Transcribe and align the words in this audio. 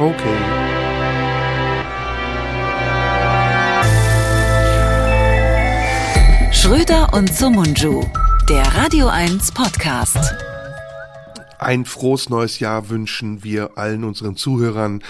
Okay. 0.00 0.16
Schröder 6.52 7.12
und 7.12 7.30
Sumunju, 7.30 8.06
der 8.48 8.62
Radio 8.62 9.08
1 9.08 9.52
Podcast. 9.52 10.16
Ein 11.58 11.84
frohes 11.84 12.30
neues 12.30 12.60
Jahr 12.60 12.88
wünschen 12.88 13.44
wir 13.44 13.72
allen 13.76 14.04
unseren 14.04 14.36
Zuhörern. 14.36 15.02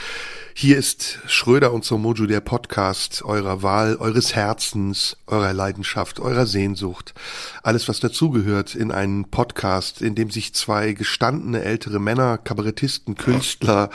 Hier 0.63 0.77
ist 0.77 1.21
Schröder 1.27 1.73
und 1.73 1.87
Somoju, 1.87 2.27
der 2.27 2.43
Podcast 2.43 3.23
eurer 3.25 3.63
Wahl, 3.63 3.97
eures 3.97 4.35
Herzens, 4.35 5.17
eurer 5.27 5.55
Leidenschaft, 5.55 6.21
eurer 6.21 6.45
Sehnsucht. 6.45 7.15
Alles, 7.63 7.89
was 7.89 7.99
dazugehört 7.99 8.75
in 8.75 8.93
einen 8.93 9.25
Podcast, 9.31 10.03
in 10.03 10.15
dem 10.15 10.31
sich 10.31 10.53
zwei 10.53 10.93
gestandene 10.93 11.63
ältere 11.63 11.99
Männer, 11.99 12.37
Kabarettisten, 12.37 13.15
Künstler, 13.15 13.89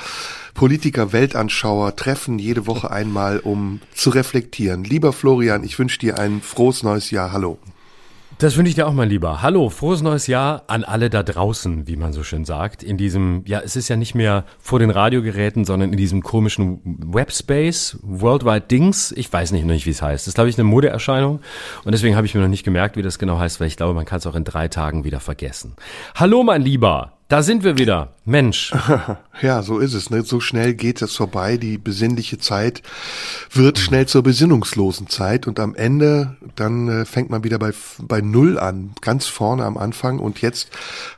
Politiker, 0.56 1.14
Weltanschauer 1.14 1.96
treffen 1.96 2.40
jede 2.40 2.66
Woche 2.66 2.90
einmal, 2.90 3.38
um 3.38 3.80
zu 3.94 4.10
reflektieren. 4.10 4.84
Lieber 4.84 5.14
Florian, 5.14 5.64
ich 5.64 5.78
wünsche 5.78 6.00
dir 6.00 6.18
ein 6.18 6.42
frohes 6.42 6.82
neues 6.82 7.12
Jahr. 7.12 7.32
Hallo. 7.32 7.60
Das 8.38 8.58
wünsche 8.58 8.68
ich 8.68 8.76
dir 8.76 8.86
auch, 8.86 8.92
mein 8.92 9.08
Lieber. 9.08 9.42
Hallo, 9.42 9.70
frohes 9.70 10.02
neues 10.02 10.28
Jahr 10.28 10.64
an 10.68 10.84
alle 10.84 11.10
da 11.10 11.24
draußen, 11.24 11.88
wie 11.88 11.96
man 11.96 12.12
so 12.12 12.22
schön 12.22 12.44
sagt. 12.44 12.84
In 12.84 12.98
diesem, 12.98 13.44
ja, 13.46 13.62
es 13.62 13.78
ist 13.78 13.88
ja 13.88 13.96
nicht 13.96 14.14
mehr 14.14 14.44
vor 14.60 14.80
den 14.80 14.90
Radiogeräten, 14.90 15.64
sondern 15.64 15.94
in 15.94 15.98
diesem 15.98 16.22
komischen 16.22 16.82
Webspace, 16.84 17.98
Worldwide 18.02 18.66
Dings. 18.70 19.14
Ich 19.14 19.32
weiß 19.32 19.54
nicht, 19.54 19.64
noch 19.64 19.72
nicht, 19.72 19.86
wie 19.86 19.92
es 19.92 20.02
heißt. 20.02 20.24
Das 20.24 20.28
ist, 20.28 20.36
glaube 20.36 20.50
ich, 20.50 20.58
eine 20.58 20.66
Modeerscheinung. 20.66 21.40
Und 21.86 21.92
deswegen 21.94 22.18
habe 22.18 22.28
ich 22.28 22.36
mir 22.36 22.42
noch 22.42 22.50
nicht 22.50 22.66
gemerkt, 22.66 22.98
wie 22.98 23.04
das 23.04 23.20
genau 23.20 23.40
heißt, 23.40 23.62
weil 23.62 23.68
ich 23.68 23.78
glaube, 23.78 23.94
man 23.94 24.04
kann 24.04 24.18
es 24.18 24.28
auch 24.28 24.36
in 24.36 24.44
drei 24.44 24.68
Tagen 24.68 25.06
wieder 25.06 25.22
vergessen. 25.22 25.78
Hallo, 26.14 26.44
mein 26.44 26.62
Lieber. 26.62 27.15
Da 27.28 27.42
sind 27.42 27.64
wir 27.64 27.78
wieder. 27.78 28.14
Mensch. 28.24 28.74
Ja, 29.42 29.64
so 29.64 29.80
ist 29.80 29.94
es. 29.94 30.10
Ne? 30.10 30.22
So 30.24 30.40
schnell 30.40 30.74
geht 30.76 31.02
es 31.02 31.14
vorbei. 31.14 31.58
Die 31.58 31.78
besinnliche 31.78 32.38
Zeit 32.38 32.82
wird 33.52 33.78
schnell 33.78 34.06
zur 34.06 34.24
besinnungslosen 34.24 35.10
Zeit 35.10 35.46
und 35.46 35.60
am 35.60 35.76
Ende 35.76 36.38
dann 36.56 36.88
äh, 36.88 37.06
fängt 37.06 37.30
man 37.30 37.44
wieder 37.44 37.60
bei 37.60 37.74
bei 38.00 38.22
Null 38.22 38.58
an, 38.58 38.92
ganz 39.02 39.26
vorne 39.26 39.66
am 39.66 39.78
Anfang. 39.78 40.20
Und 40.20 40.42
jetzt 40.42 40.70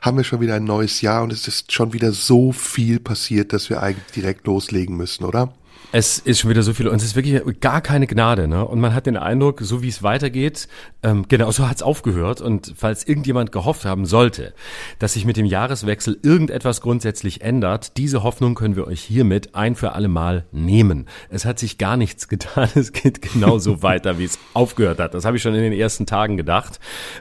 haben 0.02 0.16
wir 0.16 0.24
schon 0.24 0.40
wieder 0.40 0.56
ein 0.56 0.64
neues 0.64 1.00
Jahr 1.00 1.22
und 1.22 1.32
es 1.32 1.46
ist 1.46 1.70
schon 1.72 1.92
wieder 1.92 2.10
so 2.10 2.50
viel 2.50 2.98
passiert, 2.98 3.52
dass 3.52 3.70
wir 3.70 3.84
eigentlich 3.84 4.12
direkt 4.12 4.48
loslegen 4.48 4.96
müssen, 4.96 5.24
oder? 5.24 5.54
Es 5.90 6.18
ist 6.18 6.40
schon 6.40 6.50
wieder 6.50 6.62
so 6.62 6.74
viel 6.74 6.86
und 6.86 6.96
es 6.96 7.04
ist 7.04 7.16
wirklich 7.16 7.40
gar 7.60 7.80
keine 7.80 8.06
Gnade, 8.06 8.46
ne? 8.46 8.66
Und 8.66 8.78
man 8.78 8.94
hat 8.94 9.06
den 9.06 9.16
Eindruck, 9.16 9.60
so 9.62 9.82
wie 9.82 9.88
es 9.88 10.02
weitergeht, 10.02 10.68
ähm, 11.02 11.24
genau 11.28 11.50
so 11.50 11.66
hat 11.66 11.76
es 11.76 11.82
aufgehört. 11.82 12.42
Und 12.42 12.74
falls 12.76 13.08
irgendjemand 13.08 13.52
gehofft 13.52 13.86
haben 13.86 14.04
sollte, 14.04 14.52
dass 14.98 15.14
sich 15.14 15.24
mit 15.24 15.38
dem 15.38 15.46
Jahreswechsel 15.46 16.18
irgendetwas 16.22 16.82
grundsätzlich 16.82 17.40
ändert, 17.40 17.96
diese 17.96 18.22
Hoffnung 18.22 18.54
können 18.54 18.76
wir 18.76 18.86
euch 18.86 19.00
hiermit 19.00 19.54
ein 19.54 19.76
für 19.76 19.92
alle 19.92 20.08
Mal 20.08 20.44
nehmen. 20.52 21.06
Es 21.30 21.46
hat 21.46 21.58
sich 21.58 21.78
gar 21.78 21.96
nichts 21.96 22.28
getan. 22.28 22.68
Es 22.78 22.92
geht 22.92 23.22
genauso 23.22 23.82
weiter, 23.82 24.18
wie 24.18 24.24
es 24.24 24.38
aufgehört 24.54 25.00
hat. 25.00 25.14
Das 25.14 25.24
habe 25.24 25.36
ich 25.36 25.42
schon 25.42 25.54
in 25.54 25.62
den 25.62 25.72
ersten 25.72 26.06
Tagen 26.06 26.36
gedacht, 26.36 26.80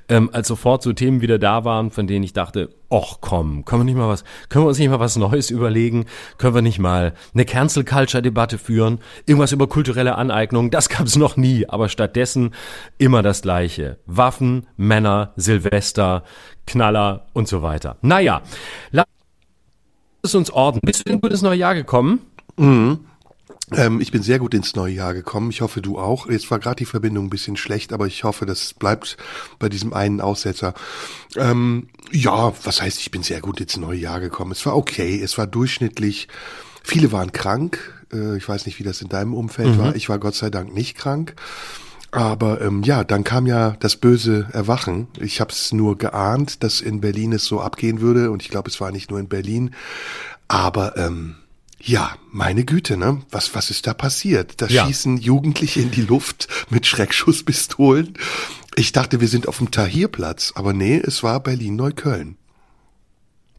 ähm, 0.09 0.29
als 0.33 0.47
sofort 0.47 0.83
so 0.83 0.93
Themen 0.93 1.21
wieder 1.21 1.39
da 1.39 1.63
waren, 1.63 1.89
von 1.89 2.05
denen 2.05 2.23
ich 2.23 2.33
dachte, 2.33 2.69
Och 2.89 3.19
komm, 3.19 3.65
können 3.65 3.81
wir 3.81 3.85
nicht 3.85 3.97
mal 3.97 4.07
was, 4.07 4.23
können 4.47 4.63
wir 4.63 4.69
uns 4.69 4.79
nicht 4.79 4.89
mal 4.89 4.99
was 4.99 5.17
Neues 5.17 5.49
überlegen? 5.49 6.05
Können 6.37 6.55
wir 6.55 6.61
nicht 6.61 6.79
mal 6.79 7.13
eine 7.33 7.43
Cancel 7.43 7.83
Culture 7.83 8.23
Debatte 8.23 8.57
führen? 8.57 8.99
Irgendwas 9.25 9.51
über 9.51 9.67
kulturelle 9.67 10.15
Aneignung? 10.15 10.71
Das 10.71 10.87
gab's 10.87 11.17
noch 11.17 11.35
nie, 11.35 11.67
aber 11.67 11.89
stattdessen 11.89 12.53
immer 12.97 13.23
das 13.23 13.41
Gleiche. 13.41 13.97
Waffen, 14.05 14.67
Männer, 14.77 15.33
Silvester, 15.35 16.23
Knaller 16.65 17.27
und 17.33 17.49
so 17.49 17.61
weiter. 17.61 17.97
Naja, 18.01 18.41
lass 18.91 19.05
es 20.21 20.35
uns 20.35 20.49
ordnen. 20.49 20.81
Bist 20.83 21.05
du 21.05 21.11
in 21.11 21.17
ein 21.17 21.21
gutes 21.21 21.41
neues 21.41 21.59
Jahr 21.59 21.75
gekommen? 21.75 22.21
Mhm. 22.55 22.99
Ähm, 23.73 23.99
ich 23.99 24.11
bin 24.11 24.23
sehr 24.23 24.39
gut 24.39 24.53
ins 24.53 24.75
neue 24.75 24.93
Jahr 24.93 25.13
gekommen. 25.13 25.49
Ich 25.49 25.61
hoffe, 25.61 25.81
du 25.81 25.99
auch. 25.99 26.29
Jetzt 26.29 26.49
war 26.51 26.59
gerade 26.59 26.77
die 26.77 26.85
Verbindung 26.85 27.25
ein 27.25 27.29
bisschen 27.29 27.57
schlecht, 27.57 27.91
aber 27.91 28.07
ich 28.07 28.23
hoffe, 28.23 28.45
das 28.45 28.73
bleibt 28.73 29.17
bei 29.59 29.67
diesem 29.67 29.93
einen 29.93 30.21
Aussetzer. 30.21 30.73
Ähm, 31.35 31.89
ja, 32.11 32.53
was 32.63 32.81
heißt, 32.81 32.99
ich 32.99 33.11
bin 33.11 33.23
sehr 33.23 33.41
gut 33.41 33.59
ins 33.59 33.75
neue 33.77 33.97
Jahr 33.99 34.21
gekommen. 34.21 34.51
Es 34.51 34.65
war 34.65 34.77
okay, 34.77 35.21
es 35.21 35.37
war 35.37 35.47
durchschnittlich. 35.47 36.29
Viele 36.81 37.11
waren 37.11 37.33
krank. 37.33 38.05
Äh, 38.13 38.37
ich 38.37 38.47
weiß 38.47 38.65
nicht, 38.65 38.79
wie 38.79 38.83
das 38.83 39.01
in 39.01 39.09
deinem 39.09 39.33
Umfeld 39.33 39.75
mhm. 39.75 39.79
war. 39.79 39.95
Ich 39.95 40.07
war 40.07 40.19
Gott 40.19 40.35
sei 40.35 40.49
Dank 40.49 40.73
nicht 40.73 40.97
krank. 40.97 41.35
Aber 42.11 42.61
ähm, 42.61 42.83
ja, 42.83 43.03
dann 43.03 43.25
kam 43.25 43.47
ja 43.47 43.75
das 43.81 43.97
böse 43.97 44.47
Erwachen. 44.53 45.07
Ich 45.19 45.41
habe 45.41 45.51
es 45.51 45.73
nur 45.73 45.97
geahnt, 45.97 46.63
dass 46.63 46.79
in 46.79 47.01
Berlin 47.01 47.33
es 47.33 47.43
so 47.43 47.59
abgehen 47.59 47.99
würde. 47.99 48.31
Und 48.31 48.41
ich 48.41 48.49
glaube, 48.49 48.69
es 48.69 48.79
war 48.79 48.91
nicht 48.91 49.11
nur 49.11 49.19
in 49.19 49.27
Berlin. 49.27 49.71
Aber 50.47 50.95
ähm, 50.95 51.35
ja, 51.81 52.15
meine 52.31 52.65
Güte, 52.65 52.97
ne? 52.97 53.21
Was, 53.29 53.53
was 53.55 53.69
ist 53.69 53.87
da 53.87 53.93
passiert? 53.93 54.61
Da 54.61 54.67
ja. 54.67 54.85
schießen 54.85 55.17
Jugendliche 55.17 55.81
in 55.81 55.91
die 55.91 56.01
Luft 56.01 56.47
mit 56.69 56.85
Schreckschusspistolen. 56.85 58.17
Ich 58.75 58.91
dachte, 58.91 59.21
wir 59.21 59.27
sind 59.27 59.47
auf 59.47 59.57
dem 59.57 59.71
Tahirplatz, 59.71 60.53
aber 60.55 60.73
nee, 60.73 60.97
es 60.97 61.23
war 61.23 61.39
Berlin-Neukölln. 61.41 62.37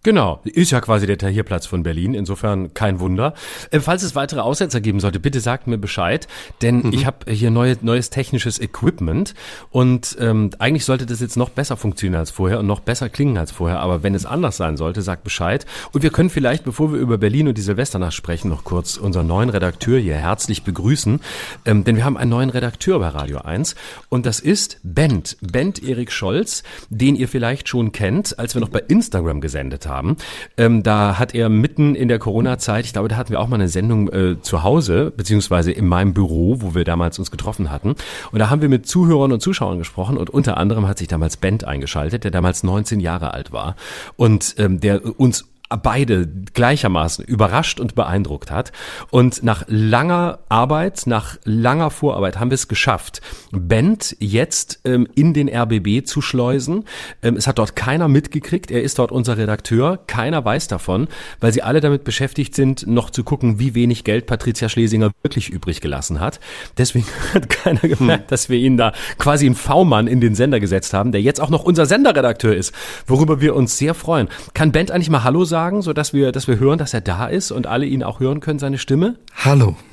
Genau, 0.05 0.41
ist 0.45 0.71
ja 0.71 0.81
quasi 0.81 1.07
der 1.07 1.19
Tahirplatz 1.19 1.67
von 1.67 1.83
Berlin, 1.83 2.15
insofern 2.15 2.73
kein 2.73 3.01
Wunder. 3.01 3.35
Äh, 3.71 3.81
falls 3.81 4.03
es 4.03 4.15
weitere 4.15 4.41
Aussetzer 4.41 4.81
geben 4.81 5.01
sollte, 5.01 5.19
bitte 5.19 5.41
sagt 5.41 5.67
mir 5.67 5.79
Bescheid, 5.79 6.29
denn 6.63 6.83
mhm. 6.83 6.93
ich 6.93 7.05
habe 7.05 7.33
hier 7.33 7.51
neue, 7.51 7.77
neues 7.81 8.11
technisches 8.11 8.61
Equipment 8.61 9.35
und 9.71 10.17
ähm, 10.21 10.51
eigentlich 10.59 10.85
sollte 10.85 11.05
das 11.05 11.21
jetzt 11.21 11.37
noch 11.37 11.51
besser 11.51 11.77
funktionieren 11.77 12.21
als 12.21 12.31
vorher 12.31 12.61
und 12.61 12.67
noch 12.67 12.81
besser 12.81 13.09
klingen 13.09 13.39
als 13.39 13.51
vorher, 13.51 13.81
aber 13.81 14.03
wenn 14.03 14.15
es 14.15 14.25
anders 14.25 14.57
sein 14.57 14.77
sollte, 14.77 15.03
sagt 15.03 15.25
Bescheid. 15.25 15.67
Und 15.93 16.03
wir 16.03 16.11
können 16.11 16.31
vielleicht, 16.31 16.65
bevor 16.65 16.93
wir 16.93 17.01
über 17.01 17.19
Berlin 17.19 17.49
und 17.49 17.59
die 17.59 17.63
Silvesternacht 17.63 18.15
sprechen, 18.15 18.51
noch 18.51 18.63
kurz 18.63 18.97
unseren 18.97 19.27
neuen 19.27 19.51
Redakteur 19.51 19.99
hier 19.99 20.15
herzlich 20.15 20.63
begrüßen, 20.63 21.21
ähm, 21.65 21.83
denn 21.83 21.97
wir 21.97 22.05
haben 22.05 22.17
einen 22.17 22.31
neuen 22.31 22.51
Redakteur 22.51 23.01
bei 23.01 23.09
Radio 23.09 23.39
1 23.39 23.75
und 24.09 24.27
das 24.27 24.39
ist 24.39 24.79
Bent, 24.85 25.37
Bent 25.41 25.83
Erik 25.83 26.13
Scholz, 26.13 26.63
den 26.89 27.17
ihr 27.17 27.27
vielleicht 27.27 27.69
schon 27.69 27.91
kennt, 27.91 28.39
als 28.39 28.55
wir 28.55 28.61
noch 28.61 28.69
bei 28.69 28.83
Instagram 28.87 29.41
gesendet 29.41 29.87
haben 29.87 29.88
haben. 29.89 30.17
Ähm, 30.57 30.83
da 30.83 31.19
hat 31.19 31.35
er 31.35 31.49
mitten 31.49 31.95
in 31.95 32.09
der 32.09 32.19
Corona-Zeit, 32.19 32.85
ich 32.85 32.93
glaube, 32.93 33.09
da 33.09 33.17
hatten 33.17 33.31
wir 33.31 33.41
auch 33.41 33.49
mal 33.49 33.57
eine 33.57 33.69
Sendung 33.69 34.09
äh, 34.09 34.41
zu 34.41 34.63
Hause, 34.63 35.13
beziehungsweise 35.17 35.73
in 35.73 35.87
meinem 35.87 36.15
Büro, 36.15 36.61
wo 36.61 36.75
wir 36.75 36.85
damals 36.85 37.19
uns 37.19 37.31
getroffen 37.31 37.71
hatten. 37.71 37.95
Und 38.31 38.39
da 38.39 38.51
haben 38.51 38.63
wir 38.63 38.69
mit 38.69 38.87
Zuhörern 38.87 39.33
und 39.33 39.41
Zuschauern 39.41 39.79
gesprochen 39.79 40.17
und 40.17 40.31
unter 40.31 40.57
anderem 40.57 40.87
hat 40.87 40.99
sich 40.99 41.09
damals 41.09 41.37
Bent 41.37 41.65
eingeschaltet, 41.65 42.25
der 42.25 42.31
damals 42.31 42.63
19 42.63 43.01
Jahre 43.01 43.33
alt 43.35 43.53
war 43.53 43.77
und 44.17 44.55
ähm, 44.59 44.81
der 44.81 45.19
uns 45.19 45.47
beide 45.77 46.27
gleichermaßen 46.27 47.25
überrascht 47.25 47.79
und 47.79 47.95
beeindruckt 47.95 48.51
hat. 48.51 48.73
Und 49.11 49.43
nach 49.43 49.65
langer 49.67 50.39
Arbeit, 50.49 51.03
nach 51.07 51.37
langer 51.45 51.91
Vorarbeit 51.91 52.41
haben 52.41 52.51
wir 52.51 52.55
es 52.55 52.69
geschafft, 52.69 53.21
Bent 53.53 54.17
jetzt 54.19 54.81
ähm, 54.85 55.07
in 55.15 55.35
den 55.35 55.49
RBB 55.49 56.07
zu 56.07 56.23
schleusen. 56.23 56.85
Ähm, 57.23 57.37
es 57.37 57.47
hat 57.47 57.59
dort 57.59 57.77
keiner 57.77 58.09
mitgekriegt. 58.09 58.71
Er 58.71 58.83
ist 58.83 58.99
dort 58.99 59.13
unser 59.13 59.37
Redakteur. 59.37 59.99
Keiner 60.07 60.45
weiß 60.45 60.69
davon, 60.69 61.09
weil 61.41 61.53
sie 61.53 61.63
alle 61.63 61.81
damit 61.81 62.05
beschäftigt 62.05 62.55
sind, 62.55 62.87
noch 62.87 63.11
zu 63.11 63.23
gucken, 63.23 63.59
wie 63.59 63.75
wenig 63.75 64.05
Geld 64.05 64.27
Patricia 64.27 64.69
Schlesinger 64.69 65.11
wirklich 65.23 65.51
übrig 65.51 65.81
gelassen 65.83 66.19
hat. 66.21 66.41
Deswegen 66.79 67.07
hat 67.35 67.51
keiner 67.51 67.81
gemerkt, 67.81 68.25
hm. 68.25 68.29
dass 68.29 68.49
wir 68.49 68.57
ihn 68.57 68.79
da 68.79 68.93
quasi 69.19 69.45
einen 69.45 69.55
V-Mann 69.55 70.07
in 70.07 70.21
den 70.21 70.35
Sender 70.35 70.61
gesetzt 70.61 70.95
haben, 70.95 71.13
der 71.13 71.21
jetzt 71.21 71.41
auch 71.41 71.51
noch 71.51 71.65
unser 71.65 71.85
Senderredakteur 71.85 72.57
ist, 72.57 72.73
worüber 73.07 73.43
wir 73.43 73.55
uns 73.55 73.77
sehr 73.77 73.93
freuen. 73.93 74.29
Kann 74.55 74.73
Bent 74.73 74.91
eigentlich 74.91 75.11
mal 75.11 75.25
Hallo 75.25 75.45
sagen? 75.45 75.58
Sagen, 75.59 75.83
so 75.83 75.93
dass 75.93 76.13
wir, 76.13 76.31
dass 76.31 76.47
wir 76.47 76.61
hören, 76.61 76.79
dass 76.79 76.95
er 76.95 77.01
da 77.01 77.27
ist 77.27 77.51
und 77.51 77.67
alle 77.67 77.85
ihn 77.85 78.05
auch 78.05 78.21
hören 78.21 78.39
können, 78.39 78.61
seine 78.61 78.79
Stimme? 78.79 79.17
Hallo. 79.45 79.77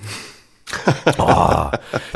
Oh, 1.19 1.69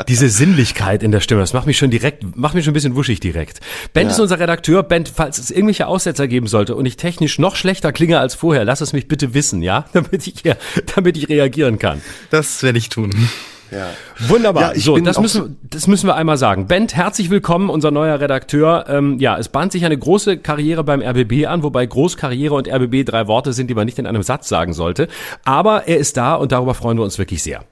diese 0.08 0.28
Sinnlichkeit 0.28 1.04
in 1.04 1.12
der 1.12 1.20
Stimme, 1.20 1.40
das 1.40 1.52
macht 1.52 1.66
mich 1.66 1.78
schon 1.78 1.90
direkt, 1.90 2.36
macht 2.36 2.54
mich 2.54 2.64
schon 2.64 2.72
ein 2.72 2.74
bisschen 2.74 2.96
wuschig 2.96 3.20
direkt. 3.20 3.60
Ben 3.94 4.06
ja. 4.06 4.12
ist 4.12 4.18
unser 4.18 4.40
Redakteur. 4.40 4.82
Ben, 4.82 5.06
falls 5.06 5.38
es 5.38 5.52
irgendwelche 5.52 5.86
Aussetzer 5.86 6.26
geben 6.26 6.48
sollte 6.48 6.74
und 6.74 6.84
ich 6.84 6.96
technisch 6.96 7.38
noch 7.38 7.54
schlechter 7.54 7.92
klinge 7.92 8.18
als 8.18 8.34
vorher, 8.34 8.64
lass 8.64 8.80
es 8.80 8.92
mich 8.92 9.06
bitte 9.06 9.34
wissen, 9.34 9.62
ja? 9.62 9.86
Damit 9.92 10.26
ich, 10.26 10.42
ja, 10.42 10.56
damit 10.94 11.16
ich 11.16 11.28
reagieren 11.28 11.78
kann. 11.78 12.02
Das 12.30 12.62
werde 12.64 12.78
ich 12.78 12.88
tun. 12.88 13.10
Ja. 13.70 13.90
Wunderbar. 14.28 14.74
Ja, 14.74 14.80
so, 14.80 14.98
das 14.98 15.20
müssen, 15.20 15.58
das 15.62 15.86
müssen 15.86 16.06
wir 16.06 16.16
einmal 16.16 16.36
sagen. 16.36 16.66
Bent, 16.66 16.96
herzlich 16.96 17.30
willkommen, 17.30 17.70
unser 17.70 17.90
neuer 17.90 18.20
Redakteur. 18.20 18.86
Ähm, 18.88 19.18
ja, 19.18 19.38
es 19.38 19.48
bahnt 19.48 19.72
sich 19.72 19.84
eine 19.84 19.96
große 19.96 20.38
Karriere 20.38 20.82
beim 20.84 21.02
RBB 21.02 21.46
an, 21.46 21.62
wobei 21.62 21.86
Großkarriere 21.86 22.54
und 22.54 22.68
RBB 22.68 23.04
drei 23.04 23.26
Worte 23.28 23.52
sind, 23.52 23.68
die 23.68 23.74
man 23.74 23.86
nicht 23.86 23.98
in 23.98 24.06
einem 24.06 24.22
Satz 24.22 24.48
sagen 24.48 24.72
sollte. 24.72 25.08
Aber 25.44 25.86
er 25.86 25.98
ist 25.98 26.16
da 26.16 26.34
und 26.34 26.52
darüber 26.52 26.74
freuen 26.74 26.98
wir 26.98 27.04
uns 27.04 27.18
wirklich 27.18 27.42
sehr. 27.42 27.64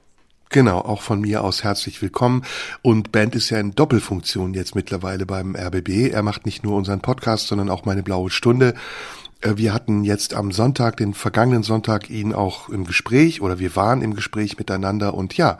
Genau, 0.51 0.79
auch 0.79 1.03
von 1.03 1.21
mir 1.21 1.43
aus 1.43 1.63
herzlich 1.63 2.01
willkommen. 2.01 2.43
Und 2.81 3.11
Bent 3.11 3.35
ist 3.35 3.51
ja 3.51 3.59
in 3.59 3.75
Doppelfunktion 3.75 4.55
jetzt 4.55 4.73
mittlerweile 4.73 5.27
beim 5.27 5.55
RBB. 5.55 6.11
Er 6.11 6.23
macht 6.23 6.47
nicht 6.47 6.63
nur 6.63 6.75
unseren 6.75 7.01
Podcast, 7.01 7.47
sondern 7.47 7.69
auch 7.69 7.85
meine 7.85 8.01
blaue 8.01 8.31
Stunde. 8.31 8.73
Äh, 9.41 9.53
wir 9.55 9.73
hatten 9.73 10.03
jetzt 10.03 10.33
am 10.33 10.51
Sonntag, 10.51 10.97
den 10.97 11.13
vergangenen 11.13 11.63
Sonntag, 11.63 12.09
ihn 12.09 12.33
auch 12.33 12.69
im 12.69 12.85
Gespräch 12.85 13.41
oder 13.41 13.59
wir 13.59 13.75
waren 13.75 14.01
im 14.01 14.15
Gespräch 14.15 14.57
miteinander 14.57 15.13
und 15.13 15.37
ja, 15.37 15.59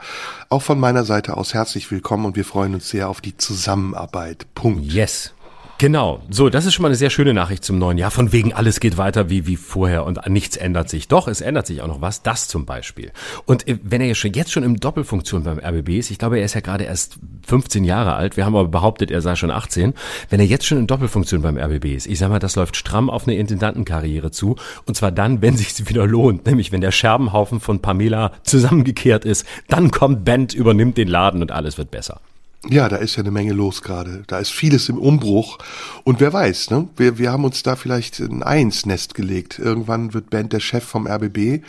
auch 0.49 0.61
von 0.61 0.79
meiner 0.79 1.03
Seite 1.03 1.37
aus 1.37 1.53
herzlich 1.53 1.89
willkommen 1.91 2.25
und 2.25 2.35
wir 2.35 2.45
freuen 2.45 2.73
uns 2.75 2.89
sehr 2.89 3.09
auf 3.09 3.21
die 3.21 3.37
Zusammenarbeit. 3.37 4.47
Punkt. 4.55 4.91
Yes. 4.91 5.33
Genau, 5.79 6.21
so, 6.29 6.49
das 6.49 6.65
ist 6.65 6.73
schon 6.73 6.83
mal 6.83 6.89
eine 6.89 6.97
sehr 6.97 7.09
schöne 7.09 7.33
Nachricht 7.33 7.63
zum 7.63 7.79
neuen 7.79 7.97
Jahr. 7.97 8.11
Von 8.11 8.33
wegen, 8.33 8.51
alles 8.51 8.81
geht 8.81 8.97
weiter 8.97 9.29
wie, 9.29 9.47
wie 9.47 9.55
vorher 9.55 10.05
und 10.05 10.19
nichts 10.27 10.57
ändert 10.57 10.89
sich. 10.89 11.07
Doch, 11.07 11.29
es 11.29 11.39
ändert 11.39 11.67
sich 11.67 11.81
auch 11.81 11.87
noch 11.87 12.01
was, 12.01 12.21
das 12.21 12.49
zum 12.49 12.65
Beispiel. 12.65 13.13
Und 13.45 13.65
äh, 13.65 13.79
wenn 13.81 14.01
er 14.01 14.07
jetzt 14.07 14.51
schon, 14.51 14.63
im 14.63 14.81
Doppelfunktion 14.81 15.43
beim 15.43 15.57
RBB 15.57 15.97
ist, 15.97 16.11
ich 16.11 16.17
glaube, 16.17 16.37
er 16.37 16.43
ist 16.43 16.53
ja 16.53 16.59
gerade 16.59 16.83
erst 16.83 17.17
15 17.47 17.85
Jahre 17.85 18.15
alt, 18.15 18.35
wir 18.35 18.43
haben 18.43 18.57
aber 18.57 18.67
behauptet, 18.67 19.09
er 19.09 19.21
sei 19.21 19.37
schon 19.37 19.51
18. 19.51 19.93
Wenn 20.29 20.41
er 20.41 20.45
jetzt 20.45 20.65
schon 20.65 20.79
in 20.79 20.85
Doppelfunktion 20.85 21.41
beim 21.41 21.57
RBB 21.57 21.95
ist, 21.95 22.07
ich 22.07 22.19
sag 22.19 22.27
mal, 22.27 22.39
das 22.39 22.57
läuft 22.57 22.75
stramm 22.75 23.09
auf 23.09 23.25
eine 23.25 23.37
Intendantenkarriere 23.37 24.31
zu. 24.31 24.57
Und 24.85 24.97
zwar 24.97 25.13
dann, 25.13 25.41
wenn 25.41 25.55
sich 25.55 25.87
wieder 25.87 26.05
lohnt, 26.05 26.45
nämlich 26.45 26.73
wenn 26.73 26.81
der 26.81 26.91
Scherbenhaufen 26.91 27.61
von 27.61 27.79
Pamela 27.79 28.33
zusammengekehrt 28.43 29.23
ist, 29.23 29.45
dann 29.69 29.91
kommt 29.91 30.25
Bent, 30.25 30.53
übernimmt 30.53 30.97
den 30.97 31.07
Laden 31.07 31.41
und 31.41 31.53
alles 31.53 31.77
wird 31.77 31.89
besser. 31.89 32.19
Ja, 32.67 32.89
da 32.89 32.97
ist 32.97 33.15
ja 33.15 33.23
eine 33.23 33.31
Menge 33.31 33.53
los 33.53 33.81
gerade. 33.81 34.23
Da 34.27 34.39
ist 34.39 34.51
vieles 34.51 34.89
im 34.89 34.97
Umbruch. 34.97 35.59
Und 36.03 36.19
wer 36.19 36.33
weiß, 36.33 36.71
ne? 36.71 36.89
Wir, 36.97 37.17
wir 37.17 37.31
haben 37.31 37.45
uns 37.45 37.63
da 37.63 37.75
vielleicht 37.77 38.19
ein 38.19 38.43
Ei 38.43 38.59
ins 38.59 38.85
Nest 38.85 39.13
gelegt. 39.13 39.59
Irgendwann 39.59 40.13
wird 40.13 40.29
Bent 40.29 40.51
der 40.51 40.59
Chef 40.59 40.83
vom 40.83 41.07
RBB 41.07 41.63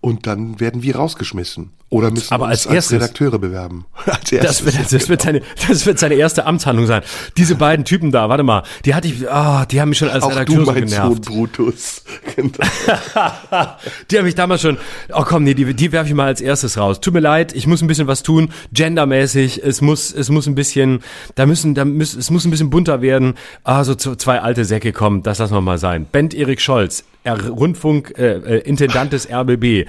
und 0.00 0.26
dann 0.28 0.60
werden 0.60 0.82
wir 0.82 0.96
rausgeschmissen. 0.96 1.70
Oder 1.90 2.10
müssen 2.10 2.34
Aber 2.34 2.48
als, 2.48 2.66
als 2.66 2.92
Redakteure 2.92 3.38
bewerben. 3.38 3.86
Als 4.04 4.30
das, 4.30 4.64
wird, 4.64 4.92
das, 4.92 5.08
wird 5.08 5.22
seine, 5.22 5.40
das 5.68 5.86
wird 5.86 5.98
seine 5.98 6.14
erste 6.14 6.44
Amtshandlung 6.44 6.86
sein. 6.86 7.02
Diese 7.38 7.54
beiden 7.54 7.86
Typen 7.86 8.10
da, 8.10 8.28
warte 8.28 8.42
mal, 8.42 8.62
die 8.84 8.94
hatte 8.94 9.08
ich, 9.08 9.28
ah, 9.30 9.62
oh, 9.62 9.64
die 9.64 9.80
haben 9.80 9.88
mich 9.88 9.98
schon 9.98 10.10
als 10.10 10.22
Auch 10.22 10.30
Redakteur 10.30 10.58
du, 10.58 10.64
so 10.66 10.72
mein 10.72 10.84
genervt. 10.84 11.24
Sohn 11.24 11.34
Brutus. 11.34 12.02
Genau. 12.36 12.58
die 14.10 14.18
haben 14.18 14.24
mich 14.24 14.34
damals 14.34 14.60
schon, 14.60 14.76
oh 15.12 15.24
komm, 15.24 15.44
nee, 15.44 15.54
die, 15.54 15.74
die 15.74 15.92
werfe 15.92 16.08
ich 16.08 16.14
mal 16.14 16.26
als 16.26 16.40
erstes 16.40 16.76
raus. 16.78 17.00
Tut 17.00 17.14
mir 17.14 17.20
leid, 17.20 17.54
ich 17.54 17.66
muss 17.66 17.82
ein 17.82 17.88
bisschen 17.88 18.06
was 18.06 18.22
tun, 18.22 18.50
gendermäßig, 18.72 19.62
es 19.64 19.80
muss, 19.80 20.12
es 20.12 20.28
muss 20.28 20.46
ein 20.46 20.54
bisschen, 20.54 21.00
da 21.34 21.46
müssen, 21.46 21.74
da 21.74 21.84
müssen, 21.84 22.20
es 22.20 22.30
muss 22.30 22.44
ein 22.44 22.50
bisschen 22.50 22.70
bunter 22.70 23.00
werden. 23.02 23.34
Ah, 23.64 23.82
so 23.82 23.94
zwei 23.94 24.40
alte 24.40 24.64
Säcke 24.64 24.92
kommen, 24.92 25.22
das 25.22 25.38
lassen 25.38 25.54
wir 25.54 25.60
mal 25.60 25.78
sein. 25.78 26.06
Bent 26.10 26.34
Erik 26.34 26.60
Scholz, 26.60 27.04
Rundfunk, 27.26 28.14
äh, 28.18 28.34
äh, 28.34 28.58
Intendant 28.60 29.12
des 29.12 29.28
RBB. 29.30 29.86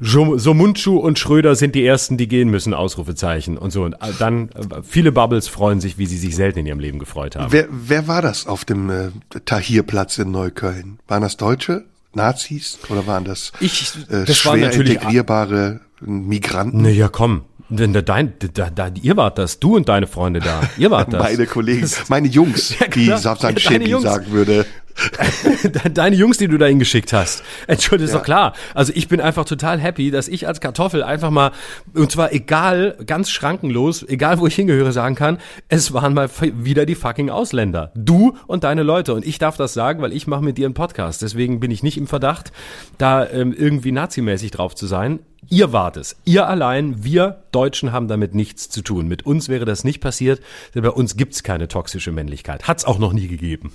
Jo- 0.00 0.36
Somunchu 0.38 0.98
und 0.98 1.18
Schröder 1.18 1.54
sind 1.56 1.74
die 1.74 1.84
ersten, 1.84 2.16
die 2.16 2.28
gehen 2.28 2.48
müssen, 2.50 2.74
Ausrufezeichen 2.74 3.56
und 3.58 3.70
so. 3.70 3.84
Und 3.84 3.96
dann, 4.18 4.48
äh, 4.50 4.82
viele 4.82 5.12
Bubbles 5.12 5.48
freuen 5.48 5.80
sich, 5.80 5.98
wie 5.98 6.06
sie 6.06 6.18
sich 6.18 6.36
selten 6.36 6.58
in 6.60 6.66
ihrem 6.66 6.80
Leben 6.80 6.98
gefreut 6.98 7.36
haben. 7.36 7.52
Wer, 7.52 7.66
wer 7.70 8.06
war 8.08 8.22
das 8.22 8.46
auf 8.46 8.64
dem 8.64 8.90
äh, 8.90 9.10
Tahirplatz 9.44 10.18
in 10.18 10.30
Neukölln? 10.30 10.98
Waren 11.08 11.22
das 11.22 11.36
Deutsche? 11.36 11.84
Nazis? 12.14 12.78
Oder 12.88 13.06
waren 13.06 13.24
das, 13.24 13.52
Ich- 13.60 13.92
äh, 14.10 14.24
das 14.24 14.44
waren 14.46 14.58
schwer 14.58 14.68
natürlich- 14.68 14.94
integrierbare 14.94 15.80
Migranten? 16.00 16.82
Na 16.82 16.88
ja, 16.90 17.08
komm. 17.08 17.42
Denn 17.68 17.92
da, 17.92 18.02
dein, 18.02 18.34
da, 18.54 18.70
da, 18.70 18.90
ihr 19.02 19.16
wart 19.16 19.38
das, 19.38 19.58
du 19.58 19.76
und 19.76 19.88
deine 19.88 20.06
Freunde 20.06 20.40
da. 20.40 20.60
Ihr 20.78 20.90
wart 20.90 21.12
das. 21.12 21.22
Meine 21.22 21.46
Kollegen, 21.46 21.90
meine 22.08 22.28
Jungs, 22.28 22.74
Ja, 22.80 22.86
wie 22.94 23.06
Ja, 23.06 23.34
deine 23.34 23.58
Shebi 23.58 23.88
Jungs. 23.90 24.04
sagen 24.04 24.30
würde. 24.30 24.66
Deine 25.92 26.16
Jungs, 26.16 26.38
die 26.38 26.48
du 26.48 26.56
da 26.56 26.66
hingeschickt 26.66 27.12
hast. 27.12 27.42
Entschuldigung, 27.66 28.06
ist 28.06 28.14
doch 28.14 28.22
klar. 28.22 28.54
Also 28.74 28.92
ich 28.94 29.08
bin 29.08 29.20
einfach 29.20 29.44
total 29.44 29.78
happy, 29.78 30.10
dass 30.10 30.26
ich 30.26 30.46
als 30.48 30.60
Kartoffel 30.60 31.02
einfach 31.02 31.30
mal, 31.30 31.52
und 31.94 32.10
zwar 32.10 32.32
egal, 32.32 32.96
ganz 33.04 33.30
schrankenlos, 33.30 34.02
egal 34.08 34.38
wo 34.38 34.46
ich 34.46 34.54
hingehöre, 34.54 34.92
sagen 34.92 35.14
kann, 35.14 35.38
es 35.68 35.92
waren 35.92 36.14
mal 36.14 36.30
wieder 36.40 36.86
die 36.86 36.94
fucking 36.94 37.28
Ausländer. 37.30 37.92
Du 37.94 38.36
und 38.46 38.64
deine 38.64 38.82
Leute. 38.82 39.12
Und 39.14 39.26
ich 39.26 39.38
darf 39.38 39.56
das 39.56 39.74
sagen, 39.74 40.00
weil 40.00 40.12
ich 40.12 40.26
mache 40.26 40.42
mit 40.42 40.56
dir 40.58 40.64
einen 40.66 40.74
Podcast. 40.74 41.22
Deswegen 41.22 41.60
bin 41.60 41.70
ich 41.70 41.82
nicht 41.82 41.98
im 41.98 42.06
Verdacht, 42.06 42.52
da 42.98 43.28
ähm, 43.28 43.52
irgendwie 43.56 43.92
nazimäßig 43.92 44.50
drauf 44.50 44.74
zu 44.74 44.86
sein. 44.86 45.20
Ihr 45.48 45.72
wart 45.72 45.96
es. 45.96 46.16
Ihr 46.24 46.48
allein, 46.48 47.04
wir 47.04 47.44
Deutschen 47.52 47.92
haben 47.92 48.08
damit 48.08 48.34
nichts 48.34 48.68
zu 48.68 48.82
tun. 48.82 49.06
Mit 49.06 49.26
uns 49.26 49.48
wäre 49.48 49.64
das 49.64 49.84
nicht 49.84 50.00
passiert, 50.00 50.40
denn 50.74 50.82
bei 50.82 50.90
uns 50.90 51.16
gibt's 51.16 51.42
keine 51.42 51.68
toxische 51.68 52.12
Männlichkeit. 52.12 52.66
Hat's 52.66 52.84
auch 52.84 52.98
noch 52.98 53.12
nie 53.12 53.28
gegeben. 53.28 53.72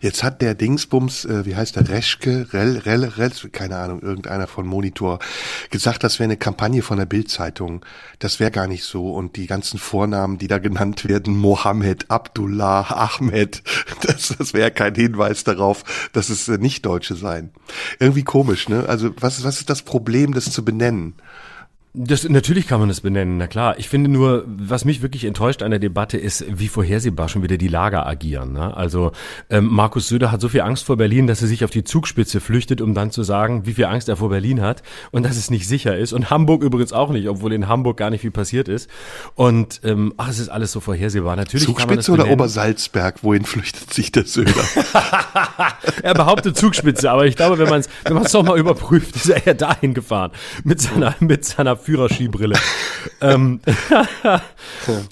Jetzt 0.00 0.22
hat 0.22 0.42
der 0.42 0.54
Dingsbums, 0.54 1.24
äh, 1.24 1.46
wie 1.46 1.56
heißt 1.56 1.76
der, 1.76 1.88
Reschke, 1.88 2.48
Rell, 2.52 2.78
Rell, 2.78 3.04
Rell, 3.04 3.32
keine 3.52 3.76
Ahnung, 3.78 4.00
irgendeiner 4.02 4.46
von 4.46 4.66
Monitor, 4.66 5.18
gesagt, 5.70 6.04
das 6.04 6.18
wäre 6.18 6.24
eine 6.24 6.36
Kampagne 6.36 6.82
von 6.82 6.98
der 6.98 7.06
Bildzeitung. 7.06 7.84
Das 8.18 8.40
wäre 8.40 8.50
gar 8.50 8.66
nicht 8.66 8.84
so. 8.84 9.12
Und 9.12 9.36
die 9.36 9.46
ganzen 9.46 9.78
Vornamen, 9.78 10.38
die 10.38 10.48
da 10.48 10.58
genannt 10.58 11.08
werden, 11.08 11.36
Mohammed, 11.36 12.10
Abdullah, 12.10 12.82
Ahmed, 12.90 13.62
das, 14.02 14.34
das 14.36 14.54
wäre 14.54 14.70
kein 14.70 14.94
Hinweis 14.94 15.44
darauf, 15.44 15.84
dass 16.12 16.28
es 16.28 16.48
äh, 16.48 16.58
nicht 16.58 16.86
Deutsche 16.86 17.14
seien. 17.14 17.50
Irgendwie 17.98 18.24
komisch, 18.24 18.68
ne? 18.68 18.84
Also 18.88 19.10
was, 19.18 19.44
was 19.44 19.60
ist 19.60 19.70
das 19.70 19.82
Problem, 19.82 20.34
das 20.34 20.50
zu 20.50 20.64
benennen? 20.64 21.14
Das, 21.94 22.26
natürlich 22.26 22.66
kann 22.66 22.80
man 22.80 22.88
das 22.88 23.02
benennen, 23.02 23.36
na 23.36 23.46
klar. 23.46 23.78
Ich 23.78 23.90
finde 23.90 24.10
nur, 24.10 24.44
was 24.46 24.86
mich 24.86 25.02
wirklich 25.02 25.24
enttäuscht 25.26 25.62
an 25.62 25.72
der 25.72 25.78
Debatte 25.78 26.16
ist, 26.16 26.42
wie 26.48 26.68
vorhersehbar 26.68 27.28
schon 27.28 27.42
wieder 27.42 27.58
die 27.58 27.68
Lager 27.68 28.06
agieren. 28.06 28.54
Ne? 28.54 28.74
Also 28.74 29.12
ähm, 29.50 29.66
Markus 29.66 30.08
Söder 30.08 30.32
hat 30.32 30.40
so 30.40 30.48
viel 30.48 30.62
Angst 30.62 30.86
vor 30.86 30.96
Berlin, 30.96 31.26
dass 31.26 31.42
er 31.42 31.48
sich 31.48 31.66
auf 31.66 31.70
die 31.70 31.84
Zugspitze 31.84 32.40
flüchtet, 32.40 32.80
um 32.80 32.94
dann 32.94 33.10
zu 33.10 33.24
sagen, 33.24 33.66
wie 33.66 33.74
viel 33.74 33.84
Angst 33.84 34.08
er 34.08 34.16
vor 34.16 34.30
Berlin 34.30 34.62
hat 34.62 34.82
und 35.10 35.24
dass 35.24 35.36
es 35.36 35.50
nicht 35.50 35.68
sicher 35.68 35.94
ist. 35.94 36.14
Und 36.14 36.30
Hamburg 36.30 36.62
übrigens 36.62 36.94
auch 36.94 37.10
nicht, 37.10 37.28
obwohl 37.28 37.52
in 37.52 37.68
Hamburg 37.68 37.98
gar 37.98 38.08
nicht 38.08 38.22
viel 38.22 38.30
passiert 38.30 38.68
ist. 38.68 38.88
Und 39.34 39.82
ähm, 39.84 40.14
ach, 40.16 40.30
es 40.30 40.38
ist 40.38 40.48
alles 40.48 40.72
so 40.72 40.80
vorhersehbar. 40.80 41.36
Natürlich 41.36 41.66
kann 41.76 41.88
man 41.88 41.96
das 41.96 42.06
Zugspitze 42.06 42.26
oder. 42.26 42.32
Obersalzberg? 42.32 43.22
Wohin 43.22 43.44
flüchtet 43.44 43.92
sich 43.92 44.10
der 44.10 44.24
Söder? 44.24 44.54
Er 46.02 46.14
behauptet 46.14 46.56
Zugspitze, 46.56 47.10
aber 47.10 47.26
ich 47.26 47.36
glaube, 47.36 47.58
wenn 47.58 47.68
man 47.68 47.80
es 47.80 47.88
wenn 48.04 48.14
man's 48.14 48.32
doch 48.32 48.42
mal 48.42 48.58
überprüft, 48.58 49.14
ist 49.16 49.28
er 49.28 49.44
ja 49.44 49.54
dahin 49.54 49.94
gefahren 49.94 50.32
mit 50.64 50.80
seiner 50.80 51.14
mit 51.20 51.44
seiner 51.44 51.76
Führerskibrille. 51.82 52.56
ähm, 53.20 53.60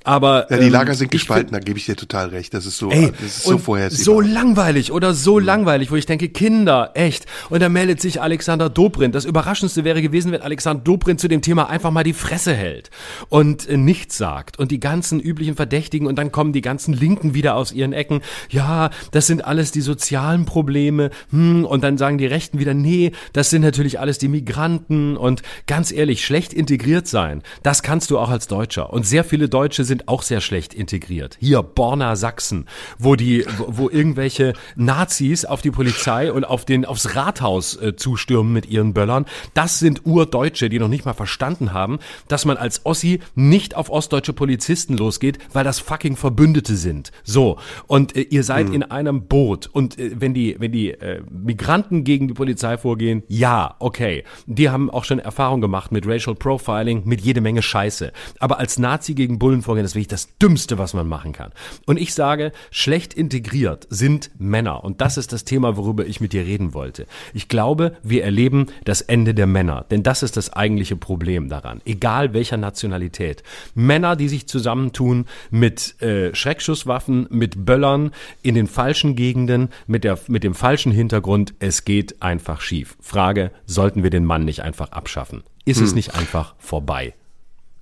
aber 0.04 0.46
Ja, 0.50 0.58
die 0.58 0.66
ähm, 0.66 0.72
Lager 0.72 0.94
sind 0.94 1.10
gespalten, 1.10 1.52
da 1.52 1.58
gebe 1.58 1.78
ich 1.78 1.86
dir 1.86 1.96
total 1.96 2.28
recht. 2.28 2.54
Das 2.54 2.66
ist 2.66 2.78
so, 2.78 2.90
Ey, 2.90 3.12
das 3.12 3.22
ist 3.38 3.42
so 3.44 3.58
vorhersehbar. 3.58 4.04
so 4.04 4.20
langweilig 4.20 4.92
oder 4.92 5.14
so 5.14 5.38
langweilig, 5.38 5.90
wo 5.90 5.96
ich 5.96 6.06
denke, 6.06 6.28
Kinder, 6.28 6.92
echt. 6.94 7.26
Und 7.48 7.60
da 7.60 7.68
meldet 7.68 8.00
sich 8.00 8.20
Alexander 8.20 8.68
Dobrindt. 8.68 9.14
Das 9.14 9.24
Überraschendste 9.24 9.84
wäre 9.84 10.02
gewesen, 10.02 10.32
wenn 10.32 10.42
Alexander 10.42 10.82
Dobrindt 10.82 11.20
zu 11.20 11.28
dem 11.28 11.42
Thema 11.42 11.68
einfach 11.68 11.90
mal 11.90 12.04
die 12.04 12.12
Fresse 12.12 12.54
hält 12.54 12.90
und 13.28 13.68
äh, 13.68 13.76
nichts 13.76 14.16
sagt. 14.16 14.58
Und 14.58 14.70
die 14.70 14.80
ganzen 14.80 15.20
üblichen 15.20 15.56
Verdächtigen 15.56 16.06
und 16.06 16.16
dann 16.16 16.32
kommen 16.32 16.52
die 16.52 16.60
ganzen 16.62 16.94
Linken 16.94 17.34
wieder 17.34 17.56
aus 17.56 17.72
ihren 17.72 17.92
Ecken. 17.92 18.20
Ja, 18.48 18.90
das 19.10 19.26
sind 19.26 19.44
alles 19.44 19.72
die 19.72 19.80
sozialen 19.80 20.44
Probleme. 20.44 21.10
Hm, 21.30 21.64
und 21.64 21.82
dann 21.84 21.98
sagen 21.98 22.18
die 22.18 22.26
Rechten 22.26 22.58
wieder, 22.58 22.74
nee, 22.74 23.12
das 23.32 23.50
sind 23.50 23.62
natürlich 23.62 24.00
alles 24.00 24.18
die 24.18 24.28
Migranten. 24.28 25.16
Und 25.16 25.42
ganz 25.66 25.92
ehrlich, 25.92 26.24
schlecht 26.24 26.52
integriert 26.60 27.08
sein, 27.08 27.42
das 27.62 27.82
kannst 27.82 28.10
du 28.10 28.18
auch 28.18 28.30
als 28.30 28.46
Deutscher. 28.46 28.92
Und 28.92 29.06
sehr 29.06 29.24
viele 29.24 29.48
Deutsche 29.48 29.84
sind 29.84 30.06
auch 30.08 30.22
sehr 30.22 30.40
schlecht 30.40 30.74
integriert. 30.74 31.36
Hier, 31.40 31.62
Borna 31.62 32.14
Sachsen, 32.14 32.66
wo 32.98 33.16
die, 33.16 33.44
wo, 33.66 33.88
irgendwelche 33.90 34.52
Nazis 34.76 35.44
auf 35.44 35.62
die 35.62 35.70
Polizei 35.70 36.30
und 36.30 36.44
auf 36.44 36.64
den, 36.64 36.84
aufs 36.84 37.16
Rathaus 37.16 37.76
äh, 37.76 37.96
zustürmen 37.96 38.52
mit 38.52 38.66
ihren 38.66 38.92
Böllern. 38.94 39.24
Das 39.54 39.78
sind 39.78 40.06
Urdeutsche, 40.06 40.68
die 40.68 40.78
noch 40.78 40.88
nicht 40.88 41.06
mal 41.06 41.14
verstanden 41.14 41.72
haben, 41.72 41.98
dass 42.28 42.44
man 42.44 42.56
als 42.56 42.84
Ossi 42.84 43.20
nicht 43.34 43.74
auf 43.74 43.90
ostdeutsche 43.90 44.34
Polizisten 44.34 44.96
losgeht, 44.96 45.38
weil 45.52 45.64
das 45.64 45.80
fucking 45.80 46.16
Verbündete 46.16 46.76
sind. 46.76 47.10
So. 47.24 47.58
Und 47.86 48.14
äh, 48.16 48.22
ihr 48.22 48.44
seid 48.44 48.68
in 48.70 48.82
einem 48.82 49.26
Boot. 49.26 49.68
Und 49.72 49.98
äh, 49.98 50.10
wenn 50.14 50.34
die, 50.34 50.56
wenn 50.58 50.72
die 50.72 50.90
äh, 50.90 51.22
Migranten 51.30 52.04
gegen 52.04 52.28
die 52.28 52.34
Polizei 52.34 52.76
vorgehen, 52.76 53.22
ja, 53.28 53.76
okay. 53.78 54.24
Die 54.46 54.68
haben 54.68 54.90
auch 54.90 55.04
schon 55.04 55.18
Erfahrung 55.18 55.60
gemacht 55.60 55.90
mit 55.90 56.06
Racial 56.06 56.36
Profiling, 56.50 57.02
mit 57.04 57.20
jede 57.20 57.40
Menge 57.40 57.62
Scheiße. 57.62 58.12
Aber 58.40 58.58
als 58.58 58.76
Nazi 58.76 59.14
gegen 59.14 59.38
Bullen 59.38 59.62
vorgehen, 59.62 59.84
das 59.84 59.92
ist 59.92 59.94
wirklich 59.94 60.08
das 60.08 60.36
Dümmste, 60.38 60.78
was 60.78 60.94
man 60.94 61.06
machen 61.06 61.32
kann. 61.32 61.52
Und 61.86 61.96
ich 61.96 62.12
sage, 62.12 62.50
schlecht 62.72 63.14
integriert 63.14 63.86
sind 63.88 64.32
Männer. 64.40 64.82
Und 64.82 65.00
das 65.00 65.16
ist 65.16 65.32
das 65.32 65.44
Thema, 65.44 65.76
worüber 65.76 66.06
ich 66.06 66.20
mit 66.20 66.32
dir 66.32 66.44
reden 66.44 66.74
wollte. 66.74 67.06
Ich 67.34 67.46
glaube, 67.46 67.96
wir 68.02 68.24
erleben 68.24 68.66
das 68.84 69.00
Ende 69.00 69.32
der 69.32 69.46
Männer. 69.46 69.86
Denn 69.92 70.02
das 70.02 70.24
ist 70.24 70.36
das 70.36 70.52
eigentliche 70.52 70.96
Problem 70.96 71.48
daran. 71.48 71.82
Egal 71.84 72.34
welcher 72.34 72.56
Nationalität. 72.56 73.44
Männer, 73.76 74.16
die 74.16 74.28
sich 74.28 74.48
zusammentun 74.48 75.26
mit 75.52 76.02
äh, 76.02 76.34
Schreckschusswaffen, 76.34 77.28
mit 77.30 77.64
Böllern 77.64 78.10
in 78.42 78.56
den 78.56 78.66
falschen 78.66 79.14
Gegenden, 79.14 79.68
mit, 79.86 80.02
der, 80.02 80.18
mit 80.26 80.42
dem 80.42 80.54
falschen 80.54 80.90
Hintergrund. 80.90 81.54
Es 81.60 81.84
geht 81.84 82.20
einfach 82.20 82.60
schief. 82.60 82.96
Frage, 83.00 83.52
sollten 83.66 84.02
wir 84.02 84.10
den 84.10 84.24
Mann 84.24 84.44
nicht 84.44 84.62
einfach 84.62 84.90
abschaffen? 84.90 85.44
Ist 85.64 85.80
es 85.80 85.94
nicht 85.94 86.14
einfach 86.14 86.54
vorbei? 86.58 87.14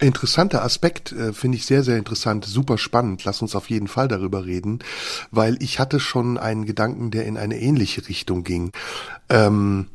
Interessanter 0.00 0.62
Aspekt, 0.62 1.10
äh, 1.12 1.32
finde 1.32 1.56
ich 1.56 1.66
sehr, 1.66 1.82
sehr 1.82 1.96
interessant, 1.96 2.44
super 2.44 2.78
spannend. 2.78 3.24
Lass 3.24 3.42
uns 3.42 3.56
auf 3.56 3.68
jeden 3.68 3.88
Fall 3.88 4.06
darüber 4.06 4.46
reden, 4.46 4.78
weil 5.32 5.60
ich 5.60 5.80
hatte 5.80 5.98
schon 5.98 6.38
einen 6.38 6.66
Gedanken, 6.66 7.10
der 7.10 7.26
in 7.26 7.36
eine 7.36 7.58
ähnliche 7.58 8.08
Richtung 8.08 8.44
ging. 8.44 8.70
Ähm, 9.28 9.86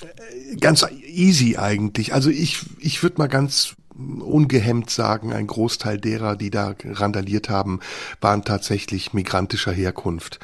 äh, 0.00 0.56
ganz 0.56 0.86
easy 1.06 1.58
eigentlich. 1.58 2.14
Also 2.14 2.30
ich, 2.30 2.64
ich 2.78 3.02
würde 3.02 3.18
mal 3.18 3.28
ganz 3.28 3.74
ungehemmt 4.20 4.90
sagen, 4.90 5.32
ein 5.32 5.46
Großteil 5.46 5.98
derer, 5.98 6.36
die 6.36 6.50
da 6.50 6.74
randaliert 6.84 7.48
haben, 7.48 7.80
waren 8.20 8.44
tatsächlich 8.44 9.12
migrantischer 9.12 9.72
Herkunft. 9.72 10.38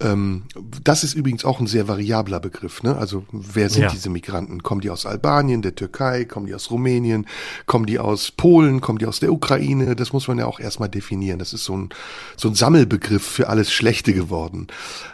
Ähm, 0.00 0.44
das 0.82 1.04
ist 1.04 1.14
übrigens 1.14 1.44
auch 1.44 1.60
ein 1.60 1.66
sehr 1.66 1.88
variabler 1.88 2.40
Begriff. 2.40 2.82
Ne? 2.82 2.96
Also 2.96 3.24
wer 3.32 3.68
sind 3.68 3.82
ja. 3.82 3.90
diese 3.90 4.10
Migranten? 4.10 4.62
Kommen 4.62 4.80
die 4.80 4.90
aus 4.90 5.06
Albanien, 5.06 5.62
der 5.62 5.74
Türkei? 5.74 6.24
Kommen 6.24 6.46
die 6.46 6.54
aus 6.54 6.70
Rumänien? 6.70 7.26
Kommen 7.66 7.86
die 7.86 7.98
aus 7.98 8.30
Polen? 8.30 8.80
Kommen 8.80 8.98
die 8.98 9.06
aus 9.06 9.20
der 9.20 9.32
Ukraine? 9.32 9.96
Das 9.96 10.12
muss 10.12 10.28
man 10.28 10.38
ja 10.38 10.46
auch 10.46 10.60
erstmal 10.60 10.88
definieren. 10.88 11.38
Das 11.38 11.52
ist 11.52 11.64
so 11.64 11.76
ein, 11.76 11.88
so 12.36 12.48
ein 12.48 12.54
Sammelbegriff 12.54 13.24
für 13.24 13.48
alles 13.48 13.72
Schlechte 13.72 14.14
geworden. 14.14 14.68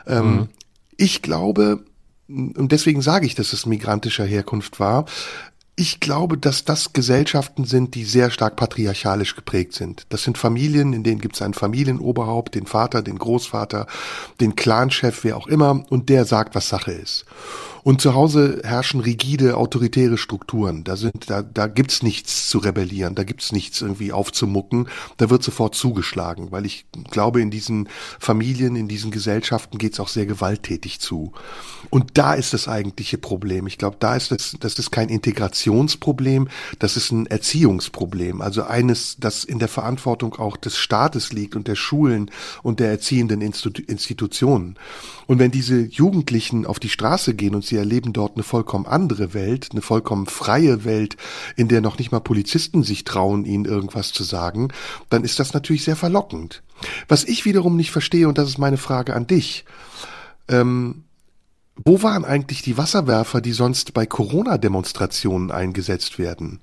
Ähm, 0.07 0.33
mhm. 0.33 0.49
Ich 0.97 1.23
glaube, 1.23 1.85
und 2.29 2.71
deswegen 2.71 3.03
sage 3.03 3.27
ich, 3.27 3.35
dass 3.35 3.53
es 3.53 3.67
migrantischer 3.67 4.25
Herkunft 4.25 4.79
war, 4.79 5.07
ich 5.81 5.99
glaube, 5.99 6.37
dass 6.37 6.67
das 6.67 6.93
Gesellschaften 6.93 7.65
sind, 7.65 7.95
die 7.95 8.05
sehr 8.05 8.31
stark 8.31 8.55
patriarchalisch 8.57 9.35
geprägt 9.35 9.73
sind. 9.73 10.05
Das 10.11 10.23
sind 10.23 10.37
Familien, 10.37 10.93
in 10.93 11.05
denen 11.05 11.23
gibt 11.23 11.37
es 11.37 11.43
ein 11.43 11.55
Familienoberhaupt, 11.55 12.55
den 12.55 12.67
Vater, 12.67 13.01
den 13.01 13.19
Großvater, 13.19 13.87
den 14.43 14.57
Clanchef, 14.57 15.25
wer 15.25 15.39
auch 15.39 15.47
immer, 15.47 15.83
und 15.89 16.11
der 16.11 16.27
sagt, 16.27 16.55
was 16.55 16.69
Sache 16.69 16.93
ist. 16.93 17.25
Und 17.83 18.01
zu 18.01 18.15
Hause 18.15 18.61
herrschen 18.65 19.01
rigide, 19.01 19.57
autoritäre 19.57 20.19
Strukturen. 20.19 20.85
Da 20.85 20.97
sind, 20.97 21.31
da, 21.31 21.43
da 21.43 21.67
gibt's 21.67 22.03
nichts 22.03 22.49
zu 22.49 22.59
rebellieren, 22.59 23.15
da 23.15 23.25
gibt's 23.25 23.53
nichts 23.53 23.81
irgendwie 23.81 24.13
aufzumucken. 24.13 24.89
Da 25.17 25.31
wird 25.31 25.43
sofort 25.43 25.75
zugeschlagen, 25.75 26.53
weil 26.53 26.67
ich 26.67 26.87
glaube, 27.11 27.41
in 27.41 27.51
diesen 27.51 27.89
Familien, 28.19 28.77
in 28.77 28.89
diesen 28.89 29.11
Gesellschaften 29.11 29.79
geht's 29.79 30.01
auch 30.01 30.09
sehr 30.09 30.27
gewalttätig 30.27 31.01
zu. 31.01 31.33
Und 31.89 32.19
da 32.19 32.35
ist 32.35 32.53
das 32.53 32.69
eigentliche 32.69 33.19
Problem. 33.19 33.67
Ich 33.67 33.79
glaube, 33.79 33.97
da 33.99 34.17
ist 34.17 34.31
das, 34.31 34.57
das 34.61 34.79
ist 34.79 34.91
kein 34.91 35.09
Integrationsproblem, 35.09 36.49
das 36.79 36.97
ist 36.97 37.11
ein 37.11 37.27
Erziehungsproblem. 37.27 38.41
Also 38.43 38.65
eines, 38.65 39.17
das 39.19 39.45
in 39.45 39.59
der 39.59 39.69
Verantwortung 39.69 40.35
auch 40.35 40.57
des 40.57 40.77
Staates 40.77 41.33
liegt 41.33 41.57
und 41.57 41.67
der 41.67 41.77
Schulen 41.77 42.31
und 42.63 42.81
der 42.81 42.91
erziehenden 42.91 43.41
Institutionen. 43.41 44.77
Und 45.27 45.39
wenn 45.39 45.51
diese 45.51 45.81
Jugendlichen 45.83 46.67
auf 46.67 46.79
die 46.79 46.89
Straße 46.89 47.35
gehen 47.35 47.55
und 47.55 47.65
sie 47.71 47.77
erleben 47.77 48.13
dort 48.13 48.35
eine 48.35 48.43
vollkommen 48.43 48.87
andere 48.87 49.33
Welt, 49.33 49.69
eine 49.73 49.81
vollkommen 49.81 50.27
freie 50.27 50.85
Welt, 50.85 51.17
in 51.57 51.69
der 51.69 51.81
noch 51.81 51.99
nicht 51.99 52.13
mal 52.13 52.21
Polizisten 52.21 52.83
sich 52.83 53.05
trauen, 53.05 53.45
ihnen 53.47 53.65
irgendwas 53.65 54.13
zu 54.13 54.23
sagen, 54.23 54.69
dann 55.09 55.25
ist 55.25 55.41
das 55.41 55.55
natürlich 55.55 55.85
sehr 55.85 55.97
verlockend. 55.97 56.63
Was 57.09 57.25
ich 57.25 57.45
wiederum 57.45 57.77
nicht 57.77 57.91
verstehe, 57.91 58.29
und 58.29 58.37
das 58.37 58.49
ist 58.49 58.59
meine 58.59 58.77
Frage 58.77 59.15
an 59.15 59.27
dich, 59.27 59.65
ähm, 60.49 61.05
wo 61.83 62.03
waren 62.03 62.25
eigentlich 62.25 62.63
die 62.63 62.77
Wasserwerfer, 62.77 63.41
die 63.41 63.53
sonst 63.53 63.95
bei 63.95 64.05
Corona-Demonstrationen 64.05 65.51
eingesetzt 65.51 66.19
werden? 66.19 66.61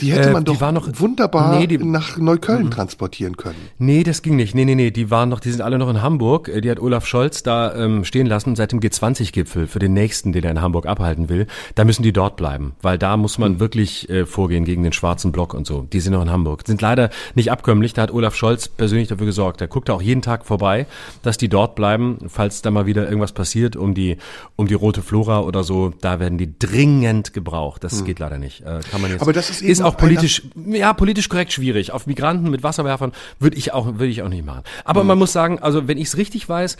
Die 0.00 0.12
hätte 0.12 0.30
äh, 0.30 0.32
man 0.32 0.42
äh, 0.42 0.46
doch 0.46 0.72
noch, 0.72 0.88
wunderbar 0.94 1.58
nee, 1.58 1.66
die, 1.66 1.78
nach 1.78 2.16
Neukölln 2.16 2.62
m 2.62 2.70
transportieren 2.70 3.36
können. 3.36 3.58
Nee, 3.78 4.02
das 4.02 4.22
ging 4.22 4.36
nicht. 4.36 4.54
Nee, 4.54 4.64
nee, 4.64 4.74
nee, 4.74 4.90
die 4.90 5.10
waren 5.10 5.28
noch, 5.28 5.40
die 5.40 5.50
sind 5.50 5.60
alle 5.60 5.78
noch 5.78 5.88
in 5.88 6.02
Hamburg. 6.02 6.48
Äh, 6.48 6.60
die 6.60 6.70
hat 6.70 6.80
Olaf 6.80 7.06
Scholz 7.06 7.42
da 7.42 7.74
ähm, 7.74 8.04
stehen 8.04 8.26
lassen 8.26 8.56
seit 8.56 8.72
dem 8.72 8.80
G20-Gipfel 8.80 9.66
für 9.66 9.78
den 9.78 9.92
nächsten, 9.92 10.32
den 10.32 10.44
er 10.44 10.50
in 10.50 10.60
Hamburg 10.60 10.86
abhalten 10.86 11.28
will. 11.28 11.46
Da 11.74 11.84
müssen 11.84 12.02
die 12.02 12.12
dort 12.12 12.36
bleiben, 12.36 12.72
weil 12.82 12.98
da 12.98 13.16
muss 13.16 13.38
man 13.38 13.54
mhm. 13.54 13.60
wirklich 13.60 14.08
äh, 14.10 14.26
vorgehen 14.26 14.64
gegen 14.64 14.82
den 14.82 14.92
schwarzen 14.92 15.32
Block 15.32 15.54
und 15.54 15.66
so. 15.66 15.82
Die 15.92 16.00
sind 16.00 16.12
noch 16.12 16.22
in 16.22 16.30
Hamburg. 16.30 16.62
Sind 16.66 16.80
leider 16.80 17.10
nicht 17.34 17.50
abkömmlich. 17.50 17.92
Da 17.92 18.02
hat 18.02 18.12
Olaf 18.12 18.34
Scholz 18.34 18.68
persönlich 18.68 19.08
dafür 19.08 19.26
gesorgt. 19.26 19.60
Er 19.60 19.68
guckt 19.68 19.90
auch 19.90 20.02
jeden 20.02 20.22
Tag 20.22 20.46
vorbei, 20.46 20.86
dass 21.22 21.38
die 21.38 21.48
dort 21.48 21.74
bleiben, 21.74 22.18
falls 22.28 22.62
da 22.62 22.70
mal 22.70 22.86
wieder 22.86 23.06
irgendwas 23.06 23.32
passiert 23.32 23.76
um 23.76 23.94
die, 23.94 24.16
um 24.56 24.66
die 24.66 24.74
rote 24.74 25.02
Flora 25.02 25.40
oder 25.40 25.64
so. 25.64 25.92
Da 26.00 26.20
werden 26.20 26.38
die 26.38 26.58
dringend 26.58 27.32
gebraucht. 27.32 27.84
Das 27.84 28.00
mhm. 28.00 28.04
geht 28.06 28.18
leider 28.18 28.38
nicht. 28.38 28.62
Äh, 28.62 28.80
kann 28.90 29.00
man 29.00 29.10
jetzt. 29.10 29.22
Aber 29.22 29.32
das 29.32 29.50
ist 29.50 29.62
ist 29.68 29.80
auch 29.82 29.96
politisch, 29.96 30.42
ja, 30.66 30.92
politisch 30.92 31.28
korrekt 31.28 31.52
schwierig. 31.52 31.92
Auf 31.92 32.06
Migranten 32.06 32.50
mit 32.50 32.62
Wasserwerfern 32.62 33.12
würde 33.38 33.56
ich 33.56 33.72
auch, 33.72 33.86
würde 33.86 34.06
ich 34.06 34.22
auch 34.22 34.28
nicht 34.28 34.44
machen. 34.44 34.62
Aber 34.84 35.02
mhm. 35.02 35.08
man 35.08 35.18
muss 35.18 35.32
sagen, 35.32 35.58
also 35.60 35.88
wenn 35.88 35.98
ich 35.98 36.08
es 36.08 36.16
richtig 36.16 36.48
weiß, 36.48 36.76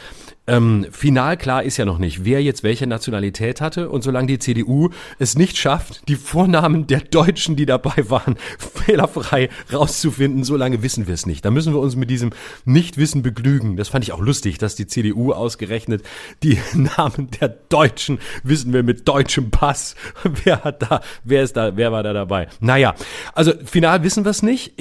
ähm, 0.49 0.87
final 0.91 1.37
klar 1.37 1.63
ist 1.63 1.77
ja 1.77 1.85
noch 1.85 1.99
nicht, 1.99 2.25
wer 2.25 2.43
jetzt 2.43 2.63
welche 2.63 2.87
Nationalität 2.87 3.61
hatte. 3.61 3.91
Und 3.91 4.03
solange 4.03 4.29
die 4.29 4.39
CDU 4.39 4.89
es 5.19 5.37
nicht 5.37 5.59
schafft, 5.59 6.09
die 6.09 6.17
Vornamen 6.17 6.87
der 6.87 7.01
Deutschen, 7.01 7.55
die 7.55 7.67
dabei 7.67 8.09
waren, 8.09 8.37
fehlerfrei 8.59 9.51
rauszufinden, 9.73 10.45
solange 10.45 10.83
wissen 10.83 11.07
wir 11.07 11.15
es 11.15 11.27
nicht. 11.27 11.45
Da 11.45 11.51
müssen 11.51 11.75
wir 11.75 11.81
uns 11.81 11.97
mit 11.97 12.09
diesem 12.09 12.31
Nichtwissen 12.65 13.23
begnügen. 13.23 13.77
Das 13.77 13.91
fand 13.91 14.05
ich 14.05 14.13
auch 14.13 14.21
lustig, 14.21 14.57
dass 14.57 14.75
die 14.75 14.87
CDU 14.87 15.33
ausgerechnet 15.33 16.03
die 16.43 16.59
Namen 16.75 17.29
der 17.41 17.49
Deutschen 17.69 18.19
wissen 18.43 18.73
wir 18.73 18.83
mit 18.83 19.07
deutschem 19.07 19.51
Pass. 19.51 19.95
Wer 20.45 20.65
hat 20.65 20.83
da, 20.83 21.01
wer 21.25 21.43
ist 21.43 21.57
da, 21.57 21.77
wer 21.77 21.93
war 21.93 22.03
da 22.03 22.13
dabei? 22.13 22.49
Naja, 22.61 22.95
also 23.35 23.53
final 23.65 24.03
wissen 24.03 24.25
wir 24.25 24.31
es 24.31 24.43
nicht. 24.43 24.75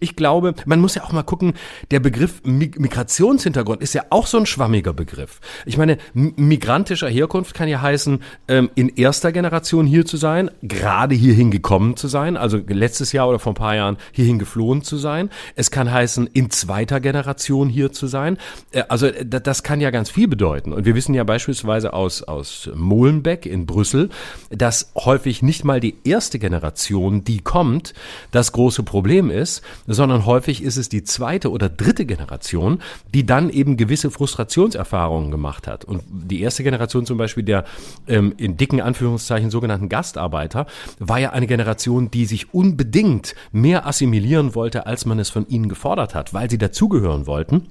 Ich 0.00 0.16
glaube, 0.16 0.54
man 0.66 0.80
muss 0.80 0.94
ja 0.94 1.04
auch 1.04 1.12
mal 1.12 1.22
gucken, 1.22 1.54
der 1.90 2.00
Begriff 2.00 2.42
Migrationshintergrund 2.44 3.82
ist 3.82 3.94
ja 3.94 4.04
auch 4.10 4.26
so 4.26 4.38
ein 4.38 4.46
schwammiger 4.46 4.92
Begriff. 4.92 5.11
Begriff. 5.12 5.40
Ich 5.66 5.76
meine, 5.76 5.98
migrantischer 6.14 7.08
Herkunft 7.08 7.54
kann 7.54 7.68
ja 7.68 7.82
heißen, 7.82 8.22
ähm, 8.48 8.70
in 8.74 8.88
erster 8.88 9.30
Generation 9.30 9.86
hier 9.86 10.06
zu 10.06 10.16
sein, 10.16 10.50
gerade 10.62 11.14
hierhin 11.14 11.50
gekommen 11.50 11.96
zu 11.96 12.08
sein, 12.08 12.38
also 12.38 12.58
letztes 12.66 13.12
Jahr 13.12 13.28
oder 13.28 13.38
vor 13.38 13.52
ein 13.52 13.56
paar 13.56 13.76
Jahren 13.76 13.98
hierhin 14.12 14.38
geflohen 14.38 14.82
zu 14.82 14.96
sein. 14.96 15.28
Es 15.54 15.70
kann 15.70 15.92
heißen, 15.92 16.28
in 16.32 16.48
zweiter 16.50 17.00
Generation 17.00 17.68
hier 17.68 17.92
zu 17.92 18.06
sein. 18.06 18.38
Äh, 18.70 18.84
also 18.88 19.10
das 19.10 19.62
kann 19.62 19.82
ja 19.82 19.90
ganz 19.90 20.08
viel 20.10 20.28
bedeuten. 20.28 20.72
Und 20.72 20.86
wir 20.86 20.94
wissen 20.94 21.14
ja 21.14 21.24
beispielsweise 21.24 21.92
aus, 21.92 22.22
aus 22.22 22.70
Molenbeek 22.74 23.44
in 23.44 23.66
Brüssel, 23.66 24.08
dass 24.48 24.92
häufig 24.96 25.42
nicht 25.42 25.64
mal 25.64 25.80
die 25.80 25.96
erste 26.04 26.38
Generation, 26.38 27.22
die 27.22 27.40
kommt, 27.40 27.92
das 28.30 28.52
große 28.52 28.82
Problem 28.82 29.30
ist, 29.30 29.60
sondern 29.86 30.24
häufig 30.24 30.62
ist 30.62 30.78
es 30.78 30.88
die 30.88 31.04
zweite 31.04 31.50
oder 31.50 31.68
dritte 31.68 32.06
Generation, 32.06 32.80
die 33.12 33.26
dann 33.26 33.50
eben 33.50 33.76
gewisse 33.76 34.10
Frustrationserfahrungen 34.10 35.01
Erfahrungen 35.02 35.30
gemacht 35.32 35.66
hat. 35.66 35.84
Und 35.84 36.02
die 36.08 36.40
erste 36.42 36.62
Generation 36.62 37.06
zum 37.06 37.18
Beispiel 37.18 37.42
der 37.42 37.64
ähm, 38.06 38.34
in 38.36 38.56
dicken 38.56 38.80
Anführungszeichen 38.80 39.50
sogenannten 39.50 39.88
Gastarbeiter 39.88 40.66
war 41.00 41.18
ja 41.18 41.30
eine 41.30 41.48
Generation, 41.48 42.10
die 42.10 42.24
sich 42.24 42.54
unbedingt 42.54 43.34
mehr 43.50 43.86
assimilieren 43.86 44.54
wollte, 44.54 44.86
als 44.86 45.04
man 45.04 45.18
es 45.18 45.28
von 45.28 45.46
ihnen 45.48 45.68
gefordert 45.68 46.14
hat, 46.14 46.34
weil 46.34 46.48
sie 46.48 46.58
dazugehören 46.58 47.26
wollten. 47.26 47.66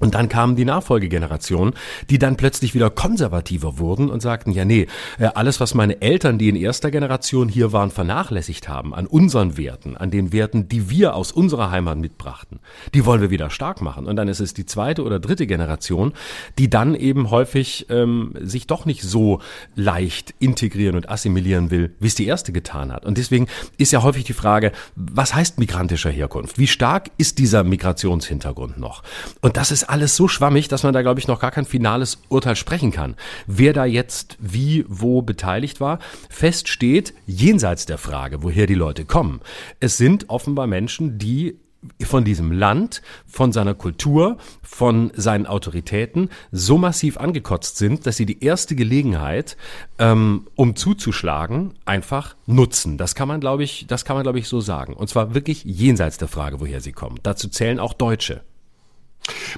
Und 0.00 0.14
dann 0.14 0.28
kamen 0.28 0.56
die 0.56 0.64
Nachfolgegenerationen, 0.64 1.74
die 2.10 2.18
dann 2.18 2.36
plötzlich 2.36 2.74
wieder 2.74 2.90
konservativer 2.90 3.78
wurden 3.78 4.10
und 4.10 4.20
sagten, 4.20 4.50
ja 4.50 4.64
nee, 4.64 4.88
äh, 5.18 5.26
alles, 5.34 5.60
was 5.60 5.74
meine 5.74 6.02
Eltern, 6.02 6.38
die 6.38 6.48
in 6.48 6.56
erster 6.56 6.90
Generation 6.90 7.48
hier 7.48 7.72
waren, 7.72 7.90
vernachlässigt 7.90 8.68
haben, 8.68 8.94
an 8.94 9.06
unseren 9.06 9.56
Werten, 9.56 9.96
an 9.96 10.10
den 10.10 10.32
Werten, 10.32 10.68
die 10.68 10.90
wir 10.90 11.14
aus 11.14 11.30
unserer 11.30 11.70
Heimat 11.70 11.98
mitbrachten, 11.98 12.58
die 12.92 13.06
wollen 13.06 13.20
wir 13.20 13.30
wieder 13.30 13.50
stark 13.50 13.80
machen. 13.82 14.06
Und 14.06 14.16
dann 14.16 14.28
ist 14.28 14.40
es 14.40 14.52
die 14.52 14.66
zweite 14.66 15.04
oder 15.04 15.20
dritte 15.20 15.46
Generation, 15.46 16.12
die 16.58 16.68
dann 16.68 16.94
eben 16.94 17.30
häufig 17.30 17.86
ähm, 17.88 18.34
sich 18.40 18.66
doch 18.66 18.86
nicht 18.86 19.02
so 19.02 19.40
leicht 19.76 20.34
integrieren 20.40 20.96
und 20.96 21.08
assimilieren 21.08 21.70
will, 21.70 21.94
wie 22.00 22.08
es 22.08 22.16
die 22.16 22.26
erste 22.26 22.52
getan 22.52 22.92
hat. 22.92 23.04
Und 23.04 23.16
deswegen 23.16 23.46
ist 23.78 23.92
ja 23.92 24.02
häufig 24.02 24.24
die 24.24 24.32
Frage, 24.32 24.72
was 24.96 25.34
heißt 25.34 25.58
migrantischer 25.58 26.10
Herkunft? 26.10 26.58
Wie 26.58 26.66
stark 26.66 27.10
ist 27.16 27.38
dieser 27.38 27.62
Migrationshintergrund 27.62 28.78
noch? 28.78 29.02
Und 29.40 29.56
das 29.56 29.70
ist 29.70 29.83
alles 29.88 30.16
so 30.16 30.28
schwammig, 30.28 30.68
dass 30.68 30.82
man 30.82 30.92
da, 30.92 31.02
glaube 31.02 31.20
ich, 31.20 31.28
noch 31.28 31.40
gar 31.40 31.50
kein 31.50 31.64
finales 31.64 32.18
Urteil 32.28 32.56
sprechen 32.56 32.90
kann. 32.90 33.16
Wer 33.46 33.72
da 33.72 33.84
jetzt 33.84 34.36
wie, 34.40 34.84
wo 34.88 35.22
beteiligt 35.22 35.80
war, 35.80 35.98
fest 36.28 36.68
steht, 36.68 37.14
jenseits 37.26 37.86
der 37.86 37.98
Frage, 37.98 38.42
woher 38.42 38.66
die 38.66 38.74
Leute 38.74 39.04
kommen. 39.04 39.40
Es 39.80 39.96
sind 39.96 40.28
offenbar 40.28 40.66
Menschen, 40.66 41.18
die 41.18 41.58
von 42.02 42.24
diesem 42.24 42.52
Land, 42.52 43.02
von 43.26 43.52
seiner 43.52 43.74
Kultur, 43.74 44.38
von 44.62 45.12
seinen 45.14 45.46
Autoritäten 45.46 46.30
so 46.50 46.78
massiv 46.78 47.18
angekotzt 47.18 47.76
sind, 47.76 48.06
dass 48.06 48.16
sie 48.16 48.26
die 48.26 48.42
erste 48.42 48.74
Gelegenheit, 48.74 49.56
ähm, 49.98 50.46
um 50.54 50.76
zuzuschlagen, 50.76 51.74
einfach 51.84 52.36
nutzen. 52.46 52.98
Das 52.98 53.14
kann 53.14 53.28
man, 53.28 53.40
glaube 53.40 53.64
ich, 53.64 53.86
das 53.86 54.04
kann 54.04 54.16
man, 54.16 54.22
glaube 54.22 54.38
ich, 54.38 54.48
so 54.48 54.60
sagen. 54.60 54.94
Und 54.94 55.08
zwar 55.08 55.34
wirklich 55.34 55.64
jenseits 55.64 56.18
der 56.18 56.28
Frage, 56.28 56.60
woher 56.60 56.80
sie 56.80 56.92
kommen. 56.92 57.18
Dazu 57.22 57.48
zählen 57.48 57.80
auch 57.80 57.92
Deutsche. 57.92 58.42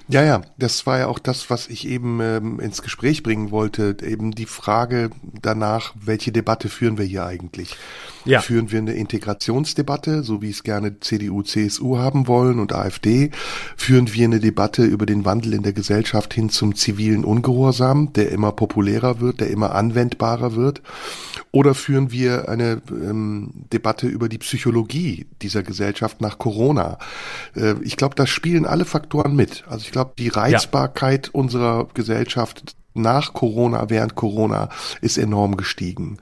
Ja, 0.08 0.22
ja, 0.22 0.42
das 0.58 0.86
war 0.86 0.98
ja 0.98 1.06
auch 1.08 1.18
das, 1.18 1.50
was 1.50 1.68
ich 1.68 1.88
eben 1.88 2.20
ähm, 2.20 2.60
ins 2.60 2.82
Gespräch 2.82 3.22
bringen 3.22 3.50
wollte. 3.50 3.96
Eben 4.02 4.32
die 4.32 4.46
Frage 4.46 5.10
danach, 5.42 5.94
welche 6.00 6.30
Debatte 6.30 6.68
führen 6.68 6.98
wir 6.98 7.04
hier 7.04 7.26
eigentlich? 7.26 7.76
Ja. 8.24 8.40
Führen 8.40 8.72
wir 8.72 8.80
eine 8.80 8.94
Integrationsdebatte, 8.94 10.24
so 10.24 10.42
wie 10.42 10.50
es 10.50 10.64
gerne 10.64 10.98
CDU, 10.98 11.42
CSU 11.42 11.96
haben 11.98 12.26
wollen 12.26 12.58
und 12.58 12.72
AfD? 12.72 13.30
Führen 13.76 14.12
wir 14.12 14.24
eine 14.24 14.40
Debatte 14.40 14.84
über 14.84 15.06
den 15.06 15.24
Wandel 15.24 15.54
in 15.54 15.62
der 15.62 15.72
Gesellschaft 15.72 16.34
hin 16.34 16.48
zum 16.50 16.74
zivilen 16.74 17.24
Ungehorsam, 17.24 18.12
der 18.12 18.30
immer 18.32 18.52
populärer 18.52 19.20
wird, 19.20 19.40
der 19.40 19.50
immer 19.50 19.74
anwendbarer 19.74 20.56
wird? 20.56 20.82
Oder 21.52 21.74
führen 21.74 22.10
wir 22.10 22.48
eine 22.48 22.82
ähm, 22.90 23.50
Debatte 23.72 24.08
über 24.08 24.28
die 24.28 24.38
Psychologie 24.38 25.26
dieser 25.40 25.62
Gesellschaft 25.62 26.20
nach 26.20 26.38
Corona? 26.38 26.98
Äh, 27.54 27.74
ich 27.82 27.96
glaube, 27.96 28.16
da 28.16 28.26
spielen 28.26 28.66
alle 28.66 28.84
Faktoren 28.84 29.36
mit. 29.36 29.55
Also 29.68 29.84
ich 29.84 29.92
glaube, 29.92 30.12
die 30.18 30.28
Reizbarkeit 30.28 31.26
ja. 31.26 31.32
unserer 31.34 31.88
Gesellschaft 31.94 32.76
nach 32.94 33.34
Corona, 33.34 33.90
während 33.90 34.14
Corona 34.14 34.68
ist 35.00 35.18
enorm 35.18 35.56
gestiegen. 35.56 36.18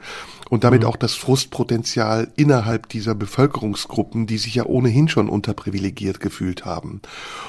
Und 0.54 0.62
damit 0.62 0.82
mhm. 0.82 0.86
auch 0.86 0.94
das 0.94 1.14
Frustpotenzial 1.14 2.28
innerhalb 2.36 2.88
dieser 2.88 3.16
Bevölkerungsgruppen, 3.16 4.28
die 4.28 4.38
sich 4.38 4.54
ja 4.54 4.64
ohnehin 4.64 5.08
schon 5.08 5.28
unterprivilegiert 5.28 6.20
gefühlt 6.20 6.64
haben. 6.64 7.02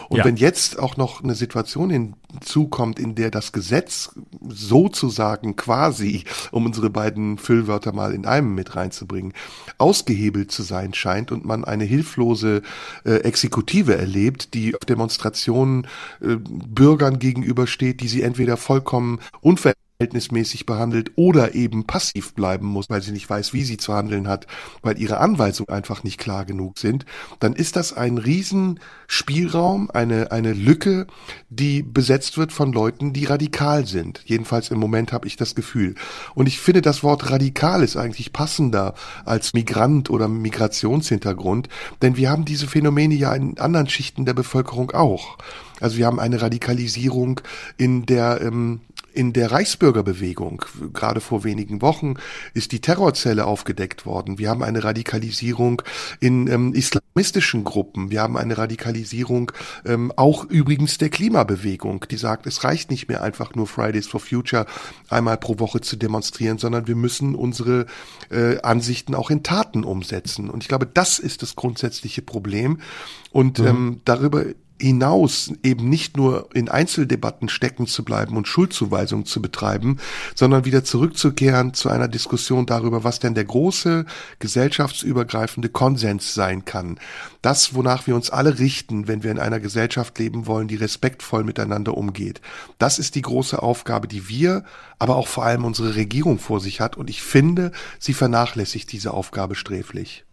Und 0.10 0.18
ja. 0.18 0.26
wenn 0.26 0.38
jetzt 0.38 0.80
auch 0.80 0.98
noch 0.98 1.24
eine 1.24 1.36
Situation 1.36 1.92
hinzukommt, 1.92 2.98
in 2.98 3.14
der 3.14 3.30
das 3.30 3.52
Gesetz 3.52 4.10
sozusagen 4.50 5.56
quasi, 5.56 6.24
um 6.50 6.66
unsere 6.66 6.90
beiden 6.90 7.38
Füllwörter 7.38 7.94
mal 7.94 8.12
in 8.12 8.26
einem 8.26 8.56
mit 8.56 8.76
reinzubringen, 8.76 9.34
ausgehebelt 9.78 10.52
zu 10.52 10.64
sein 10.64 10.96
scheint 10.96 11.32
und 11.32 11.46
man 11.46 11.64
eine 11.64 11.84
hilflose 11.84 12.64
äh, 13.04 13.18
Exekutive 13.18 13.96
erlebt, 13.96 14.56
die 14.56 14.74
auf 14.74 14.84
Demonstrationen 14.84 15.86
äh, 16.22 16.38
Bürgern 16.40 17.20
gegenübersteht, 17.20 18.02
die 18.02 18.08
sie 18.08 18.24
entweder 18.24 18.58
vollkommen 18.58 19.20
unver 19.42 19.74
verhältnismäßig 19.98 20.66
behandelt 20.66 21.12
oder 21.16 21.56
eben 21.56 21.86
passiv 21.86 22.34
bleiben 22.34 22.68
muss, 22.68 22.90
weil 22.90 23.02
sie 23.02 23.12
nicht 23.12 23.30
weiß, 23.30 23.54
wie 23.54 23.64
sie 23.64 23.78
zu 23.78 23.94
handeln 23.94 24.28
hat, 24.28 24.46
weil 24.82 25.00
ihre 25.00 25.20
Anweisungen 25.20 25.70
einfach 25.70 26.04
nicht 26.04 26.20
klar 26.20 26.44
genug 26.44 26.80
sind, 26.80 27.06
dann 27.40 27.54
ist 27.54 27.78
das 27.78 27.94
ein 27.94 28.18
Riesenspielraum, 28.18 29.90
eine, 29.90 30.32
eine 30.32 30.52
Lücke, 30.54 31.08
die 31.50 31.82
besetzt 31.82 32.38
wird 32.38 32.52
von 32.52 32.74
Leuten, 32.74 33.14
die 33.14 33.26
radikal 33.26 33.86
sind. 33.86 34.22
Jedenfalls 34.26 34.70
im 34.70 34.80
Moment 34.80 35.14
habe 35.14 35.28
ich 35.28 35.38
das 35.38 35.56
Gefühl. 35.56 35.96
Und 36.34 36.48
ich 36.48 36.60
finde, 36.60 36.82
das 36.82 37.02
Wort 37.02 37.32
radikal 37.32 37.82
ist 37.82 37.96
eigentlich 37.96 38.34
passender 38.34 38.96
als 39.24 39.54
Migrant 39.54 40.10
oder 40.10 40.28
Migrationshintergrund, 40.28 41.70
denn 42.02 42.18
wir 42.18 42.30
haben 42.30 42.44
diese 42.44 42.68
Phänomene 42.68 43.16
ja 43.16 43.34
in 43.34 43.58
anderen 43.60 43.88
Schichten 43.88 44.26
der 44.26 44.34
Bevölkerung 44.34 44.92
auch. 44.92 45.38
Also 45.80 45.98
wir 45.98 46.06
haben 46.06 46.20
eine 46.20 46.42
Radikalisierung 46.42 47.42
in 47.78 48.06
der 48.06 48.42
ähm, 48.42 48.82
in 49.16 49.34
der 49.34 49.52
Reichsbürgerbewegung. 49.52 50.66
Gerade 50.94 51.22
vor 51.22 51.44
wenigen 51.44 51.82
Wochen 51.82 52.16
ist 52.54 52.72
die 52.72 52.82
Terrorzelle 52.82 53.46
aufgedeckt 53.46 54.06
worden. 54.06 54.38
Wir 54.38 54.50
haben 54.50 54.62
eine 54.62 54.84
Radikalisierung 54.84 55.82
in 56.20 56.48
ähm, 56.48 56.74
islamistischen 56.74 57.64
Gruppen. 57.64 58.12
Wir 58.12 58.22
haben 58.22 58.38
eine 58.38 58.58
Radikalisierung 58.58 59.52
ähm, 59.86 60.12
auch 60.16 60.44
übrigens 60.46 60.98
der 60.98 61.10
Klimabewegung, 61.10 62.06
die 62.12 62.18
sagt, 62.18 62.46
es 62.46 62.64
reicht 62.64 62.92
nicht 62.92 63.08
mehr 63.08 63.24
einfach 63.24 63.56
nur 63.56 63.68
Fridays 63.68 64.08
for 64.08 64.20
Future 64.20 64.66
einmal 65.10 65.38
pro 65.38 65.60
Woche 65.60 65.82
zu 65.82 65.96
demonstrieren, 65.96 66.58
sondern 66.58 66.88
wir 66.88 66.96
müssen 66.96 67.36
unsere 67.36 67.86
äh, 68.30 68.60
Ansichten 68.62 69.16
auch 69.16 69.30
in 69.30 69.44
Taten 69.44 69.84
umsetzen. 69.84 70.50
Und 70.50 70.64
ich 70.64 70.68
glaube, 70.68 70.86
das 70.86 71.20
ist 71.20 71.42
das 71.42 71.56
grundsätzliche 71.56 72.22
Problem. 72.22 72.80
Und 73.32 73.60
mhm. 73.60 73.68
ähm, 73.68 74.02
darüber 74.06 74.46
hinaus 74.80 75.54
eben 75.64 75.88
nicht 75.88 76.18
nur 76.18 76.50
in 76.54 76.68
Einzeldebatten 76.68 77.48
stecken 77.48 77.88
zu 77.88 78.04
bleiben 78.04 78.36
und 78.36 78.48
Schuldzuweisungen 78.48 79.26
zu 79.26 79.42
betreiben, 79.42 80.00
sondern 80.36 80.66
wieder 80.66 80.84
zurückzukehren 80.84 81.74
zu 81.74 81.90
einer 81.90 82.10
Diskussion 82.10 82.66
darüber, 82.66 83.04
was 83.04 83.20
denn 83.20 83.36
der 83.36 83.46
große 83.46 84.06
gesellschaftsübergreifende 84.40 85.70
Konsens 85.70 86.34
sein 86.34 86.66
kann. 86.66 87.00
Das, 87.42 87.74
wonach 87.74 88.06
wir 88.06 88.16
uns 88.16 88.30
alle 88.30 88.60
richten, 88.60 89.08
wenn 89.08 89.24
wir 89.24 89.32
in 89.32 89.40
einer 89.40 89.62
Gesellschaft 89.62 90.20
leben 90.20 90.46
wollen, 90.46 90.68
die 90.68 90.76
respektvoll 90.76 91.46
miteinander 91.46 91.96
umgeht. 91.96 92.42
Das 92.78 93.00
ist 93.00 93.16
die 93.16 93.22
große 93.22 93.62
Aufgabe, 93.62 94.10
die 94.10 94.28
wir, 94.28 94.66
aber 95.00 95.16
auch 95.16 95.28
vor 95.28 95.46
allem 95.46 95.64
unsere 95.64 95.96
Regierung 95.96 96.38
vor 96.38 96.60
sich 96.60 96.82
hat. 96.82 96.98
Und 96.98 97.10
ich 97.10 97.22
finde, 97.22 97.72
sie 97.98 98.14
vernachlässigt 98.14 98.92
diese 98.92 99.14
Aufgabe 99.14 99.56
sträflich. 99.56 100.25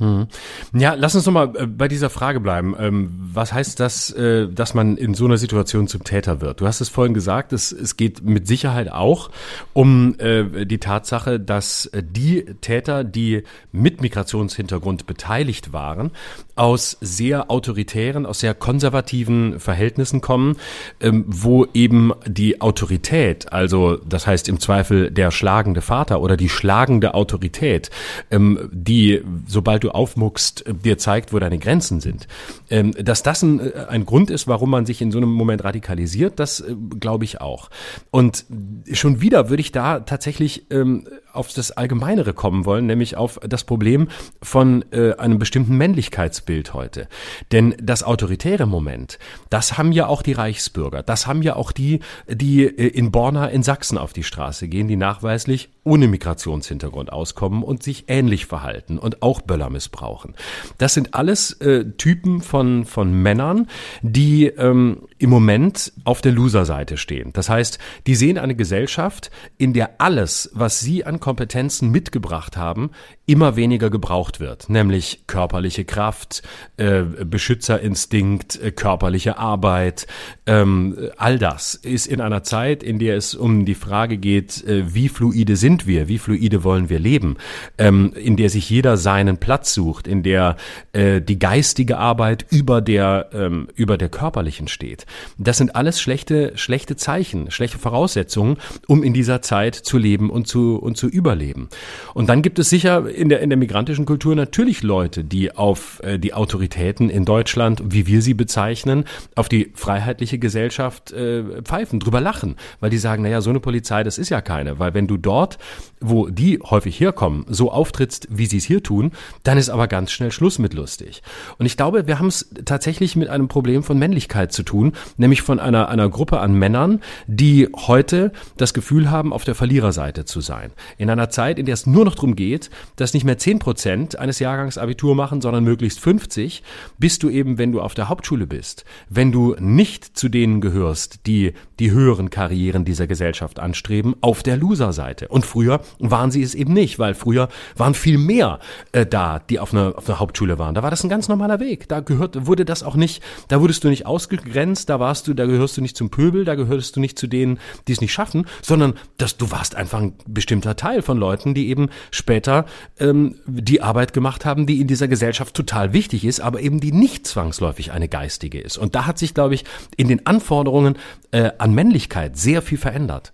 Hm. 0.00 0.28
Ja, 0.72 0.94
lass 0.94 1.14
uns 1.14 1.26
noch 1.26 1.34
mal 1.34 1.52
äh, 1.56 1.66
bei 1.66 1.86
dieser 1.86 2.08
Frage 2.08 2.40
bleiben. 2.40 2.74
Ähm, 2.78 3.12
was 3.34 3.52
heißt 3.52 3.78
das, 3.78 4.10
äh, 4.10 4.48
dass 4.48 4.72
man 4.72 4.96
in 4.96 5.12
so 5.12 5.26
einer 5.26 5.36
Situation 5.36 5.88
zum 5.88 6.04
Täter 6.04 6.40
wird? 6.40 6.62
Du 6.62 6.66
hast 6.66 6.80
es 6.80 6.88
vorhin 6.88 7.12
gesagt, 7.12 7.52
es, 7.52 7.70
es 7.70 7.98
geht 7.98 8.24
mit 8.24 8.46
Sicherheit 8.46 8.90
auch 8.90 9.30
um 9.74 10.18
äh, 10.18 10.64
die 10.64 10.78
Tatsache, 10.78 11.38
dass 11.38 11.90
die 11.94 12.46
Täter, 12.62 13.04
die 13.04 13.42
mit 13.72 14.00
Migrationshintergrund 14.00 15.06
beteiligt 15.06 15.74
waren, 15.74 16.12
aus 16.56 16.96
sehr 17.02 17.50
autoritären, 17.50 18.24
aus 18.24 18.40
sehr 18.40 18.54
konservativen 18.54 19.60
Verhältnissen 19.60 20.22
kommen, 20.22 20.56
ähm, 21.02 21.26
wo 21.26 21.66
eben 21.74 22.12
die 22.26 22.62
Autorität, 22.62 23.52
also 23.52 23.96
das 23.96 24.26
heißt 24.26 24.48
im 24.48 24.60
Zweifel 24.60 25.10
der 25.10 25.30
schlagende 25.30 25.82
Vater 25.82 26.22
oder 26.22 26.38
die 26.38 26.48
schlagende 26.48 27.12
Autorität, 27.12 27.90
ähm, 28.30 28.70
die, 28.72 29.22
sobald 29.46 29.84
du 29.84 29.89
aufmuckst, 29.90 30.66
äh, 30.66 30.74
dir 30.74 30.98
zeigt, 30.98 31.32
wo 31.32 31.38
deine 31.38 31.58
Grenzen 31.58 32.00
sind. 32.00 32.28
Ähm, 32.70 32.92
dass 32.92 33.22
das 33.22 33.42
ein, 33.42 33.60
äh, 33.60 33.86
ein 33.88 34.06
Grund 34.06 34.30
ist, 34.30 34.46
warum 34.48 34.70
man 34.70 34.86
sich 34.86 35.02
in 35.02 35.12
so 35.12 35.18
einem 35.18 35.30
Moment 35.32 35.64
radikalisiert, 35.64 36.38
das 36.38 36.60
äh, 36.60 36.74
glaube 36.98 37.24
ich 37.24 37.40
auch. 37.40 37.70
Und 38.10 38.44
schon 38.92 39.20
wieder 39.20 39.50
würde 39.50 39.60
ich 39.60 39.72
da 39.72 40.00
tatsächlich 40.00 40.66
ähm, 40.70 41.06
auf 41.32 41.52
das 41.52 41.72
Allgemeinere 41.72 42.32
kommen 42.32 42.64
wollen, 42.64 42.86
nämlich 42.86 43.16
auf 43.16 43.38
das 43.42 43.64
Problem 43.64 44.08
von 44.42 44.84
äh, 44.92 45.14
einem 45.14 45.38
bestimmten 45.38 45.76
Männlichkeitsbild 45.76 46.74
heute. 46.74 47.08
Denn 47.52 47.74
das 47.82 48.02
autoritäre 48.02 48.66
Moment, 48.66 49.18
das 49.48 49.78
haben 49.78 49.92
ja 49.92 50.06
auch 50.06 50.22
die 50.22 50.32
Reichsbürger, 50.32 51.02
das 51.02 51.26
haben 51.26 51.42
ja 51.42 51.56
auch 51.56 51.72
die, 51.72 52.00
die 52.28 52.64
äh, 52.64 52.88
in 52.88 53.10
Borna 53.10 53.46
in 53.46 53.62
Sachsen 53.62 53.98
auf 53.98 54.12
die 54.12 54.24
Straße 54.24 54.68
gehen, 54.68 54.88
die 54.88 54.96
nachweislich 54.96 55.70
ohne 55.84 56.08
Migrationshintergrund 56.08 57.12
auskommen 57.12 57.62
und 57.62 57.82
sich 57.82 58.04
ähnlich 58.08 58.46
verhalten 58.46 58.98
und 58.98 59.22
auch 59.22 59.40
Böller 59.40 59.70
missbrauchen. 59.70 60.34
Das 60.78 60.94
sind 60.94 61.14
alles 61.14 61.52
äh, 61.60 61.84
Typen 61.96 62.42
von, 62.42 62.84
von 62.84 63.12
Männern, 63.12 63.68
die 64.02 64.46
ähm, 64.46 65.02
im 65.18 65.30
Moment 65.30 65.92
auf 66.04 66.20
der 66.20 66.32
Loser-Seite 66.32 66.96
stehen. 66.96 67.32
Das 67.32 67.48
heißt, 67.48 67.78
die 68.06 68.14
sehen 68.14 68.38
eine 68.38 68.54
Gesellschaft, 68.54 69.30
in 69.58 69.72
der 69.72 70.00
alles, 70.00 70.50
was 70.52 70.80
sie 70.80 71.04
an 71.04 71.19
Kompetenzen 71.20 71.90
mitgebracht 71.90 72.56
haben, 72.56 72.90
immer 73.30 73.54
weniger 73.54 73.90
gebraucht 73.90 74.40
wird, 74.40 74.68
nämlich 74.68 75.22
körperliche 75.28 75.84
Kraft, 75.84 76.42
äh, 76.78 77.02
Beschützerinstinkt, 77.02 78.60
äh, 78.60 78.72
körperliche 78.72 79.38
Arbeit, 79.38 80.08
ähm, 80.46 80.98
all 81.16 81.38
das 81.38 81.76
ist 81.76 82.08
in 82.08 82.20
einer 82.20 82.42
Zeit, 82.42 82.82
in 82.82 82.98
der 82.98 83.16
es 83.16 83.36
um 83.36 83.64
die 83.66 83.76
Frage 83.76 84.18
geht, 84.18 84.64
äh, 84.64 84.92
wie 84.94 85.08
fluide 85.08 85.54
sind 85.54 85.86
wir, 85.86 86.08
wie 86.08 86.18
fluide 86.18 86.64
wollen 86.64 86.88
wir 86.88 86.98
leben, 86.98 87.36
ähm, 87.78 88.12
in 88.14 88.36
der 88.36 88.50
sich 88.50 88.68
jeder 88.68 88.96
seinen 88.96 89.38
Platz 89.38 89.74
sucht, 89.74 90.08
in 90.08 90.24
der 90.24 90.56
äh, 90.92 91.20
die 91.20 91.38
geistige 91.38 91.98
Arbeit 91.98 92.46
über 92.50 92.80
der 92.80 93.30
ähm, 93.32 93.68
über 93.76 93.96
der 93.96 94.08
körperlichen 94.08 94.66
steht. 94.66 95.06
Das 95.38 95.58
sind 95.58 95.76
alles 95.76 96.00
schlechte 96.00 96.50
schlechte 96.56 96.96
Zeichen, 96.96 97.52
schlechte 97.52 97.78
Voraussetzungen, 97.78 98.56
um 98.88 99.04
in 99.04 99.14
dieser 99.14 99.40
Zeit 99.40 99.76
zu 99.76 99.98
leben 99.98 100.30
und 100.30 100.48
zu 100.48 100.76
und 100.78 100.96
zu 100.96 101.06
überleben. 101.06 101.68
Und 102.12 102.28
dann 102.28 102.42
gibt 102.42 102.58
es 102.58 102.70
sicher 102.70 103.08
in 103.20 103.28
der, 103.28 103.40
in 103.40 103.50
der 103.50 103.58
migrantischen 103.58 104.06
Kultur 104.06 104.34
natürlich 104.34 104.82
Leute, 104.82 105.24
die 105.24 105.54
auf 105.54 106.00
äh, 106.02 106.18
die 106.18 106.32
Autoritäten 106.32 107.10
in 107.10 107.26
Deutschland, 107.26 107.82
wie 107.84 108.06
wir 108.06 108.22
sie 108.22 108.32
bezeichnen, 108.32 109.04
auf 109.36 109.50
die 109.50 109.72
freiheitliche 109.74 110.38
Gesellschaft 110.38 111.12
äh, 111.12 111.62
pfeifen, 111.62 112.00
drüber 112.00 112.22
lachen, 112.22 112.56
weil 112.80 112.88
die 112.88 112.96
sagen, 112.96 113.22
naja, 113.22 113.42
so 113.42 113.50
eine 113.50 113.60
Polizei, 113.60 114.02
das 114.04 114.16
ist 114.16 114.30
ja 114.30 114.40
keine, 114.40 114.78
weil 114.78 114.94
wenn 114.94 115.06
du 115.06 115.18
dort, 115.18 115.58
wo 116.00 116.28
die 116.28 116.60
häufig 116.60 116.98
herkommen, 116.98 117.44
so 117.46 117.70
auftrittst, 117.70 118.26
wie 118.30 118.46
sie 118.46 118.56
es 118.56 118.64
hier 118.64 118.82
tun, 118.82 119.12
dann 119.42 119.58
ist 119.58 119.68
aber 119.68 119.86
ganz 119.86 120.12
schnell 120.12 120.32
Schluss 120.32 120.58
mit 120.58 120.72
lustig. 120.72 121.22
Und 121.58 121.66
ich 121.66 121.76
glaube, 121.76 122.06
wir 122.06 122.18
haben 122.18 122.28
es 122.28 122.48
tatsächlich 122.64 123.16
mit 123.16 123.28
einem 123.28 123.48
Problem 123.48 123.82
von 123.82 123.98
Männlichkeit 123.98 124.50
zu 124.50 124.62
tun, 124.62 124.92
nämlich 125.18 125.42
von 125.42 125.60
einer, 125.60 125.90
einer 125.90 126.08
Gruppe 126.08 126.40
an 126.40 126.54
Männern, 126.54 127.02
die 127.26 127.68
heute 127.86 128.32
das 128.56 128.72
Gefühl 128.72 129.10
haben, 129.10 129.34
auf 129.34 129.44
der 129.44 129.54
Verliererseite 129.54 130.24
zu 130.24 130.40
sein. 130.40 130.70
In 130.96 131.10
einer 131.10 131.28
Zeit, 131.28 131.58
in 131.58 131.66
der 131.66 131.74
es 131.74 131.86
nur 131.86 132.06
noch 132.06 132.14
darum 132.14 132.34
geht, 132.34 132.70
dass 132.96 133.09
dass 133.10 133.14
nicht 133.14 133.24
mehr 133.24 133.38
10 133.38 133.58
Prozent 133.58 134.18
eines 134.20 134.38
Jahrgangs 134.38 134.78
Abitur 134.78 135.16
machen, 135.16 135.40
sondern 135.40 135.64
möglichst 135.64 135.98
50, 135.98 136.62
bist 136.98 137.24
du 137.24 137.28
eben, 137.28 137.58
wenn 137.58 137.72
du 137.72 137.80
auf 137.80 137.94
der 137.94 138.08
Hauptschule 138.08 138.46
bist, 138.46 138.84
wenn 139.08 139.32
du 139.32 139.56
nicht 139.58 140.16
zu 140.16 140.28
denen 140.28 140.60
gehörst, 140.60 141.26
die 141.26 141.54
die 141.80 141.90
höheren 141.90 142.30
Karrieren 142.30 142.84
dieser 142.84 143.06
Gesellschaft 143.06 143.58
anstreben, 143.58 144.14
auf 144.20 144.42
der 144.42 144.56
Loser-Seite. 144.56 145.28
Und 145.28 145.46
früher 145.46 145.80
waren 145.98 146.30
sie 146.30 146.42
es 146.42 146.54
eben 146.54 146.74
nicht, 146.74 146.98
weil 146.98 147.14
früher 147.14 147.48
waren 147.74 147.94
viel 147.94 148.18
mehr 148.18 148.60
äh, 148.92 149.06
da, 149.06 149.38
die 149.38 149.58
auf 149.58 149.72
einer, 149.72 149.94
auf 149.96 150.08
einer 150.08 150.20
Hauptschule 150.20 150.58
waren. 150.58 150.74
Da 150.74 150.82
war 150.82 150.90
das 150.90 151.02
ein 151.02 151.08
ganz 151.08 151.28
normaler 151.28 151.58
Weg. 151.58 151.88
Da 151.88 152.00
gehört, 152.00 152.46
wurde 152.46 152.64
das 152.64 152.82
auch 152.82 152.96
nicht, 152.96 153.22
da 153.48 153.60
wurdest 153.60 153.82
du 153.82 153.88
nicht 153.88 154.06
ausgegrenzt, 154.06 154.88
da 154.90 155.00
warst 155.00 155.26
du, 155.26 155.34
da 155.34 155.46
gehörst 155.46 155.78
du 155.78 155.80
nicht 155.80 155.96
zum 155.96 156.10
Pöbel, 156.10 156.44
da 156.44 156.54
gehörst 156.54 156.96
du 156.96 157.00
nicht 157.00 157.18
zu 157.18 157.26
denen, 157.26 157.58
die 157.88 157.92
es 157.92 158.00
nicht 158.00 158.12
schaffen, 158.12 158.46
sondern 158.62 158.94
dass 159.16 159.38
du 159.38 159.50
warst 159.50 159.74
einfach 159.74 160.00
ein 160.00 160.14
bestimmter 160.26 160.76
Teil 160.76 161.00
von 161.00 161.16
Leuten, 161.18 161.54
die 161.54 161.68
eben 161.68 161.88
später 162.10 162.66
ähm, 162.98 163.36
die 163.46 163.80
Arbeit 163.80 164.12
gemacht 164.12 164.44
haben, 164.44 164.66
die 164.66 164.80
in 164.80 164.86
dieser 164.86 165.08
Gesellschaft 165.08 165.54
total 165.54 165.94
wichtig 165.94 166.26
ist, 166.26 166.40
aber 166.40 166.60
eben 166.60 166.80
die 166.80 166.92
nicht 166.92 167.26
zwangsläufig 167.26 167.92
eine 167.92 168.08
geistige 168.08 168.60
ist. 168.60 168.76
Und 168.76 168.94
da 168.94 169.06
hat 169.06 169.18
sich, 169.18 169.32
glaube 169.32 169.54
ich, 169.54 169.64
in 169.96 170.08
den 170.08 170.26
Anforderungen 170.26 170.98
äh, 171.30 171.50
an 171.58 171.69
Männlichkeit 171.74 172.36
sehr 172.36 172.62
viel 172.62 172.78
verändert. 172.78 173.32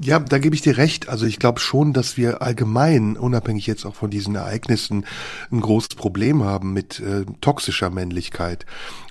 Ja, 0.00 0.20
da 0.20 0.38
gebe 0.38 0.54
ich 0.54 0.62
dir 0.62 0.76
recht. 0.76 1.08
Also 1.08 1.26
ich 1.26 1.40
glaube 1.40 1.58
schon, 1.58 1.92
dass 1.92 2.16
wir 2.16 2.40
allgemein, 2.40 3.16
unabhängig 3.16 3.66
jetzt 3.66 3.84
auch 3.84 3.96
von 3.96 4.10
diesen 4.10 4.36
Ereignissen, 4.36 5.04
ein 5.50 5.60
großes 5.60 5.96
Problem 5.96 6.44
haben 6.44 6.72
mit 6.72 7.00
äh, 7.00 7.24
toxischer 7.40 7.90
Männlichkeit 7.90 8.64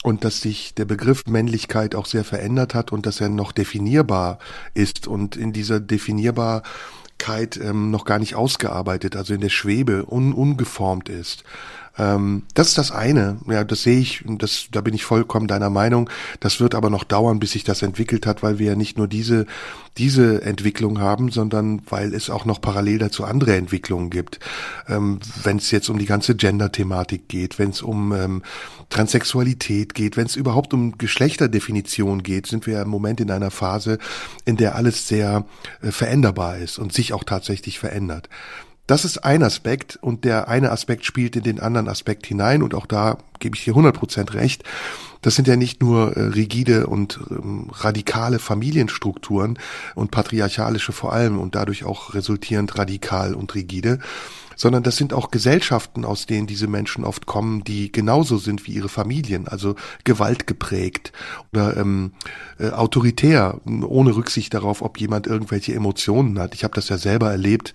und 0.04 0.24
dass 0.24 0.40
sich 0.40 0.76
der 0.76 0.86
Begriff 0.86 1.26
Männlichkeit 1.28 1.94
auch 1.94 2.06
sehr 2.06 2.24
verändert 2.24 2.74
hat 2.74 2.94
und 2.94 3.06
dass 3.06 3.20
er 3.20 3.28
noch 3.28 3.52
definierbar 3.52 4.40
ist 4.74 5.08
und 5.08 5.36
in 5.36 5.52
dieser 5.52 5.82
definierbar 5.82 6.64
ähm, 7.62 7.92
noch 7.92 8.06
gar 8.06 8.20
nicht 8.20 8.36
ausgearbeitet, 8.36 9.16
also 9.16 9.34
in 9.34 9.42
der 9.42 9.50
Schwebe, 9.50 10.06
un, 10.10 10.34
ungeformt 10.34 11.10
ist. 11.10 11.44
Ähm, 11.98 12.44
das 12.54 12.70
ist 12.70 12.78
das 12.78 12.92
eine. 12.92 13.38
Ja, 13.48 13.64
das 13.64 13.84
sehe 13.84 14.00
ich, 14.00 14.24
das, 14.26 14.68
da 14.72 14.82
bin 14.82 14.94
ich 14.94 15.04
vollkommen 15.04 15.48
deiner 15.48 15.70
Meinung. 15.70 16.10
Das 16.40 16.60
wird 16.60 16.76
aber 16.76 16.90
noch 16.90 17.04
dauern, 17.04 17.40
bis 17.40 17.52
sich 17.52 17.64
das 17.64 17.82
entwickelt 17.82 18.26
hat, 18.26 18.44
weil 18.44 18.60
wir 18.60 18.68
ja 18.68 18.76
nicht 18.76 18.98
nur 18.98 19.08
diese, 19.08 19.46
diese 19.98 20.42
Entwicklung 20.44 21.00
haben, 21.00 21.32
sondern 21.32 21.82
weil 21.90 22.14
es 22.14 22.30
auch 22.30 22.46
noch 22.46 22.62
parallel 22.62 23.00
dazu 23.00 23.24
andere 23.24 23.56
Entwicklungen 23.56 24.10
gibt. 24.10 24.40
Ähm, 24.88 25.20
wenn 25.44 25.58
es 25.58 25.72
jetzt 25.72 25.90
um 25.90 25.98
die 25.98 26.06
ganze 26.06 26.36
Gender-Thematik 26.36 27.28
geht, 27.28 27.60
wenn 27.60 27.72
es 27.72 27.82
um 27.82 28.14
ähm, 28.14 28.44
Transsexualität 28.90 29.94
geht, 29.94 30.18
wenn 30.18 30.28
es 30.28 30.36
überhaupt 30.36 30.74
um 30.74 30.98
Geschlechterdefinition 30.98 32.24
geht, 32.24 32.48
sind 32.48 32.68
wir 32.68 32.76
ja 32.76 32.82
im 32.84 32.90
Moment 32.90 33.20
in 33.20 33.32
einer 33.32 33.52
Phase, 33.52 33.98
in 34.46 34.58
der 34.58 34.76
alles 34.76 35.08
sehr 35.08 35.46
äh, 35.82 35.92
veränderbar 35.92 36.58
ist 36.58 36.78
und 36.78 36.94
sich 36.94 37.14
auch 37.14 37.24
tatsächlich 37.24 37.80
verändert. 37.80 38.30
Das 38.88 39.04
ist 39.04 39.20
ein 39.20 39.44
Aspekt 39.44 40.00
und 40.02 40.24
der 40.24 40.48
eine 40.48 40.72
Aspekt 40.72 41.06
spielt 41.06 41.36
in 41.36 41.44
den 41.44 41.60
anderen 41.60 41.90
Aspekt 41.90 42.26
hinein 42.26 42.64
und 42.64 42.74
auch 42.74 42.86
da 42.86 43.18
gebe 43.40 43.56
ich 43.56 43.66
dir 43.66 43.74
100% 43.76 44.34
recht. 44.34 44.64
Das 45.22 45.36
sind 45.36 45.48
ja 45.48 45.58
nicht 45.58 45.82
nur 45.82 46.16
äh, 46.16 46.22
rigide 46.22 46.88
und 46.88 47.20
ähm, 47.30 47.70
radikale 47.72 48.40
Familienstrukturen 48.40 49.60
und 49.96 50.12
patriarchalische 50.12 50.94
vor 50.94 51.12
allem 51.12 51.38
und 51.38 51.56
dadurch 51.56 51.84
auch 51.84 52.14
resultierend 52.14 52.78
radikal 52.78 53.34
und 53.34 53.54
rigide, 53.56 54.00
sondern 54.58 54.84
das 54.84 54.98
sind 54.98 55.14
auch 55.14 55.32
Gesellschaften, 55.32 56.04
aus 56.04 56.26
denen 56.26 56.48
diese 56.48 56.68
Menschen 56.68 57.06
oft 57.06 57.26
kommen, 57.26 57.64
die 57.64 57.92
genauso 57.92 58.38
sind 58.38 58.68
wie 58.68 58.74
ihre 58.74 58.90
Familien, 58.90 59.48
also 59.48 59.76
gewaltgeprägt 60.04 61.14
oder 61.54 61.78
ähm, 61.78 62.12
äh, 62.60 62.72
autoritär, 62.72 63.62
ohne 63.66 64.16
Rücksicht 64.16 64.54
darauf, 64.54 64.82
ob 64.82 65.00
jemand 65.00 65.28
irgendwelche 65.28 65.74
Emotionen 65.74 66.38
hat. 66.40 66.54
Ich 66.56 66.66
habe 66.66 66.74
das 66.74 66.90
ja 66.90 66.98
selber 66.98 67.32
erlebt 67.32 67.74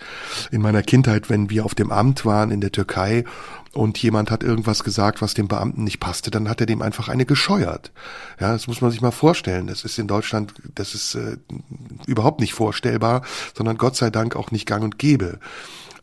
in 0.51 0.61
meiner 0.61 0.83
Kindheit, 0.83 1.31
wenn 1.31 1.49
wir 1.49 1.64
auf 1.64 1.75
dem 1.75 1.90
Amt 1.90 2.27
waren 2.27 2.51
in 2.51 2.61
der 2.61 2.73
Türkei 2.73 3.25
und 3.73 3.97
jemand 4.03 4.31
hat 4.31 4.42
irgendwas 4.42 4.85
gesagt, 4.85 5.23
was 5.23 5.33
dem 5.33 5.49
Beamten 5.49 5.85
nicht 5.85 5.99
passte, 5.99 6.31
dann 6.31 6.49
hat 6.49 6.61
er 6.61 6.66
dem 6.66 6.83
einfach 6.83 7.09
eine 7.09 7.25
gescheuert. 7.25 7.90
Ja, 8.38 8.53
das 8.53 8.66
muss 8.66 8.83
man 8.83 8.90
sich 8.90 9.01
mal 9.01 9.12
vorstellen. 9.12 9.66
Das 9.66 9.85
ist 9.85 9.99
in 9.99 10.07
Deutschland, 10.07 10.53
das 10.75 10.95
ist 10.95 11.14
äh, 11.14 11.38
überhaupt 12.07 12.40
nicht 12.40 12.53
vorstellbar, 12.53 13.23
sondern 13.57 13.79
Gott 13.79 13.97
sei 13.97 14.11
Dank 14.11 14.37
auch 14.37 14.51
nicht 14.51 14.66
gang 14.66 14.85
und 14.85 14.99
gäbe. 14.99 15.38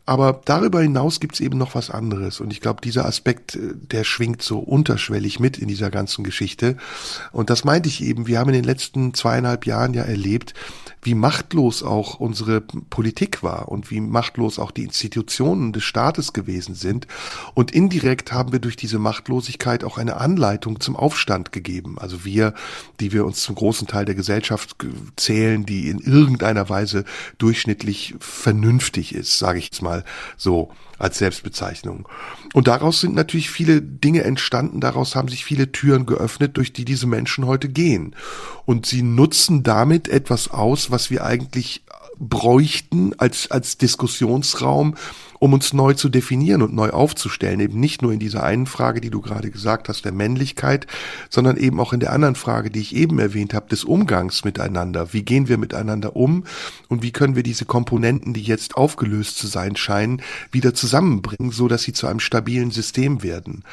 Aber 0.06 0.40
darüber 0.44 0.80
hinaus 0.80 1.20
gibt's 1.20 1.40
eben 1.40 1.58
noch 1.58 1.74
was 1.74 1.90
anderes. 1.90 2.40
Und 2.40 2.52
ich 2.52 2.60
glaube, 2.60 2.80
dieser 2.80 3.06
Aspekt, 3.06 3.56
äh, 3.56 3.74
der 3.74 4.04
schwingt 4.04 4.42
so 4.42 4.58
unterschwellig 4.58 5.40
mit 5.40 5.58
in 5.58 5.68
dieser 5.68 5.90
ganzen 5.90 6.24
Geschichte. 6.24 6.76
Und 7.32 7.50
das 7.50 7.64
meinte 7.64 7.88
ich 7.88 8.02
eben, 8.02 8.26
wir 8.26 8.38
haben 8.38 8.48
in 8.48 8.54
den 8.54 8.64
letzten 8.64 9.14
zweieinhalb 9.14 9.66
Jahren 9.66 9.94
ja 9.94 10.02
erlebt, 10.02 10.54
wie 11.02 11.14
machtlos 11.14 11.82
auch 11.82 12.20
unsere 12.20 12.60
Politik 12.60 13.42
war 13.42 13.68
und 13.68 13.90
wie 13.90 14.00
machtlos 14.00 14.58
auch 14.58 14.70
die 14.70 14.84
Institutionen 14.84 15.72
des 15.72 15.84
Staates 15.84 16.32
gewesen 16.32 16.74
sind. 16.74 17.06
Und 17.54 17.70
indirekt 17.70 18.32
haben 18.32 18.52
wir 18.52 18.58
durch 18.58 18.76
diese 18.76 18.98
Machtlosigkeit 18.98 19.84
auch 19.84 19.98
eine 19.98 20.16
Anleitung 20.16 20.80
zum 20.80 20.96
Aufstand 20.96 21.52
gegeben. 21.52 21.98
Also 21.98 22.24
wir, 22.24 22.54
die 23.00 23.12
wir 23.12 23.24
uns 23.24 23.42
zum 23.42 23.54
großen 23.54 23.86
Teil 23.86 24.04
der 24.04 24.14
Gesellschaft 24.14 24.76
zählen, 25.16 25.64
die 25.64 25.88
in 25.88 25.98
irgendeiner 25.98 26.68
Weise 26.68 27.04
durchschnittlich 27.38 28.14
vernünftig 28.18 29.14
ist, 29.14 29.38
sage 29.38 29.58
ich 29.58 29.66
jetzt 29.66 29.82
mal 29.82 30.04
so 30.36 30.70
als 31.00 31.18
Selbstbezeichnung. 31.18 32.06
Und 32.52 32.68
daraus 32.68 33.00
sind 33.00 33.14
natürlich 33.14 33.50
viele 33.50 33.80
Dinge 33.80 34.22
entstanden, 34.22 34.80
daraus 34.80 35.16
haben 35.16 35.28
sich 35.28 35.44
viele 35.44 35.72
Türen 35.72 36.06
geöffnet, 36.06 36.56
durch 36.56 36.72
die 36.72 36.84
diese 36.84 37.06
Menschen 37.06 37.46
heute 37.46 37.68
gehen. 37.68 38.14
Und 38.66 38.86
sie 38.86 39.02
nutzen 39.02 39.62
damit 39.62 40.08
etwas 40.08 40.50
aus, 40.50 40.90
was 40.90 41.10
wir 41.10 41.24
eigentlich 41.24 41.82
bräuchten 42.20 43.12
als, 43.18 43.50
als 43.50 43.78
Diskussionsraum, 43.78 44.94
um 45.38 45.54
uns 45.54 45.72
neu 45.72 45.94
zu 45.94 46.10
definieren 46.10 46.60
und 46.60 46.74
neu 46.74 46.90
aufzustellen. 46.90 47.60
Eben 47.60 47.80
nicht 47.80 48.02
nur 48.02 48.12
in 48.12 48.18
dieser 48.18 48.44
einen 48.44 48.66
Frage, 48.66 49.00
die 49.00 49.08
du 49.08 49.22
gerade 49.22 49.50
gesagt 49.50 49.88
hast, 49.88 50.04
der 50.04 50.12
Männlichkeit, 50.12 50.86
sondern 51.30 51.56
eben 51.56 51.80
auch 51.80 51.94
in 51.94 52.00
der 52.00 52.12
anderen 52.12 52.34
Frage, 52.34 52.70
die 52.70 52.80
ich 52.80 52.94
eben 52.94 53.18
erwähnt 53.18 53.54
habe, 53.54 53.68
des 53.68 53.84
Umgangs 53.84 54.44
miteinander. 54.44 55.14
Wie 55.14 55.22
gehen 55.22 55.48
wir 55.48 55.56
miteinander 55.56 56.14
um 56.14 56.44
und 56.88 57.02
wie 57.02 57.10
können 57.10 57.36
wir 57.36 57.42
diese 57.42 57.64
Komponenten, 57.64 58.34
die 58.34 58.42
jetzt 58.42 58.76
aufgelöst 58.76 59.38
zu 59.38 59.46
sein 59.46 59.74
scheinen, 59.76 60.20
wieder 60.52 60.74
zusammenbringen, 60.74 61.52
so 61.52 61.68
dass 61.68 61.82
sie 61.82 61.94
zu 61.94 62.06
einem 62.06 62.20
stabilen 62.20 62.70
System 62.70 63.22
werden. 63.22 63.64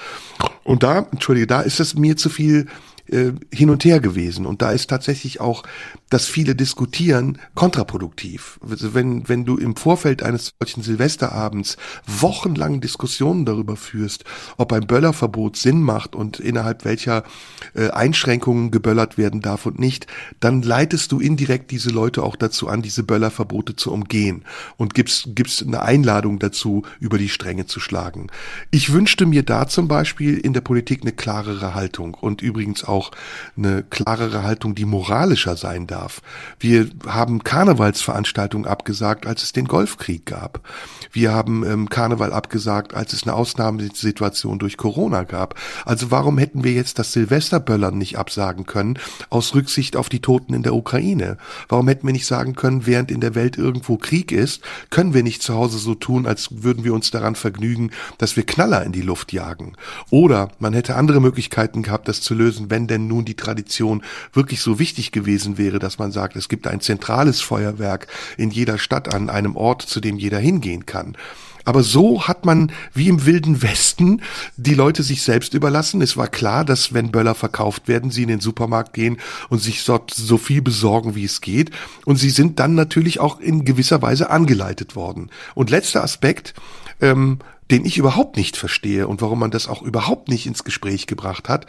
Und 0.64 0.84
da, 0.84 1.06
entschuldige, 1.12 1.48
da 1.48 1.62
ist 1.62 1.82
es 1.82 1.96
mir 1.96 2.16
zu 2.16 2.30
viel 2.30 2.68
äh, 3.10 3.32
hin 3.54 3.70
und 3.70 3.86
her 3.86 4.00
gewesen. 4.00 4.46
Und 4.46 4.62
da 4.62 4.72
ist 4.72 4.90
tatsächlich 4.90 5.40
auch 5.40 5.64
das 6.10 6.26
viele 6.26 6.56
Diskutieren 6.56 7.40
kontraproduktiv. 7.56 8.60
Also 8.68 8.94
wenn, 8.94 9.28
wenn 9.28 9.46
du 9.46 9.58
im 9.58 9.76
Vorfeld 9.76 10.24
eines 10.24 10.54
solchen 10.60 10.84
Silvesterabends 10.84 11.78
wochenlang 12.06 12.80
Diskussionen 12.82 13.46
darüber 13.46 13.76
führst, 13.76 14.24
ob 14.58 14.72
ein 14.74 14.88
Böllerverbot 14.88 15.58
Sinn 15.58 15.82
macht 15.82 16.16
und 16.16 16.40
innerhalb 16.40 16.86
welcher 16.86 17.24
äh, 17.74 17.90
Einschränkungen 17.90 18.72
geböllert 18.72 19.18
werden 19.18 19.42
darf 19.42 19.66
und 19.66 19.80
nicht, 19.80 20.08
dann 20.40 20.62
leitest 20.62 21.12
du 21.12 21.20
indirekt 21.20 21.72
diese 21.72 21.90
Leute 21.90 22.24
auch 22.24 22.36
dazu 22.36 22.68
an, 22.68 22.82
diese 22.82 23.04
Böllerverbote 23.04 23.76
zu 23.76 23.92
umgehen 23.92 24.44
und 24.78 24.94
gibst, 24.94 25.36
gibst 25.36 25.64
eine 25.64 25.82
Einladung 25.82 26.40
dazu, 26.40 26.84
über 27.00 27.18
die 27.18 27.30
Stränge 27.30 27.66
zu 27.66 27.80
schlagen. 27.80 28.28
Ich 28.72 28.94
wünschte 28.94 29.26
mir 29.26 29.44
da 29.44 29.68
zum 29.68 29.88
Beispiel 29.88 30.38
in 30.38 30.54
der 30.54 30.62
Politik 30.62 31.02
eine 31.02 31.12
klarere 31.12 31.74
Haltung 31.74 32.14
und 32.14 32.42
übrigens 32.42 32.84
auch 32.84 32.97
eine 33.56 33.84
klarere 33.84 34.44
Haltung, 34.44 34.76
die 34.76 34.86
moralischer 34.86 35.56
sein 35.56 35.88
darf. 35.88 36.22
Wir 36.60 36.90
haben 37.08 37.44
Karnevalsveranstaltungen 37.44 38.68
abgesagt, 38.68 39.26
als 39.26 39.44
es 39.44 39.54
den 39.54 39.66
Golfkrieg 39.66 40.26
gab. 40.26 40.62
Wir 41.12 41.34
haben 41.34 41.66
ähm, 41.66 41.90
Karneval 41.90 42.34
abgesagt, 42.34 42.94
als 42.94 43.14
es 43.14 43.24
eine 43.24 43.34
Ausnahmesituation 43.34 44.60
durch 44.60 44.78
Corona 44.78 45.24
gab. 45.24 45.56
Also 45.86 46.12
warum 46.12 46.38
hätten 46.38 46.64
wir 46.64 46.74
jetzt 46.74 47.00
das 47.00 47.14
Silvesterböllern 47.14 47.98
nicht 47.98 48.18
absagen 48.18 48.66
können, 48.66 49.00
aus 49.30 49.56
Rücksicht 49.56 49.96
auf 49.96 50.10
die 50.10 50.22
Toten 50.22 50.54
in 50.54 50.64
der 50.64 50.76
Ukraine? 50.76 51.38
Warum 51.70 51.88
hätten 51.88 52.08
wir 52.08 52.14
nicht 52.14 52.28
sagen 52.28 52.56
können, 52.56 52.86
während 52.86 53.12
in 53.12 53.22
der 53.22 53.36
Welt 53.36 53.58
irgendwo 53.58 53.98
Krieg 53.98 54.32
ist, 54.32 54.62
können 54.90 55.14
wir 55.14 55.24
nicht 55.24 55.42
zu 55.42 55.56
Hause 55.56 55.78
so 55.78 55.96
tun, 55.96 56.28
als 56.28 56.64
würden 56.64 56.84
wir 56.84 56.94
uns 56.94 57.12
daran 57.12 57.36
vergnügen, 57.36 57.92
dass 58.18 58.36
wir 58.36 58.46
Knaller 58.46 58.84
in 58.84 58.92
die 58.92 59.02
Luft 59.02 59.34
jagen? 59.34 59.74
Oder 60.10 60.50
man 60.60 60.74
hätte 60.74 60.96
andere 60.96 61.22
Möglichkeiten 61.22 61.84
gehabt, 61.84 62.08
das 62.08 62.22
zu 62.22 62.34
lösen, 62.34 62.70
wenn 62.70 62.87
denn 62.88 63.08
nun 63.08 63.26
die 63.26 63.36
Tradition 63.36 64.04
wirklich 64.34 64.62
so 64.62 64.80
wichtig 64.80 65.12
gewesen 65.12 65.58
wäre, 65.58 65.80
dass 65.80 66.00
man 66.00 66.12
sagt, 66.12 66.36
es 66.36 66.50
gibt 66.50 66.68
ein 66.68 66.82
zentrales 66.82 67.42
Feuerwerk 67.42 68.08
in 68.38 68.52
jeder 68.52 68.78
Stadt 68.78 69.14
an 69.14 69.30
einem 69.30 69.56
Ort, 69.56 69.82
zu 69.82 70.00
dem 70.00 70.18
jeder 70.18 70.40
hingehen 70.40 70.86
kann. 70.86 71.16
Aber 71.68 71.84
so 71.84 72.30
hat 72.30 72.46
man 72.46 72.72
wie 72.94 73.10
im 73.10 73.26
wilden 73.26 73.62
Westen 73.62 74.22
die 74.56 74.74
Leute 74.74 75.04
sich 75.04 75.22
selbst 75.22 75.54
überlassen. 75.54 76.02
Es 76.02 76.16
war 76.16 76.30
klar, 76.30 76.64
dass 76.64 76.94
wenn 76.94 77.12
Böller 77.12 77.36
verkauft 77.36 77.90
werden, 77.90 78.10
sie 78.10 78.22
in 78.22 78.30
den 78.30 78.40
Supermarkt 78.40 78.94
gehen 78.94 79.18
und 79.50 79.60
sich 79.60 79.84
dort 79.84 80.14
so 80.14 80.38
viel 80.38 80.62
besorgen, 80.62 81.14
wie 81.16 81.26
es 81.26 81.42
geht. 81.42 81.72
Und 82.06 82.16
sie 82.16 82.30
sind 82.30 82.60
dann 82.60 82.74
natürlich 82.74 83.20
auch 83.20 83.42
in 83.42 83.66
gewisser 83.66 84.02
Weise 84.02 84.30
angeleitet 84.30 84.96
worden. 84.96 85.30
Und 85.56 85.70
letzter 85.70 86.06
Aspekt, 86.06 86.54
ähm, 87.02 87.40
den 87.72 87.86
ich 87.86 87.98
überhaupt 87.98 88.38
nicht 88.38 88.58
verstehe 88.58 89.08
und 89.08 89.22
warum 89.22 89.40
man 89.40 89.52
das 89.52 89.68
auch 89.68 89.82
überhaupt 89.82 90.30
nicht 90.30 90.46
ins 90.46 90.64
Gespräch 90.64 91.08
gebracht 91.08 91.50
hat. 91.50 91.66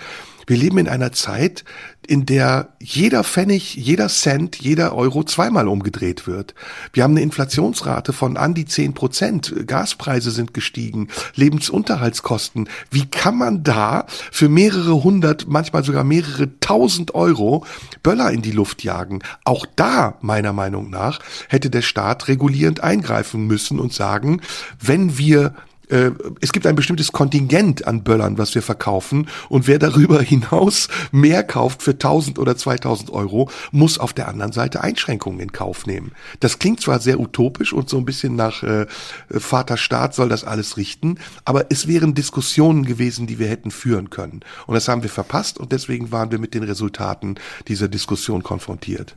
Wir 0.46 0.56
leben 0.56 0.78
in 0.78 0.88
einer 0.88 1.12
Zeit, 1.12 1.62
in 2.06 2.24
der 2.24 2.70
jeder 2.80 3.22
Pfennig, 3.22 3.74
jeder 3.74 4.08
Cent, 4.08 4.56
jeder 4.56 4.94
Euro 4.94 5.22
zweimal 5.22 5.68
umgedreht 5.68 6.26
wird. 6.26 6.54
Wir 6.94 7.02
haben 7.02 7.10
eine 7.10 7.20
Inflationsrate 7.20 8.14
von 8.14 8.38
an 8.38 8.54
die 8.54 8.64
zehn 8.64 8.94
Prozent. 8.94 9.54
Gaspreise 9.66 10.30
sind 10.30 10.54
gestiegen, 10.54 11.08
Lebensunterhaltskosten. 11.34 12.70
Wie 12.90 13.04
kann 13.04 13.36
man 13.36 13.62
da 13.62 14.06
für 14.32 14.48
mehrere 14.48 15.04
hundert, 15.04 15.48
manchmal 15.48 15.84
sogar 15.84 16.02
mehrere 16.02 16.58
tausend 16.60 17.14
Euro 17.14 17.66
Böller 18.02 18.30
in 18.30 18.40
die 18.40 18.52
Luft 18.52 18.82
jagen? 18.82 19.18
Auch 19.44 19.66
da, 19.76 20.16
meiner 20.22 20.54
Meinung 20.54 20.88
nach, 20.88 21.18
hätte 21.48 21.68
der 21.68 21.82
Staat 21.82 22.28
regulierend 22.28 22.82
eingreifen 22.82 23.46
müssen 23.46 23.78
und 23.78 23.92
sagen, 23.92 24.40
wenn 24.80 25.18
wir 25.18 25.52
äh, 25.88 26.10
es 26.40 26.52
gibt 26.52 26.66
ein 26.66 26.76
bestimmtes 26.76 27.12
Kontingent 27.12 27.86
an 27.86 28.02
Böllern, 28.02 28.38
was 28.38 28.54
wir 28.54 28.62
verkaufen 28.62 29.28
und 29.48 29.66
wer 29.66 29.78
darüber 29.78 30.20
hinaus 30.22 30.88
mehr 31.12 31.42
kauft 31.42 31.82
für 31.82 31.92
1000 31.92 32.38
oder 32.38 32.56
2000 32.56 33.10
Euro, 33.10 33.50
muss 33.72 33.98
auf 33.98 34.12
der 34.12 34.28
anderen 34.28 34.52
Seite 34.52 34.82
Einschränkungen 34.82 35.40
in 35.40 35.52
Kauf 35.52 35.86
nehmen. 35.86 36.12
Das 36.40 36.58
klingt 36.58 36.80
zwar 36.80 37.00
sehr 37.00 37.20
utopisch 37.20 37.72
und 37.72 37.88
so 37.88 37.98
ein 37.98 38.04
bisschen 38.04 38.36
nach 38.36 38.62
äh, 38.62 38.86
Vater 39.30 39.76
Staat 39.76 40.14
soll 40.14 40.28
das 40.28 40.44
alles 40.44 40.76
richten, 40.76 41.18
aber 41.44 41.66
es 41.70 41.86
wären 41.86 42.14
Diskussionen 42.14 42.84
gewesen, 42.84 43.26
die 43.26 43.38
wir 43.38 43.48
hätten 43.48 43.70
führen 43.70 44.10
können. 44.10 44.40
Und 44.66 44.74
das 44.74 44.88
haben 44.88 45.02
wir 45.02 45.10
verpasst 45.10 45.58
und 45.58 45.72
deswegen 45.72 46.12
waren 46.12 46.30
wir 46.30 46.38
mit 46.38 46.54
den 46.54 46.62
Resultaten 46.62 47.36
dieser 47.66 47.88
Diskussion 47.88 48.42
konfrontiert. 48.42 49.16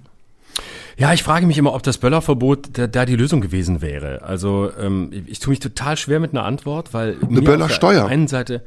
Ja, 0.97 1.13
ich 1.13 1.23
frage 1.23 1.45
mich 1.45 1.57
immer, 1.57 1.73
ob 1.73 1.83
das 1.83 1.97
Böllerverbot 1.97 2.69
da, 2.73 2.87
da 2.87 3.05
die 3.05 3.15
Lösung 3.15 3.41
gewesen 3.41 3.81
wäre. 3.81 4.21
Also 4.23 4.71
ähm, 4.79 5.09
ich, 5.11 5.23
ich 5.27 5.39
tue 5.39 5.51
mich 5.51 5.59
total 5.59 5.97
schwer 5.97 6.19
mit 6.19 6.31
einer 6.31 6.43
Antwort, 6.43 6.93
weil 6.93 7.17
eine 7.27 7.41
Böllersteuer. 7.41 8.03
Auf 8.03 8.07
der 8.07 8.13
einen 8.13 8.27
Seite 8.27 8.63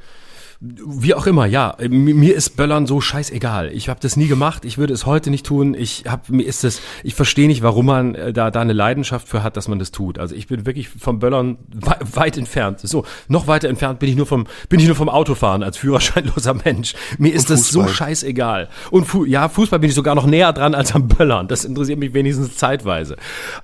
Wie 0.66 1.12
auch 1.12 1.26
immer, 1.26 1.44
ja. 1.44 1.76
Mir 1.90 2.34
ist 2.34 2.56
Böllern 2.56 2.86
so 2.86 3.02
scheißegal. 3.02 3.70
Ich 3.72 3.90
habe 3.90 4.00
das 4.00 4.16
nie 4.16 4.28
gemacht. 4.28 4.64
Ich 4.64 4.78
würde 4.78 4.94
es 4.94 5.04
heute 5.04 5.28
nicht 5.28 5.44
tun. 5.44 5.74
Ich 5.74 6.04
hab, 6.08 6.30
mir 6.30 6.46
ist 6.46 6.64
das, 6.64 6.80
ich 7.02 7.14
verstehe 7.14 7.48
nicht, 7.48 7.62
warum 7.62 7.84
man 7.84 8.14
äh, 8.14 8.32
da, 8.32 8.50
da 8.50 8.62
eine 8.62 8.72
Leidenschaft 8.72 9.28
für 9.28 9.42
hat, 9.42 9.58
dass 9.58 9.68
man 9.68 9.78
das 9.78 9.90
tut. 9.90 10.18
Also 10.18 10.34
ich 10.34 10.46
bin 10.46 10.64
wirklich 10.64 10.88
vom 10.88 11.18
Böllern 11.18 11.58
weit, 11.74 12.16
weit 12.16 12.38
entfernt. 12.38 12.80
So, 12.80 13.04
noch 13.28 13.46
weiter 13.46 13.68
entfernt 13.68 13.98
bin 13.98 14.08
ich 14.08 14.16
nur 14.16 14.24
vom, 14.24 14.46
bin 14.70 14.80
ich 14.80 14.86
nur 14.86 14.96
vom 14.96 15.10
Autofahren 15.10 15.62
als 15.62 15.76
führerscheinloser 15.76 16.54
Mensch. 16.64 16.94
Mir 17.18 17.34
ist 17.34 17.50
das 17.50 17.68
so 17.68 17.86
scheißegal. 17.86 18.70
Und 18.90 19.04
Fu 19.04 19.26
ja, 19.26 19.50
Fußball 19.50 19.80
bin 19.80 19.90
ich 19.90 19.94
sogar 19.94 20.14
noch 20.14 20.26
näher 20.26 20.54
dran 20.54 20.74
als 20.74 20.94
am 20.94 21.08
Böllern. 21.08 21.46
Das 21.46 21.66
interessiert 21.66 21.98
mich 21.98 22.14
wenigstens 22.14 22.56
zeitweise. 22.56 23.16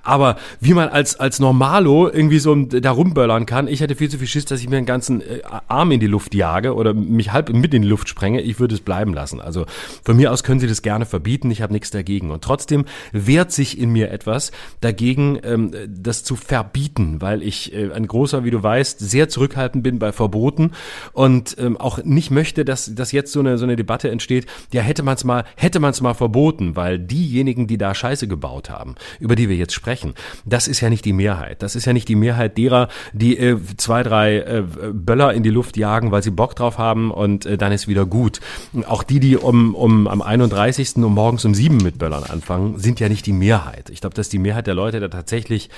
Aber 0.03 0.35
wie 0.59 0.75
man 0.75 0.89
als, 0.89 1.19
als 1.19 1.39
Normalo 1.39 2.09
irgendwie 2.09 2.37
so 2.37 2.53
da 2.53 2.91
rumböllern 2.91 3.47
kann, 3.47 3.67
ich 3.67 3.81
hätte 3.81 3.95
viel 3.95 4.09
zu 4.09 4.19
viel 4.19 4.27
Schiss, 4.27 4.45
dass 4.45 4.59
ich 4.59 4.69
mir 4.69 4.77
einen 4.77 4.85
ganzen 4.85 5.21
äh, 5.21 5.41
Arm 5.67 5.91
in 5.91 5.99
die 5.99 6.07
Luft 6.07 6.35
jage 6.35 6.75
oder 6.75 6.90
mich 6.93 7.31
halb 7.31 7.49
mit 7.53 7.73
in 7.73 7.81
die 7.81 7.87
Luft 7.87 8.09
sprenge, 8.09 8.41
ich 8.41 8.59
würde 8.59 8.75
es 8.75 8.81
bleiben 8.81 9.13
lassen. 9.13 9.41
Also 9.41 9.65
von 10.03 10.15
mir 10.15 10.31
aus 10.31 10.43
können 10.43 10.59
Sie 10.59 10.67
das 10.67 10.81
gerne 10.81 11.05
verbieten, 11.05 11.51
ich 11.51 11.61
habe 11.61 11.73
nichts 11.73 11.91
dagegen. 11.91 12.31
Und 12.31 12.43
trotzdem 12.43 12.85
wehrt 13.11 13.51
sich 13.51 13.79
in 13.79 13.91
mir 13.91 14.11
etwas 14.11 14.51
dagegen, 14.81 15.39
ähm, 15.43 15.71
das 15.87 16.23
zu 16.23 16.35
verbieten, 16.35 17.21
weil 17.21 17.43
ich 17.43 17.73
äh, 17.73 17.91
ein 17.91 18.07
großer, 18.07 18.43
wie 18.43 18.51
du 18.51 18.61
weißt, 18.61 18.99
sehr 18.99 19.29
zurückhaltend 19.29 19.83
bin 19.83 19.99
bei 19.99 20.11
Verboten 20.11 20.71
und 21.13 21.55
ähm, 21.59 21.77
auch 21.77 22.03
nicht 22.03 22.31
möchte, 22.31 22.65
dass, 22.65 22.93
dass 22.93 23.11
jetzt 23.11 23.31
so 23.31 23.39
eine, 23.39 23.57
so 23.57 23.65
eine 23.65 23.75
Debatte 23.75 24.09
entsteht, 24.09 24.45
ja 24.73 24.81
hätte 24.81 25.03
man 25.03 25.15
es 25.15 25.23
mal, 25.23 25.45
hätte 25.55 25.79
man 25.79 25.91
es 25.91 26.01
mal 26.01 26.13
verboten, 26.13 26.75
weil 26.75 26.99
diejenigen, 26.99 27.67
die 27.67 27.77
da 27.77 27.93
Scheiße 27.95 28.27
gebaut 28.27 28.69
haben, 28.69 28.95
über 29.19 29.35
die 29.35 29.49
wir 29.49 29.55
jetzt 29.55 29.73
sprechen, 29.73 30.13
das 30.45 30.67
ist 30.67 30.81
ja 30.81 30.89
nicht 30.89 31.05
die 31.05 31.13
Mehrheit. 31.13 31.63
Das 31.63 31.75
ist 31.75 31.85
ja 31.85 31.93
nicht 31.93 32.07
die 32.07 32.15
Mehrheit 32.15 32.57
derer, 32.57 32.89
die 33.13 33.37
äh, 33.37 33.57
zwei, 33.77 34.03
drei 34.03 34.37
äh, 34.39 34.63
Böller 34.93 35.33
in 35.33 35.43
die 35.43 35.49
Luft 35.49 35.77
jagen, 35.77 36.11
weil 36.11 36.23
sie 36.23 36.31
Bock 36.31 36.55
drauf 36.55 36.77
haben 36.77 36.80
und 36.89 37.45
äh, 37.45 37.57
dann 37.57 37.71
ist 37.71 37.87
wieder 37.87 38.05
gut. 38.05 38.39
Auch 38.87 39.03
die, 39.03 39.19
die 39.19 39.37
um, 39.37 39.75
um 39.75 40.07
am 40.07 40.21
31. 40.21 40.97
um 40.97 41.13
morgens 41.13 41.45
um 41.45 41.53
sieben 41.53 41.77
mit 41.77 41.97
Böllern 41.97 42.23
anfangen, 42.23 42.79
sind 42.79 42.99
ja 42.99 43.09
nicht 43.09 43.25
die 43.25 43.33
Mehrheit. 43.33 43.89
Ich 43.89 44.01
glaube, 44.01 44.15
dass 44.15 44.29
die 44.29 44.39
Mehrheit 44.39 44.67
der 44.67 44.75
Leute 44.75 44.99
da 44.99 45.07
tatsächlich 45.07 45.69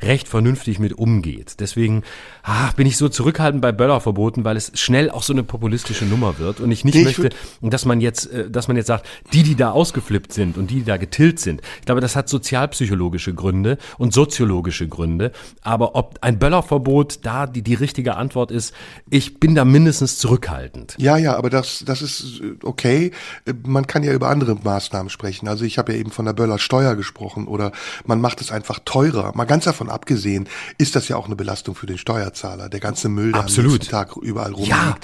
recht 0.00 0.28
vernünftig 0.28 0.78
mit 0.78 0.92
umgeht. 0.92 1.60
Deswegen 1.60 2.02
ah, 2.42 2.70
bin 2.76 2.86
ich 2.86 2.96
so 2.96 3.08
zurückhaltend 3.08 3.62
bei 3.62 3.72
Böllerverboten, 3.72 4.44
weil 4.44 4.56
es 4.56 4.72
schnell 4.74 5.10
auch 5.10 5.22
so 5.22 5.32
eine 5.32 5.42
populistische 5.42 6.04
Nummer 6.04 6.38
wird 6.38 6.60
und 6.60 6.70
ich 6.70 6.84
nicht 6.84 6.94
ich 6.94 7.04
möchte, 7.04 7.30
dass 7.60 7.84
man 7.84 8.00
jetzt, 8.00 8.30
äh, 8.32 8.50
dass 8.50 8.68
man 8.68 8.76
jetzt 8.76 8.86
sagt, 8.86 9.06
die, 9.32 9.42
die 9.42 9.54
da 9.54 9.70
ausgeflippt 9.70 10.32
sind 10.32 10.58
und 10.58 10.70
die, 10.70 10.76
die 10.76 10.84
da 10.84 10.96
getillt 10.96 11.40
sind. 11.40 11.60
Ich 11.80 11.86
glaube, 11.86 12.00
das 12.00 12.16
hat 12.16 12.28
sozialpsychologische 12.28 13.34
Gründe 13.34 13.78
und 13.98 14.12
soziologische 14.12 14.88
Gründe. 14.88 15.32
Aber 15.62 15.94
ob 15.94 16.18
ein 16.20 16.38
Böllerverbot 16.38 17.20
da 17.22 17.46
die, 17.46 17.62
die 17.62 17.74
richtige 17.74 18.16
Antwort 18.16 18.50
ist, 18.50 18.74
ich 19.10 19.40
bin 19.40 19.54
da 19.54 19.64
mindestens 19.64 20.18
zurückhaltend. 20.42 20.94
Ja, 20.98 21.16
ja, 21.16 21.36
aber 21.36 21.50
das, 21.50 21.84
das 21.86 22.02
ist 22.02 22.40
äh, 22.40 22.54
okay. 22.62 23.12
Man 23.64 23.86
kann 23.86 24.02
ja 24.02 24.12
über 24.12 24.28
andere 24.28 24.54
Maßnahmen 24.54 25.10
sprechen. 25.10 25.48
Also 25.48 25.64
ich 25.64 25.78
habe 25.78 25.92
ja 25.92 25.98
eben 25.98 26.10
von 26.10 26.24
der 26.24 26.32
Böllersteuer 26.32 26.96
gesprochen 26.96 27.46
oder 27.46 27.72
man 28.04 28.20
macht 28.20 28.40
es 28.40 28.50
einfach 28.50 28.80
teurer. 28.84 29.32
Mal 29.34 29.44
ganz 29.44 29.64
davon 29.64 29.88
abgesehen, 29.88 30.48
ist 30.78 30.96
das 30.96 31.08
ja 31.08 31.16
auch 31.16 31.26
eine 31.26 31.36
Belastung 31.36 31.74
für 31.74 31.86
den 31.86 31.98
Steuerzahler. 31.98 32.68
Der 32.68 32.80
ganze 32.80 33.08
Müll, 33.08 33.32
der 33.32 33.42
Absolut. 33.42 33.70
am 33.70 33.74
nächsten 33.74 33.90
Tag 33.90 34.16
überall 34.16 34.52
rumliegt. 34.52 34.70
Ja, 34.70 34.96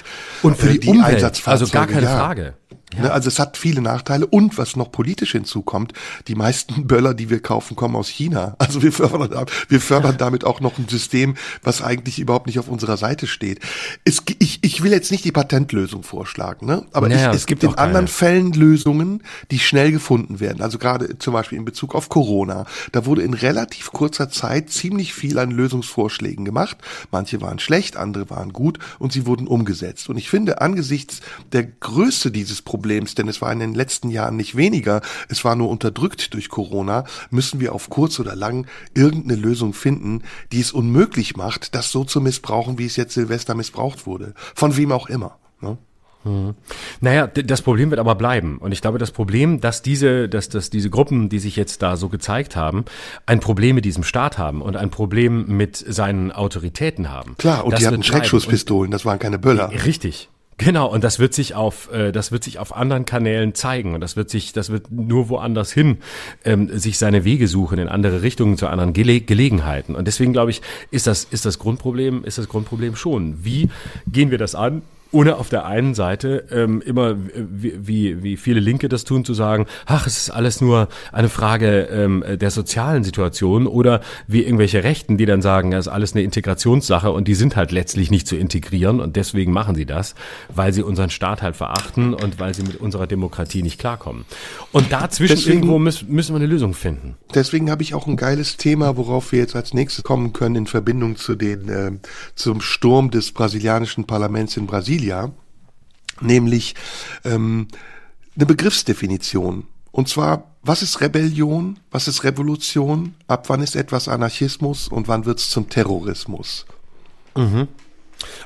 und 0.42 0.56
für 0.56 0.68
äh, 0.68 0.72
die, 0.72 0.80
die 0.80 0.88
Umwelt, 0.88 1.48
also 1.48 1.66
gar 1.68 1.86
keine 1.86 2.06
ja. 2.06 2.16
Frage. 2.16 2.54
Ja. 2.94 3.02
Ne, 3.02 3.12
also 3.12 3.28
es 3.28 3.38
hat 3.38 3.58
viele 3.58 3.82
Nachteile 3.82 4.26
und 4.26 4.56
was 4.56 4.74
noch 4.74 4.90
politisch 4.90 5.32
hinzukommt, 5.32 5.92
die 6.26 6.34
meisten 6.34 6.86
Böller, 6.86 7.14
die 7.14 7.28
wir 7.28 7.40
kaufen, 7.40 7.76
kommen 7.76 7.96
aus 7.96 8.08
China. 8.08 8.56
Also 8.58 8.82
wir 8.82 8.92
fördern, 8.92 9.46
wir 9.68 9.80
fördern 9.80 10.16
damit 10.18 10.44
auch 10.44 10.60
noch 10.60 10.78
ein 10.78 10.88
System, 10.88 11.36
was 11.62 11.82
eigentlich 11.82 12.18
überhaupt 12.18 12.46
nicht 12.46 12.58
auf 12.58 12.68
unserer 12.68 12.96
Seite 12.96 13.26
steht. 13.26 13.60
Es, 14.04 14.22
ich, 14.38 14.60
ich 14.62 14.82
will 14.82 14.92
jetzt 14.92 15.10
nicht 15.10 15.26
die 15.28 15.32
Patentlösung 15.32 16.02
vorschlagen, 16.02 16.66
ne? 16.66 16.84
aber 16.92 17.08
naja, 17.08 17.30
ich, 17.30 17.36
es, 17.36 17.46
gibt 17.46 17.62
in 17.62 17.74
anderen 17.74 18.08
Fällen 18.08 18.52
Lösungen, 18.52 19.22
die 19.50 19.58
schnell 19.58 19.92
gefunden 19.92 20.40
werden. 20.40 20.62
Also 20.62 20.78
gerade 20.78 21.18
zum 21.18 21.34
Beispiel 21.34 21.58
in 21.58 21.64
Bezug 21.64 21.94
auf 21.94 22.08
Corona. 22.08 22.66
Da 22.92 23.06
wurde 23.06 23.22
in 23.22 23.34
relativ 23.34 23.92
kurzer 23.92 24.30
Zeit 24.30 24.70
ziemlich 24.70 25.14
viel 25.14 25.38
an 25.38 25.50
Lösungsvorschlägen 25.50 26.44
gemacht. 26.44 26.78
Manche 27.10 27.40
waren 27.40 27.58
schlecht, 27.58 27.96
andere 27.96 28.30
waren 28.30 28.52
gut 28.52 28.78
und 28.98 29.12
sie 29.12 29.26
wurden 29.26 29.46
umgesetzt. 29.46 30.08
Und 30.08 30.16
ich 30.16 30.30
finde, 30.30 30.60
angesichts 30.60 31.20
der 31.52 31.64
Größe 31.64 32.30
dieses 32.30 32.62
Problems, 32.62 32.78
Problems, 32.78 33.14
denn 33.14 33.28
es 33.28 33.42
war 33.42 33.52
in 33.52 33.58
den 33.58 33.74
letzten 33.74 34.08
Jahren 34.08 34.36
nicht 34.36 34.56
weniger, 34.56 35.02
es 35.28 35.44
war 35.44 35.56
nur 35.56 35.68
unterdrückt 35.68 36.32
durch 36.32 36.48
Corona, 36.48 37.04
müssen 37.30 37.60
wir 37.60 37.74
auf 37.74 37.90
kurz 37.90 38.18
oder 38.18 38.34
lang 38.34 38.66
irgendeine 38.94 39.34
Lösung 39.34 39.74
finden, 39.74 40.22
die 40.52 40.60
es 40.60 40.72
unmöglich 40.72 41.36
macht, 41.36 41.74
das 41.74 41.90
so 41.90 42.04
zu 42.04 42.20
missbrauchen, 42.20 42.78
wie 42.78 42.86
es 42.86 42.96
jetzt 42.96 43.14
Silvester 43.14 43.54
missbraucht 43.54 44.06
wurde. 44.06 44.32
Von 44.54 44.76
wem 44.76 44.92
auch 44.92 45.08
immer. 45.08 45.17
Ne? 45.60 45.78
Hm. 46.24 46.54
Naja, 47.00 47.26
das 47.26 47.62
Problem 47.62 47.90
wird 47.90 48.00
aber 48.00 48.14
bleiben. 48.14 48.58
Und 48.58 48.72
ich 48.72 48.80
glaube, 48.80 48.98
das 48.98 49.12
Problem, 49.12 49.60
dass 49.60 49.82
diese, 49.82 50.28
dass, 50.28 50.48
dass 50.48 50.70
diese 50.70 50.90
Gruppen, 50.90 51.28
die 51.28 51.38
sich 51.38 51.56
jetzt 51.56 51.82
da 51.82 51.96
so 51.96 52.08
gezeigt 52.08 52.56
haben, 52.56 52.84
ein 53.26 53.40
Problem 53.40 53.76
mit 53.76 53.84
diesem 53.84 54.02
Staat 54.02 54.36
haben 54.36 54.60
und 54.60 54.76
ein 54.76 54.90
Problem 54.90 55.46
mit 55.46 55.76
seinen 55.76 56.32
Autoritäten 56.32 57.10
haben. 57.10 57.36
Klar, 57.38 57.64
und 57.64 57.78
die 57.78 57.86
hatten 57.86 58.02
Schreckschusspistolen, 58.02 58.90
das 58.90 59.04
waren 59.04 59.18
keine 59.18 59.38
Böller. 59.38 59.70
Richtig, 59.84 60.28
Genau, 60.58 60.92
und 60.92 61.04
das 61.04 61.20
wird 61.20 61.34
sich 61.34 61.54
auf, 61.54 61.88
äh, 61.92 62.10
das 62.10 62.32
wird 62.32 62.42
sich 62.42 62.58
auf 62.58 62.74
anderen 62.74 63.04
Kanälen 63.04 63.54
zeigen 63.54 63.94
und 63.94 64.00
das 64.00 64.16
wird 64.16 64.28
sich, 64.28 64.52
das 64.52 64.70
wird 64.70 64.90
nur 64.90 65.28
woanders 65.28 65.70
hin 65.72 65.98
ähm, 66.44 66.68
sich 66.76 66.98
seine 66.98 67.24
Wege 67.24 67.46
suchen 67.46 67.78
in 67.78 67.86
andere 67.86 68.22
Richtungen 68.22 68.58
zu 68.58 68.66
anderen 68.66 68.92
Gele 68.92 69.20
Gelegenheiten. 69.20 69.94
Und 69.94 70.08
deswegen 70.08 70.32
glaube 70.32 70.50
ich, 70.50 70.60
ist 70.90 71.06
das, 71.06 71.22
ist 71.22 71.46
das 71.46 71.60
Grundproblem, 71.60 72.24
ist 72.24 72.38
das 72.38 72.48
Grundproblem 72.48 72.96
schon. 72.96 73.44
Wie 73.44 73.70
gehen 74.10 74.32
wir 74.32 74.38
das 74.38 74.56
an? 74.56 74.82
Ohne 75.10 75.36
auf 75.36 75.48
der 75.48 75.64
einen 75.64 75.94
Seite 75.94 76.44
ähm, 76.50 76.82
immer, 76.82 77.16
wie, 77.34 77.86
wie, 77.86 78.22
wie 78.22 78.36
viele 78.36 78.60
Linke 78.60 78.88
das 78.88 79.04
tun, 79.04 79.24
zu 79.24 79.32
sagen, 79.32 79.66
ach, 79.86 80.06
es 80.06 80.18
ist 80.18 80.30
alles 80.30 80.60
nur 80.60 80.88
eine 81.12 81.28
Frage 81.28 81.88
ähm, 81.90 82.22
der 82.28 82.50
sozialen 82.50 83.04
Situation 83.04 83.66
oder 83.66 84.02
wie 84.26 84.42
irgendwelche 84.42 84.84
Rechten, 84.84 85.16
die 85.16 85.24
dann 85.24 85.40
sagen, 85.40 85.72
es 85.72 85.86
ist 85.86 85.92
alles 85.92 86.12
eine 86.12 86.22
Integrationssache 86.22 87.10
und 87.10 87.26
die 87.26 87.34
sind 87.34 87.56
halt 87.56 87.72
letztlich 87.72 88.10
nicht 88.10 88.28
zu 88.28 88.36
integrieren 88.36 89.00
und 89.00 89.16
deswegen 89.16 89.52
machen 89.52 89.74
sie 89.74 89.86
das, 89.86 90.14
weil 90.54 90.72
sie 90.72 90.82
unseren 90.82 91.10
Staat 91.10 91.40
halt 91.40 91.56
verachten 91.56 92.12
und 92.12 92.38
weil 92.38 92.52
sie 92.52 92.62
mit 92.62 92.76
unserer 92.76 93.06
Demokratie 93.06 93.62
nicht 93.62 93.78
klarkommen. 93.78 94.26
Und 94.72 94.92
dazwischen 94.92 95.36
deswegen, 95.36 95.58
irgendwo 95.58 95.78
müssen, 95.78 96.12
müssen 96.12 96.34
wir 96.34 96.40
eine 96.40 96.46
Lösung 96.46 96.74
finden. 96.74 97.16
Deswegen 97.34 97.70
habe 97.70 97.82
ich 97.82 97.94
auch 97.94 98.06
ein 98.06 98.16
geiles 98.16 98.58
Thema, 98.58 98.96
worauf 98.98 99.32
wir 99.32 99.38
jetzt 99.38 99.56
als 99.56 99.72
nächstes 99.72 100.04
kommen 100.04 100.34
können 100.34 100.56
in 100.56 100.66
Verbindung 100.66 101.16
zu 101.16 101.34
den 101.34 101.68
äh, 101.68 101.92
zum 102.34 102.60
Sturm 102.60 103.10
des 103.10 103.32
brasilianischen 103.32 104.04
Parlaments 104.04 104.56
in 104.56 104.66
Brasilien 104.66 104.97
Brasilia, 104.98 105.32
nämlich 106.20 106.74
ähm, 107.24 107.68
eine 108.36 108.46
Begriffsdefinition. 108.46 109.66
Und 109.92 110.08
zwar, 110.08 110.54
was 110.62 110.82
ist 110.82 111.00
Rebellion, 111.00 111.78
was 111.90 112.08
ist 112.08 112.24
Revolution, 112.24 113.14
ab 113.26 113.48
wann 113.48 113.62
ist 113.62 113.76
etwas 113.76 114.08
Anarchismus 114.08 114.88
und 114.88 115.08
wann 115.08 115.24
wird 115.24 115.38
es 115.38 115.50
zum 115.50 115.68
Terrorismus? 115.68 116.66
Mhm. 117.36 117.68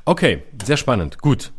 Okay, 0.05 0.43
sehr 0.65 0.77
spannend. 0.77 1.19
Gut. 1.19 1.53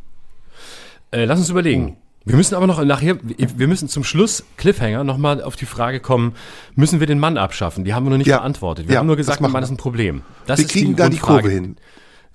Äh, 1.11 1.25
lass 1.25 1.39
uns 1.39 1.49
überlegen. 1.49 1.97
Wir 2.25 2.37
müssen 2.37 2.55
aber 2.55 2.67
noch 2.67 2.81
nachher, 2.85 3.17
wir 3.21 3.67
müssen 3.67 3.89
zum 3.89 4.05
Schluss, 4.05 4.45
Cliffhanger, 4.55 5.03
nochmal 5.03 5.43
auf 5.43 5.57
die 5.57 5.65
Frage 5.65 5.99
kommen, 5.99 6.35
müssen 6.73 7.01
wir 7.01 7.07
den 7.07 7.19
Mann 7.19 7.37
abschaffen? 7.37 7.83
Die 7.83 7.93
haben 7.93 8.05
wir 8.05 8.11
noch 8.11 8.17
nicht 8.17 8.27
ja, 8.27 8.37
beantwortet. 8.37 8.87
Wir 8.87 8.93
ja, 8.93 8.99
haben 8.99 9.07
nur 9.07 9.17
gesagt, 9.17 9.41
der 9.41 9.49
Mann 9.49 9.61
ist 9.61 9.71
ein 9.71 9.77
Problem. 9.77 10.21
Das 10.45 10.59
wir 10.59 10.67
kriegen 10.67 10.95
da 10.95 11.09
die 11.09 11.17
Kurve 11.17 11.49
hin. 11.49 11.75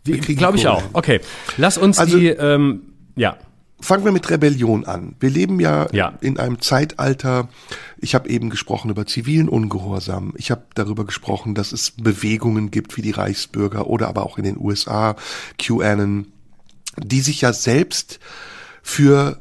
Glaube 0.05 0.57
ich 0.57 0.67
auch. 0.67 0.83
Okay, 0.93 1.21
lass 1.57 1.79
uns 1.79 1.99
also, 1.99 2.19
die, 2.19 2.29
ähm, 2.29 2.83
ja. 3.17 3.37
Fangen 3.81 4.05
wir 4.05 4.11
mit 4.11 4.29
Rebellion 4.29 4.87
an. 4.87 5.15
Wir 5.21 5.31
leben 5.31 5.61
ja, 5.61 5.87
ja. 5.93 6.19
in 6.21 6.37
einem 6.41 6.61
Zeitalter, 6.61 7.49
ich 7.99 8.17
habe 8.17 8.29
eben 8.29 8.51
gesprochen 8.51 8.91
über 8.91 9.07
zivilen 9.07 9.49
Ungehorsam. 9.49 10.35
Ich 10.37 10.51
habe 10.51 10.65
darüber 10.75 11.05
gesprochen, 11.05 11.55
dass 11.55 11.71
es 11.71 11.93
Bewegungen 11.93 12.73
gibt 12.73 12.97
wie 12.97 13.03
die 13.03 13.13
Reichsbürger 13.13 13.87
oder 13.87 14.09
aber 14.09 14.27
auch 14.27 14.37
in 14.37 14.43
den 14.43 14.59
USA, 14.59 15.15
QAnon, 15.59 16.27
die 16.97 17.21
sich 17.21 17.43
ja 17.43 17.53
selbst 17.53 18.19
für 18.83 19.41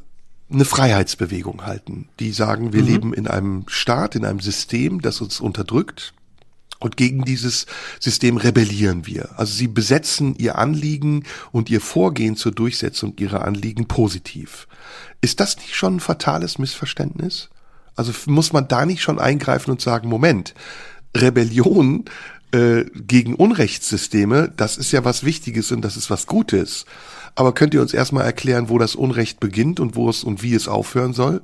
eine 0.51 0.65
Freiheitsbewegung 0.65 1.65
halten. 1.65 2.07
Die 2.19 2.31
sagen, 2.31 2.73
wir 2.73 2.83
mhm. 2.83 2.87
leben 2.87 3.13
in 3.13 3.27
einem 3.27 3.63
Staat, 3.67 4.15
in 4.15 4.23
einem 4.23 4.39
System, 4.39 5.01
das 5.01 5.19
uns 5.19 5.39
unterdrückt 5.39 6.13
und 6.79 6.97
gegen 6.97 7.23
dieses 7.25 7.65
System 7.99 8.37
rebellieren 8.37 9.05
wir. 9.05 9.37
Also 9.37 9.53
sie 9.53 9.67
besetzen 9.67 10.35
ihr 10.35 10.57
Anliegen 10.57 11.23
und 11.51 11.69
ihr 11.69 11.81
Vorgehen 11.81 12.35
zur 12.35 12.51
Durchsetzung 12.51 13.13
ihrer 13.17 13.45
Anliegen 13.45 13.87
positiv. 13.87 14.67
Ist 15.21 15.39
das 15.39 15.57
nicht 15.57 15.75
schon 15.75 15.97
ein 15.97 15.99
fatales 15.99 16.59
Missverständnis? 16.59 17.49
Also 17.95 18.13
muss 18.27 18.53
man 18.53 18.67
da 18.67 18.85
nicht 18.85 19.01
schon 19.01 19.19
eingreifen 19.19 19.71
und 19.71 19.81
sagen, 19.81 20.07
Moment, 20.07 20.53
Rebellion 21.15 22.05
äh, 22.51 22.85
gegen 22.93 23.35
Unrechtssysteme, 23.35 24.53
das 24.55 24.77
ist 24.77 24.91
ja 24.91 25.03
was 25.03 25.23
Wichtiges 25.23 25.71
und 25.71 25.81
das 25.81 25.97
ist 25.97 26.09
was 26.09 26.27
Gutes. 26.27 26.85
Aber 27.35 27.53
könnt 27.53 27.73
ihr 27.73 27.81
uns 27.81 27.93
erstmal 27.93 28.25
erklären, 28.25 28.69
wo 28.69 28.77
das 28.77 28.95
Unrecht 28.95 29.39
beginnt 29.39 29.79
und 29.79 29.95
wo 29.95 30.09
es 30.09 30.23
und 30.23 30.43
wie 30.43 30.53
es 30.53 30.67
aufhören 30.67 31.13
soll? 31.13 31.41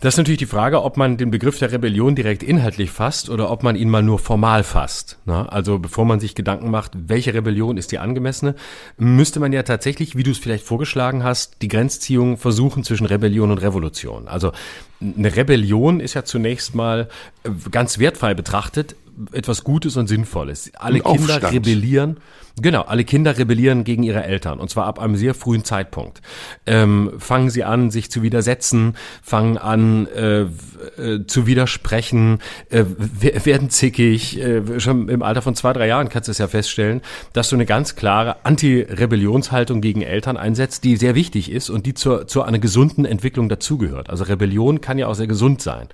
Das 0.00 0.14
ist 0.14 0.18
natürlich 0.18 0.38
die 0.38 0.46
Frage, 0.46 0.84
ob 0.84 0.96
man 0.96 1.16
den 1.16 1.32
Begriff 1.32 1.58
der 1.58 1.72
Rebellion 1.72 2.14
direkt 2.14 2.44
inhaltlich 2.44 2.92
fasst 2.92 3.30
oder 3.30 3.50
ob 3.50 3.64
man 3.64 3.74
ihn 3.74 3.90
mal 3.90 4.02
nur 4.02 4.20
formal 4.20 4.62
fasst. 4.62 5.18
Ne? 5.24 5.50
Also 5.50 5.80
bevor 5.80 6.04
man 6.04 6.20
sich 6.20 6.36
Gedanken 6.36 6.70
macht, 6.70 6.92
welche 6.94 7.34
Rebellion 7.34 7.76
ist 7.76 7.90
die 7.90 7.98
angemessene, 7.98 8.54
müsste 8.96 9.40
man 9.40 9.52
ja 9.52 9.64
tatsächlich, 9.64 10.14
wie 10.14 10.22
du 10.22 10.30
es 10.30 10.38
vielleicht 10.38 10.64
vorgeschlagen 10.64 11.24
hast, 11.24 11.62
die 11.62 11.68
Grenzziehung 11.68 12.36
versuchen 12.36 12.84
zwischen 12.84 13.06
Rebellion 13.06 13.50
und 13.50 13.58
Revolution. 13.58 14.28
Also 14.28 14.52
eine 15.00 15.34
Rebellion 15.34 15.98
ist 15.98 16.14
ja 16.14 16.24
zunächst 16.24 16.76
mal 16.76 17.08
äh, 17.42 17.50
ganz 17.70 17.98
wertfrei 17.98 18.34
betrachtet 18.34 18.94
etwas 19.32 19.64
Gutes 19.64 19.96
und 19.96 20.06
Sinnvolles. 20.06 20.70
Alle 20.76 21.00
Kinder 21.00 21.50
rebellieren. 21.50 22.18
Genau, 22.60 22.82
alle 22.82 23.04
Kinder 23.04 23.36
rebellieren 23.38 23.84
gegen 23.84 24.02
ihre 24.02 24.24
Eltern 24.24 24.58
und 24.60 24.68
zwar 24.70 24.86
ab 24.86 24.98
einem 24.98 25.16
sehr 25.16 25.34
frühen 25.34 25.64
Zeitpunkt. 25.64 26.20
Ähm, 26.66 27.12
fangen 27.18 27.50
sie 27.50 27.64
an, 27.64 27.90
sich 27.90 28.10
zu 28.10 28.22
widersetzen, 28.22 28.96
fangen 29.22 29.58
an 29.58 30.06
äh, 30.08 30.40
äh, 30.42 31.26
zu 31.26 31.46
widersprechen, 31.46 32.40
äh, 32.70 32.84
wer- 32.96 33.46
werden 33.46 33.70
zickig. 33.70 34.38
Äh, 34.40 34.80
schon 34.80 35.08
im 35.08 35.22
Alter 35.22 35.42
von 35.42 35.54
zwei, 35.54 35.72
drei 35.72 35.86
Jahren 35.86 36.08
kannst 36.08 36.28
du 36.28 36.32
es 36.32 36.38
ja 36.38 36.48
feststellen, 36.48 37.00
dass 37.32 37.48
du 37.50 37.56
eine 37.56 37.66
ganz 37.66 37.94
klare 37.96 38.44
Anti-Rebellionshaltung 38.44 39.80
gegen 39.80 40.02
Eltern 40.02 40.36
einsetzt, 40.36 40.84
die 40.84 40.96
sehr 40.96 41.14
wichtig 41.14 41.50
ist 41.50 41.70
und 41.70 41.86
die 41.86 41.94
zur, 41.94 42.26
zu 42.26 42.42
einer 42.42 42.58
gesunden 42.58 43.04
Entwicklung 43.04 43.48
dazugehört. 43.48 44.10
Also 44.10 44.24
Rebellion 44.24 44.80
kann 44.80 44.98
ja 44.98 45.06
auch 45.06 45.14
sehr 45.14 45.26
gesund 45.26 45.62
sein. 45.62 45.88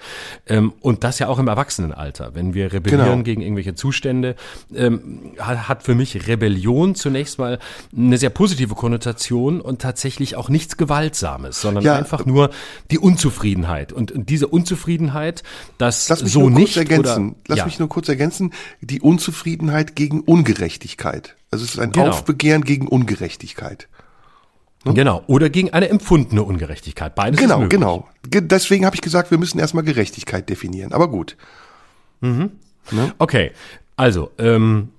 Ähm, 0.47 0.73
und 0.81 1.05
das 1.05 1.19
ja 1.19 1.29
auch 1.29 1.39
im 1.39 1.49
Erwachsenenalter. 1.49 2.35
Wenn 2.35 2.55
wir 2.55 2.73
rebellieren 2.73 3.05
Genau. 3.05 3.23
gegen 3.23 3.43
irgendwelche 3.43 3.75
Zustände, 3.75 4.35
ähm, 4.75 5.33
hat, 5.39 5.69
hat 5.69 5.83
für 5.83 5.95
mich 5.95 6.27
Rebellion 6.27 6.54
zunächst 6.95 7.39
mal 7.39 7.59
eine 7.97 8.19
sehr 8.19 8.31
positive 8.31 8.75
Konnotation 8.75 9.61
und 9.61 9.81
tatsächlich 9.83 10.37
auch 10.37 10.49
nichts 10.49 10.77
Gewaltsames, 10.77 11.61
sondern 11.61 11.85
Ja. 11.85 11.97
einfach 11.97 12.27
nur 12.27 12.51
die 12.91 12.99
Unzufriedenheit. 12.99 13.93
Und, 13.93 14.13
und 14.13 14.29
diese 14.29 14.47
Unzufriedenheit, 14.49 15.43
dass 15.79 16.09
Lass 16.09 16.23
mich 16.23 16.33
so 16.33 16.41
nur 16.41 16.51
kurz 16.51 16.59
nicht 16.61 16.77
ergänzen. 16.77 17.29
oder 17.31 17.37
Lass 17.49 17.59
ja. 17.59 17.65
mich 17.67 17.79
nur 17.79 17.89
kurz 17.89 18.09
ergänzen. 18.09 18.53
Die 18.81 19.01
Unzufriedenheit 19.01 19.97
gegen 19.97 20.21
Ungerechtigkeit. 20.21 21.37
Also 21.51 21.65
es 21.65 21.73
ist 21.75 21.79
ein 21.81 21.93
Genau. 21.93 22.09
Aufbegehren 22.11 22.63
gegen 22.65 22.89
Ungerechtigkeit. 22.89 23.89
Genau. 24.85 25.23
Oder 25.29 25.49
gegen 25.49 25.73
eine 25.73 25.89
empfundene 25.89 26.43
Ungerechtigkeit. 26.43 27.15
Beides 27.15 27.41
ist 27.41 27.43
Genau, 27.47 27.61
möglich. 27.61 27.81
genau. 27.81 28.07
Ge- 28.29 28.43
Deswegen 28.43 28.85
habe 28.85 28.95
ich 28.95 29.01
gesagt, 29.01 29.31
wir 29.31 29.39
müssen 29.39 29.59
erstmal 29.59 29.83
Gerechtigkeit 29.83 30.49
definieren. 30.51 30.93
Aber 30.93 31.09
gut. 31.09 31.37
Okay, 33.19 33.53
also, 33.97 34.31
ähm, 34.39 34.91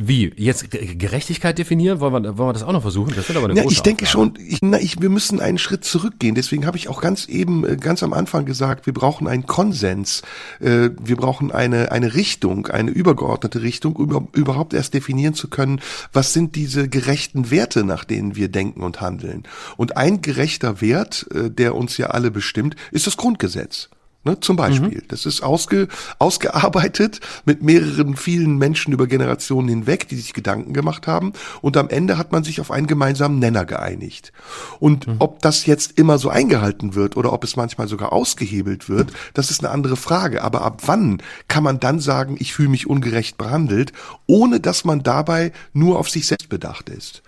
wie? 0.00 0.32
Jetzt 0.36 0.70
Ge- 0.70 0.94
Gerechtigkeit 0.94 1.58
definieren? 1.58 1.98
Wollen 1.98 2.12
wir, 2.22 2.38
wollen 2.38 2.48
wir 2.48 2.52
das 2.52 2.62
auch 2.62 2.72
noch 2.72 2.82
versuchen? 2.82 3.12
Das 3.16 3.28
wird 3.28 3.36
aber 3.36 3.46
eine 3.48 3.56
Ja, 3.56 3.62
große 3.62 3.74
ich 3.74 3.82
denke 3.82 4.04
Aufgabe. 4.04 4.32
schon, 4.36 4.46
ich, 4.46 4.58
na, 4.62 4.78
ich, 4.80 5.00
wir 5.02 5.08
müssen 5.08 5.40
einen 5.40 5.58
Schritt 5.58 5.84
zurückgehen. 5.84 6.34
Deswegen 6.36 6.66
habe 6.66 6.76
ich 6.76 6.88
auch 6.88 7.00
ganz 7.00 7.26
eben, 7.26 7.66
äh, 7.66 7.76
ganz 7.76 8.02
am 8.04 8.12
Anfang 8.12 8.44
gesagt, 8.44 8.86
wir 8.86 8.94
brauchen 8.94 9.26
einen 9.26 9.46
Konsens. 9.46 10.22
Äh, 10.60 10.90
Wir 11.02 11.16
brauchen 11.16 11.50
eine, 11.50 11.90
eine 11.90 12.14
Richtung, 12.14 12.68
eine 12.68 12.90
übergeordnete 12.92 13.62
Richtung, 13.62 13.96
um 13.96 14.04
über, 14.04 14.28
überhaupt 14.34 14.72
erst 14.72 14.94
definieren 14.94 15.34
zu 15.34 15.48
können, 15.48 15.80
was 16.12 16.32
sind 16.32 16.54
diese 16.54 16.88
gerechten 16.88 17.50
Werte, 17.50 17.82
nach 17.84 18.04
denen 18.04 18.36
wir 18.36 18.48
denken 18.48 18.82
und 18.82 19.00
handeln. 19.00 19.42
Und 19.76 19.96
ein 19.96 20.22
gerechter 20.22 20.80
Wert, 20.80 21.26
äh, 21.34 21.50
der 21.50 21.74
uns 21.74 21.96
ja 21.96 22.06
alle 22.08 22.30
bestimmt, 22.30 22.76
ist 22.92 23.06
das 23.08 23.16
Grundgesetz. 23.16 23.88
Ne, 24.28 24.40
zum 24.40 24.56
Beispiel. 24.56 25.02
Das 25.08 25.24
ist 25.24 25.42
ausge, 25.42 25.88
ausgearbeitet 26.18 27.20
mit 27.46 27.62
mehreren 27.62 28.14
vielen 28.14 28.58
Menschen 28.58 28.92
über 28.92 29.06
Generationen 29.06 29.68
hinweg, 29.68 30.06
die 30.06 30.16
sich 30.16 30.34
Gedanken 30.34 30.74
gemacht 30.74 31.06
haben. 31.06 31.32
Und 31.62 31.78
am 31.78 31.88
Ende 31.88 32.18
hat 32.18 32.30
man 32.30 32.44
sich 32.44 32.60
auf 32.60 32.70
einen 32.70 32.86
gemeinsamen 32.86 33.38
Nenner 33.38 33.64
geeinigt. 33.64 34.34
Und 34.80 35.06
ob 35.18 35.40
das 35.40 35.64
jetzt 35.64 35.98
immer 35.98 36.18
so 36.18 36.28
eingehalten 36.28 36.94
wird 36.94 37.16
oder 37.16 37.32
ob 37.32 37.42
es 37.42 37.56
manchmal 37.56 37.88
sogar 37.88 38.12
ausgehebelt 38.12 38.90
wird, 38.90 39.12
das 39.32 39.50
ist 39.50 39.64
eine 39.64 39.72
andere 39.72 39.96
Frage. 39.96 40.42
Aber 40.42 40.60
ab 40.60 40.82
wann 40.84 41.22
kann 41.48 41.64
man 41.64 41.80
dann 41.80 41.98
sagen, 41.98 42.36
ich 42.38 42.52
fühle 42.52 42.68
mich 42.68 42.86
ungerecht 42.86 43.38
behandelt, 43.38 43.94
ohne 44.26 44.60
dass 44.60 44.84
man 44.84 45.02
dabei 45.02 45.52
nur 45.72 45.98
auf 45.98 46.10
sich 46.10 46.26
selbst 46.26 46.50
bedacht 46.50 46.90
ist? 46.90 47.22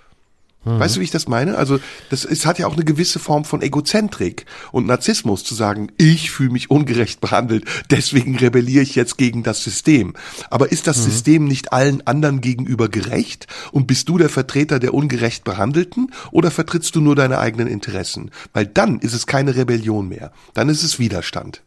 Weißt 0.63 0.97
du, 0.97 1.01
wie 1.01 1.05
ich 1.05 1.11
das 1.11 1.27
meine? 1.27 1.57
Also, 1.57 1.81
das 2.11 2.27
es 2.27 2.45
hat 2.45 2.59
ja 2.59 2.67
auch 2.67 2.75
eine 2.75 2.85
gewisse 2.85 3.19
Form 3.19 3.47
von 3.47 3.63
Egozentrik 3.63 4.45
und 4.73 4.87
Narzissmus 4.87 5.43
zu 5.43 5.55
sagen, 5.55 5.91
ich 5.97 6.31
fühle 6.31 6.51
mich 6.51 6.71
ungerecht 6.71 7.21
behandelt, 7.23 7.65
deswegen 7.91 8.37
rebelliere 8.37 8.83
ich 8.83 8.95
jetzt 8.95 9.17
gegen 9.17 9.43
das 9.43 9.65
System. 9.65 10.15
Aber 10.51 10.71
ist 10.71 10.87
das 10.87 11.03
System 11.03 11.47
nicht 11.47 11.73
allen 11.73 12.07
anderen 12.07 12.43
gegenüber 12.43 12.91
gerecht? 12.91 13.47
Und 13.73 13.87
bist 13.87 14.09
du 14.11 14.19
der 14.19 14.29
Vertreter 14.29 14.79
der 14.79 14.93
ungerecht 14.93 15.45
Behandelten 15.45 16.13
oder 16.31 16.51
vertrittst 16.51 16.95
du 16.95 17.01
nur 17.01 17.17
deine 17.17 17.39
eigenen 17.39 17.67
Interessen? 17.67 18.31
Weil 18.53 18.67
dann 18.67 18.99
ist 18.99 19.15
es 19.15 19.27
keine 19.27 19.57
Rebellion 19.57 20.09
mehr. 20.09 20.31
Dann 20.53 20.69
ist 20.69 20.83
es 20.83 20.99
Widerstand. 20.99 21.63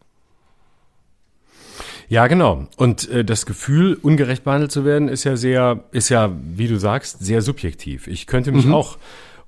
Ja, 2.09 2.27
genau. 2.27 2.67
Und 2.77 3.09
äh, 3.09 3.25
das 3.25 3.45
Gefühl, 3.45 3.97
ungerecht 4.01 4.43
behandelt 4.43 4.71
zu 4.71 4.85
werden, 4.85 5.07
ist 5.07 5.23
ja 5.23 5.35
sehr, 5.35 5.83
ist 5.91 6.09
ja, 6.09 6.31
wie 6.55 6.67
du 6.67 6.77
sagst, 6.77 7.23
sehr 7.23 7.41
subjektiv. 7.41 8.07
Ich 8.07 8.27
könnte 8.27 8.51
mich 8.51 8.69
auch 8.69 8.97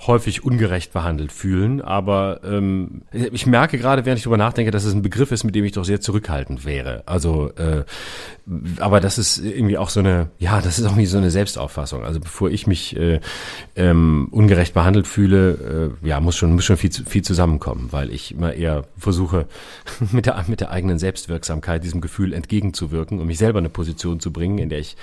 häufig 0.01 0.43
ungerecht 0.43 0.93
behandelt 0.93 1.31
fühlen, 1.31 1.81
aber 1.81 2.41
ähm, 2.43 3.03
ich 3.11 3.45
merke 3.45 3.77
gerade, 3.77 4.05
während 4.05 4.17
ich 4.17 4.23
darüber 4.23 4.37
nachdenke, 4.37 4.71
dass 4.71 4.83
es 4.83 4.93
ein 4.93 5.01
Begriff 5.01 5.31
ist, 5.31 5.43
mit 5.43 5.55
dem 5.55 5.65
ich 5.65 5.71
doch 5.71 5.85
sehr 5.85 6.01
zurückhaltend 6.01 6.65
wäre. 6.65 7.03
Also, 7.05 7.51
äh, 7.55 7.83
aber 8.79 8.99
das 8.99 9.17
ist 9.17 9.37
irgendwie 9.37 9.77
auch 9.77 9.89
so 9.89 10.01
eine, 10.01 10.29
ja, 10.37 10.61
das 10.61 10.77
ist 10.77 10.85
auch 10.85 10.95
nicht 10.95 11.09
so 11.09 11.17
eine 11.17 11.31
Selbstauffassung. 11.31 12.03
Also 12.03 12.19
bevor 12.19 12.51
ich 12.51 12.67
mich 12.67 12.95
äh, 12.95 13.19
ähm, 13.75 14.27
ungerecht 14.31 14.73
behandelt 14.73 15.07
fühle, 15.07 15.93
äh, 16.03 16.07
ja, 16.07 16.19
muss 16.19 16.35
schon, 16.35 16.53
muss 16.53 16.65
schon 16.65 16.77
viel, 16.77 16.91
viel 16.91 17.23
zusammenkommen, 17.23 17.87
weil 17.91 18.11
ich 18.11 18.33
immer 18.33 18.53
eher 18.53 18.83
versuche, 18.97 19.47
mit 20.11 20.25
der, 20.25 20.43
mit 20.47 20.59
der 20.59 20.71
eigenen 20.71 20.99
Selbstwirksamkeit 20.99 21.83
diesem 21.83 22.01
Gefühl 22.01 22.33
entgegenzuwirken 22.33 23.19
und 23.19 23.27
mich 23.27 23.37
selber 23.37 23.59
in 23.59 23.65
eine 23.65 23.69
Position 23.69 24.19
zu 24.19 24.31
bringen, 24.31 24.59
in 24.59 24.69
der 24.69 24.79
ich 24.79 24.95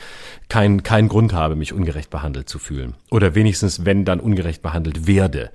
keinen 0.48 0.82
keinen 0.82 1.08
Grund 1.08 1.32
habe, 1.32 1.56
mich 1.56 1.72
ungerecht 1.72 2.10
behandelt 2.10 2.48
zu 2.48 2.58
fühlen. 2.58 2.94
Oder 3.10 3.34
wenigstens, 3.34 3.84
wenn 3.84 4.04
dann 4.04 4.20
ungerecht 4.20 4.62
behandelt 4.62 4.81
werde. 5.06 5.50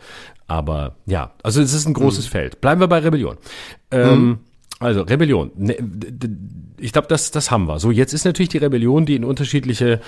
Aber 0.47 0.95
ja, 1.05 1.31
also 1.43 1.61
es 1.61 1.73
ist 1.73 1.85
ein 1.87 1.93
großes 1.93 2.27
Feld. 2.27 2.61
Bleiben 2.61 2.79
wir 2.79 2.87
bei 2.87 2.99
Rebellion. 2.99 3.37
Ähm, 3.91 4.39
Also 4.79 5.01
Rebellion. 5.01 5.51
Ne, 5.55 5.75
Ich 6.79 6.93
glaube, 6.93 7.07
das, 7.07 7.31
das 7.31 7.49
haben 7.49 7.67
wir. 7.67 7.79
So, 7.79 7.89
jetzt 7.89 8.13
ist 8.13 8.23
natürlich 8.25 8.49
die 8.49 8.59
Rebellion, 8.59 9.07
die 9.07 9.15
in 9.15 9.23
unterschiedliche, 9.25 9.99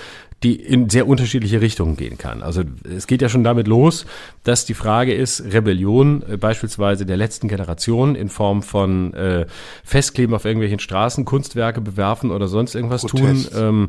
die 0.44 0.54
in 0.54 0.88
sehr 0.88 1.08
unterschiedliche 1.08 1.60
Richtungen 1.60 1.96
gehen 1.96 2.16
kann. 2.16 2.42
Also 2.42 2.62
es 2.84 3.08
geht 3.08 3.20
ja 3.20 3.28
schon 3.28 3.42
damit 3.42 3.66
los, 3.66 4.06
dass 4.44 4.64
die 4.66 4.74
Frage 4.74 5.12
ist, 5.12 5.42
Rebellion 5.52 6.22
äh, 6.22 6.36
beispielsweise 6.36 7.04
der 7.04 7.16
letzten 7.16 7.48
Generation 7.48 8.14
in 8.14 8.28
Form 8.28 8.62
von 8.62 9.12
äh, 9.14 9.46
Festkleben 9.84 10.34
auf 10.34 10.44
irgendwelchen 10.44 10.78
Straßen, 10.78 11.24
Kunstwerke 11.24 11.80
bewerfen 11.80 12.30
oder 12.30 12.46
sonst 12.46 12.76
irgendwas 12.76 13.02
Protest. 13.02 13.52
tun. 13.52 13.60
Ähm, 13.60 13.88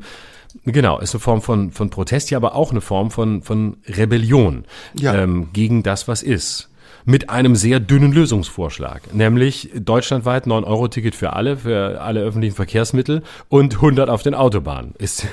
Genau, 0.65 0.99
ist 0.99 1.13
eine 1.13 1.19
Form 1.19 1.41
von, 1.41 1.71
von 1.71 1.89
Protest, 1.89 2.31
ja, 2.31 2.37
aber 2.37 2.55
auch 2.55 2.71
eine 2.71 2.81
Form 2.81 3.11
von, 3.11 3.41
von 3.41 3.77
Rebellion 3.87 4.65
Ja. 4.93 5.13
ähm, 5.15 5.49
gegen 5.53 5.83
das, 5.83 6.07
was 6.07 6.23
ist. 6.23 6.69
Mit 7.03 7.31
einem 7.31 7.55
sehr 7.55 7.79
dünnen 7.79 8.11
Lösungsvorschlag, 8.11 9.11
nämlich 9.13 9.71
deutschlandweit 9.73 10.45
9-Euro-Ticket 10.45 11.15
für 11.15 11.33
alle, 11.33 11.57
für 11.57 11.99
alle 11.99 12.19
öffentlichen 12.21 12.55
Verkehrsmittel 12.55 13.23
und 13.49 13.75
100 13.75 14.07
auf 14.07 14.21
den 14.21 14.35
Autobahnen. 14.35 14.93
Ist, 14.99 15.25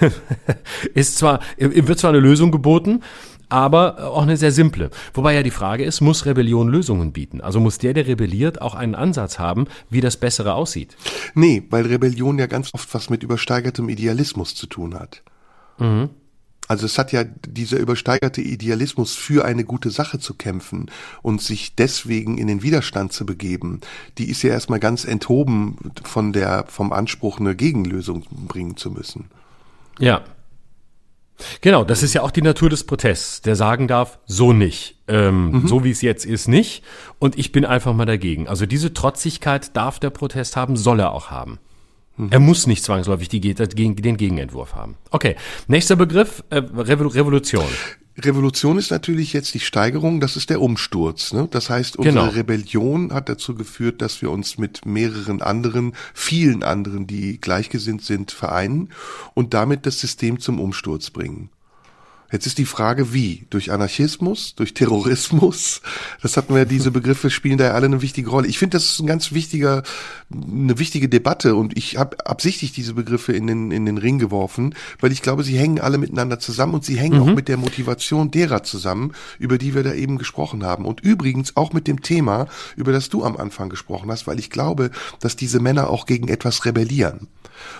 ist 0.95 1.19
zwar, 1.19 1.41
wird 1.59 1.99
zwar 1.99 2.11
eine 2.11 2.21
Lösung 2.21 2.53
geboten, 2.53 3.03
aber 3.49 4.11
auch 4.11 4.23
eine 4.23 4.37
sehr 4.37 4.53
simple. 4.53 4.91
Wobei 5.15 5.35
ja 5.35 5.43
die 5.43 5.51
Frage 5.51 5.85
ist, 5.85 6.01
muss 6.01 6.27
Rebellion 6.27 6.69
Lösungen 6.69 7.13
bieten? 7.13 7.41
Also 7.41 7.61
muss 7.61 7.79
der, 7.79 7.95
der 7.95 8.07
rebelliert, 8.07 8.61
auch 8.61 8.75
einen 8.75 8.95
Ansatz 8.95 9.39
haben, 9.39 9.67
wie 9.91 10.01
das 10.01 10.17
Bessere 10.17 10.55
aussieht? 10.55 10.97
Nee, 11.35 11.63
weil 11.71 11.87
Rebellion 11.87 12.39
ja 12.39 12.47
ganz 12.47 12.75
oft 12.75 12.93
was 12.95 13.11
mit 13.11 13.23
übersteigertem 13.23 13.89
Idealismus 13.89 14.55
zu 14.55 14.67
tun 14.67 14.95
hat. 14.95 15.23
Also 16.69 16.85
es 16.85 16.99
hat 16.99 17.13
ja 17.13 17.25
dieser 17.25 17.79
übersteigerte 17.79 18.43
Idealismus 18.43 19.15
für 19.15 19.47
eine 19.47 19.65
gute 19.65 19.91
Sache 19.91 20.19
zu 20.19 20.35
kämpfen 20.35 20.91
und 21.23 21.41
sich 21.41 21.75
deswegen 21.75 22.37
in 22.37 22.47
den 22.47 22.63
Widerstand 22.63 23.13
zu 23.15 23.25
begeben, 23.25 23.81
die 24.19 24.29
ist 24.29 24.43
ja 24.43 24.51
erstmal 24.51 24.79
ganz 24.79 25.07
enthoben 25.07 25.79
von 26.05 26.35
der, 26.35 26.67
vom 26.69 26.93
Anspruch, 26.93 27.41
eine 27.41 27.57
Gegenlösung 27.57 28.25
bringen 28.31 28.77
zu 28.77 28.91
müssen. 28.91 29.31
Ja. 29.99 30.23
Genau, 31.61 31.85
das 31.85 32.03
ist 32.03 32.15
ja 32.15 32.23
auch 32.23 32.31
die 32.31 32.43
Natur 32.43 32.69
des 32.71 32.85
Protests, 32.85 33.43
der 33.43 33.57
sagen 33.57 33.89
darf, 33.89 34.19
so 34.27 34.53
nicht. 34.53 34.97
Ähm, 35.09 35.67
So 35.67 35.85
wie 35.85 35.91
es 35.91 36.03
jetzt 36.03 36.27
ist, 36.27 36.49
nicht. 36.49 36.83
Und 37.19 37.39
ich 37.39 37.53
bin 37.53 37.65
einfach 37.65 37.95
mal 37.95 38.07
dagegen. 38.07 38.49
Also 38.49 38.67
diese 38.67 38.93
Trotzigkeit 38.93 39.77
darf 39.77 39.99
der 39.99 40.11
Protest 40.11 40.57
haben, 40.57 40.77
soll 40.77 41.01
er 41.01 41.13
auch 41.13 41.31
haben. 41.31 41.59
Er 42.31 42.41
muss 42.41 42.67
nicht 42.67 42.83
zwangsläufig 42.85 43.29
die, 43.29 43.41
den 43.41 44.17
Gegenentwurf 44.17 44.75
haben. 44.75 44.97
Okay, 45.11 45.37
nächster 45.67 45.97
Begriff, 45.97 46.43
äh, 46.51 46.57
Revol 46.57 47.09
Revolution. 47.09 47.65
Revolution 48.25 48.79
ist 48.79 48.91
natürlich 48.91 49.33
jetzt 49.33 49.55
die 49.55 49.61
Steigerung, 49.61 50.19
das 50.19 50.37
ist 50.37 50.51
der 50.51 50.61
Umsturz. 50.61 51.33
Ne? 51.33 51.47
Das 51.51 51.71
heißt, 51.71 51.97
unsere 51.97 52.15
Genau. 52.15 52.29
Rebellion 52.31 53.13
hat 53.13 53.29
dazu 53.29 53.55
geführt, 53.55 54.03
dass 54.03 54.23
wir 54.23 54.31
uns 54.31 54.59
mit 54.59 54.85
mehreren 54.85 55.41
anderen, 55.41 55.93
vielen 56.15 56.65
anderen, 56.65 57.07
die 57.07 57.41
gleichgesinnt 57.41 58.03
sind, 58.03 58.33
vereinen 58.33 58.89
und 59.35 59.55
damit 59.55 59.87
das 59.87 60.01
System 60.01 60.41
zum 60.41 60.59
Umsturz 60.59 61.11
bringen. 61.11 61.51
Jetzt 62.31 62.47
ist 62.47 62.59
die 62.59 62.67
Frage, 62.67 63.15
wie? 63.15 63.47
Durch 63.49 63.73
Anarchismus, 63.73 64.55
durch 64.55 64.75
Terrorismus? 64.75 65.81
Das 66.21 66.37
hatten 66.37 66.55
wir, 66.55 66.67
diese 66.67 66.91
Begriffe 66.91 67.31
spielen 67.31 67.57
da 67.57 67.65
ja 67.67 67.71
alle 67.73 67.87
eine 67.87 68.03
wichtige 68.03 68.29
Rolle. 68.29 68.49
Ich 68.49 68.59
finde, 68.59 68.77
das 68.77 68.85
ist 68.85 69.01
ein 69.01 69.07
ganz 69.07 69.33
wichtiger, 69.33 69.83
eine 70.31 70.79
wichtige 70.79 71.09
Debatte 71.09 71.55
und 71.55 71.77
ich 71.77 71.97
habe 71.97 72.27
absichtlich 72.27 72.73
diese 72.73 72.93
Begriffe 72.93 73.33
in 73.33 73.47
den, 73.47 73.71
in 73.71 73.87
den 73.87 73.97
Ring 73.97 74.19
geworfen, 74.19 74.75
weil 75.01 75.13
ich 75.13 75.23
glaube, 75.23 75.43
sie 75.43 75.57
hängen 75.57 75.81
alle 75.81 75.97
miteinander 75.97 76.39
zusammen 76.39 76.75
und 76.75 76.85
sie 76.85 76.99
hängen 76.99 77.17
mhm. 77.17 77.23
auch 77.23 77.35
mit 77.35 77.49
der 77.49 77.57
Motivation 77.57 78.31
derer 78.31 78.63
zusammen, 78.63 79.13
über 79.39 79.57
die 79.57 79.75
wir 79.75 79.83
da 79.83 79.95
eben 79.95 80.19
gesprochen 80.19 80.65
haben. 80.65 80.85
Und 80.85 81.01
übrigens 81.01 81.57
auch 81.57 81.73
mit 81.73 81.87
dem 81.87 82.03
Thema, 82.03 82.47
über 82.77 82.93
das 82.93 83.09
du 83.09 83.25
am 83.25 83.37
Anfang 83.37 83.71
gesprochen 83.71 84.11
hast, 84.11 84.27
weil 84.27 84.39
ich 84.39 84.51
glaube, 84.51 84.91
dass 85.21 85.37
diese 85.37 85.61
Männer 85.61 85.89
auch 85.89 86.05
gegen 86.05 86.29
etwas 86.29 86.67
rebellieren 86.67 87.29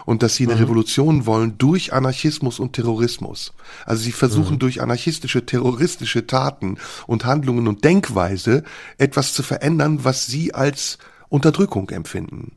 und 0.05 0.23
dass 0.23 0.37
sie 0.37 0.45
eine 0.45 0.55
mhm. 0.55 0.61
Revolution 0.61 1.27
wollen 1.27 1.59
durch 1.59 1.93
Anarchismus 1.93 2.59
und 2.59 2.73
Terrorismus. 2.73 3.53
Also 3.85 4.03
sie 4.03 4.13
versuchen 4.39 4.55
mhm. 4.55 4.61
durch 4.61 4.81
anarchistische, 4.81 5.45
terroristische 5.45 6.27
Taten 6.27 6.79
und 7.07 7.25
Handlungen 7.25 7.67
und 7.69 7.85
Denkweise 7.85 8.63
etwas 8.97 9.35
zu 9.35 9.43
verändern, 9.43 10.05
was 10.05 10.27
sie 10.27 10.55
als 10.55 10.99
Unterdrückung 11.29 11.91
empfinden. 11.91 12.53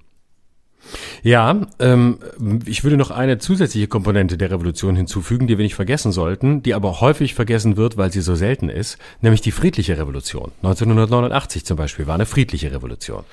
Ja, 1.24 1.68
ähm, 1.80 2.20
ich 2.66 2.84
würde 2.84 2.98
noch 2.98 3.12
eine 3.12 3.38
zusätzliche 3.38 3.88
Komponente 3.88 4.38
der 4.38 4.52
Revolution 4.52 4.96
hinzufügen, 4.96 5.48
die 5.48 5.58
wir 5.58 5.64
nicht 5.64 5.76
vergessen 5.76 6.12
sollten, 6.12 6.64
die 6.64 6.74
aber 6.74 7.02
häufig 7.02 7.36
vergessen 7.36 7.78
wird, 7.78 7.98
weil 7.98 8.12
sie 8.12 8.22
so 8.22 8.36
selten 8.36 8.70
ist, 8.70 8.98
nämlich 9.22 9.42
die 9.42 9.52
friedliche 9.52 9.98
Revolution. 9.98 10.52
1989 10.64 11.66
zum 11.66 11.78
Beispiel 11.78 12.08
war 12.08 12.16
eine 12.16 12.26
friedliche 12.26 12.72
Revolution, 12.72 13.24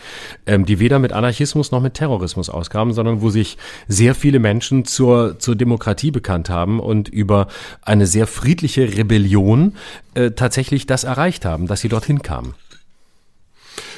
ähm, 0.46 0.66
die 0.66 0.78
weder 0.78 0.98
mit 0.98 1.12
Anarchismus 1.12 1.72
noch 1.72 1.80
mit 1.80 1.94
Terrorismus 1.94 2.50
auskam, 2.50 2.92
sondern 2.92 3.22
wo 3.22 3.30
sich 3.30 3.56
sehr 3.88 4.14
viele 4.14 4.38
Menschen 4.38 4.84
zur, 4.84 5.38
zur 5.38 5.56
Demokratie 5.56 6.10
bekannt 6.10 6.50
haben 6.50 6.80
und 6.80 7.08
über 7.08 7.48
eine 7.82 8.06
sehr 8.06 8.26
friedliche 8.26 8.96
Rebellion 8.96 9.74
äh, 10.14 10.32
tatsächlich 10.32 10.86
das 10.86 11.04
erreicht 11.04 11.44
haben, 11.44 11.66
dass 11.66 11.80
sie 11.80 11.88
dorthin 11.88 12.22
kamen. 12.22 12.54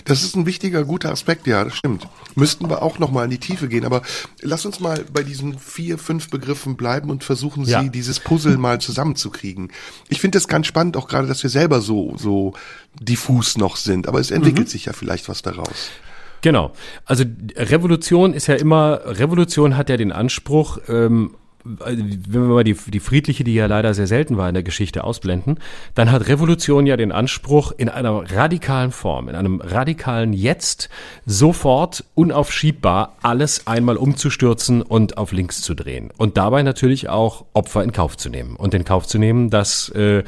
Das 0.04 0.22
ist 0.22 0.36
ein 0.36 0.46
wichtiger, 0.46 0.84
guter 0.84 1.10
Aspekt, 1.10 1.46
ja, 1.46 1.64
das 1.64 1.76
stimmt. 1.76 2.08
Müssten 2.34 2.68
wir 2.68 2.82
auch 2.82 2.98
nochmal 2.98 3.24
in 3.24 3.30
die 3.30 3.38
Tiefe 3.38 3.68
gehen, 3.68 3.84
aber 3.84 4.02
lass 4.40 4.66
uns 4.66 4.80
mal 4.80 5.04
bei 5.12 5.22
diesen 5.22 5.58
vier, 5.58 5.98
fünf 5.98 6.30
Begriffen 6.30 6.76
bleiben 6.76 7.10
und 7.10 7.24
versuchen, 7.24 7.64
sie 7.64 7.72
ja. 7.72 7.82
dieses 7.82 8.20
Puzzle 8.20 8.58
mal 8.58 8.80
zusammenzukriegen. 8.80 9.72
Ich 10.08 10.20
finde 10.20 10.36
das 10.36 10.48
ganz 10.48 10.66
spannend, 10.66 10.96
auch 10.96 11.08
gerade, 11.08 11.28
dass 11.28 11.42
wir 11.42 11.50
selber 11.50 11.80
so, 11.80 12.16
so 12.16 12.54
diffus 12.98 13.58
noch 13.58 13.76
sind, 13.76 14.08
aber 14.08 14.20
es 14.20 14.30
entwickelt 14.30 14.68
mhm. 14.68 14.70
sich 14.70 14.86
ja 14.86 14.92
vielleicht 14.92 15.28
was 15.28 15.42
daraus. 15.42 15.90
Genau. 16.42 16.72
Also 17.04 17.24
Revolution 17.56 18.32
ist 18.32 18.46
ja 18.46 18.54
immer, 18.54 19.00
Revolution 19.04 19.76
hat 19.76 19.90
ja 19.90 19.96
den 19.96 20.12
Anspruch, 20.12 20.78
ähm, 20.88 21.34
wenn 21.64 22.32
wir 22.32 22.40
mal 22.40 22.64
die, 22.64 22.74
die 22.74 23.00
friedliche, 23.00 23.44
die 23.44 23.54
ja 23.54 23.66
leider 23.66 23.94
sehr 23.94 24.06
selten 24.06 24.36
war 24.36 24.48
in 24.48 24.54
der 24.54 24.62
Geschichte, 24.62 25.04
ausblenden, 25.04 25.58
dann 25.94 26.10
hat 26.10 26.28
Revolution 26.28 26.86
ja 26.86 26.96
den 26.96 27.12
Anspruch, 27.12 27.72
in 27.76 27.88
einer 27.88 28.24
radikalen 28.32 28.92
Form, 28.92 29.28
in 29.28 29.34
einem 29.34 29.60
radikalen 29.60 30.32
Jetzt 30.32 30.88
sofort 31.26 32.04
unaufschiebbar 32.14 33.16
alles 33.22 33.66
einmal 33.66 33.96
umzustürzen 33.96 34.82
und 34.82 35.18
auf 35.18 35.32
links 35.32 35.60
zu 35.62 35.74
drehen. 35.74 36.10
Und 36.16 36.36
dabei 36.36 36.62
natürlich 36.62 37.08
auch 37.08 37.44
Opfer 37.52 37.82
in 37.82 37.92
Kauf 37.92 38.16
zu 38.16 38.30
nehmen. 38.30 38.56
Und 38.56 38.74
in 38.74 38.84
Kauf 38.84 39.06
zu 39.06 39.18
nehmen, 39.18 39.50
dass 39.50 39.88
äh, 39.90 40.22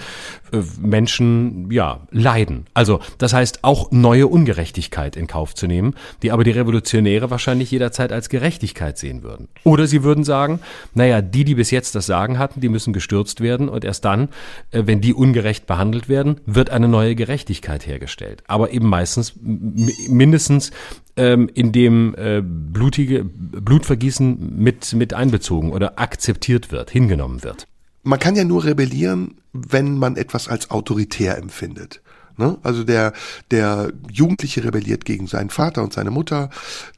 Menschen 0.81 1.71
ja 1.71 2.01
leiden. 2.11 2.67
Also 2.75 3.01
das 3.19 3.33
heißt 3.33 3.61
auch 3.63 3.91
neue 3.91 4.27
Ungerechtigkeit 4.27 5.17
in 5.17 5.27
Kauf 5.27 5.55
zu 5.55 5.67
nehmen, 5.67 5.95
die 6.23 6.31
aber 6.31 6.45
die 6.45 6.51
Revolutionäre 6.51 7.31
wahrscheinlich 7.31 7.71
jederzeit 7.71 8.13
als 8.13 8.29
Gerechtigkeit 8.29 8.99
sehen 8.99 9.23
würden. 9.23 9.49
Oder 9.65 9.87
sie 9.87 10.03
würden 10.03 10.25
sagen, 10.25 10.61
naja, 10.95 11.22
die, 11.23 11.45
die 11.45 11.55
bis 11.55 11.71
jetzt 11.71 11.95
das 11.95 12.07
Sagen 12.07 12.39
hatten, 12.39 12.61
die 12.61 12.69
müssen 12.69 12.93
gestürzt 12.93 13.41
werden 13.41 13.69
und 13.69 13.85
erst 13.85 14.05
dann, 14.05 14.29
äh, 14.71 14.83
wenn 14.87 15.01
die 15.01 15.15
ungerecht 15.15 15.67
behandelt 15.67 16.09
werden, 16.09 16.41
wird 16.47 16.71
eine 16.71 16.89
neue 16.89 17.15
Gerechtigkeit 17.15 17.87
hergestellt. 17.87 18.43
Aber 18.47 18.73
eben 18.73 18.89
meistens 18.89 19.35
mindestens 19.41 20.71
ähm, 21.17 21.49
in 21.55 21.73
dem 21.73 22.15
äh, 22.17 22.43
blutige 22.43 23.25
Blutvergießen 23.25 24.59
mit 24.59 24.93
mit 24.95 25.15
einbezogen 25.15 25.73
oder 25.73 25.99
akzeptiert 25.99 26.73
wird, 26.73 26.91
hingenommen 26.91 27.43
wird 27.43 27.67
man 28.03 28.19
kann 28.19 28.37
ja 28.37 28.45
nur 28.45 28.65
rebellieren, 28.65 29.37
wenn 29.53 29.99
man 29.99 30.17
etwas 30.17 30.49
als 30.49 30.71
autoritär 30.71 31.39
empfindet. 31.39 32.01
Ne? 32.37 32.59
Also 32.63 32.85
der, 32.85 33.13
der 33.51 33.93
Jugendliche 34.11 34.65
rebelliert 34.65 35.05
gegen 35.05 35.27
seinen 35.27 35.51
Vater 35.51 35.83
und 35.83 35.93
seine 35.93 36.11
Mutter. 36.11 36.51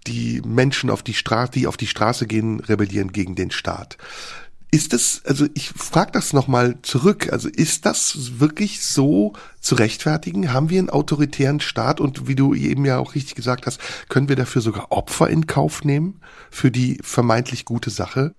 Die 0.07 0.43
Menschen 0.45 0.91
auf 0.91 1.03
die 1.03 1.15
Straße, 1.15 1.53
die 1.53 1.67
auf 1.67 1.77
die 1.77 1.87
Straße 1.87 2.27
gehen, 2.27 2.61
rebellieren 2.61 3.13
gegen 3.13 3.35
den 3.35 3.51
Staat. 3.51 3.99
Ist 4.75 4.93
das, 4.93 5.23
also 5.25 5.47
ich 5.55 5.69
frage 5.69 6.11
das 6.11 6.33
nochmal 6.33 6.79
zurück, 6.83 7.33
also 7.33 7.49
ist 7.49 7.87
das 7.87 8.41
wirklich 8.41 8.85
so 8.85 9.35
zu 9.61 9.77
rechtfertigen? 9.77 10.53
Haben 10.53 10.69
wir 10.69 10.81
einen 10.81 10.91
autoritären 10.91 11.61
Staat 11.61 12.01
und 12.01 12.27
wie 12.27 12.35
du 12.35 12.55
eben 12.55 12.85
ja 12.85 12.99
auch 12.99 13.15
richtig 13.15 13.37
gesagt 13.37 13.67
hast, 13.67 13.79
können 14.09 14.29
wir 14.29 14.35
dafür 14.35 14.63
sogar 14.63 14.91
Opfer 14.91 15.31
in 15.31 15.47
Kauf 15.47 15.85
nehmen 15.85 16.19
für 16.51 16.73
die 16.73 16.99
vermeintlich 17.03 17.65
gute 17.65 17.91
Sache? 17.91 18.35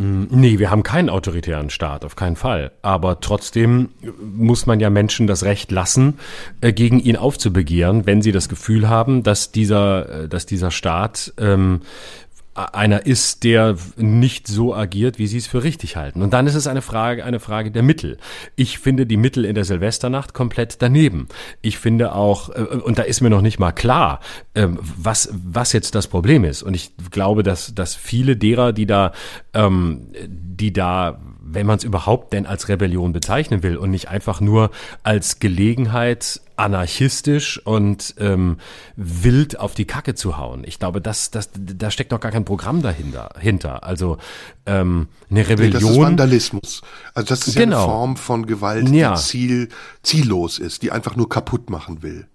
Mm, 0.00 0.28
nee, 0.30 0.58
wir 0.58 0.70
haben 0.70 0.82
keinen 0.82 1.10
autoritären 1.10 1.68
Staat, 1.68 2.06
auf 2.06 2.16
keinen 2.16 2.36
Fall. 2.36 2.72
Aber 2.80 3.20
trotzdem 3.20 3.90
muss 4.18 4.64
man 4.64 4.80
ja 4.80 4.88
Menschen 4.88 5.26
das 5.26 5.44
Recht 5.44 5.70
lassen, 5.70 6.18
äh, 6.62 6.72
gegen 6.72 7.00
ihn 7.00 7.16
aufzubegehren, 7.16 8.06
wenn 8.06 8.22
sie 8.22 8.32
das 8.32 8.48
Gefühl 8.48 8.88
haben, 8.88 9.22
dass 9.22 9.52
dieser, 9.52 10.22
äh, 10.22 10.28
dass 10.28 10.46
dieser 10.46 10.70
Staat 10.70 11.34
ähm, 11.38 11.82
einer 12.54 13.06
ist, 13.06 13.44
der 13.44 13.76
nicht 13.96 14.48
so 14.48 14.74
agiert, 14.74 15.18
wie 15.18 15.26
sie 15.26 15.38
es 15.38 15.46
für 15.46 15.62
richtig 15.62 15.96
halten. 15.96 16.20
Und 16.22 16.32
dann 16.32 16.46
ist 16.46 16.56
es 16.56 16.66
eine 16.66 16.82
Frage, 16.82 17.24
eine 17.24 17.40
Frage 17.40 17.70
der 17.70 17.82
Mittel. 17.82 18.18
Ich 18.56 18.78
finde 18.78 19.06
die 19.06 19.16
Mittel 19.16 19.44
in 19.44 19.54
der 19.54 19.64
Silvesternacht 19.64 20.34
komplett 20.34 20.82
daneben. 20.82 21.28
Ich 21.62 21.78
finde 21.78 22.14
auch, 22.14 22.50
äh, 22.50 22.62
und 22.62 22.98
da 22.98 23.02
ist 23.02 23.20
mir 23.20 23.30
noch 23.30 23.42
nicht 23.42 23.58
mal 23.58 23.72
klar, 23.72 24.20
ähm, 24.54 24.78
was, 24.80 25.30
was 25.32 25.72
jetzt 25.72 25.94
das 25.94 26.08
Problem 26.08 26.44
ist. 26.44 26.62
Und 26.62 26.74
ich 26.74 26.92
glaube, 27.10 27.42
dass, 27.42 27.74
dass 27.74 27.94
viele 27.94 28.36
derer, 28.36 28.72
die 28.72 28.86
da, 28.86 29.12
ähm, 29.54 30.08
die 30.26 30.72
da 30.72 31.20
wenn 31.52 31.66
man 31.66 31.78
es 31.78 31.84
überhaupt 31.84 32.32
denn 32.32 32.46
als 32.46 32.68
Rebellion 32.68 33.12
bezeichnen 33.12 33.62
will 33.62 33.76
und 33.76 33.90
nicht 33.90 34.08
einfach 34.08 34.40
nur 34.40 34.70
als 35.02 35.38
Gelegenheit, 35.38 36.40
anarchistisch 36.56 37.60
und 37.64 38.14
ähm, 38.18 38.58
wild 38.96 39.58
auf 39.58 39.74
die 39.74 39.86
Kacke 39.86 40.14
zu 40.14 40.36
hauen. 40.36 40.62
Ich 40.64 40.78
glaube, 40.78 41.00
das, 41.00 41.30
das, 41.30 41.50
da 41.54 41.90
steckt 41.90 42.12
noch 42.12 42.20
gar 42.20 42.30
kein 42.30 42.44
Programm 42.44 42.82
dahinter. 42.82 43.30
Hinter. 43.38 43.82
Also 43.84 44.18
ähm, 44.66 45.08
eine 45.30 45.48
Rebellion. 45.48 45.72
Nee, 45.72 45.86
das 45.86 45.90
ist 45.90 45.98
Vandalismus. 45.98 46.82
Also 47.14 47.28
das 47.28 47.48
ist 47.48 47.56
genau. 47.56 47.60
ja 47.60 47.62
eine 47.62 47.74
genau. 47.74 47.86
Form 47.86 48.16
von 48.16 48.46
Gewalt, 48.46 48.88
die 48.88 48.98
ja. 48.98 49.14
ziel, 49.16 49.68
ziellos 50.02 50.58
ist, 50.58 50.82
die 50.82 50.92
einfach 50.92 51.16
nur 51.16 51.28
kaputt 51.28 51.70
machen 51.70 52.02
will. 52.02 52.26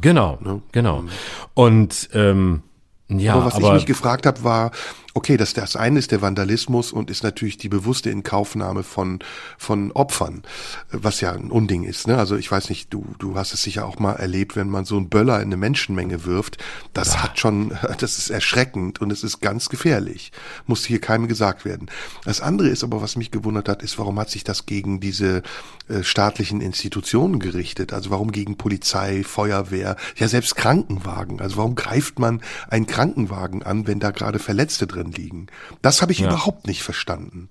Genau, 0.00 0.38
ne? 0.40 0.62
genau. 0.72 1.02
Mhm. 1.02 1.08
Und 1.54 2.08
ähm, 2.14 2.62
ja, 3.08 3.34
aber 3.34 3.46
was 3.46 3.54
aber, 3.54 3.68
ich 3.68 3.74
mich 3.74 3.86
gefragt 3.86 4.26
habe, 4.26 4.42
war, 4.42 4.70
okay, 5.14 5.36
das, 5.36 5.52
das 5.52 5.76
eine 5.76 5.98
ist 5.98 6.10
der 6.10 6.22
Vandalismus 6.22 6.92
und 6.92 7.10
ist 7.10 7.22
natürlich 7.22 7.58
die 7.58 7.68
bewusste 7.68 8.10
Inkaufnahme 8.10 8.82
von, 8.82 9.18
von 9.58 9.92
Opfern, 9.92 10.42
was 10.90 11.20
ja 11.20 11.32
ein 11.32 11.50
Unding 11.50 11.84
ist. 11.84 12.06
Ne? 12.06 12.16
Also 12.16 12.36
ich 12.36 12.50
weiß 12.50 12.70
nicht, 12.70 12.92
du, 12.92 13.04
du 13.18 13.36
hast 13.36 13.52
es 13.52 13.62
sicher 13.62 13.86
auch 13.86 13.98
mal 13.98 14.14
erlebt, 14.14 14.56
wenn 14.56 14.70
man 14.70 14.84
so 14.84 14.96
einen 14.96 15.08
Böller 15.08 15.36
in 15.36 15.48
eine 15.48 15.56
Menschenmenge 15.56 16.24
wirft. 16.24 16.58
Das 16.94 17.14
ja. 17.14 17.22
hat 17.24 17.38
schon, 17.38 17.76
das 17.98 18.18
ist 18.18 18.30
erschreckend 18.30 19.00
und 19.00 19.10
es 19.12 19.22
ist 19.22 19.40
ganz 19.40 19.68
gefährlich. 19.68 20.32
Muss 20.66 20.84
hier 20.84 21.00
keinem 21.00 21.28
gesagt 21.28 21.64
werden. 21.64 21.90
Das 22.24 22.40
andere 22.40 22.68
ist 22.68 22.82
aber, 22.82 23.02
was 23.02 23.16
mich 23.16 23.30
gewundert 23.30 23.68
hat, 23.68 23.82
ist, 23.82 23.98
warum 23.98 24.18
hat 24.18 24.30
sich 24.30 24.44
das 24.44 24.64
gegen 24.64 25.00
diese 25.00 25.42
äh, 25.88 26.02
staatlichen 26.02 26.60
Institutionen 26.62 27.38
gerichtet? 27.38 27.92
Also 27.92 28.10
warum 28.10 28.32
gegen 28.32 28.56
Polizei, 28.56 29.24
Feuerwehr, 29.24 29.96
ja 30.16 30.28
selbst 30.28 30.56
Krankenwagen? 30.56 31.40
Also 31.40 31.58
warum 31.58 31.74
greift 31.74 32.18
man 32.18 32.40
einen 32.70 32.86
Krankenwagen 32.86 33.62
an, 33.62 33.86
wenn 33.86 34.00
da 34.00 34.10
gerade 34.10 34.38
Verletzte 34.38 34.86
drin 34.86 35.01
drin 35.02 35.12
liegen. 35.12 35.46
Das 35.82 36.02
habe 36.02 36.12
ich 36.12 36.20
ja. 36.20 36.28
überhaupt 36.28 36.66
nicht 36.66 36.82
verstanden. 36.82 37.48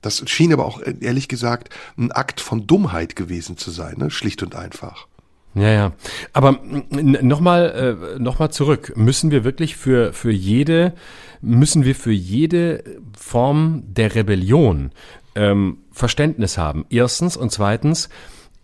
Das 0.00 0.28
schien 0.28 0.52
aber 0.52 0.64
auch 0.64 0.80
ehrlich 1.00 1.28
gesagt 1.28 1.72
ein 1.96 2.10
Akt 2.10 2.40
von 2.40 2.66
Dummheit 2.66 3.14
gewesen 3.14 3.56
zu 3.56 3.70
sein, 3.70 3.94
ne? 3.98 4.10
schlicht 4.10 4.42
und 4.42 4.56
einfach. 4.56 5.06
Ja, 5.54 5.68
ja. 5.68 5.92
Aber 6.32 6.58
nochmal 6.90 8.16
äh, 8.16 8.18
noch 8.18 8.38
mal 8.38 8.50
zurück. 8.50 8.94
Müssen 8.96 9.30
wir 9.30 9.44
wirklich 9.44 9.76
für, 9.76 10.12
für 10.12 10.32
jede, 10.32 10.94
müssen 11.42 11.84
wir 11.84 11.94
für 11.94 12.10
jede 12.10 12.82
Form 13.16 13.82
der 13.86 14.14
Rebellion 14.14 14.92
ähm, 15.34 15.78
Verständnis 15.92 16.56
haben? 16.56 16.86
Erstens 16.88 17.36
und 17.36 17.52
zweitens, 17.52 18.08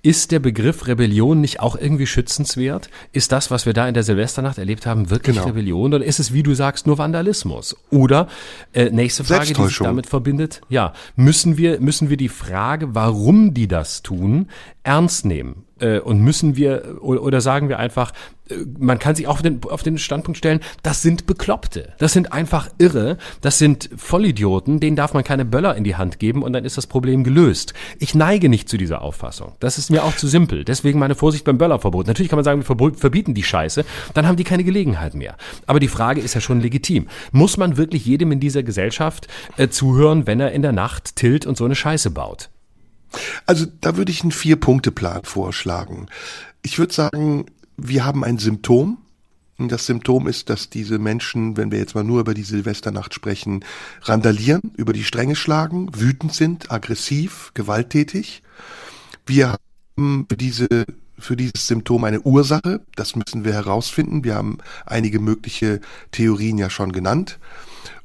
ist 0.02 0.30
der 0.30 0.38
Begriff 0.38 0.86
Rebellion 0.86 1.40
nicht 1.40 1.60
auch 1.60 1.76
irgendwie 1.76 2.06
schützenswert? 2.06 2.88
Ist 3.12 3.32
das, 3.32 3.50
was 3.50 3.66
wir 3.66 3.72
da 3.72 3.88
in 3.88 3.94
der 3.94 4.02
Silvesternacht 4.02 4.58
erlebt 4.58 4.86
haben, 4.86 5.10
wirklich 5.10 5.36
genau. 5.36 5.48
Rebellion? 5.48 5.94
Oder 5.94 6.04
ist 6.04 6.20
es, 6.20 6.32
wie 6.32 6.42
du 6.42 6.54
sagst, 6.54 6.86
nur 6.86 6.98
Vandalismus? 6.98 7.76
Oder 7.90 8.28
äh, 8.72 8.90
nächste 8.90 9.24
Frage, 9.24 9.52
die 9.52 9.62
sich 9.62 9.78
damit 9.78 10.06
verbindet, 10.06 10.60
ja, 10.68 10.92
müssen 11.16 11.56
wir, 11.56 11.80
müssen 11.80 12.10
wir 12.10 12.16
die 12.16 12.28
Frage, 12.28 12.94
warum 12.94 13.54
die 13.54 13.68
das 13.68 14.02
tun, 14.02 14.48
ernst 14.82 15.24
nehmen? 15.24 15.64
Äh, 15.80 16.00
und 16.00 16.20
müssen 16.20 16.56
wir, 16.56 16.98
oder 17.02 17.40
sagen 17.40 17.68
wir 17.68 17.78
einfach, 17.78 18.12
äh, 18.48 18.56
man 18.78 18.98
kann 18.98 19.14
sich 19.14 19.26
auch 19.26 19.34
auf 19.34 19.42
den, 19.42 19.60
auf 19.64 19.82
den 19.82 19.98
Standpunkt 19.98 20.38
stellen, 20.38 20.60
das 20.82 21.02
sind 21.02 21.26
Bekloppte. 21.26 21.92
Das 21.98 22.12
sind 22.12 22.32
einfach 22.32 22.68
Irre. 22.78 23.18
Das 23.40 23.58
sind 23.58 23.90
Vollidioten. 23.96 24.80
Denen 24.80 24.96
darf 24.96 25.14
man 25.14 25.24
keine 25.24 25.44
Böller 25.44 25.76
in 25.76 25.84
die 25.84 25.96
Hand 25.96 26.18
geben 26.18 26.42
und 26.42 26.52
dann 26.52 26.64
ist 26.64 26.76
das 26.76 26.86
Problem 26.86 27.24
gelöst. 27.24 27.74
Ich 27.98 28.14
neige 28.14 28.48
nicht 28.48 28.68
zu 28.68 28.76
dieser 28.76 29.02
Auffassung. 29.02 29.52
Das 29.60 29.78
ist 29.78 29.90
mir 29.90 30.04
auch 30.04 30.16
zu 30.16 30.26
simpel. 30.26 30.64
Deswegen 30.64 30.98
meine 30.98 31.14
Vorsicht 31.14 31.44
beim 31.44 31.58
Böllerverbot. 31.58 32.06
Natürlich 32.06 32.30
kann 32.30 32.38
man 32.38 32.44
sagen, 32.44 32.66
wir 32.66 32.92
verbieten 32.94 33.34
die 33.34 33.42
Scheiße. 33.42 33.84
Dann 34.14 34.26
haben 34.26 34.36
die 34.36 34.44
keine 34.44 34.64
Gelegenheit 34.64 35.14
mehr. 35.14 35.36
Aber 35.66 35.80
die 35.80 35.88
Frage 35.88 36.20
ist 36.20 36.34
ja 36.34 36.40
schon 36.40 36.60
legitim. 36.60 37.08
Muss 37.32 37.56
man 37.56 37.76
wirklich 37.76 38.04
jedem 38.04 38.32
in 38.32 38.40
dieser 38.40 38.62
Gesellschaft 38.62 39.28
äh, 39.56 39.68
zuhören, 39.68 40.26
wenn 40.26 40.40
er 40.40 40.52
in 40.52 40.62
der 40.62 40.72
Nacht 40.72 41.16
tilt 41.16 41.46
und 41.46 41.56
so 41.56 41.64
eine 41.64 41.74
Scheiße 41.74 42.10
baut? 42.10 42.50
Also 43.46 43.66
da 43.80 43.96
würde 43.96 44.12
ich 44.12 44.22
einen 44.22 44.32
Vier-Punkte-Plan 44.32 45.24
vorschlagen. 45.24 46.06
Ich 46.62 46.78
würde 46.78 46.92
sagen, 46.92 47.46
wir 47.76 48.04
haben 48.04 48.24
ein 48.24 48.38
Symptom. 48.38 48.98
Das 49.58 49.86
Symptom 49.86 50.28
ist, 50.28 50.50
dass 50.50 50.70
diese 50.70 50.98
Menschen, 50.98 51.56
wenn 51.56 51.72
wir 51.72 51.78
jetzt 51.78 51.94
mal 51.94 52.04
nur 52.04 52.20
über 52.20 52.34
die 52.34 52.44
Silvesternacht 52.44 53.12
sprechen, 53.12 53.64
randalieren, 54.02 54.72
über 54.76 54.92
die 54.92 55.02
Stränge 55.02 55.34
schlagen, 55.34 55.90
wütend 55.96 56.32
sind, 56.32 56.70
aggressiv, 56.70 57.50
gewalttätig. 57.54 58.42
Wir 59.26 59.56
haben 59.96 60.26
für 60.28 60.36
diese 60.36 60.86
für 61.18 61.36
dieses 61.36 61.66
Symptom 61.66 62.04
eine 62.04 62.20
Ursache. 62.20 62.80
Das 62.94 63.16
müssen 63.16 63.44
wir 63.44 63.52
herausfinden. 63.52 64.24
Wir 64.24 64.36
haben 64.36 64.58
einige 64.86 65.18
mögliche 65.18 65.80
Theorien 66.12 66.58
ja 66.58 66.70
schon 66.70 66.92
genannt. 66.92 67.38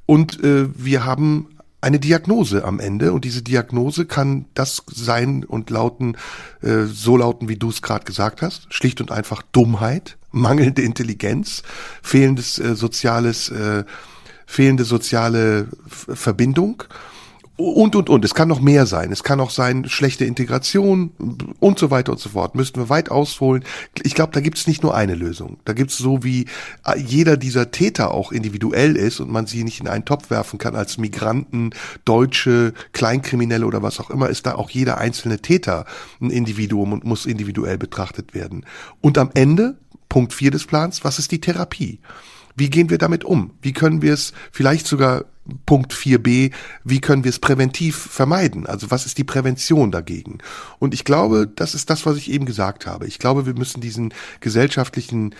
Und 0.06 0.44
äh, 0.44 0.68
wir 0.76 1.06
haben 1.06 1.53
eine 1.84 2.00
Diagnose 2.00 2.64
am 2.64 2.80
Ende. 2.80 3.14
Und 3.14 3.26
diese 3.26 3.44
Diagnose 3.44 4.06
kann 4.06 4.46
das 4.54 4.84
sein 4.88 5.44
und 5.44 5.70
lauten, 5.70 6.18
äh, 6.62 6.86
so 6.86 7.18
lauten, 7.18 7.50
wie 7.50 7.58
du 7.58 7.70
es 7.70 7.82
gerade 7.82 8.06
gesagt 8.06 8.42
hast, 8.42 8.74
schlicht 8.74 9.02
und 9.02 9.12
einfach 9.12 9.42
Dummheit, 9.52 10.18
mangelnde 10.32 10.82
Intelligenz, 10.82 11.62
fehlendes 12.02 12.58
äh, 12.58 12.76
soziales, 12.76 13.50
äh, 13.50 13.84
fehlende 14.46 14.86
soziale 14.86 15.68
Verbindung 15.88 16.84
und, 17.56 17.96
und, 17.96 18.10
und. 18.10 18.26
Es 18.26 18.34
kann 18.34 18.48
noch 18.48 18.62
mehr 18.62 18.88
sein. 18.88 19.12
Es 19.12 19.24
kann 19.24 19.40
auch 19.40 19.52
sein, 19.52 19.88
schlechte 19.88 20.26
Integration 20.26 21.12
und 21.60 21.78
so 21.78 21.92
weiter 21.92 22.12
und 22.12 22.20
so 22.20 22.30
fort. 22.30 22.56
Müssten 22.56 22.80
wir 22.80 22.90
weit 22.90 23.12
ausholen. 23.12 23.64
Ich 24.02 24.16
glaube, 24.16 24.32
da 24.32 24.40
gibt 24.40 24.58
es 24.58 24.66
nicht 24.66 24.82
nur 24.82 24.96
eine 24.96 25.14
Lösung. 25.14 25.58
Da 25.66 25.74
gibt 25.74 25.92
es 25.92 25.98
so, 25.98 26.24
wie 26.24 26.48
äh, 26.84 26.98
jeder 26.98 27.38
dieser 27.38 27.70
Täter 27.70 28.12
auch 28.12 28.32
individuell 28.32 28.96
ist 28.96 29.20
und 29.20 29.30
man 29.30 29.46
sie 29.46 29.64
nicht 29.64 29.80
in 29.80 29.88
einen 29.88 30.06
Topf 30.06 30.32
werfen 30.32 30.58
kann 30.58 30.76
als 30.76 30.98
Migranten, 30.98 31.72
Deutsche, 32.06 32.74
Kleinkriminelle 32.92 33.68
oder 33.68 33.84
was 33.84 34.00
auch 34.00 34.10
immer, 34.10 34.30
ist 34.30 34.48
da 34.48 34.56
auch 34.56 34.72
jeder 34.72 34.98
einzelne 34.98 35.40
Täter 35.40 35.86
ein 36.22 36.32
Individuum 36.32 36.92
und 36.92 37.04
muss 37.04 37.28
individuell 37.28 37.78
betrachtet 37.78 38.34
werden. 38.34 38.66
Und 39.00 39.20
am 39.20 39.30
Ende, 39.36 39.78
Punkt 40.10 40.34
vier 40.34 40.50
des 40.50 40.66
Plans, 40.66 41.04
was 41.04 41.20
ist 41.20 41.32
die 41.32 41.42
Therapie? 41.42 42.00
Wie 42.56 42.70
gehen 42.70 42.90
wir 42.90 42.98
damit 42.98 43.24
um? 43.24 43.52
Wie 43.62 43.74
können 43.74 44.02
wir 44.02 44.14
es 44.14 44.34
vielleicht 44.52 44.88
sogar 44.88 45.26
Punkt 45.66 45.94
4b, 45.94 46.54
wie 46.84 47.02
können 47.02 47.24
wir 47.24 47.30
es 47.30 47.40
präventiv 47.40 47.98
vermeiden? 47.98 48.66
Also 48.66 48.92
was 48.92 49.06
ist 49.06 49.18
die 49.18 49.26
Prävention 49.26 49.92
dagegen? 49.92 50.38
Und 50.80 50.94
ich 50.94 51.04
glaube, 51.04 51.48
das 51.54 51.76
ist 51.76 51.90
das, 51.90 52.06
was 52.06 52.18
ich 52.18 52.32
eben 52.32 52.46
gesagt 52.46 52.86
habe. 52.86 53.08
Ich 53.08 53.20
glaube, 53.20 53.46
wir 53.46 53.54
müssen 53.54 53.82
diesen 53.82 54.14
gesellschaftlichen 54.40 55.36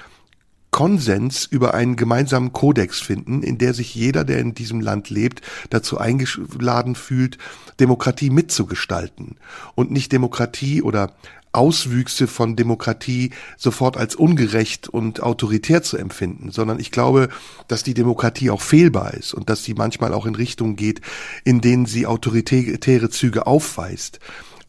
Konsens 0.72 1.46
über 1.46 1.76
einen 1.76 1.96
gemeinsamen 1.96 2.52
Kodex 2.52 3.00
finden, 3.00 3.44
in 3.44 3.60
der 3.60 3.76
sich 3.76 3.94
jeder, 3.94 4.24
der 4.24 4.40
in 4.40 4.56
diesem 4.56 4.82
Land 4.82 5.12
lebt, 5.12 5.42
dazu 5.70 6.00
eingeladen 6.00 6.96
fühlt, 6.96 7.38
Demokratie 7.80 8.32
mitzugestalten 8.32 9.38
und 9.76 9.92
nicht 9.92 10.12
Demokratie 10.12 10.82
oder 10.82 11.14
Auswüchse 11.54 12.28
von 12.28 12.56
Demokratie 12.56 13.30
sofort 13.58 13.96
als 13.96 14.16
ungerecht 14.16 14.90
und 14.90 15.22
autoritär 15.22 15.84
zu 15.84 15.98
empfinden, 15.98 16.52
sondern 16.52 16.80
ich 16.80 16.92
glaube, 16.92 17.30
dass 17.68 17.84
die 17.84 17.94
Demokratie 17.94 18.50
auch 18.50 18.62
fehlbar 18.62 19.14
ist 19.14 19.34
und 19.34 19.50
dass 19.50 19.64
sie 19.64 19.76
manchmal 19.76 20.14
auch 20.14 20.26
in 20.26 20.36
Richtungen 20.36 20.76
geht, 20.76 21.02
in 21.44 21.62
denen 21.62 21.86
sie 21.86 22.08
autoritäre 22.08 23.10
Züge 23.10 23.48
aufweist. 23.48 24.20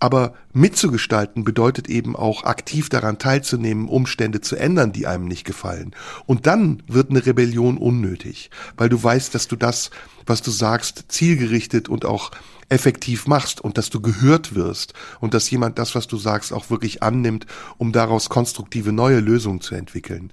Aber 0.04 0.34
mitzugestalten 0.52 1.44
bedeutet 1.44 1.88
eben 1.88 2.14
auch 2.14 2.44
aktiv 2.44 2.90
daran 2.90 3.18
teilzunehmen, 3.18 3.88
Umstände 3.88 4.42
zu 4.42 4.54
ändern, 4.54 4.92
die 4.92 5.06
einem 5.06 5.24
nicht 5.24 5.46
gefallen. 5.46 5.94
Und 6.26 6.46
dann 6.46 6.82
wird 6.86 7.08
eine 7.08 7.24
Rebellion 7.24 7.78
unnötig, 7.78 8.50
weil 8.76 8.90
du 8.90 9.02
weißt, 9.02 9.34
dass 9.34 9.48
du 9.48 9.56
das, 9.56 9.90
was 10.26 10.42
du 10.42 10.50
sagst, 10.50 11.06
zielgerichtet 11.08 11.88
und 11.88 12.04
auch 12.04 12.32
effektiv 12.68 13.26
machst 13.26 13.60
und 13.60 13.78
dass 13.78 13.90
du 13.90 14.00
gehört 14.00 14.54
wirst 14.54 14.94
und 15.20 15.34
dass 15.34 15.50
jemand 15.50 15.78
das, 15.78 15.94
was 15.94 16.06
du 16.06 16.16
sagst, 16.16 16.52
auch 16.52 16.70
wirklich 16.70 17.02
annimmt, 17.02 17.46
um 17.78 17.92
daraus 17.92 18.28
konstruktive 18.28 18.92
neue 18.92 19.20
Lösungen 19.20 19.60
zu 19.60 19.74
entwickeln. 19.74 20.32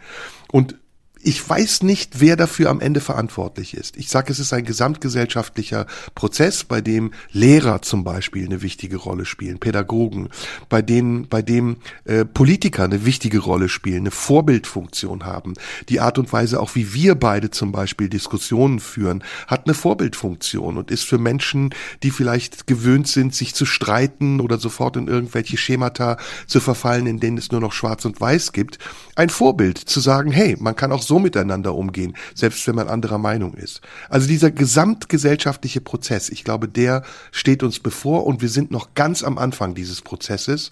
Und 0.51 0.75
ich 1.23 1.47
weiß 1.47 1.83
nicht, 1.83 2.19
wer 2.19 2.35
dafür 2.35 2.69
am 2.69 2.79
Ende 2.79 2.99
verantwortlich 2.99 3.75
ist. 3.75 3.97
Ich 3.97 4.09
sage, 4.09 4.31
es 4.31 4.39
ist 4.39 4.53
ein 4.53 4.65
gesamtgesellschaftlicher 4.65 5.85
Prozess, 6.15 6.63
bei 6.63 6.81
dem 6.81 7.11
Lehrer 7.31 7.81
zum 7.81 8.03
Beispiel 8.03 8.45
eine 8.45 8.61
wichtige 8.61 8.97
Rolle 8.97 9.25
spielen, 9.25 9.59
Pädagogen, 9.59 10.29
bei 10.69 10.81
denen, 10.81 11.27
bei 11.27 11.41
dem 11.41 11.77
äh, 12.05 12.25
Politiker 12.25 12.83
eine 12.83 13.05
wichtige 13.05 13.39
Rolle 13.39 13.69
spielen, 13.69 14.01
eine 14.01 14.11
Vorbildfunktion 14.11 15.25
haben. 15.25 15.53
Die 15.89 15.99
Art 15.99 16.17
und 16.17 16.31
Weise, 16.33 16.59
auch 16.59 16.75
wie 16.75 16.93
wir 16.93 17.15
beide 17.15 17.51
zum 17.51 17.71
Beispiel 17.71 18.09
Diskussionen 18.09 18.79
führen, 18.79 19.23
hat 19.47 19.65
eine 19.65 19.73
Vorbildfunktion 19.73 20.77
und 20.77 20.91
ist 20.91 21.03
für 21.03 21.17
Menschen, 21.17 21.73
die 22.03 22.11
vielleicht 22.11 22.67
gewöhnt 22.67 23.07
sind, 23.07 23.35
sich 23.35 23.53
zu 23.53 23.65
streiten 23.65 24.39
oder 24.39 24.57
sofort 24.57 24.97
in 24.97 25.07
irgendwelche 25.07 25.57
Schemata 25.57 26.17
zu 26.47 26.59
verfallen, 26.59 27.05
in 27.05 27.19
denen 27.19 27.37
es 27.37 27.51
nur 27.51 27.61
noch 27.61 27.73
Schwarz 27.73 28.05
und 28.05 28.19
Weiß 28.19 28.53
gibt, 28.53 28.79
ein 29.15 29.29
Vorbild 29.29 29.77
zu 29.77 29.99
sagen, 29.99 30.31
hey, 30.31 30.55
man 30.59 30.75
kann 30.75 30.91
auch 30.91 31.01
so 31.01 31.10
miteinander 31.19 31.75
umgehen, 31.75 32.15
selbst 32.35 32.65
wenn 32.67 32.75
man 32.75 32.87
anderer 32.87 33.17
Meinung 33.17 33.53
ist. 33.53 33.81
Also 34.09 34.27
dieser 34.27 34.51
gesamtgesellschaftliche 34.51 35.81
Prozess, 35.81 36.29
ich 36.29 36.43
glaube, 36.43 36.67
der 36.67 37.03
steht 37.31 37.63
uns 37.63 37.79
bevor 37.79 38.25
und 38.25 38.41
wir 38.41 38.49
sind 38.49 38.71
noch 38.71 38.93
ganz 38.93 39.23
am 39.23 39.37
Anfang 39.37 39.75
dieses 39.75 40.01
Prozesses. 40.01 40.71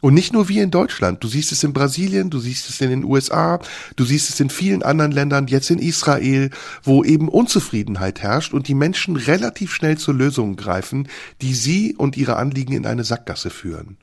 Und 0.00 0.14
nicht 0.14 0.32
nur 0.32 0.48
wir 0.48 0.62
in 0.62 0.70
Deutschland. 0.70 1.24
Du 1.24 1.28
siehst 1.28 1.50
es 1.50 1.64
in 1.64 1.72
Brasilien, 1.72 2.30
du 2.30 2.38
siehst 2.38 2.70
es 2.70 2.80
in 2.80 2.90
den 2.90 3.04
USA, 3.04 3.58
du 3.96 4.04
siehst 4.04 4.30
es 4.30 4.38
in 4.38 4.48
vielen 4.48 4.82
anderen 4.82 5.10
Ländern, 5.10 5.48
jetzt 5.48 5.70
in 5.70 5.78
Israel, 5.78 6.50
wo 6.84 7.02
eben 7.02 7.28
Unzufriedenheit 7.28 8.22
herrscht 8.22 8.52
und 8.52 8.68
die 8.68 8.74
Menschen 8.74 9.16
relativ 9.16 9.72
schnell 9.74 9.98
zu 9.98 10.12
Lösungen 10.12 10.56
greifen, 10.56 11.08
die 11.42 11.54
sie 11.54 11.96
und 11.96 12.16
ihre 12.16 12.36
Anliegen 12.36 12.74
in 12.74 12.86
eine 12.86 13.02
Sackgasse 13.02 13.50
führen. 13.50 13.96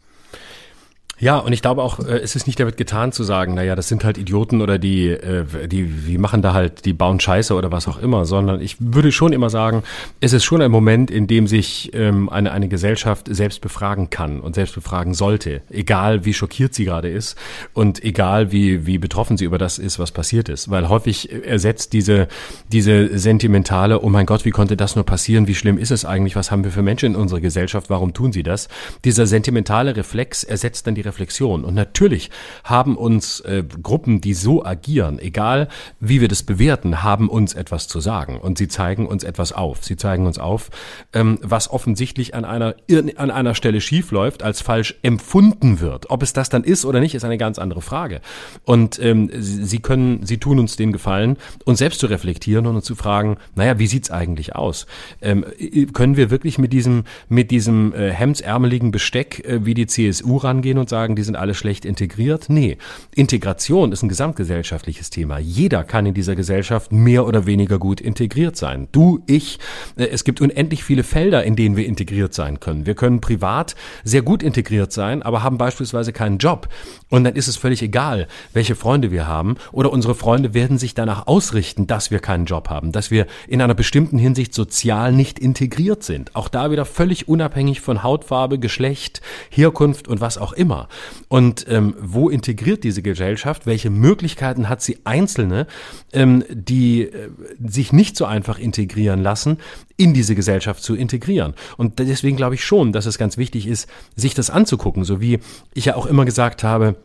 Ja, 1.17 1.37
und 1.37 1.53
ich 1.53 1.61
glaube 1.61 1.81
auch, 1.81 1.99
äh, 1.99 2.19
es 2.19 2.35
ist 2.35 2.45
nicht 2.45 2.59
damit 2.59 2.75
getan 2.75 3.13
zu 3.13 3.23
sagen, 3.23 3.53
naja, 3.53 3.75
das 3.75 3.87
sind 3.87 4.03
halt 4.03 4.17
Idioten 4.17 4.61
oder 4.61 4.77
die, 4.77 5.07
äh, 5.07 5.45
die, 5.67 5.85
die 5.85 6.17
machen 6.17 6.41
da 6.41 6.53
halt, 6.53 6.83
die 6.83 6.91
bauen 6.91 7.21
Scheiße 7.21 7.53
oder 7.53 7.71
was 7.71 7.87
auch 7.87 7.97
immer, 7.97 8.25
sondern 8.25 8.59
ich 8.59 8.75
würde 8.79 9.13
schon 9.13 9.31
immer 9.31 9.49
sagen, 9.49 9.83
es 10.19 10.33
ist 10.33 10.43
schon 10.43 10.61
ein 10.61 10.71
Moment, 10.71 11.09
in 11.09 11.27
dem 11.27 11.47
sich 11.47 11.91
ähm, 11.93 12.29
eine, 12.29 12.51
eine 12.51 12.67
Gesellschaft 12.67 13.27
selbst 13.29 13.61
befragen 13.61 14.09
kann 14.09 14.41
und 14.41 14.55
selbst 14.55 14.75
befragen 14.75 15.13
sollte, 15.13 15.61
egal 15.69 16.25
wie 16.25 16.33
schockiert 16.33 16.73
sie 16.73 16.83
gerade 16.83 17.09
ist 17.09 17.37
und 17.73 18.03
egal 18.03 18.51
wie, 18.51 18.85
wie 18.85 18.97
betroffen 18.97 19.37
sie 19.37 19.45
über 19.45 19.57
das 19.57 19.77
ist, 19.77 19.99
was 19.99 20.11
passiert 20.11 20.49
ist. 20.49 20.69
Weil 20.69 20.89
häufig 20.89 21.31
ersetzt 21.31 21.93
diese, 21.93 22.27
diese 22.73 23.17
sentimentale, 23.17 24.01
oh 24.01 24.09
mein 24.09 24.25
Gott, 24.25 24.43
wie 24.43 24.51
konnte 24.51 24.75
das 24.75 24.95
nur 24.95 25.05
passieren, 25.05 25.47
wie 25.47 25.55
schlimm 25.55 25.77
ist 25.77 25.91
es 25.91 26.03
eigentlich, 26.03 26.35
was 26.35 26.51
haben 26.51 26.65
wir 26.65 26.71
für 26.71 26.81
Menschen 26.81 27.13
in 27.13 27.15
unserer 27.15 27.39
Gesellschaft, 27.39 27.89
warum 27.89 28.13
tun 28.13 28.33
sie 28.33 28.43
das? 28.43 28.67
Dieser 29.05 29.27
sentimentale 29.27 29.95
Reflex 29.95 30.43
ersetzt 30.43 30.87
dann 30.87 30.95
die 30.95 31.04
Reflexion. 31.05 31.63
Und 31.63 31.73
natürlich 31.73 32.29
haben 32.63 32.97
uns 32.97 33.39
äh, 33.41 33.63
Gruppen, 33.81 34.21
die 34.21 34.33
so 34.33 34.65
agieren, 34.65 35.19
egal 35.19 35.67
wie 35.99 36.21
wir 36.21 36.27
das 36.27 36.43
bewerten, 36.43 37.03
haben 37.03 37.29
uns 37.29 37.53
etwas 37.53 37.87
zu 37.87 37.99
sagen. 37.99 38.39
Und 38.39 38.57
sie 38.57 38.67
zeigen 38.67 39.07
uns 39.07 39.23
etwas 39.23 39.51
auf. 39.51 39.83
Sie 39.83 39.97
zeigen 39.97 40.25
uns 40.25 40.39
auf, 40.39 40.69
ähm, 41.13 41.39
was 41.41 41.69
offensichtlich 41.69 42.35
an 42.35 42.45
einer, 42.45 42.75
an 43.15 43.31
einer 43.31 43.55
Stelle 43.55 43.81
schiefläuft, 43.81 44.43
als 44.43 44.61
falsch 44.61 44.95
empfunden 45.01 45.79
wird. 45.79 46.09
Ob 46.09 46.23
es 46.23 46.33
das 46.33 46.49
dann 46.49 46.63
ist 46.63 46.85
oder 46.85 46.99
nicht, 46.99 47.15
ist 47.15 47.23
eine 47.23 47.37
ganz 47.37 47.59
andere 47.59 47.81
Frage. 47.81 48.21
Und 48.63 48.99
ähm, 48.99 49.29
sie 49.33 49.79
können, 49.79 50.25
sie 50.25 50.37
tun 50.37 50.59
uns 50.59 50.75
den 50.75 50.91
Gefallen, 50.91 51.37
uns 51.65 51.79
selbst 51.79 51.99
zu 51.99 52.07
reflektieren 52.07 52.65
und 52.67 52.75
uns 52.75 52.85
zu 52.85 52.95
fragen, 52.95 53.37
naja, 53.55 53.79
wie 53.79 53.87
sieht's 53.87 54.11
eigentlich 54.11 54.55
aus? 54.55 54.85
Ähm, 55.21 55.45
können 55.93 56.17
wir 56.17 56.29
wirklich 56.29 56.57
mit 56.57 56.73
diesem, 56.73 57.03
mit 57.29 57.51
diesem 57.51 57.93
äh, 57.93 58.11
hemdsärmeligen 58.11 58.91
Besteck 58.91 59.43
äh, 59.45 59.65
wie 59.65 59.73
die 59.73 59.87
CSU 59.87 60.37
rangehen 60.37 60.77
und 60.77 60.89
sagen, 60.89 60.94
die 60.95 61.23
sind 61.23 61.35
alle 61.35 61.53
schlecht 61.53 61.85
integriert. 61.85 62.45
Nee, 62.47 62.77
Integration 63.13 63.91
ist 63.91 64.01
ein 64.03 64.09
gesamtgesellschaftliches 64.09 65.09
Thema. 65.09 65.37
Jeder 65.39 65.83
kann 65.83 66.05
in 66.05 66.13
dieser 66.13 66.35
Gesellschaft 66.35 66.91
mehr 66.91 67.25
oder 67.25 67.45
weniger 67.45 67.79
gut 67.79 67.99
integriert 67.99 68.55
sein. 68.55 68.87
Du, 68.91 69.19
ich, 69.27 69.59
äh, 69.97 70.05
es 70.05 70.23
gibt 70.23 70.41
unendlich 70.41 70.83
viele 70.83 71.03
Felder, 71.03 71.43
in 71.43 71.55
denen 71.55 71.75
wir 71.75 71.85
integriert 71.85 72.33
sein 72.33 72.59
können. 72.59 72.85
Wir 72.85 72.95
können 72.95 73.21
privat 73.21 73.75
sehr 74.03 74.21
gut 74.21 74.41
integriert 74.41 74.91
sein, 74.91 75.21
aber 75.21 75.43
haben 75.43 75.57
beispielsweise 75.57 76.13
keinen 76.13 76.37
Job. 76.37 76.69
Und 77.09 77.25
dann 77.25 77.35
ist 77.35 77.47
es 77.47 77.57
völlig 77.57 77.81
egal, 77.81 78.27
welche 78.53 78.75
Freunde 78.75 79.11
wir 79.11 79.27
haben 79.27 79.55
oder 79.71 79.91
unsere 79.91 80.15
Freunde 80.15 80.53
werden 80.53 80.77
sich 80.77 80.93
danach 80.93 81.27
ausrichten, 81.27 81.87
dass 81.87 82.11
wir 82.11 82.19
keinen 82.19 82.45
Job 82.45 82.69
haben, 82.69 82.91
dass 82.91 83.11
wir 83.11 83.27
in 83.47 83.61
einer 83.61 83.75
bestimmten 83.75 84.17
Hinsicht 84.17 84.53
sozial 84.53 85.11
nicht 85.11 85.39
integriert 85.39 86.03
sind. 86.03 86.35
Auch 86.35 86.47
da 86.47 86.71
wieder 86.71 86.85
völlig 86.85 87.27
unabhängig 87.27 87.81
von 87.81 88.03
Hautfarbe, 88.03 88.59
Geschlecht, 88.59 89.21
Herkunft 89.49 90.07
und 90.07 90.21
was 90.21 90.37
auch 90.37 90.53
immer. 90.53 90.84
Und 91.27 91.65
ähm, 91.69 91.95
wo 91.99 92.29
integriert 92.29 92.83
diese 92.83 93.01
Gesellschaft? 93.01 93.65
Welche 93.65 93.89
Möglichkeiten 93.89 94.69
hat 94.69 94.81
sie 94.81 94.99
Einzelne, 95.03 95.67
ähm, 96.13 96.43
die 96.49 97.03
äh, 97.03 97.29
sich 97.65 97.93
nicht 97.93 98.17
so 98.17 98.25
einfach 98.25 98.59
integrieren 98.59 99.21
lassen, 99.21 99.57
in 99.97 100.13
diese 100.13 100.35
Gesellschaft 100.35 100.83
zu 100.83 100.95
integrieren? 100.95 101.53
Und 101.77 101.99
deswegen 101.99 102.37
glaube 102.37 102.55
ich 102.55 102.63
schon, 102.63 102.91
dass 102.91 103.05
es 103.05 103.17
ganz 103.17 103.37
wichtig 103.37 103.67
ist, 103.67 103.87
sich 104.15 104.33
das 104.33 104.49
anzugucken, 104.49 105.03
so 105.03 105.21
wie 105.21 105.39
ich 105.73 105.85
ja 105.85 105.95
auch 105.95 106.05
immer 106.05 106.25
gesagt 106.25 106.63
habe, 106.63 106.95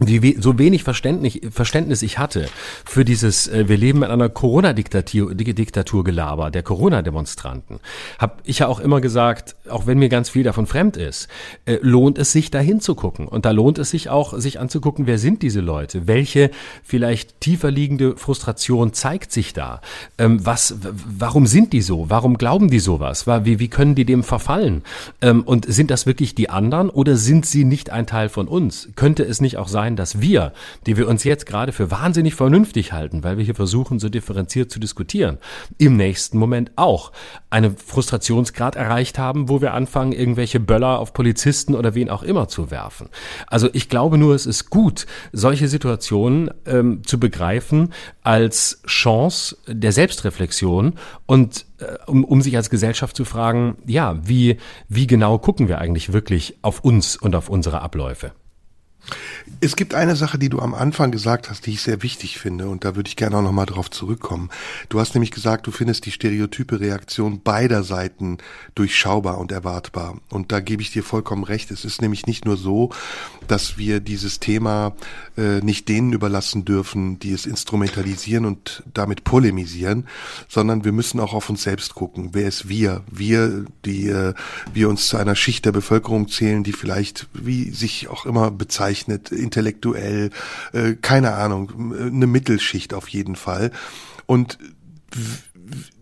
wie 0.00 0.36
so 0.40 0.58
wenig 0.58 0.82
Verständnis 0.82 2.02
ich 2.02 2.18
hatte 2.18 2.48
für 2.84 3.04
dieses, 3.04 3.48
äh, 3.48 3.68
wir 3.68 3.76
leben 3.76 4.02
in 4.02 4.10
einer 4.10 4.28
Corona-Diktatur 4.28 5.34
Diktatur 5.34 6.04
Gelaber 6.04 6.50
der 6.50 6.62
Corona-Demonstranten, 6.62 7.80
habe 8.18 8.34
ich 8.44 8.60
ja 8.60 8.66
auch 8.66 8.80
immer 8.80 9.00
gesagt, 9.00 9.56
auch 9.68 9.86
wenn 9.86 9.98
mir 9.98 10.08
ganz 10.08 10.30
viel 10.30 10.42
davon 10.42 10.66
fremd 10.66 10.96
ist, 10.96 11.28
äh, 11.66 11.78
lohnt 11.82 12.18
es 12.18 12.32
sich 12.32 12.50
da 12.50 12.58
hinzugucken. 12.58 13.28
Und 13.28 13.44
da 13.44 13.50
lohnt 13.50 13.78
es 13.78 13.90
sich 13.90 14.08
auch, 14.08 14.38
sich 14.38 14.58
anzugucken, 14.58 15.06
wer 15.06 15.18
sind 15.18 15.42
diese 15.42 15.60
Leute? 15.60 16.06
Welche 16.06 16.50
vielleicht 16.82 17.40
tiefer 17.40 17.70
liegende 17.70 18.16
Frustration 18.16 18.92
zeigt 18.92 19.32
sich 19.32 19.52
da? 19.52 19.80
Ähm, 20.18 20.44
was, 20.44 20.76
warum 21.18 21.46
sind 21.46 21.72
die 21.72 21.82
so? 21.82 22.08
Warum 22.08 22.38
glauben 22.38 22.70
die 22.70 22.80
sowas? 22.80 23.26
Wie, 23.26 23.58
wie 23.58 23.68
können 23.68 23.94
die 23.94 24.04
dem 24.04 24.22
verfallen? 24.22 24.82
Ähm, 25.20 25.42
und 25.42 25.72
sind 25.72 25.90
das 25.90 26.06
wirklich 26.06 26.34
die 26.34 26.50
anderen 26.50 26.90
oder 26.90 27.16
sind 27.16 27.46
sie 27.46 27.64
nicht 27.64 27.90
ein 27.90 28.06
Teil 28.06 28.28
von 28.28 28.48
uns? 28.48 28.88
Könnte 28.96 29.24
es 29.24 29.40
nicht 29.40 29.56
auch 29.56 29.68
sein, 29.68 29.89
sein, 29.90 29.96
dass 29.96 30.20
wir, 30.20 30.52
die 30.86 30.96
wir 30.96 31.08
uns 31.08 31.24
jetzt 31.24 31.46
gerade 31.46 31.72
für 31.72 31.90
wahnsinnig 31.90 32.34
vernünftig 32.34 32.92
halten, 32.92 33.24
weil 33.24 33.38
wir 33.38 33.44
hier 33.44 33.54
versuchen, 33.54 33.98
so 33.98 34.08
differenziert 34.08 34.70
zu 34.70 34.78
diskutieren, 34.78 35.38
im 35.78 35.96
nächsten 35.96 36.38
Moment 36.38 36.72
auch 36.76 37.12
einen 37.50 37.76
Frustrationsgrad 37.76 38.76
erreicht 38.76 39.18
haben, 39.18 39.48
wo 39.48 39.60
wir 39.60 39.74
anfangen, 39.74 40.12
irgendwelche 40.12 40.60
Böller 40.60 40.98
auf 40.98 41.12
Polizisten 41.12 41.74
oder 41.74 41.94
wen 41.94 42.10
auch 42.10 42.22
immer 42.22 42.48
zu 42.48 42.70
werfen. 42.70 43.08
Also 43.46 43.68
ich 43.72 43.88
glaube 43.88 44.18
nur, 44.18 44.34
es 44.34 44.46
ist 44.46 44.70
gut, 44.70 45.06
solche 45.32 45.68
Situationen 45.68 46.50
ähm, 46.66 47.02
zu 47.04 47.18
begreifen 47.18 47.92
als 48.22 48.82
Chance 48.86 49.56
der 49.66 49.92
Selbstreflexion 49.92 50.94
und 51.26 51.66
äh, 51.78 51.96
um, 52.06 52.24
um 52.24 52.42
sich 52.42 52.56
als 52.56 52.70
Gesellschaft 52.70 53.16
zu 53.16 53.24
fragen, 53.24 53.76
ja, 53.86 54.18
wie, 54.22 54.58
wie 54.88 55.06
genau 55.06 55.38
gucken 55.38 55.68
wir 55.68 55.78
eigentlich 55.78 56.12
wirklich 56.12 56.58
auf 56.62 56.80
uns 56.80 57.16
und 57.16 57.34
auf 57.34 57.48
unsere 57.48 57.80
Abläufe? 57.80 58.32
Es 59.62 59.76
gibt 59.76 59.94
eine 59.94 60.16
Sache, 60.16 60.38
die 60.38 60.48
du 60.48 60.60
am 60.60 60.74
Anfang 60.74 61.10
gesagt 61.10 61.50
hast, 61.50 61.66
die 61.66 61.72
ich 61.72 61.82
sehr 61.82 62.02
wichtig 62.02 62.38
finde, 62.38 62.68
und 62.68 62.84
da 62.84 62.96
würde 62.96 63.08
ich 63.08 63.16
gerne 63.16 63.36
auch 63.36 63.42
nochmal 63.42 63.66
drauf 63.66 63.90
zurückkommen. 63.90 64.48
Du 64.88 65.00
hast 65.00 65.14
nämlich 65.14 65.30
gesagt, 65.30 65.66
du 65.66 65.70
findest 65.70 66.06
die 66.06 66.12
stereotype 66.12 66.80
Reaktion 66.80 67.42
beider 67.42 67.82
Seiten 67.82 68.38
durchschaubar 68.74 69.38
und 69.38 69.52
erwartbar. 69.52 70.18
Und 70.30 70.52
da 70.52 70.60
gebe 70.60 70.82
ich 70.82 70.92
dir 70.92 71.02
vollkommen 71.02 71.44
recht. 71.44 71.70
Es 71.70 71.84
ist 71.84 72.00
nämlich 72.00 72.26
nicht 72.26 72.44
nur 72.44 72.56
so, 72.56 72.90
dass 73.48 73.76
wir 73.76 74.00
dieses 74.00 74.40
Thema 74.40 74.94
äh, 75.36 75.60
nicht 75.60 75.88
denen 75.88 76.12
überlassen 76.12 76.64
dürfen, 76.64 77.18
die 77.18 77.32
es 77.32 77.44
instrumentalisieren 77.44 78.46
und 78.46 78.82
damit 78.94 79.24
polemisieren, 79.24 80.06
sondern 80.48 80.84
wir 80.84 80.92
müssen 80.92 81.20
auch 81.20 81.34
auf 81.34 81.50
uns 81.50 81.62
selbst 81.62 81.94
gucken. 81.94 82.30
Wer 82.32 82.48
ist 82.48 82.68
wir? 82.68 83.02
Wir, 83.10 83.64
die 83.84 84.08
äh, 84.08 84.34
wir 84.72 84.88
uns 84.88 85.08
zu 85.08 85.16
einer 85.16 85.34
Schicht 85.34 85.64
der 85.66 85.72
Bevölkerung 85.72 86.28
zählen, 86.28 86.64
die 86.64 86.72
vielleicht, 86.72 87.28
wie 87.34 87.70
sich 87.70 88.08
auch 88.08 88.24
immer 88.24 88.50
bezeichnet, 88.50 88.89
intellektuell, 88.90 90.30
äh, 90.72 90.94
keine 91.00 91.32
Ahnung, 91.34 91.92
eine 91.92 92.26
Mittelschicht 92.26 92.94
auf 92.94 93.08
jeden 93.08 93.36
Fall. 93.36 93.70
Und 94.26 94.58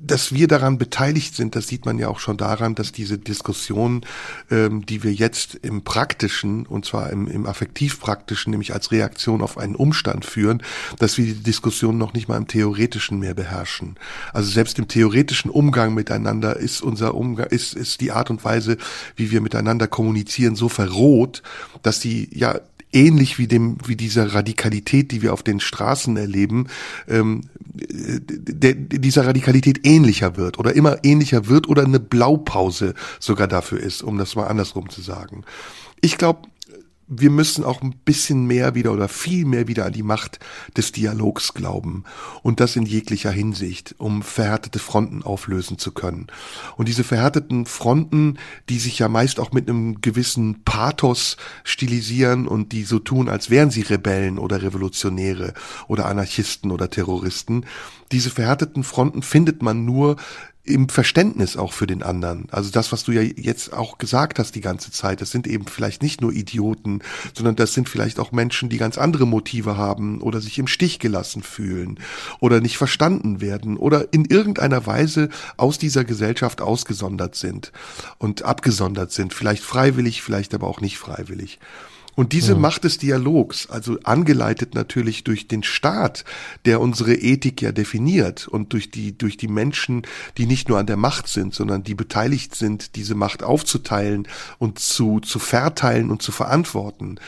dass 0.01 0.33
wir 0.33 0.49
daran 0.49 0.79
beteiligt 0.79 1.35
sind, 1.35 1.57
das 1.57 1.69
sieht 1.69 1.85
man 1.85 1.99
ja 1.99 2.09
auch 2.09 2.21
schon 2.21 2.37
daran, 2.37 2.75
dass 2.75 2.93
diese 2.93 3.19
Diskussion, 3.19 4.05
ähm, 4.51 4.87
die 4.87 5.03
wir 5.03 5.13
jetzt 5.13 5.57
im 5.57 5.83
Praktischen, 5.83 6.67
und 6.67 6.85
zwar 6.85 7.11
im, 7.11 7.27
im 7.27 7.47
Affektivpraktischen, 7.47 8.51
nämlich 8.51 8.73
als 8.73 8.91
Reaktion 8.93 9.43
auf 9.43 9.59
einen 9.59 9.75
Umstand 9.75 10.25
führen, 10.25 10.63
dass 10.99 11.19
wir 11.19 11.27
die 11.27 11.43
Diskussion 11.43 11.99
noch 11.99 12.13
nicht 12.13 12.29
mal 12.29 12.37
im 12.37 12.49
Theoretischen 12.49 13.19
mehr 13.19 13.35
beherrschen. 13.35 13.97
Also 14.33 14.51
selbst 14.51 14.79
im 14.79 14.89
theoretischen 14.89 15.51
Umgang 15.51 15.95
miteinander 15.95 16.57
ist 16.57 16.83
unser 16.83 17.15
Umgang, 17.15 17.49
ist, 17.49 17.75
ist 17.75 18.01
die 18.01 18.13
Art 18.13 18.31
und 18.31 18.45
Weise, 18.45 18.79
wie 19.17 19.31
wir 19.31 19.41
miteinander 19.41 19.87
kommunizieren, 19.89 20.55
so 20.55 20.69
verroht, 20.69 21.43
dass 21.83 22.01
die 22.01 22.29
ja 22.33 22.61
ähnlich 22.93 23.39
wie 23.39 23.47
dem 23.47 23.77
wie 23.87 23.97
dieser 23.97 24.35
Radikalität, 24.35 25.13
die 25.13 25.23
wir 25.23 25.33
auf 25.33 25.43
den 25.43 25.61
Straßen 25.61 26.17
erleben, 26.17 26.69
ähm, 27.09 27.43
der, 27.65 28.75
dieser 28.75 29.27
Radikalität 29.27 29.81
ähnlicher 29.85 30.37
wird 30.37 30.59
oder 30.59 30.75
immer 30.75 30.99
ähnlicher 31.05 31.47
wird 31.47 31.69
oder 31.69 31.85
eine 31.85 32.01
Blaupause 32.01 32.95
sogar 33.21 33.47
dafür 33.47 33.81
ist, 33.81 34.03
um 34.03 34.19
das 34.19 34.37
mal 34.37 34.47
andersrum 34.47 34.89
zu 34.91 35.03
sagen. 35.03 35.45
Ich 36.01 36.19
glaube, 36.19 36.43
wir 37.09 37.31
müssen 37.31 37.65
auch 37.65 37.81
ein 37.81 37.95
bisschen 38.05 38.47
mehr 38.47 38.75
wieder 38.75 38.93
oder 38.93 39.09
viel 39.09 39.47
mehr 39.47 39.67
wieder 39.67 39.87
an 39.87 39.93
die 39.93 40.03
Macht 40.03 40.39
des 40.77 40.93
Dialogs 40.93 41.55
glauben 41.55 42.05
und 42.43 42.61
das 42.61 42.77
in 42.77 42.85
jeglicher 42.85 43.31
Hinsicht, 43.31 43.95
um 43.99 44.23
verhärtete 44.23 44.79
Fronten 44.79 45.23
auflösen 45.23 45.79
zu 45.79 45.93
können. 45.93 46.27
Und 46.77 46.87
diese 46.87 47.05
verhärteten 47.05 47.65
Fronten, 47.65 48.39
die 48.69 48.79
sich 48.79 48.99
ja 48.99 49.09
meist 49.09 49.41
auch 49.41 49.53
mit 49.53 49.69
einem 49.69 50.01
gewissen 50.03 50.63
Pathos 50.65 51.39
stilisieren 51.65 52.47
und 52.47 52.73
die 52.73 52.85
so 52.85 52.99
tun, 52.99 53.29
als 53.29 53.49
wären 53.49 53.71
sie 53.71 53.83
Rebellen 53.83 54.39
oder 54.39 54.63
Revolutionäre 54.63 55.55
oder 55.89 56.07
Anarchisten 56.07 56.71
oder 56.71 56.91
Terroristen, 56.91 57.65
diese 58.13 58.31
verhärteten 58.31 58.85
Fronten 58.85 59.23
findet 59.23 59.63
man 59.63 59.85
nur 59.85 60.17
im 60.69 60.89
Verständnis 60.89 61.57
auch 61.57 61.73
für 61.73 61.87
den 61.87 62.03
anderen. 62.03 62.47
Also 62.51 62.71
das, 62.71 62.93
was 62.93 63.05
du 63.05 63.13
ja 63.13 63.23
jetzt 63.23 63.73
auch 63.73 63.99
gesagt 63.99 64.39
hast 64.39 64.55
die 64.55 64.61
ganze 64.61 64.91
Zeit, 64.91 65.21
das 65.21 65.31
sind 65.31 65.47
eben 65.47 65.67
vielleicht 65.67 66.03
nicht 66.03 66.21
nur 66.21 66.33
Idioten, 66.33 67.01
sondern 67.35 67.57
das 67.57 67.75
sind 67.75 67.89
vielleicht 67.89 68.19
auch 68.19 68.33
Menschen, 68.33 68.69
die 68.69 68.79
ganz 68.79 68.99
andere 68.99 69.27
Motive 69.27 69.77
haben 69.77 70.21
oder 70.21 70.41
sich 70.41 70.59
im 70.59 70.67
Stich 70.67 70.99
gelassen 70.99 71.43
fühlen 71.43 71.99
oder 72.41 72.61
nicht 72.61 72.77
verstanden 72.77 73.41
werden 73.41 73.77
oder 73.77 74.13
in 74.13 74.25
irgendeiner 74.25 74.87
Weise 74.87 75.29
aus 75.57 75.79
dieser 75.79 76.05
Gesellschaft 76.05 76.61
ausgesondert 76.61 77.35
sind 77.35 77.73
und 78.19 78.43
abgesondert 78.43 79.13
sind, 79.13 79.35
vielleicht 79.35 79.63
freiwillig, 79.63 80.23
vielleicht 80.23 80.55
aber 80.55 80.67
auch 80.67 80.81
nicht 80.81 80.99
freiwillig. 80.99 81.59
Und 82.19 82.33
diese 82.33 82.57
mhm. 82.57 82.63
Macht 82.63 82.83
des 82.83 82.99
Dialogs, 82.99 83.71
also 83.71 83.97
angeleitet 84.03 84.75
natürlich 84.75 85.23
durch 85.23 85.47
den 85.47 85.63
Staat, 85.63 86.25
der 86.65 86.81
unsere 86.81 87.15
Ethik 87.15 87.63
ja 87.63 87.71
definiert 87.71 88.49
und 88.49 88.73
durch 88.73 88.91
die, 88.91 89.17
durch 89.17 89.37
die 89.37 89.47
Menschen, 89.47 90.03
die 90.37 90.47
nicht 90.47 90.69
nur 90.69 90.81
an 90.81 90.87
der 90.87 90.97
Macht 90.97 91.29
sind, 91.29 91.55
sondern 91.55 91.85
die 91.85 91.95
beteiligt 91.95 92.57
sind, 92.57 92.97
diese 92.97 93.15
Macht 93.15 93.45
aufzuteilen 93.45 94.27
und 94.59 94.81
zu, 94.81 95.21
zu 95.21 95.39
verteilen 95.39 96.11
und 96.11 96.21
zu 96.21 96.33
verantworten 96.33 97.21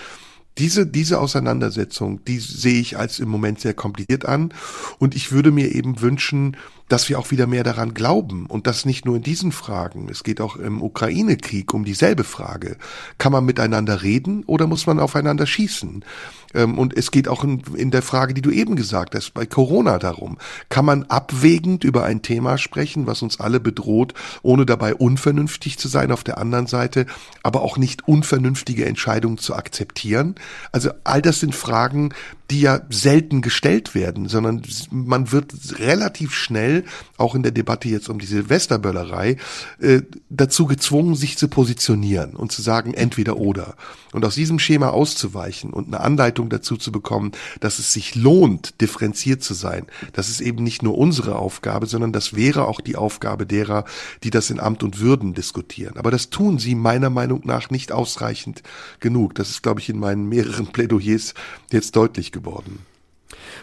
diese, 0.58 0.86
diese 0.86 1.20
Auseinandersetzung, 1.20 2.22
die 2.24 2.38
sehe 2.38 2.80
ich 2.80 2.98
als 2.98 3.18
im 3.18 3.28
Moment 3.28 3.60
sehr 3.60 3.72
kompliziert 3.72 4.26
an. 4.26 4.52
Und 4.98 5.14
ich 5.14 5.32
würde 5.32 5.52
mir 5.52 5.74
eben 5.74 6.02
wünschen, 6.02 6.56
dass 6.90 7.08
wir 7.08 7.18
auch 7.20 7.30
wieder 7.30 7.46
mehr 7.46 7.62
daran 7.62 7.94
glauben 7.94 8.46
und 8.46 8.66
das 8.66 8.84
nicht 8.84 9.04
nur 9.04 9.16
in 9.16 9.22
diesen 9.22 9.52
Fragen. 9.52 10.08
Es 10.10 10.24
geht 10.24 10.40
auch 10.40 10.56
im 10.56 10.82
Ukraine-Krieg 10.82 11.72
um 11.72 11.84
dieselbe 11.84 12.24
Frage. 12.24 12.76
Kann 13.16 13.30
man 13.30 13.44
miteinander 13.44 14.02
reden 14.02 14.42
oder 14.44 14.66
muss 14.66 14.86
man 14.86 14.98
aufeinander 14.98 15.46
schießen? 15.46 16.04
Ähm, 16.52 16.78
und 16.78 16.96
es 16.96 17.12
geht 17.12 17.28
auch 17.28 17.44
in, 17.44 17.62
in 17.76 17.92
der 17.92 18.02
Frage, 18.02 18.34
die 18.34 18.42
du 18.42 18.50
eben 18.50 18.74
gesagt 18.74 19.14
hast, 19.14 19.34
bei 19.34 19.46
Corona 19.46 19.98
darum. 19.98 20.38
Kann 20.68 20.84
man 20.84 21.04
abwägend 21.04 21.84
über 21.84 22.04
ein 22.04 22.22
Thema 22.22 22.58
sprechen, 22.58 23.06
was 23.06 23.22
uns 23.22 23.38
alle 23.38 23.60
bedroht, 23.60 24.14
ohne 24.42 24.66
dabei 24.66 24.94
unvernünftig 24.94 25.78
zu 25.78 25.86
sein 25.86 26.10
auf 26.10 26.24
der 26.24 26.38
anderen 26.38 26.66
Seite, 26.66 27.06
aber 27.44 27.62
auch 27.62 27.76
nicht 27.76 28.08
unvernünftige 28.08 28.84
Entscheidungen 28.84 29.38
zu 29.38 29.54
akzeptieren? 29.54 30.34
Also 30.72 30.90
all 31.04 31.22
das 31.22 31.38
sind 31.38 31.54
Fragen, 31.54 32.12
die 32.50 32.62
ja 32.62 32.80
selten 32.90 33.42
gestellt 33.42 33.94
werden, 33.94 34.28
sondern 34.28 34.62
man 34.90 35.30
wird 35.30 35.78
relativ 35.78 36.34
schnell, 36.34 36.79
auch 37.16 37.34
in 37.34 37.42
der 37.42 37.52
Debatte 37.52 37.88
jetzt 37.88 38.08
um 38.08 38.18
die 38.18 38.26
Silvesterböllerei, 38.26 39.36
äh, 39.80 40.02
dazu 40.28 40.66
gezwungen, 40.66 41.14
sich 41.14 41.38
zu 41.38 41.48
positionieren 41.48 42.34
und 42.34 42.52
zu 42.52 42.62
sagen, 42.62 42.94
entweder 42.94 43.36
oder. 43.36 43.74
Und 44.12 44.24
aus 44.24 44.34
diesem 44.34 44.58
Schema 44.58 44.88
auszuweichen 44.88 45.70
und 45.70 45.88
eine 45.88 46.00
Anleitung 46.00 46.48
dazu 46.48 46.76
zu 46.76 46.90
bekommen, 46.90 47.32
dass 47.60 47.78
es 47.78 47.92
sich 47.92 48.14
lohnt, 48.14 48.80
differenziert 48.80 49.42
zu 49.42 49.54
sein, 49.54 49.86
das 50.12 50.28
ist 50.28 50.40
eben 50.40 50.64
nicht 50.64 50.82
nur 50.82 50.98
unsere 50.98 51.36
Aufgabe, 51.36 51.86
sondern 51.86 52.12
das 52.12 52.34
wäre 52.34 52.66
auch 52.66 52.80
die 52.80 52.96
Aufgabe 52.96 53.46
derer, 53.46 53.84
die 54.24 54.30
das 54.30 54.50
in 54.50 54.60
Amt 54.60 54.82
und 54.82 55.00
Würden 55.00 55.34
diskutieren. 55.34 55.96
Aber 55.96 56.10
das 56.10 56.30
tun 56.30 56.58
sie 56.58 56.74
meiner 56.74 57.10
Meinung 57.10 57.42
nach 57.44 57.70
nicht 57.70 57.92
ausreichend 57.92 58.62
genug. 58.98 59.34
Das 59.34 59.50
ist, 59.50 59.62
glaube 59.62 59.80
ich, 59.80 59.88
in 59.88 59.98
meinen 59.98 60.28
mehreren 60.28 60.66
Plädoyers 60.68 61.34
jetzt 61.70 61.96
deutlich 61.96 62.32
geworden. 62.32 62.89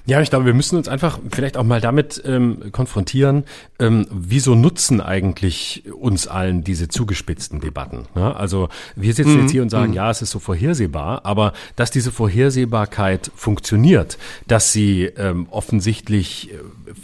Ja, 0.06 0.22
ich 0.22 0.30
glaube, 0.30 0.46
wir 0.46 0.54
müssen 0.54 0.78
uns 0.78 0.88
einfach 0.88 1.20
vielleicht 1.32 1.58
auch 1.58 1.64
mal 1.64 1.82
damit 1.82 2.22
ähm, 2.26 2.72
konfrontieren, 2.72 3.44
ähm, 3.80 4.08
wieso 4.12 4.56
nutzen 4.56 5.02
eigentlich 5.02 5.84
uns 6.00 6.28
allen 6.28 6.64
diese 6.64 6.88
zugespitzten 6.88 7.60
Debatten? 7.60 8.08
Ne? 8.16 8.36
Also 8.36 8.70
wir 8.96 9.14
sitzen 9.14 9.36
mhm. 9.36 9.42
jetzt 9.42 9.52
hier 9.52 9.62
und 9.62 9.70
sagen, 9.70 9.90
mhm. 9.90 9.96
ja, 9.96 10.10
es 10.10 10.22
ist 10.22 10.32
so 10.32 10.40
vorhersehbar, 10.40 11.26
aber 11.26 11.54
dass 11.76 11.92
diese 11.92 12.12
Vorhersehbarkeit 12.12 13.32
funktioniert, 13.36 14.18
dass 14.48 14.72
sie 14.72 15.06
ähm, 15.06 15.48
offensichtlich 15.50 16.52
äh, 16.52 16.58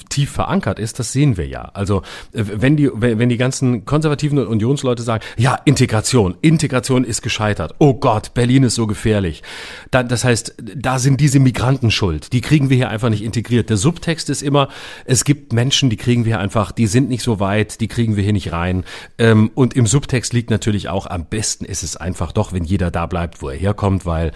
tief 0.09 0.32
verankert 0.32 0.80
ist, 0.80 0.99
das 0.99 1.11
sehen 1.11 1.38
wir 1.38 1.47
ja. 1.47 1.71
Also 1.74 2.01
äh, 2.34 2.43
wenn 2.43 2.78
die, 2.78 2.89
wenn 2.93 3.30
die 3.30 3.38
ganzen 3.38 3.86
konservativen 3.86 4.38
und 4.39 4.47
Unionsleute 4.47 5.03
sagen, 5.03 5.24
ja, 5.38 5.59
Integration, 5.65 6.36
Integration 6.41 7.03
ist 7.03 7.21
gescheitert, 7.21 7.76
oh 7.80 7.93
Gott, 7.93 8.34
Berlin 8.34 8.63
ist 8.63 8.76
so 8.76 8.88
gefährlich, 8.88 9.43
dann, 9.91 10.07
das 10.07 10.24
heißt, 10.24 10.55
da 10.76 10.99
sind 10.99 11.19
diese 11.19 11.39
Migranten 11.39 11.91
schuld, 11.91 12.34
die 12.34 12.41
kriegen 12.41 12.62
wir 12.70 12.78
hier 12.78 12.89
einfach 12.89 13.09
nicht 13.09 13.24
integriert. 13.24 13.70
Der 13.70 13.78
Subtext 13.78 14.30
ist 14.30 14.41
immer, 14.41 14.70
es 15.05 15.24
gibt 15.24 15.53
Menschen, 15.53 15.89
die 15.89 15.97
kriegen 15.97 16.26
wir 16.26 16.39
einfach, 16.39 16.72
die 16.72 16.88
sind 16.88 17.09
nicht 17.09 17.24
so 17.24 17.39
weit, 17.39 17.82
die 17.82 17.88
kriegen 17.88 18.16
wir 18.16 18.24
hier 18.24 18.34
nicht 18.34 18.51
rein. 18.51 18.84
Ähm, 19.18 19.51
und 19.55 19.76
im 19.76 19.88
Subtext 19.88 20.34
liegt 20.34 20.49
natürlich 20.49 20.89
auch, 20.89 21.07
am 21.07 21.26
besten 21.26 21.66
ist 21.66 21.84
es 21.84 21.97
einfach 21.97 22.32
doch, 22.32 22.53
wenn 22.53 22.64
jeder 22.64 22.91
da 22.91 23.05
bleibt, 23.05 23.41
wo 23.41 23.49
er 23.49 23.57
herkommt, 23.57 24.05
weil 24.05 24.32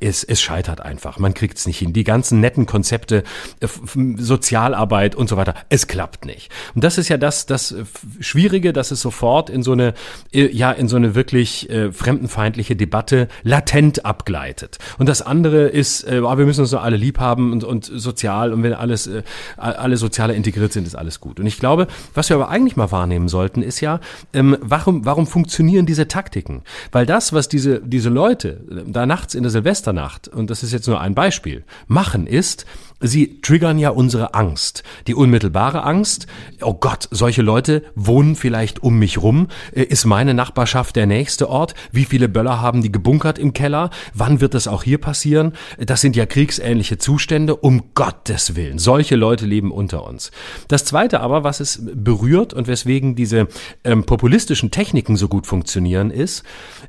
es, 0.00 0.24
es 0.24 0.40
scheitert 0.40 0.80
einfach. 0.80 1.18
Man 1.18 1.34
kriegt 1.34 1.58
es 1.58 1.66
nicht 1.66 1.78
hin. 1.78 1.92
Die 1.92 2.04
ganzen 2.04 2.40
netten 2.40 2.66
Konzepte, 2.66 3.22
äh, 3.60 3.68
Sozialarbeit 4.16 5.14
und 5.14 5.28
so 5.28 5.36
weiter, 5.36 5.54
es 5.68 5.86
klappt 5.86 6.24
nicht. 6.24 6.50
Und 6.74 6.84
das 6.84 6.98
ist 6.98 7.08
ja 7.08 7.16
das, 7.16 7.46
das 7.46 7.74
Schwierige, 8.20 8.72
dass 8.72 8.90
es 8.90 9.00
sofort 9.00 9.50
in 9.50 9.62
so 9.62 9.72
eine, 9.72 9.94
äh, 10.32 10.46
ja, 10.46 10.72
in 10.72 10.88
so 10.88 10.96
eine 10.96 11.14
wirklich 11.14 11.70
äh, 11.70 11.92
fremdenfeindliche 11.92 12.76
Debatte 12.76 13.28
latent 13.42 14.04
abgleitet. 14.04 14.78
Und 14.98 15.08
das 15.08 15.22
andere 15.22 15.68
ist, 15.68 16.04
äh, 16.04 16.22
wir 16.22 16.46
müssen 16.46 16.60
uns 16.60 16.70
so 16.70 16.78
alle 16.78 16.96
lieb 16.96 17.18
haben 17.18 17.52
und, 17.52 17.64
und 17.66 17.84
sozial 17.84 18.52
und 18.52 18.62
wenn 18.62 18.72
alles, 18.72 19.06
äh, 19.06 19.22
alle 19.56 19.96
Soziale 19.96 20.34
integriert 20.34 20.72
sind, 20.72 20.86
ist 20.86 20.94
alles 20.94 21.20
gut. 21.20 21.40
Und 21.40 21.46
ich 21.46 21.58
glaube, 21.58 21.86
was 22.14 22.28
wir 22.30 22.36
aber 22.36 22.48
eigentlich 22.48 22.76
mal 22.76 22.92
wahrnehmen 22.92 23.28
sollten, 23.28 23.62
ist 23.62 23.80
ja, 23.80 24.00
ähm, 24.32 24.56
warum, 24.60 25.04
warum 25.04 25.26
funktionieren 25.26 25.86
diese 25.86 26.08
Taktiken? 26.08 26.62
Weil 26.92 27.06
das, 27.06 27.32
was 27.32 27.48
diese, 27.48 27.80
diese 27.80 28.08
Leute 28.08 28.60
da 28.86 29.06
nachts 29.06 29.34
in 29.34 29.42
der 29.42 29.50
Silvesternacht, 29.50 30.28
und 30.28 30.50
das 30.50 30.62
ist 30.62 30.72
jetzt 30.72 30.86
nur 30.86 31.00
ein 31.00 31.14
Beispiel, 31.14 31.64
machen, 31.86 32.26
ist, 32.26 32.66
Sie 33.00 33.42
triggern 33.42 33.78
ja 33.78 33.90
unsere 33.90 34.32
Angst. 34.32 34.82
Die 35.06 35.14
unmittelbare 35.14 35.84
Angst, 35.84 36.26
oh 36.62 36.72
Gott, 36.72 37.08
solche 37.10 37.42
Leute 37.42 37.82
wohnen 37.94 38.36
vielleicht 38.36 38.82
um 38.82 38.98
mich 38.98 39.18
rum. 39.20 39.48
Äh, 39.72 39.82
ist 39.82 40.06
meine 40.06 40.32
Nachbarschaft 40.32 40.96
der 40.96 41.06
nächste 41.06 41.50
Ort? 41.50 41.74
Wie 41.92 42.06
viele 42.06 42.26
Böller 42.28 42.62
haben 42.62 42.80
die 42.80 42.90
gebunkert 42.90 43.38
im 43.38 43.52
Keller? 43.52 43.90
Wann 44.14 44.40
wird 44.40 44.54
das 44.54 44.66
auch 44.66 44.82
hier 44.82 44.96
passieren? 44.96 45.52
Das 45.78 46.00
sind 46.00 46.16
ja 46.16 46.24
kriegsähnliche 46.24 46.96
Zustände. 46.96 47.56
Um 47.56 47.94
Gottes 47.94 48.56
Willen. 48.56 48.78
Solche 48.78 49.16
Leute 49.16 49.44
leben 49.44 49.72
unter 49.72 50.06
uns. 50.06 50.30
Das 50.68 50.86
zweite 50.86 51.20
aber, 51.20 51.44
was 51.44 51.60
es 51.60 51.82
berührt 51.82 52.54
und 52.54 52.66
weswegen 52.66 53.14
diese 53.14 53.48
ähm, 53.84 54.04
populistischen 54.04 54.70
Techniken 54.70 55.16
so 55.16 55.28
gut 55.28 55.46
funktionieren, 55.46 56.10
ist, 56.10 56.44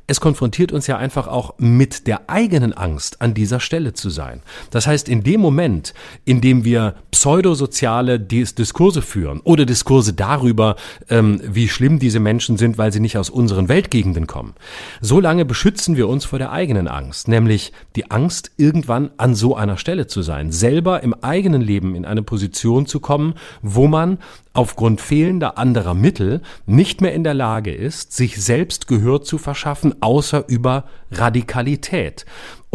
es 0.08 0.22
konfrontiert 0.22 0.72
uns 0.72 0.88
ja 0.88 0.98
einfach 0.98 1.28
auch 1.28 1.56
mit 1.58 2.08
der 2.08 2.30
eigenen 2.30 2.72
Angst, 2.72 3.22
an 3.22 3.34
dieser 3.34 3.60
Stelle 3.60 3.92
zu 3.92 4.10
sein. 4.10 4.42
Das 4.72 4.88
heißt, 4.88 5.10
in 5.10 5.24
dem 5.24 5.42
Moment, 5.42 5.94
indem 6.26 6.64
wir 6.64 6.96
pseudosoziale 7.12 8.20
Diskurse 8.20 9.02
führen 9.02 9.40
oder 9.42 9.66
Diskurse 9.66 10.14
darüber, 10.14 10.76
ähm, 11.10 11.42
wie 11.44 11.68
schlimm 11.68 12.00
diese 12.00 12.20
Menschen 12.20 12.58
sind, 12.58 12.78
weil 12.78 12.92
sie 12.92 13.00
nicht 13.00 13.18
aus 13.18 13.30
unseren 13.30 13.70
Weltgegenden 13.70 14.28
kommen. 14.28 14.54
Solange 15.02 15.46
beschützen 15.46 15.98
wir 15.98 16.08
uns 16.08 16.26
vor 16.26 16.40
der 16.40 16.52
eigenen 16.52 16.88
Angst, 16.88 17.28
nämlich 17.28 17.72
die 17.96 18.12
Angst, 18.12 18.52
irgendwann 18.58 19.12
an 19.18 19.36
so 19.36 19.56
einer 19.56 19.78
Stelle 19.78 20.08
zu 20.08 20.22
sein, 20.22 20.52
selber 20.52 21.04
im 21.04 21.14
eigenen 21.24 21.62
Leben 21.62 21.96
in 21.96 22.06
eine 22.06 22.24
Position 22.24 22.86
zu 22.86 23.00
kommen, 23.00 23.34
wo 23.62 23.88
man 23.88 24.20
aufgrund 24.54 25.02
fehlender 25.02 25.58
anderer 25.58 25.94
Mittel 25.94 26.42
nicht 26.66 27.00
mehr 27.02 27.14
in 27.14 27.24
der 27.24 27.36
Lage 27.36 27.72
ist, 27.72 28.14
sich 28.14 28.42
selbst 28.44 28.88
Gehör 28.88 29.22
zu 29.22 29.38
verschaffen, 29.38 30.02
außer 30.02 30.46
über 30.48 30.86
Radikalität. 31.12 32.26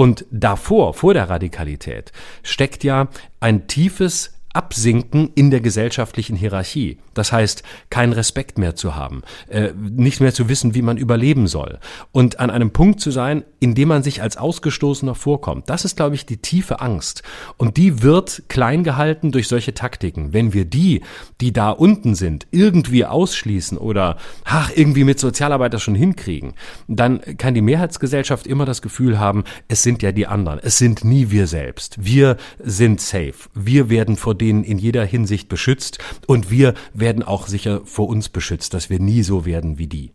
Und 0.03 0.27
davor, 0.33 0.95
vor 0.95 1.15
der 1.15 1.31
Radikalität, 1.31 2.11
steckt 2.43 2.83
ja 2.83 3.07
ein 3.39 3.69
tiefes 3.69 4.35
Absinken 4.53 5.31
in 5.35 5.51
der 5.51 5.61
gesellschaftlichen 5.61 6.37
Hierarchie. 6.37 6.99
Das 7.15 7.33
heißt, 7.33 7.63
keinen 7.91 8.13
Respekt 8.13 8.59
mehr 8.59 8.75
zu 8.75 8.95
haben, 8.95 9.23
äh, 9.49 9.71
nicht 9.77 10.21
mehr 10.21 10.35
zu 10.35 10.49
wissen, 10.49 10.75
wie 10.75 10.83
man 10.83 10.97
überleben 10.97 11.47
soll 11.47 11.79
und 12.13 12.41
an 12.41 12.51
einem 12.51 12.71
Punkt 12.73 13.01
zu 13.01 13.11
sein, 13.11 13.45
in 13.61 13.75
dem 13.75 13.89
man 13.89 14.03
sich 14.03 14.23
als 14.23 14.37
Ausgestoßener 14.37 15.15
vorkommt. 15.15 15.69
Das 15.71 15.85
ist, 15.85 15.97
glaube 15.97 16.15
ich, 16.15 16.27
die 16.27 16.39
tiefe 16.39 16.81
Angst. 16.81 17.23
Und 17.57 17.77
die 17.77 18.03
wird 18.03 18.45
klein 18.49 18.85
gehalten 18.85 19.33
durch 19.33 19.49
solche 19.49 19.75
Taktiken. 19.75 20.33
Wenn 20.33 20.53
wir 20.53 20.65
die, 20.65 21.03
die 21.41 21.53
da 21.53 21.71
unten 21.71 22.15
sind, 22.15 22.47
irgendwie 22.51 23.05
ausschließen 23.05 23.79
oder 23.79 24.17
ach, 24.45 24.71
irgendwie 24.75 25.05
mit 25.05 25.19
Sozialarbeiter 25.19 25.79
schon 25.79 25.95
hinkriegen, 25.95 26.55
dann 26.89 27.21
kann 27.39 27.55
die 27.55 27.63
Mehrheitsgesellschaft 27.63 28.47
immer 28.47 28.65
das 28.65 28.83
Gefühl 28.83 29.19
haben, 29.19 29.45
es 29.69 29.83
sind 29.83 30.03
ja 30.03 30.13
die 30.13 30.27
anderen. 30.27 30.59
Es 30.63 30.79
sind 30.79 31.05
nie 31.05 31.31
wir 31.31 31.47
selbst. 31.47 32.05
Wir 32.05 32.37
sind 32.63 33.01
safe. 33.01 33.35
Wir 33.55 33.91
werden 33.91 34.17
vor 34.17 34.35
denen 34.43 34.65
in 34.65 34.79
jeder 34.79 35.05
Hinsicht 35.05 35.49
beschützt 35.49 35.99
und 36.27 36.51
wir 36.51 36.75
werden 36.93 37.23
auch 37.23 37.47
sicher 37.47 37.83
vor 37.85 38.09
uns 38.09 38.29
beschützt, 38.29 38.75
dass 38.75 38.91
wir 38.91 38.99
nie 38.99 39.23
so 39.23 39.45
werden 39.47 39.79
wie 39.79 39.87
die. 39.87 40.13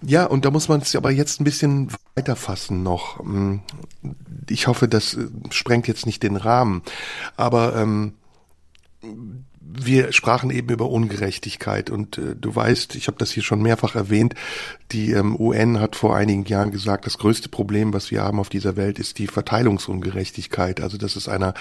Ja, 0.00 0.24
und 0.24 0.44
da 0.44 0.50
muss 0.50 0.68
man 0.68 0.80
es 0.80 0.96
aber 0.96 1.10
jetzt 1.10 1.40
ein 1.40 1.44
bisschen 1.44 1.88
weiter 2.16 2.34
fassen 2.34 2.82
noch. 2.82 3.20
Hm, 3.20 3.60
ich 4.48 4.66
hoffe, 4.66 4.88
das 4.88 5.14
äh, 5.14 5.28
sprengt 5.50 5.86
jetzt 5.86 6.06
nicht 6.06 6.22
den 6.22 6.36
Rahmen. 6.36 6.82
Aber 7.36 7.76
ähm, 7.76 8.14
wir 9.60 10.12
sprachen 10.12 10.50
eben 10.50 10.70
über 10.70 10.88
Ungerechtigkeit 10.90 11.90
und 11.90 12.18
äh, 12.18 12.34
du 12.34 12.54
weißt, 12.54 12.96
ich 12.96 13.06
habe 13.06 13.18
das 13.18 13.30
hier 13.30 13.42
schon 13.42 13.62
mehrfach 13.62 13.94
erwähnt, 13.94 14.34
die 14.90 15.12
ähm, 15.12 15.36
UN 15.38 15.78
hat 15.80 15.94
vor 15.94 16.16
einigen 16.16 16.44
Jahren 16.44 16.72
gesagt, 16.72 17.06
das 17.06 17.18
größte 17.18 17.48
Problem, 17.48 17.92
was 17.92 18.10
wir 18.10 18.22
haben 18.22 18.40
auf 18.40 18.48
dieser 18.48 18.76
Welt, 18.76 18.98
ist 18.98 19.18
die 19.18 19.28
Verteilungsungerechtigkeit. 19.28 20.80
Also 20.80 20.98
dass 20.98 21.14
es 21.14 21.28
einer 21.28 21.54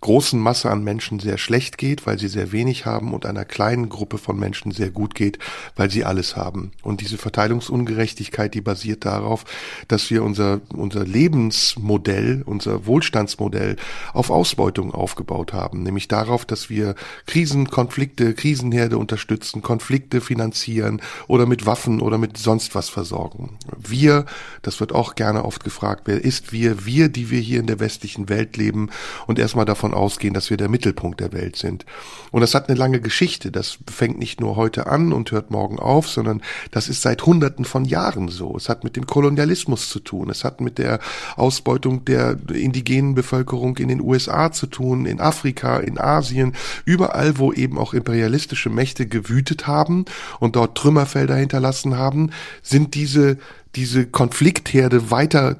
großen 0.00 0.38
Masse 0.40 0.70
an 0.70 0.84
Menschen 0.84 1.20
sehr 1.20 1.38
schlecht 1.38 1.78
geht, 1.78 2.06
weil 2.06 2.18
sie 2.18 2.28
sehr 2.28 2.52
wenig 2.52 2.86
haben 2.86 3.14
und 3.14 3.26
einer 3.26 3.44
kleinen 3.44 3.88
Gruppe 3.88 4.18
von 4.18 4.38
Menschen 4.38 4.72
sehr 4.72 4.90
gut 4.90 5.14
geht, 5.14 5.38
weil 5.76 5.90
sie 5.90 6.04
alles 6.04 6.36
haben. 6.36 6.72
Und 6.82 7.00
diese 7.00 7.18
Verteilungsungerechtigkeit, 7.18 8.54
die 8.54 8.60
basiert 8.60 9.04
darauf, 9.04 9.44
dass 9.88 10.10
wir 10.10 10.22
unser, 10.22 10.60
unser 10.74 11.04
Lebensmodell, 11.04 12.42
unser 12.44 12.86
Wohlstandsmodell 12.86 13.76
auf 14.12 14.30
Ausbeutung 14.30 14.92
aufgebaut 14.92 15.52
haben, 15.52 15.82
nämlich 15.82 16.08
darauf, 16.08 16.44
dass 16.44 16.70
wir 16.70 16.94
Krisen, 17.26 17.70
Konflikte, 17.70 18.34
Krisenherde 18.34 18.98
unterstützen, 18.98 19.62
Konflikte 19.62 20.20
finanzieren 20.20 21.00
oder 21.26 21.46
mit 21.46 21.66
Waffen 21.66 22.00
oder 22.00 22.18
mit 22.18 22.36
sonst 22.38 22.74
was 22.74 22.88
versorgen. 22.88 23.58
Wir, 23.76 24.26
das 24.62 24.80
wird 24.80 24.92
auch 24.92 25.14
gerne 25.14 25.44
oft 25.44 25.64
gefragt, 25.64 26.02
wer 26.06 26.24
ist 26.24 26.52
wir? 26.52 26.86
Wir, 26.86 27.08
die 27.08 27.30
wir 27.30 27.40
hier 27.40 27.60
in 27.60 27.66
der 27.66 27.80
westlichen 27.80 28.28
Welt 28.28 28.56
leben 28.56 28.90
und 29.26 29.38
erstmal 29.38 29.64
davon 29.64 29.85
davon 29.86 29.94
ausgehen, 29.94 30.34
dass 30.34 30.50
wir 30.50 30.56
der 30.56 30.68
Mittelpunkt 30.68 31.20
der 31.20 31.32
Welt 31.32 31.56
sind. 31.56 31.84
Und 32.32 32.40
das 32.40 32.54
hat 32.54 32.68
eine 32.68 32.78
lange 32.78 33.00
Geschichte. 33.00 33.52
Das 33.52 33.78
fängt 33.90 34.18
nicht 34.18 34.40
nur 34.40 34.56
heute 34.56 34.86
an 34.86 35.12
und 35.12 35.30
hört 35.30 35.50
morgen 35.50 35.78
auf, 35.78 36.08
sondern 36.08 36.42
das 36.70 36.88
ist 36.88 37.02
seit 37.02 37.24
Hunderten 37.24 37.64
von 37.64 37.84
Jahren 37.84 38.28
so. 38.28 38.56
Es 38.56 38.68
hat 38.68 38.84
mit 38.84 38.96
dem 38.96 39.06
Kolonialismus 39.06 39.88
zu 39.88 40.00
tun. 40.00 40.30
Es 40.30 40.44
hat 40.44 40.60
mit 40.60 40.78
der 40.78 40.98
Ausbeutung 41.36 42.04
der 42.04 42.36
indigenen 42.52 43.14
Bevölkerung 43.14 43.76
in 43.78 43.88
den 43.88 44.00
USA 44.00 44.50
zu 44.50 44.66
tun, 44.66 45.06
in 45.06 45.20
Afrika, 45.20 45.78
in 45.78 45.98
Asien, 45.98 46.54
überall, 46.84 47.38
wo 47.38 47.52
eben 47.52 47.78
auch 47.78 47.94
imperialistische 47.94 48.70
Mächte 48.70 49.06
gewütet 49.06 49.66
haben 49.66 50.04
und 50.40 50.56
dort 50.56 50.76
Trümmerfelder 50.76 51.36
hinterlassen 51.36 51.96
haben, 51.96 52.30
sind 52.62 52.94
diese 52.94 53.38
diese 53.76 54.06
Konfliktherde 54.06 55.10
weiter, 55.10 55.56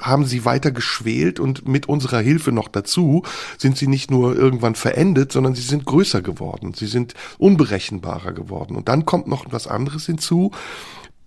haben 0.00 0.24
sie 0.24 0.44
weiter 0.44 0.70
geschwelt 0.70 1.40
und 1.40 1.66
mit 1.66 1.88
unserer 1.88 2.20
Hilfe 2.20 2.52
noch 2.52 2.68
dazu 2.68 3.24
sind 3.58 3.76
sie 3.76 3.88
nicht 3.88 4.10
nur 4.10 4.36
irgendwann 4.36 4.76
verendet, 4.76 5.32
sondern 5.32 5.54
sie 5.56 5.62
sind 5.62 5.84
größer 5.84 6.22
geworden. 6.22 6.74
Sie 6.74 6.86
sind 6.86 7.14
unberechenbarer 7.38 8.32
geworden. 8.32 8.76
Und 8.76 8.88
dann 8.88 9.04
kommt 9.04 9.26
noch 9.26 9.46
was 9.50 9.66
anderes 9.66 10.06
hinzu 10.06 10.52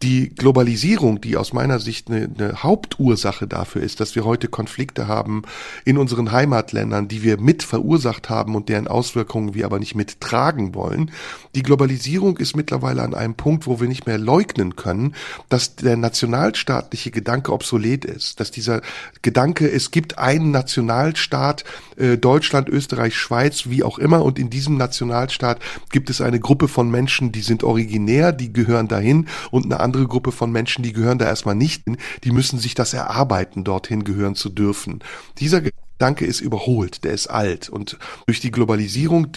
die 0.02 0.30
Globalisierung, 0.30 1.20
die 1.20 1.36
aus 1.36 1.52
meiner 1.52 1.80
Sicht 1.80 2.10
eine, 2.10 2.30
eine, 2.38 2.64
Hauptursache 2.64 3.48
dafür 3.48 3.84
ist, 3.84 4.00
dass 4.00 4.16
wir 4.16 4.24
heute 4.24 4.48
Konflikte 4.48 5.10
haben 5.10 5.42
in 5.84 5.98
unseren 5.98 6.32
Heimatländern, 6.32 7.10
die 7.10 7.22
wir 7.22 7.40
mit 7.40 7.64
verursacht 7.64 8.30
haben 8.30 8.56
und 8.56 8.70
deren 8.70 8.88
Auswirkungen 8.88 9.54
wir 9.54 9.66
aber 9.66 9.78
nicht 9.78 9.96
mittragen 9.96 10.74
wollen. 10.74 11.12
Die 11.54 11.64
Globalisierung 11.64 12.38
ist 12.38 12.56
mittlerweile 12.56 13.02
an 13.02 13.14
einem 13.14 13.36
Punkt, 13.36 13.68
wo 13.68 13.82
wir 13.82 13.90
nicht 13.90 14.08
mehr 14.08 14.18
leugnen 14.18 14.78
können, 14.78 15.16
dass 15.50 15.76
der 15.76 15.98
nationalstaatliche 15.98 17.12
Gedanke 17.12 17.52
obsolet 17.52 18.06
ist, 18.06 18.40
dass 18.40 18.52
dieser 18.52 18.82
Gedanke, 19.22 19.70
es 19.70 19.92
gibt 19.92 20.18
einen 20.18 20.52
Nationalstaat, 20.52 21.66
äh, 21.98 22.18
Deutschland, 22.18 22.70
Österreich, 22.70 23.18
Schweiz, 23.18 23.64
wie 23.66 23.84
auch 23.84 24.00
immer, 24.00 24.24
und 24.24 24.40
in 24.40 24.50
diesem 24.50 24.78
Nationalstaat 24.78 25.60
gibt 25.92 26.10
es 26.10 26.22
eine 26.22 26.40
Gruppe 26.40 26.70
von 26.70 26.90
Menschen, 26.90 27.34
die 27.34 27.42
sind 27.42 27.64
originär, 27.64 28.32
die 28.32 28.54
gehören 28.54 28.88
dahin 28.88 29.28
und 29.52 29.66
eine 29.66 29.80
andere 29.90 30.08
Gruppe 30.08 30.32
von 30.32 30.52
Menschen, 30.52 30.84
die 30.84 30.94
gehören 30.94 31.18
da 31.18 31.26
erstmal 31.26 31.56
nicht 31.56 31.84
hin, 31.86 31.98
die 32.24 32.32
müssen 32.32 32.60
sich 32.60 32.76
das 32.76 32.94
erarbeiten, 32.94 33.64
dorthin 33.64 34.04
gehören 34.04 34.36
zu 34.36 34.50
dürfen. 34.50 35.00
Dieser 35.40 35.62
Gedanke 36.00 36.26
ist 36.26 36.40
überholt, 36.40 37.04
der 37.04 37.12
ist 37.12 37.28
alt. 37.28 37.68
Und 37.68 37.98
durch 38.26 38.40
die 38.40 38.52
Globalisierung, 38.52 39.28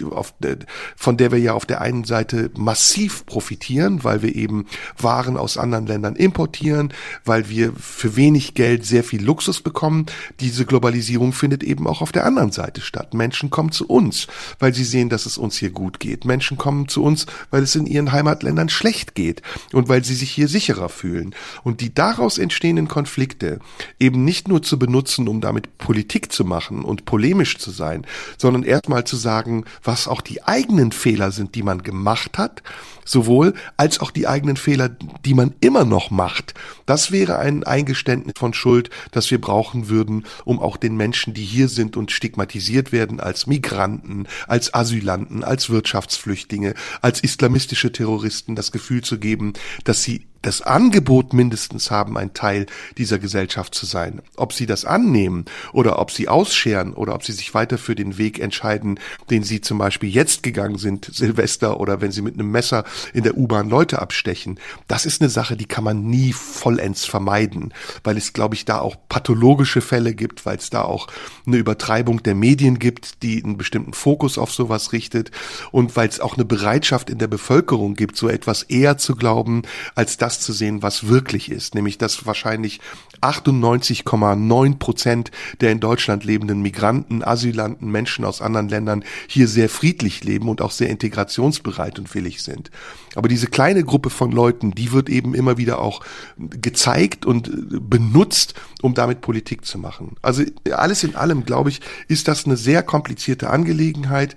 von 0.94 1.16
der 1.16 1.32
wir 1.32 1.40
ja 1.40 1.54
auf 1.54 1.66
der 1.66 1.80
einen 1.80 2.04
Seite 2.04 2.52
massiv 2.56 3.26
profitieren, 3.26 4.04
weil 4.04 4.22
wir 4.22 4.36
eben 4.36 4.66
Waren 4.96 5.36
aus 5.36 5.58
anderen 5.58 5.88
Ländern 5.88 6.14
importieren, 6.14 6.94
weil 7.24 7.48
wir 7.48 7.72
für 7.72 8.14
wenig 8.14 8.54
Geld 8.54 8.86
sehr 8.86 9.02
viel 9.02 9.24
Luxus 9.24 9.60
bekommen, 9.60 10.06
diese 10.38 10.64
Globalisierung 10.64 11.32
findet 11.32 11.64
eben 11.64 11.88
auch 11.88 12.00
auf 12.00 12.12
der 12.12 12.26
anderen 12.26 12.52
Seite 12.52 12.80
statt. 12.80 13.12
Menschen 13.12 13.50
kommen 13.50 13.72
zu 13.72 13.88
uns, 13.88 14.28
weil 14.60 14.72
sie 14.72 14.84
sehen, 14.84 15.08
dass 15.08 15.26
es 15.26 15.38
uns 15.38 15.56
hier 15.56 15.70
gut 15.70 15.98
geht. 15.98 16.24
Menschen 16.24 16.58
kommen 16.58 16.86
zu 16.86 17.02
uns, 17.02 17.26
weil 17.50 17.64
es 17.64 17.74
in 17.74 17.86
ihren 17.86 18.12
Heimatländern 18.12 18.68
schlecht 18.68 19.16
geht 19.16 19.42
und 19.72 19.88
weil 19.88 20.04
sie 20.04 20.14
sich 20.14 20.30
hier 20.30 20.46
sicherer 20.46 20.90
fühlen. 20.90 21.34
Und 21.64 21.80
die 21.80 21.92
daraus 21.92 22.38
entstehenden 22.38 22.86
Konflikte 22.86 23.58
eben 23.98 24.24
nicht 24.24 24.46
nur 24.46 24.62
zu 24.62 24.78
benutzen, 24.78 25.26
um 25.26 25.40
damit 25.40 25.76
Politik 25.76 26.30
zu 26.30 26.44
machen 26.44 26.51
und 26.84 27.04
polemisch 27.04 27.58
zu 27.58 27.70
sein, 27.70 28.06
sondern 28.38 28.62
erstmal 28.62 29.04
zu 29.04 29.16
sagen, 29.16 29.64
was 29.82 30.08
auch 30.08 30.20
die 30.20 30.42
eigenen 30.44 30.92
Fehler 30.92 31.32
sind, 31.32 31.54
die 31.54 31.62
man 31.62 31.82
gemacht 31.82 32.38
hat, 32.38 32.62
sowohl 33.04 33.54
als 33.76 34.00
auch 34.00 34.10
die 34.10 34.26
eigenen 34.26 34.56
Fehler, 34.56 34.88
die 34.88 35.34
man 35.34 35.54
immer 35.60 35.84
noch 35.84 36.10
macht. 36.10 36.54
Das 36.86 37.10
wäre 37.10 37.38
ein 37.38 37.64
Eingeständnis 37.64 38.34
von 38.36 38.54
Schuld, 38.54 38.90
das 39.10 39.30
wir 39.30 39.40
brauchen 39.40 39.88
würden, 39.88 40.24
um 40.44 40.60
auch 40.60 40.76
den 40.76 40.96
Menschen, 40.96 41.34
die 41.34 41.44
hier 41.44 41.68
sind 41.68 41.96
und 41.96 42.10
stigmatisiert 42.10 42.92
werden 42.92 43.20
als 43.20 43.46
Migranten, 43.46 44.26
als 44.46 44.74
Asylanten, 44.74 45.44
als 45.44 45.70
Wirtschaftsflüchtlinge, 45.70 46.74
als 47.00 47.20
islamistische 47.20 47.92
Terroristen, 47.92 48.54
das 48.54 48.72
Gefühl 48.72 49.02
zu 49.02 49.18
geben, 49.18 49.54
dass 49.84 50.02
sie 50.02 50.26
das 50.42 50.60
Angebot 50.60 51.32
mindestens 51.32 51.90
haben, 51.90 52.18
ein 52.18 52.34
Teil 52.34 52.66
dieser 52.98 53.18
Gesellschaft 53.18 53.74
zu 53.74 53.86
sein. 53.86 54.20
Ob 54.36 54.52
sie 54.52 54.66
das 54.66 54.84
annehmen 54.84 55.44
oder 55.72 55.98
ob 56.00 56.10
sie 56.10 56.28
ausscheren 56.28 56.92
oder 56.94 57.14
ob 57.14 57.24
sie 57.24 57.32
sich 57.32 57.54
weiter 57.54 57.78
für 57.78 57.94
den 57.94 58.18
Weg 58.18 58.40
entscheiden, 58.40 58.98
den 59.30 59.44
sie 59.44 59.60
zum 59.60 59.78
Beispiel 59.78 60.10
jetzt 60.10 60.42
gegangen 60.42 60.78
sind, 60.78 61.06
Silvester 61.12 61.78
oder 61.78 62.00
wenn 62.00 62.12
sie 62.12 62.22
mit 62.22 62.34
einem 62.34 62.50
Messer 62.50 62.84
in 63.14 63.22
der 63.22 63.36
U-Bahn 63.36 63.68
Leute 63.68 64.02
abstechen, 64.02 64.58
das 64.88 65.06
ist 65.06 65.22
eine 65.22 65.30
Sache, 65.30 65.56
die 65.56 65.66
kann 65.66 65.84
man 65.84 66.04
nie 66.04 66.32
vollends 66.32 67.04
vermeiden, 67.04 67.72
weil 68.02 68.16
es, 68.16 68.32
glaube 68.32 68.56
ich, 68.56 68.64
da 68.64 68.80
auch 68.80 68.96
pathologische 69.08 69.80
Fälle 69.80 70.14
gibt, 70.14 70.44
weil 70.44 70.56
es 70.56 70.70
da 70.70 70.82
auch 70.82 71.06
eine 71.46 71.56
Übertreibung 71.56 72.22
der 72.22 72.34
Medien 72.34 72.78
gibt, 72.80 73.22
die 73.22 73.42
einen 73.42 73.56
bestimmten 73.56 73.92
Fokus 73.92 74.38
auf 74.38 74.52
sowas 74.52 74.92
richtet 74.92 75.30
und 75.70 75.94
weil 75.94 76.08
es 76.08 76.18
auch 76.18 76.34
eine 76.34 76.44
Bereitschaft 76.44 77.10
in 77.10 77.18
der 77.18 77.28
Bevölkerung 77.28 77.94
gibt, 77.94 78.16
so 78.16 78.28
etwas 78.28 78.64
eher 78.64 78.98
zu 78.98 79.14
glauben, 79.14 79.62
als 79.94 80.16
das 80.16 80.31
zu 80.40 80.52
sehen, 80.52 80.82
was 80.82 81.08
wirklich 81.08 81.50
ist, 81.50 81.74
nämlich 81.74 81.98
dass 81.98 82.26
wahrscheinlich 82.26 82.80
98,9 83.20 84.78
Prozent 84.78 85.30
der 85.60 85.72
in 85.72 85.80
Deutschland 85.80 86.24
lebenden 86.24 86.60
Migranten, 86.62 87.22
Asylanten, 87.22 87.90
Menschen 87.90 88.24
aus 88.24 88.42
anderen 88.42 88.68
Ländern 88.68 89.04
hier 89.26 89.48
sehr 89.48 89.68
friedlich 89.68 90.24
leben 90.24 90.48
und 90.48 90.60
auch 90.60 90.70
sehr 90.70 90.90
integrationsbereit 90.90 91.98
und 91.98 92.14
willig 92.14 92.42
sind. 92.42 92.70
Aber 93.14 93.28
diese 93.28 93.46
kleine 93.46 93.84
Gruppe 93.84 94.10
von 94.10 94.32
Leuten, 94.32 94.72
die 94.72 94.92
wird 94.92 95.08
eben 95.08 95.34
immer 95.34 95.56
wieder 95.56 95.80
auch 95.80 96.02
gezeigt 96.36 97.26
und 97.26 97.50
benutzt, 97.88 98.54
um 98.80 98.94
damit 98.94 99.20
Politik 99.20 99.64
zu 99.64 99.78
machen. 99.78 100.16
Also 100.22 100.42
alles 100.72 101.04
in 101.04 101.14
allem, 101.14 101.44
glaube 101.44 101.70
ich, 101.70 101.80
ist 102.08 102.28
das 102.28 102.44
eine 102.44 102.56
sehr 102.56 102.82
komplizierte 102.82 103.50
Angelegenheit, 103.50 104.36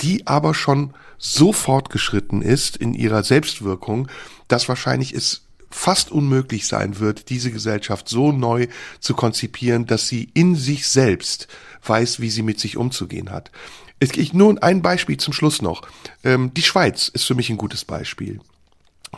die 0.00 0.26
aber 0.26 0.54
schon 0.54 0.92
so 1.18 1.52
fortgeschritten 1.52 2.42
ist 2.42 2.76
in 2.76 2.94
ihrer 2.94 3.22
Selbstwirkung, 3.22 4.08
dass 4.48 4.68
wahrscheinlich 4.68 5.12
es 5.14 5.42
fast 5.70 6.12
unmöglich 6.12 6.66
sein 6.66 7.00
wird, 7.00 7.30
diese 7.30 7.50
Gesellschaft 7.50 8.08
so 8.08 8.30
neu 8.30 8.68
zu 9.00 9.14
konzipieren, 9.14 9.86
dass 9.86 10.08
sie 10.08 10.30
in 10.32 10.54
sich 10.54 10.86
selbst 10.86 11.48
weiß, 11.84 12.20
wie 12.20 12.30
sie 12.30 12.42
mit 12.42 12.60
sich 12.60 12.76
umzugehen 12.76 13.30
hat. 13.30 13.50
Es 13.98 14.12
gibt 14.12 14.34
nur 14.34 14.62
ein 14.62 14.82
Beispiel 14.82 15.16
zum 15.16 15.32
Schluss 15.32 15.62
noch. 15.62 15.82
Ähm, 16.22 16.52
die 16.54 16.62
Schweiz 16.62 17.08
ist 17.08 17.24
für 17.24 17.34
mich 17.34 17.50
ein 17.50 17.56
gutes 17.56 17.84
Beispiel. 17.84 18.40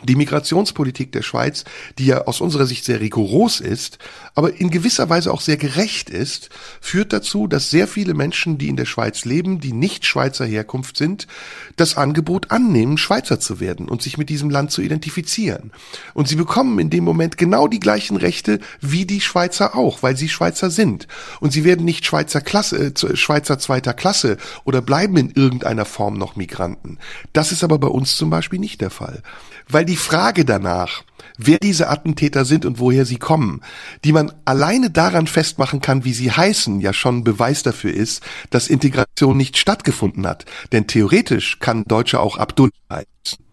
Die 0.03 0.15
Migrationspolitik 0.15 1.11
der 1.11 1.21
Schweiz, 1.21 1.63
die 1.97 2.07
ja 2.07 2.25
aus 2.25 2.41
unserer 2.41 2.65
Sicht 2.65 2.85
sehr 2.85 2.99
rigoros 2.99 3.59
ist, 3.59 3.97
aber 4.35 4.53
in 4.53 4.69
gewisser 4.69 5.09
Weise 5.09 5.31
auch 5.33 5.41
sehr 5.41 5.57
gerecht 5.57 6.09
ist, 6.09 6.49
führt 6.81 7.13
dazu, 7.13 7.47
dass 7.47 7.69
sehr 7.69 7.87
viele 7.87 8.13
Menschen, 8.13 8.57
die 8.57 8.67
in 8.67 8.75
der 8.75 8.85
Schweiz 8.85 9.25
leben, 9.25 9.59
die 9.59 9.73
nicht 9.73 10.05
Schweizer 10.05 10.45
Herkunft 10.45 10.97
sind, 10.97 11.27
das 11.75 11.97
Angebot 11.97 12.51
annehmen, 12.51 12.97
Schweizer 12.97 13.39
zu 13.39 13.59
werden 13.59 13.89
und 13.89 14.01
sich 14.01 14.17
mit 14.17 14.29
diesem 14.29 14.49
Land 14.49 14.71
zu 14.71 14.81
identifizieren. 14.81 15.71
Und 16.13 16.27
sie 16.27 16.35
bekommen 16.35 16.79
in 16.79 16.89
dem 16.89 17.03
Moment 17.03 17.37
genau 17.37 17.67
die 17.67 17.79
gleichen 17.79 18.17
Rechte 18.17 18.59
wie 18.81 19.05
die 19.05 19.21
Schweizer 19.21 19.75
auch, 19.75 20.03
weil 20.03 20.17
sie 20.17 20.29
Schweizer 20.29 20.69
sind. 20.69 21.07
Und 21.39 21.51
sie 21.51 21.63
werden 21.63 21.85
nicht 21.85 22.05
Schweizer 22.05 22.41
Klasse, 22.41 22.93
äh, 22.93 23.15
Schweizer 23.15 23.59
zweiter 23.59 23.93
Klasse 23.93 24.37
oder 24.63 24.81
bleiben 24.81 25.17
in 25.17 25.31
irgendeiner 25.31 25.85
Form 25.85 26.15
noch 26.15 26.35
Migranten. 26.35 26.97
Das 27.33 27.51
ist 27.51 27.63
aber 27.63 27.79
bei 27.79 27.87
uns 27.87 28.15
zum 28.15 28.29
Beispiel 28.29 28.59
nicht 28.59 28.81
der 28.81 28.89
Fall 28.89 29.23
weil 29.69 29.85
die 29.85 29.95
Frage 29.95 30.45
danach, 30.45 31.03
wer 31.37 31.57
diese 31.59 31.89
Attentäter 31.89 32.45
sind 32.45 32.65
und 32.65 32.79
woher 32.79 33.05
sie 33.05 33.17
kommen, 33.17 33.61
die 34.03 34.11
man 34.11 34.31
alleine 34.45 34.89
daran 34.89 35.27
festmachen 35.27 35.81
kann, 35.81 36.03
wie 36.03 36.13
sie 36.13 36.31
heißen, 36.31 36.79
ja 36.79 36.93
schon 36.93 37.23
Beweis 37.23 37.63
dafür 37.63 37.93
ist, 37.93 38.23
dass 38.49 38.67
Integration 38.67 39.37
nicht 39.37 39.57
stattgefunden 39.57 40.27
hat. 40.27 40.45
Denn 40.71 40.87
theoretisch 40.87 41.59
kann 41.59 41.83
Deutsche 41.85 42.19
auch 42.19 42.37
Abdullah 42.37 42.71
heißen. 42.91 43.47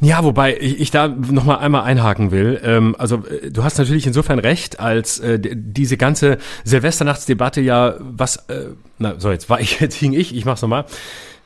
Ja, 0.00 0.24
wobei 0.24 0.56
ich, 0.58 0.80
ich 0.80 0.90
da 0.90 1.06
noch 1.06 1.44
mal 1.44 1.58
einmal 1.58 1.84
einhaken 1.84 2.32
will. 2.32 2.60
Ähm, 2.64 2.96
also 2.98 3.24
äh, 3.26 3.50
du 3.50 3.62
hast 3.62 3.78
natürlich 3.78 4.06
insofern 4.06 4.40
recht, 4.40 4.80
als 4.80 5.20
äh, 5.20 5.38
diese 5.40 5.96
ganze 5.96 6.38
Silvesternachtsdebatte 6.64 7.60
ja 7.60 7.94
was. 8.00 8.36
Äh, 8.48 8.70
na 8.98 9.20
so 9.20 9.30
jetzt 9.30 9.48
war 9.48 9.60
ich 9.60 9.78
jetzt 9.80 9.94
hing 9.94 10.12
ich. 10.12 10.34
Ich 10.34 10.44
mach's 10.44 10.62
noch 10.62 10.68
mal 10.68 10.84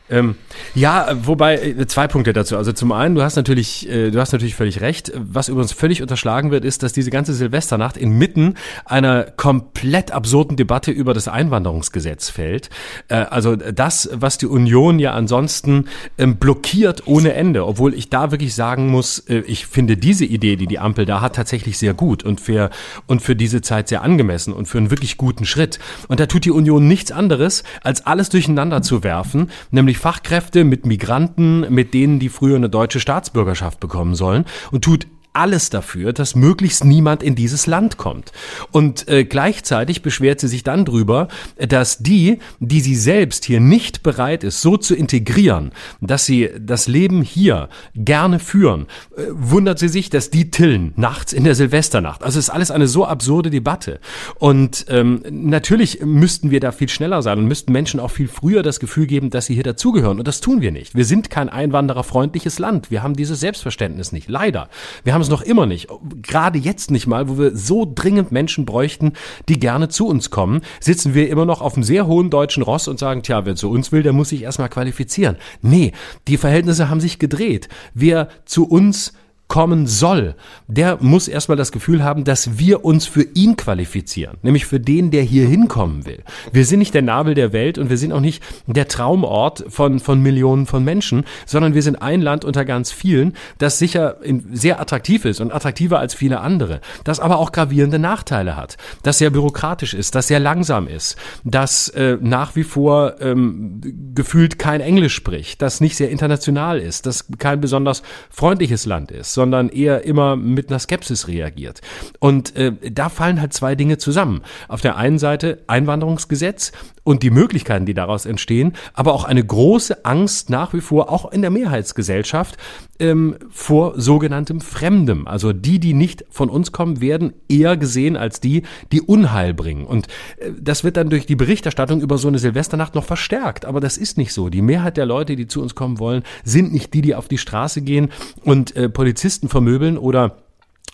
ähm, 0.09 0.37
ja, 0.75 1.09
wobei 1.25 1.57
äh, 1.57 1.87
zwei 1.87 2.07
Punkte 2.07 2.33
dazu. 2.33 2.57
Also 2.57 2.73
zum 2.73 2.93
einen, 2.93 3.17
du 3.17 3.23
hast 3.23 3.37
natürlich, 3.37 3.89
äh, 3.89 4.11
du 4.11 4.21
hast 4.21 4.33
natürlich 4.33 4.55
völlig 4.55 4.81
recht. 4.81 5.13
Was 5.17 5.49
übrigens 5.49 5.73
völlig 5.73 6.01
unterschlagen 6.01 6.51
wird, 6.51 6.65
ist, 6.65 6.83
dass 6.83 6.93
diese 6.93 7.11
ganze 7.11 7.35
Silvesternacht 7.35 7.97
inmitten 7.97 8.55
einer 8.85 9.25
komplett 9.25 10.13
absurden 10.13 10.57
Debatte 10.57 10.93
über 10.93 11.13
das 11.13 11.27
Einwanderungsgesetz 11.27 12.31
fällt. 12.31 12.71
Äh, 13.09 13.17
also 13.17 13.57
das, 13.57 14.09
was 14.13 14.39
die 14.39 14.47
Union 14.47 15.01
ja 15.01 15.13
ansonsten 15.13 15.87
ähm, 16.19 16.37
blockiert 16.37 17.07
ohne 17.07 17.35
Ende, 17.35 17.67
obwohl 17.67 17.93
ich 17.93 18.09
da 18.09 18.31
wirklich 18.31 18.55
sagen 18.55 18.89
muss, 18.89 19.19
äh, 19.19 19.39
ich 19.47 19.67
finde 19.67 19.97
diese 19.97 20.25
Idee, 20.25 20.55
die 20.57 20.69
die 20.69 20.79
Ampel 20.79 21.05
da 21.05 21.21
hat, 21.21 21.35
tatsächlich 21.35 21.79
sehr 21.79 21.95
gut 21.95 22.23
und 22.23 22.41
für 22.41 22.71
und 23.07 23.23
für 23.23 23.35
diese 23.35 23.61
Zeit 23.61 23.89
sehr 23.89 24.03
angemessen 24.03 24.53
und 24.53 24.67
für 24.67 24.79
einen 24.79 24.91
wirklich 24.91 25.17
guten 25.17 25.47
Schritt. 25.47 25.81
Und 26.07 26.21
da 26.21 26.27
tut 26.27 26.45
die 26.45 26.53
Union 26.53 26.87
nichts 26.87 27.11
anderes, 27.11 27.65
als 27.83 28.07
alles 28.07 28.29
durcheinander 28.29 28.83
zu 28.83 29.03
werfen, 29.03 29.51
nämlich 29.73 29.96
nämlich 29.97 29.99
Fachkräfte 29.99 30.65
mit 30.65 30.87
Migranten, 30.87 31.73
mit 31.73 31.95
denen 31.95 32.19
die 32.19 32.29
früher 32.29 32.57
eine 32.57 32.69
deutsche 32.69 33.01
Staatsbürgerschaft 33.01 33.81
bekommen 33.81 34.15
sollen 34.15 34.45
und 34.71 34.85
tut 34.85 35.07
alles 35.37 35.71
dafür, 35.71 36.13
dass 36.13 36.35
möglichst 36.35 36.85
niemand 36.85 37.23
in 37.23 37.35
dieses 37.35 37.67
Land 37.67 37.99
kommt. 37.99 38.33
Und 38.73 39.07
äh, 39.09 39.25
gleichzeitig 39.25 40.03
beschwert 40.03 40.41
sie 40.41 40.49
sich 40.49 40.63
dann 40.63 40.85
drüber, 40.85 41.29
dass 41.59 41.99
die, 41.99 42.39
die 42.59 42.81
sie 42.81 42.97
selbst 42.97 43.45
hier 43.45 43.61
nicht 43.61 44.03
bereit 44.03 44.45
ist, 44.45 44.63
so 44.63 44.77
zu 44.77 44.95
integrieren, 44.95 45.73
dass 46.01 46.25
sie 46.25 46.51
das 46.59 46.89
Leben 46.89 47.23
hier 47.23 47.69
gerne 47.95 48.39
führen, 48.39 48.87
äh, 49.17 49.25
wundert 49.31 49.79
sie 49.79 49.89
sich, 49.89 50.09
dass 50.09 50.31
die 50.31 50.51
tillen 50.51 50.93
nachts 50.97 51.33
in 51.35 51.45
der 51.45 51.55
Silvesternacht. 51.55 52.23
Also 52.23 52.39
ist 52.39 52.51
alles 52.51 52.71
eine 52.71 52.89
so 52.89 53.05
absurde 53.05 53.51
Debatte. 53.51 54.01
Und 54.39 54.87
ähm, 54.89 55.23
natürlich 55.31 56.01
müssten 56.03 56.51
wir 56.51 56.61
da 56.61 56.73
viel 56.73 56.89
schneller 56.89 57.21
sein 57.21 57.39
und 57.39 57.47
müssten 57.47 57.73
Menschen 57.73 58.01
auch 58.01 58.11
viel 58.11 58.29
früher 58.29 58.63
das 58.63 58.81
Gefühl 58.81 59.07
geben, 59.07 59.29
dass 59.29 59.47
sie 59.47 59.55
hier 59.55 59.65
dazugehören. 59.65 60.19
Und 60.19 60.27
das 60.27 60.41
tun 60.41 60.63
wir 60.63 60.73
nicht. 60.73 60.95
Wir 60.95 61.05
sind 61.05 61.29
kein 61.29 61.51
einwandererfreundliches 61.51 62.59
Land. 62.59 62.91
Wir 62.91 63.03
haben 63.03 63.15
dieses 63.15 63.41
Selbstverständnis 63.41 64.13
nicht. 64.13 64.29
Leider. 64.29 64.71
Wir 65.05 65.13
haben 65.13 65.26
es 65.27 65.31
noch 65.31 65.43
immer 65.43 65.67
nicht. 65.67 65.89
Gerade 66.23 66.59
jetzt 66.59 66.91
nicht 66.91 67.07
mal, 67.07 67.29
wo 67.29 67.39
wir 67.39 67.57
so 67.57 67.91
dringend 67.93 68.33
Menschen 68.33 68.65
bräuchten, 68.65 69.13
die 69.49 69.59
gerne 69.59 69.89
zu 69.89 70.07
uns 70.07 70.31
kommen, 70.31 70.63
sitzen 70.81 71.15
wir 71.15 71.29
immer 71.29 71.45
noch 71.45 71.61
auf 71.61 71.75
einem 71.75 71.85
sehr 71.85 72.07
hohen 72.07 72.31
deutschen 72.31 72.63
Ross 72.63 72.89
und 72.89 72.99
sagen, 72.99 73.23
tja, 73.23 73.45
wer 73.45 73.57
zu 73.57 73.71
uns 73.71 73.93
will, 73.93 74.03
der 74.03 74.13
muss 74.13 74.31
sich 74.31 74.43
erstmal 74.43 74.69
qualifizieren. 74.69 75.37
Nee, 75.63 75.93
die 76.29 76.37
Verhältnisse 76.37 76.89
haben 76.89 77.01
sich 77.01 77.19
gedreht. 77.19 77.69
Wer 77.95 78.29
zu 78.45 78.67
uns 78.67 79.13
kommen 79.49 79.87
soll, 79.87 80.35
der 80.67 80.99
muss 81.01 81.29
erstmal 81.29 81.57
das 81.57 81.71
Gefühl 81.71 82.03
haben, 82.03 82.25
dass 82.25 82.59
wir 82.59 82.85
uns 82.85 83.07
für 83.07 83.23
ihn 83.23 83.57
qualifizieren, 83.57 84.39
nämlich 84.43 84.67
für 84.67 84.81
den, 84.81 85.13
der 85.13 85.23
hier 85.23 85.47
hinkommen 85.47 86.05
will. 86.05 86.25
Wir 86.53 86.65
sind 86.65 86.81
nicht 86.81 86.95
der 86.95 87.03
Nabel 87.03 87.35
der 87.35 87.53
Welt 87.53 87.79
und 87.79 87.89
wir 87.89 87.97
sind 87.97 88.13
auch 88.13 88.21
nicht 88.21 88.43
der 88.67 88.89
Traumort 88.89 89.65
von, 89.69 90.01
von 90.01 90.21
Millionen 90.21 90.67
von 90.67 90.83
Menschen, 90.83 91.25
sondern 91.47 91.75
wir 91.75 91.83
sind 91.83 92.03
ein 92.03 92.23
Land 92.23 92.45
unter 92.45 92.65
ganz 92.65 92.91
vielen, 92.91 93.35
das 93.59 93.79
sicher 93.79 94.17
sehr 94.53 94.81
attraktiv 94.81 95.25
ist 95.25 95.41
und 95.41 95.55
attraktiver 95.55 96.01
als 96.01 96.15
viele 96.15 96.41
andere, 96.41 96.81
das 97.05 97.21
aber 97.21 97.39
auch 97.39 97.53
gravierende 97.53 98.01
Nachteile 98.01 98.57
hat, 98.57 98.77
das 99.05 99.19
sehr 99.19 99.31
bürokratisch 99.31 99.95
ist, 99.95 100.17
das 100.17 100.27
sehr 100.27 100.41
langsam 100.41 100.89
ist, 100.89 101.17
das 101.45 101.89
äh, 101.91 102.19
nach 102.21 102.57
wie 102.57 102.65
vor 102.65 103.21
ähm, 103.21 103.81
gefühlt 104.15 104.59
kein 104.59 104.81
Englisch 104.81 105.15
spricht, 105.15 105.63
das 105.63 105.81
nicht 105.81 105.97
sehr 105.97 106.11
international 106.11 106.81
ist, 106.81 107.07
das 107.07 107.27
kein 107.39 107.61
besonders 107.61 108.03
freundliches 108.29 108.87
Land 108.87 109.13
ist 109.13 109.36
sondern 109.37 109.69
eher 109.69 110.05
immer 110.05 110.35
mit 110.35 110.71
einer 110.71 110.79
Skepsis 110.79 111.29
reagiert. 111.29 111.83
Und 112.19 112.57
äh, 112.57 112.73
da 112.91 113.11
fallen 113.11 113.41
halt 113.41 113.53
zwei 113.53 113.75
Dinge 113.75 113.99
zusammen. 113.99 114.41
Auf 114.67 114.81
der 114.81 114.97
einen 114.97 115.19
Seite 115.19 115.63
Einwanderungsgesetz 115.67 116.73
und 117.05 117.23
die 117.23 117.31
Möglichkeiten, 117.31 117.85
die 117.85 117.93
daraus 117.93 118.25
entstehen, 118.25 118.73
aber 118.95 119.13
auch 119.13 119.25
eine 119.25 119.45
große 119.45 120.07
Angst 120.07 120.49
nach 120.49 120.73
wie 120.73 120.81
vor, 120.81 121.13
auch 121.13 121.31
in 121.31 121.43
der 121.43 121.51
Mehrheitsgesellschaft, 121.51 122.57
ähm, 122.99 123.37
vor 123.51 124.01
sogenanntem 124.01 124.61
Fremdem. 124.61 125.27
Also 125.27 125.53
die, 125.53 125.79
die 125.79 125.95
nicht 125.95 126.25
von 126.31 126.49
uns 126.49 126.73
kommen, 126.73 127.01
werden 127.01 127.33
eher 127.49 127.77
gesehen 127.77 128.17
als 128.17 128.41
die, 128.41 128.63
die 128.93 129.01
Unheil 129.01 129.55
bringen. 129.55 129.85
Und 129.85 130.07
äh, 130.39 130.51
das 130.61 130.85
wird 130.85 130.97
dann 130.97 131.11
durch 131.11 131.27
die 131.27 131.37
Berichterstattung 131.37 132.01
über 132.01 132.19
so 132.19 132.29
eine 132.29 132.39
Silvesternacht 132.39 132.95
noch 132.95 133.05
verstärkt. 133.05 133.65
Aber 133.65 133.81
das 133.81 133.97
ist 133.97 134.19
nicht 134.19 134.33
so. 134.33 134.49
Die 134.49 134.63
Mehrheit 134.63 134.97
der 134.97 135.07
Leute, 135.07 135.37
die 135.37 135.47
zu 135.47 135.63
uns 135.63 135.75
kommen 135.75 135.99
wollen, 135.99 136.23
sind 136.45 136.73
nicht 136.73 136.95
die, 136.95 137.03
die 137.03 137.15
auf 137.15 137.29
die 137.29 137.39
Straße 137.39 137.83
gehen 137.83 138.11
und 138.43 138.77
äh, 138.77 138.89
Polizisten 138.89 139.49
vermöbeln 139.49 139.99
oder 139.99 140.46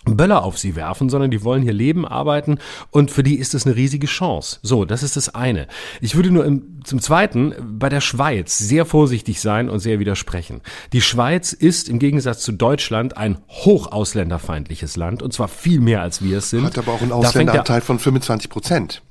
Böller 0.05 0.43
auf 0.43 0.57
sie 0.57 0.75
werfen, 0.75 1.09
sondern 1.09 1.31
die 1.31 1.43
wollen 1.43 1.63
hier 1.63 1.73
leben, 1.73 2.05
arbeiten 2.05 2.59
und 2.91 3.11
für 3.11 3.23
die 3.23 3.37
ist 3.37 3.53
es 3.53 3.65
eine 3.65 3.75
riesige 3.75 4.07
Chance. 4.07 4.59
So, 4.61 4.85
das 4.85 5.03
ist 5.03 5.15
das 5.15 5.33
eine. 5.33 5.67
Ich 6.01 6.15
würde 6.15 6.31
nur 6.31 6.45
im, 6.45 6.81
zum 6.83 6.99
Zweiten 6.99 7.53
bei 7.79 7.89
der 7.89 8.01
Schweiz 8.01 8.57
sehr 8.57 8.85
vorsichtig 8.85 9.39
sein 9.39 9.69
und 9.69 9.79
sehr 9.79 9.99
widersprechen. 9.99 10.61
Die 10.91 11.01
Schweiz 11.01 11.53
ist 11.53 11.89
im 11.89 11.99
Gegensatz 11.99 12.41
zu 12.41 12.51
Deutschland 12.51 13.17
ein 13.17 13.37
hochausländerfeindliches 13.49 14.97
Land 14.97 15.21
und 15.21 15.33
zwar 15.33 15.47
viel 15.47 15.79
mehr 15.79 16.01
als 16.01 16.21
wir 16.21 16.39
es 16.39 16.49
sind. 16.49 16.63
Hat 16.63 16.77
aber 16.77 16.93
auch 16.93 17.01
einen 17.01 17.11
Ausländeranteil 17.11 17.81
von 17.81 17.99
25 17.99 18.49
Prozent. 18.49 19.01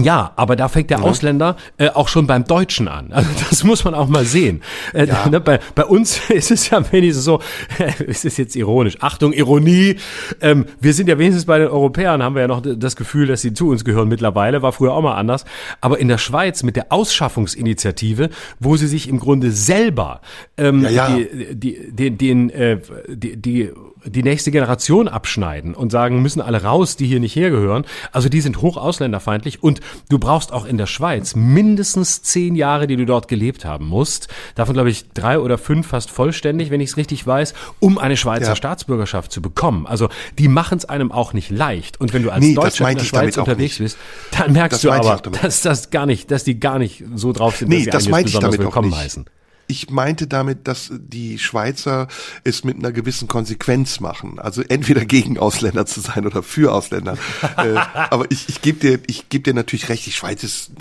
Ja, 0.00 0.32
aber 0.36 0.56
da 0.56 0.68
fängt 0.68 0.90
der 0.90 0.98
ja. 0.98 1.04
Ausländer 1.04 1.56
äh, 1.78 1.88
auch 1.88 2.08
schon 2.08 2.26
beim 2.26 2.44
Deutschen 2.44 2.88
an. 2.88 3.12
Also 3.12 3.30
das 3.50 3.64
muss 3.64 3.84
man 3.84 3.94
auch 3.94 4.08
mal 4.08 4.24
sehen. 4.24 4.62
Äh, 4.92 5.06
ja. 5.06 5.28
ne, 5.28 5.40
bei, 5.40 5.60
bei 5.74 5.84
uns 5.84 6.20
ist 6.30 6.50
es 6.50 6.70
ja 6.70 6.80
wenigstens 6.92 7.24
so, 7.24 7.40
äh, 7.78 7.92
es 8.08 8.24
ist 8.24 8.36
jetzt 8.36 8.56
ironisch, 8.56 8.96
Achtung, 9.00 9.32
Ironie, 9.32 9.96
ähm, 10.40 10.66
wir 10.80 10.92
sind 10.92 11.08
ja 11.08 11.18
wenigstens 11.18 11.44
bei 11.46 11.58
den 11.58 11.68
Europäern, 11.68 12.22
haben 12.22 12.34
wir 12.34 12.42
ja 12.42 12.48
noch 12.48 12.62
das 12.62 12.96
Gefühl, 12.96 13.26
dass 13.26 13.42
sie 13.42 13.52
zu 13.52 13.68
uns 13.68 13.84
gehören 13.84 14.08
mittlerweile, 14.08 14.62
war 14.62 14.72
früher 14.72 14.92
auch 14.92 15.02
mal 15.02 15.14
anders. 15.14 15.44
Aber 15.80 15.98
in 15.98 16.08
der 16.08 16.18
Schweiz 16.18 16.62
mit 16.62 16.76
der 16.76 16.86
Ausschaffungsinitiative, 16.90 18.30
wo 18.58 18.76
sie 18.76 18.86
sich 18.86 19.08
im 19.08 19.20
Grunde 19.20 19.52
selber 19.52 20.20
ähm, 20.56 20.82
ja, 20.82 20.90
ja. 20.90 21.18
Die, 21.52 21.54
die, 21.54 21.90
den, 21.90 22.18
den, 22.18 22.50
äh, 22.50 22.80
die, 23.08 23.36
die 23.36 23.70
die 24.06 24.22
nächste 24.22 24.50
Generation 24.50 25.08
abschneiden 25.08 25.74
und 25.74 25.90
sagen, 25.90 26.22
müssen 26.22 26.40
alle 26.40 26.62
raus, 26.62 26.96
die 26.96 27.06
hier 27.06 27.20
nicht 27.20 27.36
hergehören. 27.36 27.84
Also 28.12 28.28
die 28.28 28.40
sind 28.40 28.62
hoch 28.62 28.76
ausländerfeindlich 28.76 29.62
und 29.62 29.80
du 30.08 30.18
brauchst 30.18 30.52
auch 30.52 30.64
in 30.64 30.78
der 30.78 30.86
Schweiz 30.86 31.34
mindestens 31.34 32.22
zehn 32.22 32.54
Jahre, 32.54 32.86
die 32.86 32.96
du 32.96 33.06
dort 33.06 33.28
gelebt 33.28 33.64
haben 33.64 33.86
musst. 33.86 34.28
Davon 34.54 34.74
glaube 34.74 34.90
ich 34.90 35.10
drei 35.12 35.38
oder 35.38 35.58
fünf 35.58 35.88
fast 35.88 36.10
vollständig, 36.10 36.70
wenn 36.70 36.80
ich 36.80 36.90
es 36.90 36.96
richtig 36.96 37.26
weiß, 37.26 37.54
um 37.80 37.98
eine 37.98 38.16
Schweizer 38.16 38.50
ja. 38.50 38.56
Staatsbürgerschaft 38.56 39.32
zu 39.32 39.40
bekommen. 39.42 39.86
Also 39.86 40.08
die 40.38 40.48
machen 40.48 40.78
es 40.78 40.84
einem 40.84 41.12
auch 41.12 41.32
nicht 41.32 41.50
leicht. 41.50 42.00
Und 42.00 42.12
wenn 42.12 42.22
du 42.22 42.30
als 42.30 42.44
nee, 42.44 42.54
Deutscher 42.54 42.90
in 42.90 42.98
der 42.98 43.04
Schweiz 43.04 43.36
unterwegs 43.36 43.78
bist, 43.78 43.98
dann 44.32 44.52
merkst 44.52 44.76
das 44.76 44.80
du 44.82 44.90
aber, 44.90 45.20
dass 45.42 45.62
das 45.62 45.90
gar 45.90 46.06
nicht, 46.06 46.30
dass 46.30 46.44
die 46.44 46.60
gar 46.60 46.78
nicht 46.78 47.04
so 47.14 47.32
drauf 47.32 47.56
sind, 47.56 47.68
nee, 47.68 47.84
dass 47.84 48.04
sie 48.04 48.10
das 48.10 48.22
besonders 48.24 48.58
willkommen 48.58 48.94
heißen. 48.94 49.26
Ich 49.66 49.90
meinte 49.90 50.26
damit, 50.26 50.68
dass 50.68 50.90
die 50.92 51.38
Schweizer 51.38 52.08
es 52.44 52.64
mit 52.64 52.76
einer 52.76 52.92
gewissen 52.92 53.28
Konsequenz 53.28 54.00
machen. 54.00 54.38
Also 54.38 54.62
entweder 54.62 55.04
gegen 55.04 55.38
Ausländer 55.38 55.86
zu 55.86 56.00
sein 56.00 56.26
oder 56.26 56.42
für 56.42 56.72
Ausländer. 56.72 57.16
äh, 57.56 57.74
aber 57.74 58.30
ich, 58.30 58.48
ich 58.48 58.62
gebe 58.62 58.78
dir, 58.78 59.00
ich 59.06 59.28
gebe 59.28 59.44
dir 59.44 59.54
natürlich 59.54 59.88
recht, 59.88 60.06
die 60.06 60.12
Schweiz 60.12 60.42
ist 60.42 60.72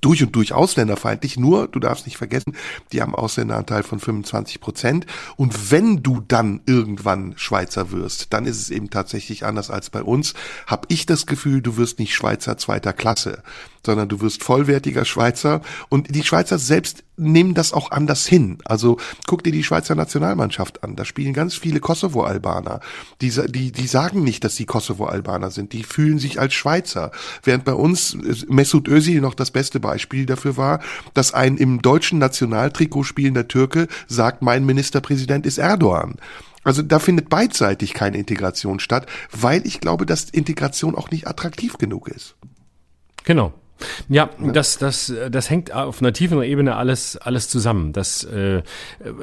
durch 0.00 0.22
und 0.22 0.36
durch 0.36 0.52
ausländerfeindlich. 0.52 1.36
Nur, 1.36 1.68
du 1.68 1.80
darfst 1.80 2.06
nicht 2.06 2.16
vergessen, 2.16 2.56
die 2.92 3.02
haben 3.02 3.14
Ausländeranteil 3.14 3.82
von 3.82 3.98
25 3.98 4.60
Prozent. 4.60 5.06
Und 5.36 5.72
wenn 5.72 6.02
du 6.02 6.20
dann 6.20 6.60
irgendwann 6.66 7.34
Schweizer 7.36 7.90
wirst, 7.90 8.32
dann 8.32 8.46
ist 8.46 8.60
es 8.60 8.70
eben 8.70 8.90
tatsächlich 8.90 9.44
anders 9.44 9.70
als 9.70 9.90
bei 9.90 10.02
uns. 10.02 10.34
Hab 10.66 10.86
ich 10.88 11.06
das 11.06 11.26
Gefühl, 11.26 11.60
du 11.60 11.76
wirst 11.76 11.98
nicht 11.98 12.14
Schweizer 12.14 12.56
zweiter 12.56 12.92
Klasse 12.92 13.42
sondern 13.86 14.08
du 14.08 14.20
wirst 14.20 14.44
vollwertiger 14.44 15.06
Schweizer. 15.06 15.62
Und 15.88 16.14
die 16.14 16.22
Schweizer 16.22 16.58
selbst 16.58 17.04
nehmen 17.16 17.54
das 17.54 17.72
auch 17.72 17.90
anders 17.90 18.26
hin. 18.26 18.58
Also 18.64 18.98
guck 19.26 19.42
dir 19.42 19.52
die 19.52 19.64
Schweizer 19.64 19.94
Nationalmannschaft 19.94 20.84
an. 20.84 20.96
Da 20.96 21.06
spielen 21.06 21.32
ganz 21.32 21.54
viele 21.54 21.80
Kosovo-Albaner. 21.80 22.80
Die, 23.22 23.30
die, 23.48 23.72
die 23.72 23.86
sagen 23.86 24.22
nicht, 24.22 24.44
dass 24.44 24.56
sie 24.56 24.66
Kosovo-Albaner 24.66 25.50
sind. 25.50 25.72
Die 25.72 25.84
fühlen 25.84 26.18
sich 26.18 26.38
als 26.38 26.52
Schweizer. 26.52 27.12
Während 27.42 27.64
bei 27.64 27.72
uns 27.72 28.18
Mesut 28.48 28.88
Özil 28.88 29.22
noch 29.22 29.34
das 29.34 29.50
beste 29.50 29.80
Beispiel 29.80 30.26
dafür 30.26 30.58
war, 30.58 30.80
dass 31.14 31.32
ein 31.32 31.56
im 31.56 31.80
deutschen 31.80 32.18
Nationaltrikot 32.18 33.04
spielender 33.04 33.48
Türke 33.48 33.88
sagt, 34.06 34.42
mein 34.42 34.66
Ministerpräsident 34.66 35.46
ist 35.46 35.58
Erdogan. 35.58 36.16
Also 36.64 36.82
da 36.82 36.98
findet 36.98 37.28
beidseitig 37.28 37.94
keine 37.94 38.18
Integration 38.18 38.80
statt, 38.80 39.06
weil 39.30 39.64
ich 39.64 39.80
glaube, 39.80 40.04
dass 40.04 40.30
Integration 40.30 40.96
auch 40.96 41.12
nicht 41.12 41.28
attraktiv 41.28 41.78
genug 41.78 42.08
ist. 42.08 42.34
Genau. 43.22 43.54
Ja, 44.08 44.30
das, 44.38 44.78
das, 44.78 45.12
das 45.30 45.50
hängt 45.50 45.72
auf 45.72 46.00
einer 46.00 46.12
tieferen 46.12 46.42
Ebene 46.42 46.76
alles, 46.76 47.16
alles 47.16 47.48
zusammen. 47.48 47.92
Das, 47.92 48.24
äh, 48.24 48.62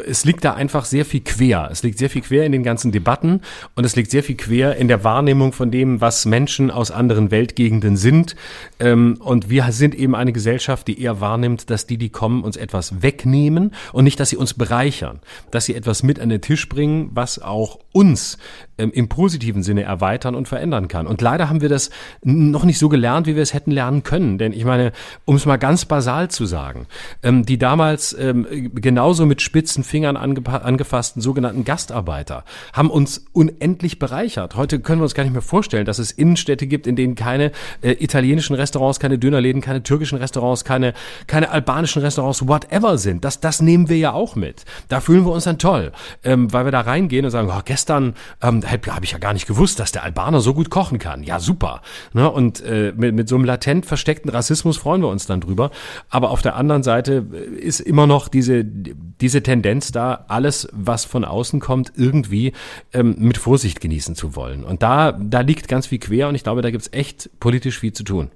es 0.06 0.26
liegt 0.26 0.46
da 0.46 0.54
einfach 0.54 0.86
sehr 0.86 1.06
viel 1.06 1.22
quer. 1.22 1.70
Es 1.72 1.84
liegt 1.84 1.98
sehr 1.98 2.10
viel 2.10 2.22
quer 2.22 2.46
in 2.46 2.52
den 2.52 2.64
ganzen 2.64 2.92
Debatten 2.92 3.42
und 3.76 3.84
es 3.84 3.96
liegt 3.96 4.12
sehr 4.12 4.24
viel 4.24 4.36
quer 4.36 4.76
in 4.76 4.88
der 4.88 5.04
Wahrnehmung 5.04 5.54
von 5.54 5.72
dem, 5.72 6.02
was 6.02 6.26
Menschen 6.26 6.70
aus 6.70 6.92
anderen 6.92 7.32
Weltgegenden 7.32 7.98
sind. 7.98 8.36
Ähm, 8.80 9.18
und 9.20 9.50
wir 9.50 9.72
sind 9.72 9.96
eben 9.96 10.16
eine 10.16 10.34
Gesellschaft, 10.34 10.88
die 10.88 11.02
eher 11.02 11.20
wahrnimmt, 11.20 11.70
dass 11.70 11.88
die, 11.88 11.98
die 11.98 12.10
kommen, 12.10 12.44
uns 12.44 12.58
etwas 12.58 13.02
wegnehmen 13.02 13.72
und 13.92 14.04
nicht, 14.04 14.20
dass 14.20 14.30
sie 14.30 14.38
uns 14.38 14.54
bereichern. 14.54 15.20
Dass 15.52 15.66
sie 15.66 15.76
etwas 15.76 16.04
mit 16.04 16.20
an 16.20 16.30
den 16.30 16.42
Tisch 16.42 16.70
bringen, 16.70 17.10
was 17.14 17.40
auch 17.40 17.80
uns 17.92 18.38
ähm, 18.78 18.92
im 18.92 19.08
positiven 19.08 19.64
Sinne 19.64 19.84
erweitern 19.84 20.36
und 20.36 20.48
verändern 20.48 20.88
kann. 20.88 21.08
Und 21.08 21.22
leider 21.22 21.50
haben 21.50 21.62
wir 21.62 21.70
das 21.70 21.90
noch 22.24 22.64
nicht 22.64 22.80
so 22.80 22.90
gelernt, 22.90 23.28
wie 23.28 23.36
wir 23.36 23.44
es 23.44 23.54
hätten 23.54 23.72
lernen 23.72 24.04
können. 24.04 24.38
Denn 24.38 24.52
ich 24.52 24.66
meine, 24.66 24.92
um 25.26 25.36
es 25.36 25.46
mal 25.46 25.58
ganz 25.58 25.86
basal 25.86 26.30
zu 26.30 26.46
sagen, 26.46 26.88
ähm, 27.22 27.46
die 27.46 27.58
damals 27.58 28.18
ähm, 28.18 28.72
genauso 28.74 29.26
mit 29.26 29.42
spitzen 29.42 29.84
Fingern 29.84 30.18
angefassten 30.18 31.22
sogenannten 31.22 31.66
Gastarbeiter 31.66 32.46
haben 32.74 32.90
uns 32.90 33.26
unendlich 33.34 34.00
bereichert. 34.00 34.56
Heute 34.56 34.80
können 34.80 35.02
wir 35.02 35.04
uns 35.04 35.14
gar 35.14 35.24
nicht 35.24 35.34
mehr 35.34 35.42
vorstellen, 35.42 35.86
dass 35.86 36.00
es 36.00 36.12
Innenstädte 36.12 36.66
gibt, 36.66 36.88
in 36.88 36.96
denen 36.96 37.16
keine 37.16 37.52
äh, 37.82 37.92
italienischen 37.92 38.56
Restaurants, 38.56 39.00
keine 39.00 39.20
Dönerläden, 39.20 39.62
keine 39.62 39.84
türkischen 39.84 40.18
Restaurants, 40.18 40.66
keine, 40.66 40.94
keine 41.28 41.52
albanischen 41.52 42.02
Restaurants, 42.02 42.48
whatever 42.48 42.98
sind. 42.98 43.24
Das, 43.24 43.40
das 43.40 43.62
nehmen 43.62 43.90
wir 43.90 43.98
ja 43.98 44.14
auch 44.14 44.36
mit. 44.36 44.66
Da 44.90 45.00
fühlen 45.00 45.26
wir 45.26 45.32
uns 45.32 45.44
dann 45.44 45.60
toll, 45.60 45.92
ähm, 46.24 46.52
weil 46.52 46.66
wir 46.66 46.72
da 46.72 46.82
reingehen 46.82 47.26
und 47.26 47.32
sagen, 47.32 47.50
oh, 47.52 47.62
gestern 47.64 48.16
ähm, 48.42 48.63
habe 48.66 49.06
ich 49.06 49.12
ja 49.12 49.18
gar 49.18 49.34
nicht 49.34 49.48
gewusst, 49.48 49.80
dass 49.80 49.92
der 49.92 50.04
Albaner 50.04 50.42
so 50.42 50.54
gut 50.54 50.70
kochen 50.70 51.00
kann. 51.00 51.24
Ja, 51.24 51.40
super. 51.40 51.82
Ne? 52.14 52.30
Und 52.30 52.62
äh, 52.62 52.94
mit, 52.96 53.14
mit 53.14 53.30
so 53.30 53.36
einem 53.36 53.46
latent 53.46 53.86
versteckten 53.86 54.30
Rassismus 54.30 54.78
freuen 54.78 55.02
wir 55.02 55.10
uns 55.10 55.26
dann 55.26 55.42
drüber. 55.42 55.72
Aber 56.10 56.32
auf 56.32 56.42
der 56.42 56.56
anderen 56.56 56.84
Seite 56.84 57.26
ist 57.60 57.80
immer 57.80 58.08
noch 58.08 58.28
diese, 58.28 58.64
diese 58.64 59.44
Tendenz 59.44 59.92
da, 59.92 60.26
alles, 60.28 60.68
was 60.72 61.06
von 61.06 61.26
außen 61.26 61.60
kommt, 61.60 61.94
irgendwie 61.96 62.54
ähm, 62.94 63.16
mit 63.20 63.38
Vorsicht 63.38 63.82
genießen 63.82 64.16
zu 64.16 64.36
wollen. 64.36 64.64
Und 64.64 64.84
da, 64.84 65.12
da 65.12 65.42
liegt 65.42 65.68
ganz 65.68 65.88
viel 65.88 66.00
quer 66.00 66.30
und 66.30 66.36
ich 66.36 66.44
glaube, 66.44 66.62
da 66.62 66.72
gibt's 66.72 66.90
echt 66.92 67.30
politisch 67.40 67.80
viel 67.80 67.94
zu 67.94 68.04
tun. 68.04 68.32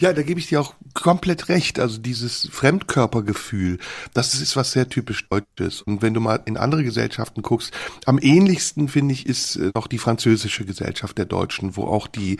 Ja, 0.00 0.12
da 0.12 0.22
gebe 0.22 0.40
ich 0.40 0.48
dir 0.48 0.60
auch 0.60 0.74
komplett 0.94 1.48
recht. 1.48 1.78
Also 1.78 1.98
dieses 1.98 2.48
Fremdkörpergefühl, 2.52 3.78
das 4.12 4.34
ist 4.34 4.56
was 4.56 4.72
sehr 4.72 4.88
typisch 4.88 5.28
Deutsches. 5.28 5.82
Und 5.82 6.02
wenn 6.02 6.14
du 6.14 6.20
mal 6.20 6.40
in 6.44 6.56
andere 6.56 6.84
Gesellschaften 6.84 7.42
guckst, 7.42 7.72
am 8.06 8.18
ähnlichsten 8.20 8.88
finde 8.88 9.14
ich 9.14 9.26
ist 9.26 9.56
äh, 9.56 9.70
noch 9.74 9.86
die 9.86 9.98
französische 9.98 10.64
Gesellschaft 10.64 11.18
der 11.18 11.26
Deutschen, 11.26 11.76
wo 11.76 11.84
auch 11.84 12.06
die 12.06 12.38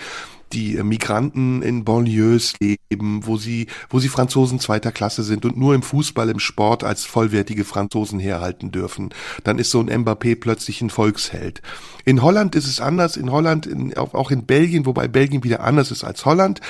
die 0.52 0.82
Migranten 0.82 1.62
in 1.62 1.84
Banlieues 1.84 2.54
leben, 2.60 3.26
wo 3.26 3.36
sie, 3.36 3.66
wo 3.88 3.98
sie 3.98 4.08
Franzosen 4.08 4.60
zweiter 4.60 4.92
Klasse 4.92 5.22
sind 5.22 5.44
und 5.44 5.56
nur 5.56 5.74
im 5.74 5.82
Fußball, 5.82 6.28
im 6.28 6.38
Sport 6.38 6.84
als 6.84 7.04
vollwertige 7.04 7.64
Franzosen 7.64 8.18
herhalten 8.18 8.70
dürfen. 8.70 9.10
Dann 9.42 9.58
ist 9.58 9.70
so 9.70 9.80
ein 9.80 9.90
Mbappé 9.90 10.36
plötzlich 10.38 10.80
ein 10.80 10.90
Volksheld. 10.90 11.62
In 12.04 12.22
Holland 12.22 12.54
ist 12.54 12.66
es 12.66 12.80
anders, 12.80 13.16
in 13.16 13.30
Holland, 13.30 13.66
in, 13.66 13.96
auch 13.96 14.30
in 14.30 14.46
Belgien, 14.46 14.86
wobei 14.86 15.08
Belgien 15.08 15.44
wieder 15.44 15.60
anders 15.60 15.90
ist 15.90 16.04
als 16.04 16.24
Holland, 16.24 16.60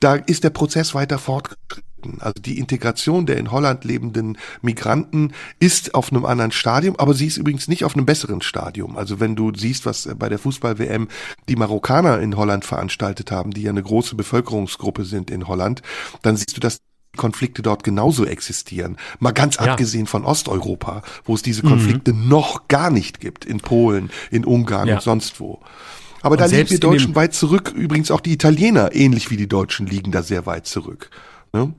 da 0.00 0.14
ist 0.14 0.44
der 0.44 0.50
Prozess 0.50 0.94
weiter 0.94 1.18
fortgeschritten. 1.18 1.87
Also 2.20 2.34
die 2.40 2.58
Integration 2.58 3.26
der 3.26 3.38
in 3.38 3.50
Holland 3.50 3.84
lebenden 3.84 4.38
Migranten 4.62 5.32
ist 5.58 5.94
auf 5.94 6.12
einem 6.12 6.24
anderen 6.24 6.52
Stadium, 6.52 6.96
aber 6.96 7.14
sie 7.14 7.26
ist 7.26 7.36
übrigens 7.36 7.68
nicht 7.68 7.84
auf 7.84 7.94
einem 7.94 8.06
besseren 8.06 8.42
Stadium. 8.42 8.96
Also 8.96 9.20
wenn 9.20 9.36
du 9.36 9.52
siehst, 9.54 9.86
was 9.86 10.08
bei 10.18 10.28
der 10.28 10.38
Fußball-WM 10.38 11.08
die 11.48 11.56
Marokkaner 11.56 12.20
in 12.20 12.36
Holland 12.36 12.64
veranstaltet 12.64 13.30
haben, 13.30 13.50
die 13.50 13.62
ja 13.62 13.70
eine 13.70 13.82
große 13.82 14.14
Bevölkerungsgruppe 14.14 15.04
sind 15.04 15.30
in 15.30 15.48
Holland, 15.48 15.82
dann 16.22 16.36
siehst 16.36 16.56
du, 16.56 16.60
dass 16.60 16.78
Konflikte 17.16 17.62
dort 17.62 17.84
genauso 17.84 18.24
existieren. 18.24 18.96
Mal 19.18 19.32
ganz 19.32 19.56
ja. 19.56 19.62
abgesehen 19.62 20.06
von 20.06 20.24
Osteuropa, 20.24 21.02
wo 21.24 21.34
es 21.34 21.42
diese 21.42 21.62
Konflikte 21.62 22.12
mhm. 22.12 22.28
noch 22.28 22.68
gar 22.68 22.90
nicht 22.90 23.20
gibt, 23.20 23.44
in 23.44 23.58
Polen, 23.58 24.10
in 24.30 24.44
Ungarn 24.44 24.88
ja. 24.88 24.94
und 24.94 25.02
sonst 25.02 25.40
wo. 25.40 25.60
Aber 26.22 26.32
und 26.32 26.40
da 26.40 26.46
liegen 26.46 26.70
wir 26.70 26.80
Deutschen 26.80 27.14
weit 27.14 27.34
zurück. 27.34 27.72
Übrigens 27.76 28.10
auch 28.10 28.20
die 28.20 28.32
Italiener, 28.32 28.94
ähnlich 28.94 29.30
wie 29.30 29.36
die 29.36 29.48
Deutschen, 29.48 29.86
liegen 29.86 30.10
da 30.10 30.22
sehr 30.22 30.46
weit 30.46 30.66
zurück. 30.66 31.10
Ne? 31.52 31.74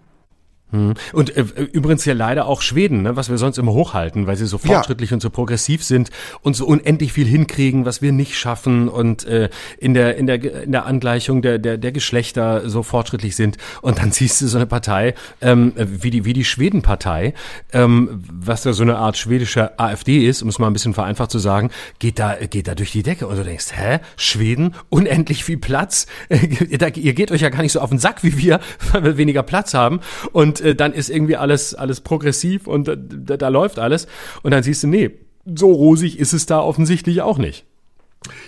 Hm. 0.71 0.93
Und 1.13 1.35
äh, 1.35 1.41
übrigens 1.41 2.05
ja 2.05 2.13
leider 2.13 2.45
auch 2.45 2.61
Schweden, 2.61 3.01
ne, 3.01 3.15
was 3.15 3.29
wir 3.29 3.39
sonst 3.39 3.57
immer 3.57 3.73
hochhalten, 3.73 4.27
weil 4.27 4.35
sie 4.35 4.45
so 4.45 4.59
fortschrittlich 4.59 5.09
ja. 5.09 5.15
und 5.15 5.21
so 5.21 5.31
progressiv 5.31 5.83
sind 5.83 6.11
und 6.41 6.55
so 6.55 6.67
unendlich 6.67 7.11
viel 7.11 7.25
hinkriegen, 7.25 7.85
was 7.85 8.03
wir 8.03 8.11
nicht 8.11 8.37
schaffen 8.37 8.87
und 8.87 9.25
äh, 9.25 9.49
in 9.79 9.95
der 9.95 10.17
in 10.17 10.27
der 10.27 10.63
in 10.63 10.71
der 10.71 10.85
Angleichung 10.85 11.41
der 11.41 11.57
der 11.57 11.77
der 11.79 11.91
Geschlechter 11.91 12.69
so 12.69 12.83
fortschrittlich 12.83 13.35
sind. 13.35 13.57
Und 13.81 13.97
dann 13.97 14.11
siehst 14.19 14.41
du 14.41 14.47
so 14.47 14.57
eine 14.57 14.67
Partei 14.67 15.15
ähm, 15.41 15.73
wie 15.75 16.11
die 16.11 16.23
wie 16.23 16.33
die 16.33 16.45
Schwedenpartei, 16.45 17.33
ähm, 17.73 18.23
was 18.31 18.61
da 18.61 18.73
so 18.73 18.83
eine 18.83 18.97
Art 18.97 19.17
schwedische 19.17 19.79
AfD 19.79 20.27
ist, 20.27 20.43
um 20.43 20.49
es 20.49 20.59
mal 20.59 20.67
ein 20.67 20.73
bisschen 20.73 20.93
vereinfacht 20.93 21.31
zu 21.31 21.39
sagen, 21.39 21.71
geht 21.97 22.19
da 22.19 22.35
geht 22.35 22.67
da 22.67 22.75
durch 22.75 22.91
die 22.91 23.01
Decke 23.01 23.25
und 23.25 23.37
du 23.37 23.43
denkst, 23.43 23.69
hä, 23.73 23.99
Schweden 24.17 24.75
unendlich 24.89 25.43
viel 25.43 25.57
Platz, 25.57 26.05
ihr 26.29 27.13
geht 27.13 27.31
euch 27.31 27.41
ja 27.41 27.49
gar 27.49 27.63
nicht 27.63 27.71
so 27.71 27.79
auf 27.79 27.89
den 27.89 27.97
Sack 27.97 28.23
wie 28.23 28.37
wir, 28.37 28.59
weil 28.91 29.03
wir 29.03 29.17
weniger 29.17 29.41
Platz 29.41 29.73
haben 29.73 29.99
und 30.31 30.58
äh, 30.61 30.75
dann 30.75 30.93
ist 30.93 31.09
irgendwie 31.09 31.35
alles, 31.35 31.73
alles 31.73 32.01
progressiv 32.01 32.67
und 32.67 32.87
äh, 32.87 32.97
da, 32.97 33.37
da 33.37 33.47
läuft 33.47 33.79
alles. 33.79 34.07
Und 34.43 34.51
dann 34.51 34.63
siehst 34.63 34.83
du, 34.83 34.87
nee, 34.87 35.11
so 35.45 35.71
rosig 35.71 36.19
ist 36.19 36.33
es 36.33 36.45
da 36.45 36.59
offensichtlich 36.59 37.21
auch 37.21 37.37
nicht. 37.37 37.65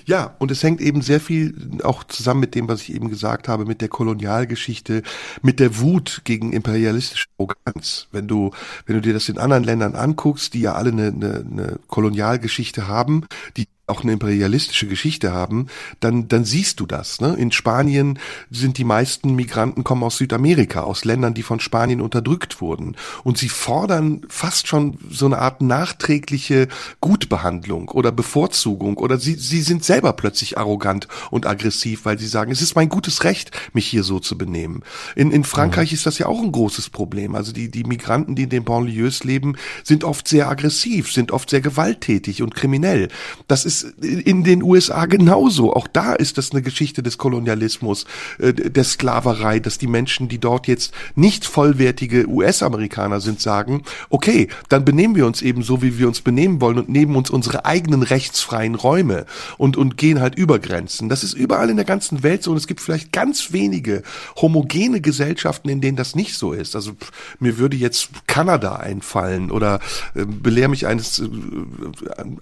Ja, 0.06 0.36
und 0.40 0.52
es 0.52 0.64
hängt 0.64 0.82
eben 0.82 1.02
sehr 1.02 1.22
viel 1.22 1.80
auch 1.84 2.04
zusammen 2.04 2.42
mit 2.42 2.56
dem, 2.56 2.68
was 2.68 2.82
ich 2.82 2.94
eben 2.94 3.10
gesagt 3.10 3.48
habe, 3.48 3.66
mit 3.66 3.82
der 3.82 3.88
Kolonialgeschichte, 3.88 5.02
mit 5.42 5.60
der 5.60 5.80
Wut 5.80 6.22
gegen 6.26 6.52
imperialistische 6.52 7.28
Arroganz. 7.38 8.08
Wenn 8.12 8.28
du, 8.28 8.52
wenn 8.86 8.96
du 8.96 9.02
dir 9.02 9.14
das 9.14 9.30
in 9.30 9.38
anderen 9.38 9.64
Ländern 9.64 9.96
anguckst, 9.96 10.54
die 10.54 10.62
ja 10.62 10.74
alle 10.74 10.92
eine, 10.92 11.08
eine, 11.08 11.46
eine 11.50 11.80
Kolonialgeschichte 11.88 12.88
haben, 12.88 13.26
die 13.56 13.68
auch 13.88 14.04
eine 14.04 14.14
imperialistische 14.14 14.88
Geschichte 14.88 15.34
haben, 15.34 15.68
dann, 16.00 16.28
dann 16.28 16.46
siehst 16.46 16.80
du 16.80 16.86
das. 16.86 17.20
Ne? 17.20 17.36
In 17.38 17.52
Spanien 17.52 18.20
sind 18.50 18.78
die 18.78 18.84
meisten 18.84 19.36
Migranten 19.36 19.84
kommen 19.84 20.04
aus 20.04 20.18
Südamerika, 20.18 20.82
aus 20.82 21.04
Ländern, 21.04 21.34
die 21.34 21.44
von 21.44 21.60
Spanien 21.60 22.02
unterdrückt 22.02 22.62
wurden. 22.62 22.96
Und 23.24 23.38
sie 23.38 23.50
fordern 23.50 24.22
fast 24.30 24.68
schon 24.68 24.98
so 25.10 25.26
eine 25.26 25.40
Art 25.40 25.62
nachträgliche 25.62 26.68
Gutbehandlung 27.02 27.90
oder 27.90 28.12
Bevorzugung 28.12 28.98
oder 28.98 29.18
sie, 29.18 29.34
sie 29.34 29.62
sind 29.62 29.84
selber 29.84 30.14
plötzlich 30.14 30.58
arrogant 30.58 31.08
und 31.30 31.46
aggressiv, 31.46 32.06
weil 32.06 32.18
sie 32.18 32.28
sagen, 32.28 32.52
es 32.52 32.62
ist 32.62 32.76
mein 32.76 32.90
gutes 32.90 33.24
Recht, 33.24 33.52
mich 33.74 33.88
hier 33.88 34.04
so 34.04 34.20
zu 34.20 34.38
benehmen. 34.38 34.84
In, 35.16 35.32
in 35.32 35.44
Frankreich 35.44 35.92
mhm. 35.92 35.96
ist 35.96 36.06
das 36.06 36.18
ja 36.18 36.28
auch 36.28 36.42
ein 36.42 36.52
großes 36.52 36.90
Problem. 36.90 37.36
Also 37.36 37.52
die, 37.52 37.70
die 37.70 37.84
Migranten, 37.84 38.36
die 38.36 38.44
in 38.44 38.50
den 38.50 38.64
Banlieues 38.64 39.24
leben, 39.24 39.56
sind 39.84 40.04
oft 40.04 40.28
sehr 40.28 40.50
aggressiv, 40.50 41.12
sind 41.12 41.32
oft 41.32 41.50
sehr 41.50 41.62
gewalttätig 41.62 42.42
und 42.42 42.56
kriminell. 42.56 43.10
Das 43.48 43.66
ist 43.66 43.71
in 44.02 44.44
den 44.44 44.64
USA 44.64 45.06
genauso. 45.06 45.74
Auch 45.74 45.88
da 45.88 46.14
ist 46.14 46.38
das 46.38 46.52
eine 46.52 46.62
Geschichte 46.62 47.04
des 47.04 47.18
Kolonialismus, 47.18 48.06
äh, 48.40 48.54
der 48.54 48.84
Sklaverei, 48.84 49.60
dass 49.60 49.78
die 49.78 49.88
Menschen, 49.88 50.28
die 50.28 50.40
dort 50.40 50.68
jetzt 50.68 50.94
nicht 51.16 51.46
vollwertige 51.46 52.28
US-Amerikaner 52.28 53.22
sind, 53.22 53.42
sagen, 53.42 53.84
okay, 54.10 54.48
dann 54.70 54.86
benehmen 54.86 55.16
wir 55.16 55.26
uns 55.26 55.42
eben 55.42 55.64
so, 55.64 55.82
wie 55.82 55.98
wir 55.98 56.08
uns 56.08 56.22
benehmen 56.22 56.62
wollen 56.62 56.80
und 56.80 56.90
nehmen 56.90 57.16
uns 57.16 57.30
unsere 57.30 57.66
eigenen 57.66 58.04
rechtsfreien 58.04 58.76
Räume 58.76 59.26
und, 59.58 59.78
und 59.78 59.98
gehen 59.98 60.20
halt 60.20 60.36
über 60.36 60.60
Grenzen. 60.60 61.10
Das 61.10 61.24
ist 61.24 61.34
überall 61.34 61.70
in 61.70 61.78
der 61.78 61.86
ganzen 61.86 62.24
Welt 62.24 62.44
so 62.44 62.52
und 62.52 62.58
es 62.58 62.68
gibt 62.68 62.82
vielleicht 62.82 63.12
ganz 63.12 63.52
wenige 63.52 64.04
homogene 64.36 65.02
Gesellschaften, 65.02 65.70
in 65.70 65.82
denen 65.82 65.98
das 65.98 66.16
nicht 66.16 66.36
so 66.36 66.54
ist. 66.54 66.76
Also 66.76 66.92
mir 67.40 67.58
würde 67.58 67.78
jetzt 67.78 68.10
Kanada 68.28 68.76
einfallen 68.76 69.52
oder 69.52 69.80
äh, 70.16 70.26
belehr 70.26 70.68
mich 70.68 70.88
eines 70.88 71.20
äh, 71.20 71.30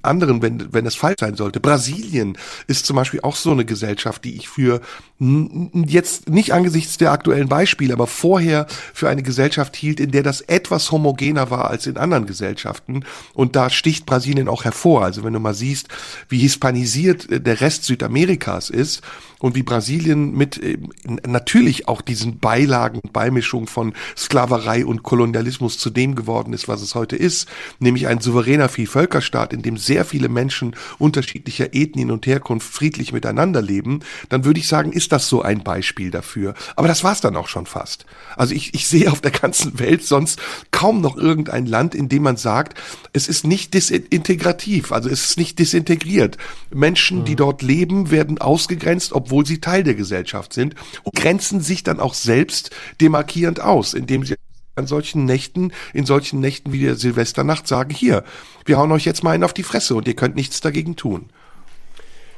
anderen, 0.01 0.41
wenn, 0.41 0.73
wenn 0.73 0.85
das 0.85 0.95
falsch 0.95 1.18
sein 1.19 1.35
sollte. 1.35 1.59
Brasilien 1.59 2.37
ist 2.67 2.85
zum 2.85 2.95
Beispiel 2.95 3.21
auch 3.21 3.35
so 3.35 3.51
eine 3.51 3.65
Gesellschaft, 3.65 4.23
die 4.23 4.35
ich 4.35 4.49
für 4.49 4.81
jetzt 5.19 6.29
nicht 6.29 6.53
angesichts 6.53 6.97
der 6.97 7.11
aktuellen 7.11 7.49
Beispiele, 7.49 7.93
aber 7.93 8.07
vorher 8.07 8.67
für 8.93 9.09
eine 9.09 9.21
Gesellschaft 9.21 9.75
hielt, 9.75 9.99
in 9.99 10.11
der 10.11 10.23
das 10.23 10.41
etwas 10.41 10.91
homogener 10.91 11.51
war 11.51 11.69
als 11.69 11.87
in 11.87 11.97
anderen 11.97 12.25
Gesellschaften. 12.25 13.03
Und 13.33 13.55
da 13.57 13.69
sticht 13.69 14.05
Brasilien 14.05 14.47
auch 14.47 14.63
hervor. 14.63 15.03
Also 15.03 15.23
wenn 15.23 15.33
du 15.33 15.39
mal 15.39 15.53
siehst, 15.53 15.89
wie 16.29 16.39
hispanisiert 16.39 17.27
der 17.29 17.59
Rest 17.59 17.83
Südamerikas 17.83 18.69
ist, 18.69 19.01
und 19.39 19.55
wie 19.55 19.63
Brasilien 19.63 20.33
mit 20.33 20.61
äh, 20.61 20.77
natürlich 21.25 21.87
auch 21.87 22.01
diesen 22.01 22.39
Beilagen 22.39 22.99
und 22.99 23.13
Beimischung 23.13 23.67
von 23.67 23.93
Sklaverei 24.15 24.85
und 24.85 25.03
Kolonialismus 25.03 25.77
zu 25.77 25.89
dem 25.89 26.15
geworden 26.15 26.53
ist, 26.53 26.67
was 26.67 26.81
es 26.81 26.93
heute 26.93 27.15
ist, 27.15 27.47
nämlich 27.79 28.07
ein 28.07 28.19
souveräner 28.19 28.69
Vielvölkerstaat, 28.69 29.53
in 29.53 29.61
dem 29.61 29.77
sehr 29.77 30.05
viele 30.05 30.29
Menschen 30.29 30.75
unterschiedlicher 31.09 31.73
Ethnien 31.73 32.11
und 32.11 32.25
Herkunft 32.25 32.71
friedlich 32.71 33.13
miteinander 33.13 33.61
leben, 33.61 34.01
dann 34.29 34.45
würde 34.45 34.59
ich 34.59 34.67
sagen, 34.67 34.91
ist 34.91 35.11
das 35.11 35.29
so 35.29 35.41
ein 35.41 35.63
Beispiel 35.63 36.11
dafür. 36.11 36.53
Aber 36.75 36.87
das 36.87 37.03
war's 37.03 37.21
dann 37.21 37.35
auch 37.35 37.47
schon 37.47 37.65
fast. 37.65 38.05
Also 38.35 38.53
ich, 38.53 38.73
ich 38.73 38.87
sehe 38.87 39.11
auf 39.11 39.21
der 39.21 39.31
ganzen 39.31 39.79
Welt 39.79 40.03
sonst 40.03 40.39
kaum 40.71 41.01
noch 41.01 41.17
irgendein 41.17 41.65
Land, 41.65 41.95
in 41.95 42.09
dem 42.09 42.23
man 42.23 42.37
sagt, 42.37 42.77
es 43.13 43.27
ist 43.27 43.47
nicht 43.47 43.73
disintegrativ, 43.73 44.91
also 44.91 45.09
es 45.09 45.29
ist 45.29 45.37
nicht 45.37 45.59
disintegriert. 45.59 46.37
Menschen, 46.73 47.19
mhm. 47.19 47.25
die 47.25 47.35
dort 47.35 47.61
leben, 47.61 48.11
werden 48.11 48.37
ausgegrenzt, 48.37 49.13
ob 49.13 49.29
obwohl 49.29 49.45
sie 49.45 49.61
Teil 49.61 49.83
der 49.83 49.93
Gesellschaft 49.93 50.53
sind 50.53 50.73
und 51.03 51.13
grenzen 51.13 51.61
sich 51.61 51.83
dann 51.83 51.99
auch 51.99 52.15
selbst 52.15 52.71
demarkierend 52.99 53.59
aus, 53.59 53.93
indem 53.93 54.25
sie 54.25 54.35
an 54.79 54.87
solchen 54.87 55.25
Nächten, 55.25 55.71
in 55.93 56.05
solchen 56.05 56.39
Nächten 56.39 56.73
wie 56.73 56.81
der 56.81 56.95
Silvesternacht 56.95 57.67
sagen, 57.67 57.93
hier, 57.93 58.23
wir 58.65 58.77
hauen 58.77 58.91
euch 58.91 59.05
jetzt 59.05 59.23
mal 59.23 59.31
einen 59.31 59.43
auf 59.43 59.53
die 59.53 59.63
Fresse 59.63 59.93
und 59.93 60.07
ihr 60.07 60.15
könnt 60.15 60.35
nichts 60.35 60.61
dagegen 60.61 60.95
tun. 60.95 61.29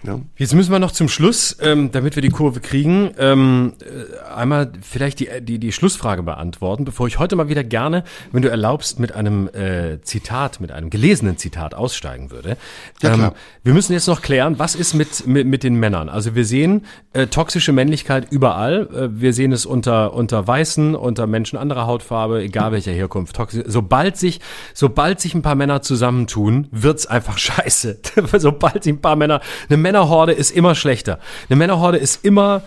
Ja. 0.03 0.19
Jetzt 0.37 0.55
müssen 0.55 0.71
wir 0.71 0.79
noch 0.79 0.91
zum 0.91 1.07
Schluss, 1.09 1.57
ähm, 1.61 1.91
damit 1.91 2.15
wir 2.15 2.21
die 2.21 2.29
Kurve 2.29 2.59
kriegen, 2.59 3.11
ähm, 3.19 3.73
äh, 3.81 4.33
einmal 4.33 4.71
vielleicht 4.81 5.19
die, 5.19 5.29
die, 5.41 5.59
die 5.59 5.71
Schlussfrage 5.71 6.23
beantworten, 6.23 6.85
bevor 6.85 7.07
ich 7.07 7.19
heute 7.19 7.35
mal 7.35 7.49
wieder 7.49 7.63
gerne, 7.63 8.03
wenn 8.31 8.41
du 8.41 8.49
erlaubst, 8.49 8.99
mit 8.99 9.13
einem 9.13 9.47
äh, 9.49 10.01
Zitat, 10.01 10.59
mit 10.59 10.71
einem 10.71 10.89
gelesenen 10.89 11.37
Zitat 11.37 11.75
aussteigen 11.75 12.31
würde. 12.31 12.57
Ja, 13.01 13.13
ähm, 13.13 13.31
wir 13.63 13.73
müssen 13.73 13.93
jetzt 13.93 14.07
noch 14.07 14.21
klären, 14.21 14.57
was 14.57 14.73
ist 14.73 14.93
mit, 14.95 15.27
mit, 15.27 15.45
mit 15.45 15.63
den 15.63 15.75
Männern? 15.75 16.09
Also 16.09 16.33
wir 16.33 16.45
sehen 16.45 16.85
äh, 17.13 17.27
toxische 17.27 17.71
Männlichkeit 17.71 18.31
überall. 18.31 18.87
Äh, 18.93 19.21
wir 19.21 19.33
sehen 19.33 19.51
es 19.51 19.65
unter, 19.65 20.13
unter 20.13 20.47
Weißen, 20.47 20.95
unter 20.95 21.27
Menschen 21.27 21.57
anderer 21.57 21.85
Hautfarbe, 21.85 22.41
egal 22.41 22.71
welcher 22.71 22.91
Herkunft. 22.91 23.35
Toxisch. 23.35 23.63
Sobald 23.67 24.17
sich, 24.17 24.39
sobald 24.73 25.19
sich 25.19 25.35
ein 25.35 25.43
paar 25.43 25.55
Männer 25.55 25.81
zusammentun, 25.83 26.67
wird's 26.71 27.05
einfach 27.05 27.37
scheiße. 27.37 27.99
sobald 28.37 28.83
sich 28.83 28.93
ein 28.93 29.01
paar 29.01 29.15
Männer, 29.15 29.41
eine 29.69 29.77
Männerhorde 29.91 30.31
ist 30.31 30.51
immer 30.51 30.73
schlechter. 30.73 31.19
Eine 31.49 31.57
Männerhorde 31.57 31.97
ist 31.97 32.23
immer, 32.23 32.63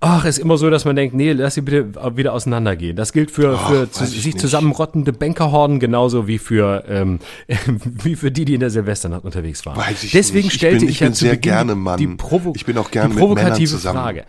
ach, 0.00 0.26
ist 0.26 0.38
immer 0.38 0.58
so, 0.58 0.68
dass 0.68 0.84
man 0.84 0.96
denkt, 0.96 1.14
nee, 1.14 1.32
lass 1.32 1.54
sie 1.54 1.62
bitte 1.62 1.94
wieder 2.14 2.34
auseinandergehen. 2.34 2.94
Das 2.94 3.14
gilt 3.14 3.30
für, 3.30 3.54
oh, 3.54 3.68
für 3.68 3.90
zu, 3.90 4.04
sich 4.04 4.26
nicht. 4.26 4.38
zusammenrottende 4.38 5.14
Bankerhorden 5.14 5.80
genauso 5.80 6.28
wie 6.28 6.38
für, 6.38 6.84
ähm, 6.88 7.20
wie 7.84 8.16
für 8.16 8.30
die, 8.30 8.44
die 8.44 8.54
in 8.54 8.60
der 8.60 8.70
Silvesternacht 8.70 9.24
unterwegs 9.24 9.64
waren. 9.64 9.78
Weiß 9.78 10.02
ich 10.02 10.12
Deswegen 10.12 10.48
nicht. 10.48 10.56
stellte 10.56 10.76
ich, 10.76 10.80
bin, 10.80 10.88
ich, 10.90 11.00
ich 11.00 11.00
ja 11.00 11.14
sehr 11.14 11.36
gerne 11.38 11.74
Mann. 11.74 11.96
Die 11.96 12.06
Provo 12.06 12.52
ich 12.54 12.66
bin 12.66 12.76
auch 12.76 12.90
gerne 12.90 13.14
die 13.14 13.18
provokative 13.18 13.78
Frage. 13.78 14.24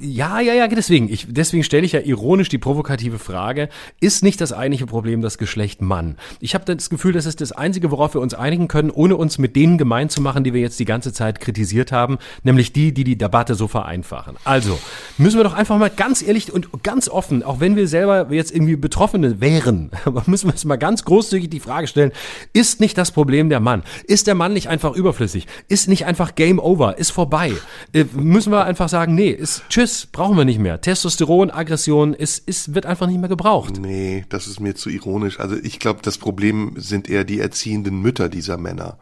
Ja, 0.00 0.38
ja, 0.38 0.54
ja, 0.54 0.68
deswegen. 0.68 1.12
Ich, 1.12 1.26
deswegen 1.28 1.64
stelle 1.64 1.84
ich 1.84 1.92
ja 1.92 2.00
ironisch 2.00 2.48
die 2.48 2.58
provokative 2.58 3.18
Frage, 3.18 3.68
ist 4.00 4.22
nicht 4.22 4.40
das 4.40 4.52
eigentliche 4.52 4.86
Problem 4.86 5.22
das 5.22 5.38
Geschlecht 5.38 5.82
Mann? 5.82 6.16
Ich 6.38 6.54
habe 6.54 6.64
das 6.64 6.88
Gefühl, 6.88 7.12
das 7.12 7.26
ist 7.26 7.40
das 7.40 7.50
Einzige, 7.50 7.90
worauf 7.90 8.14
wir 8.14 8.20
uns 8.20 8.32
einigen 8.32 8.68
können, 8.68 8.90
ohne 8.90 9.16
uns 9.16 9.38
mit 9.38 9.56
denen 9.56 9.76
gemein 9.76 10.08
zu 10.08 10.20
machen, 10.20 10.44
die 10.44 10.54
wir 10.54 10.60
jetzt 10.60 10.78
die 10.78 10.84
ganze 10.84 11.12
Zeit 11.12 11.40
kritisiert 11.40 11.90
haben, 11.90 12.18
nämlich 12.44 12.72
die, 12.72 12.94
die 12.94 13.02
die 13.02 13.18
Debatte 13.18 13.56
so 13.56 13.66
vereinfachen. 13.66 14.36
Also, 14.44 14.78
müssen 15.16 15.36
wir 15.36 15.44
doch 15.44 15.54
einfach 15.54 15.78
mal 15.78 15.90
ganz 15.90 16.22
ehrlich 16.22 16.52
und 16.52 16.84
ganz 16.84 17.08
offen, 17.08 17.42
auch 17.42 17.58
wenn 17.58 17.74
wir 17.74 17.88
selber 17.88 18.32
jetzt 18.32 18.54
irgendwie 18.54 18.76
Betroffene 18.76 19.40
wären, 19.40 19.90
müssen 20.26 20.46
wir 20.46 20.52
uns 20.52 20.64
mal 20.64 20.76
ganz 20.76 21.04
großzügig 21.04 21.50
die 21.50 21.60
Frage 21.60 21.88
stellen, 21.88 22.12
ist 22.52 22.78
nicht 22.78 22.96
das 22.96 23.10
Problem 23.10 23.48
der 23.48 23.58
Mann? 23.58 23.82
Ist 24.04 24.28
der 24.28 24.36
Mann 24.36 24.52
nicht 24.52 24.68
einfach 24.68 24.94
überflüssig? 24.94 25.48
Ist 25.66 25.88
nicht 25.88 26.06
einfach 26.06 26.36
Game 26.36 26.60
Over? 26.60 26.98
Ist 26.98 27.10
vorbei? 27.10 27.52
Äh, 27.92 28.04
müssen 28.14 28.52
wir 28.52 28.64
einfach 28.64 28.88
sagen, 28.88 29.16
nee, 29.16 29.30
ist 29.30 29.64
tschüss 29.68 29.87
Tschüss, 29.88 30.06
brauchen 30.06 30.36
wir 30.36 30.44
nicht 30.44 30.58
mehr. 30.58 30.80
Testosteron, 30.80 31.50
Aggression 31.50 32.12
ist, 32.12 32.46
ist, 32.46 32.74
wird 32.74 32.84
einfach 32.84 33.06
nicht 33.06 33.18
mehr 33.18 33.28
gebraucht. 33.28 33.78
Nee, 33.80 34.24
das 34.28 34.46
ist 34.46 34.60
mir 34.60 34.74
zu 34.74 34.90
ironisch. 34.90 35.40
Also 35.40 35.56
ich 35.56 35.78
glaube, 35.78 36.00
das 36.02 36.18
Problem 36.18 36.74
sind 36.76 37.08
eher 37.08 37.24
die 37.24 37.40
erziehenden 37.40 38.00
Mütter 38.00 38.28
dieser 38.28 38.58
Männer. 38.58 38.98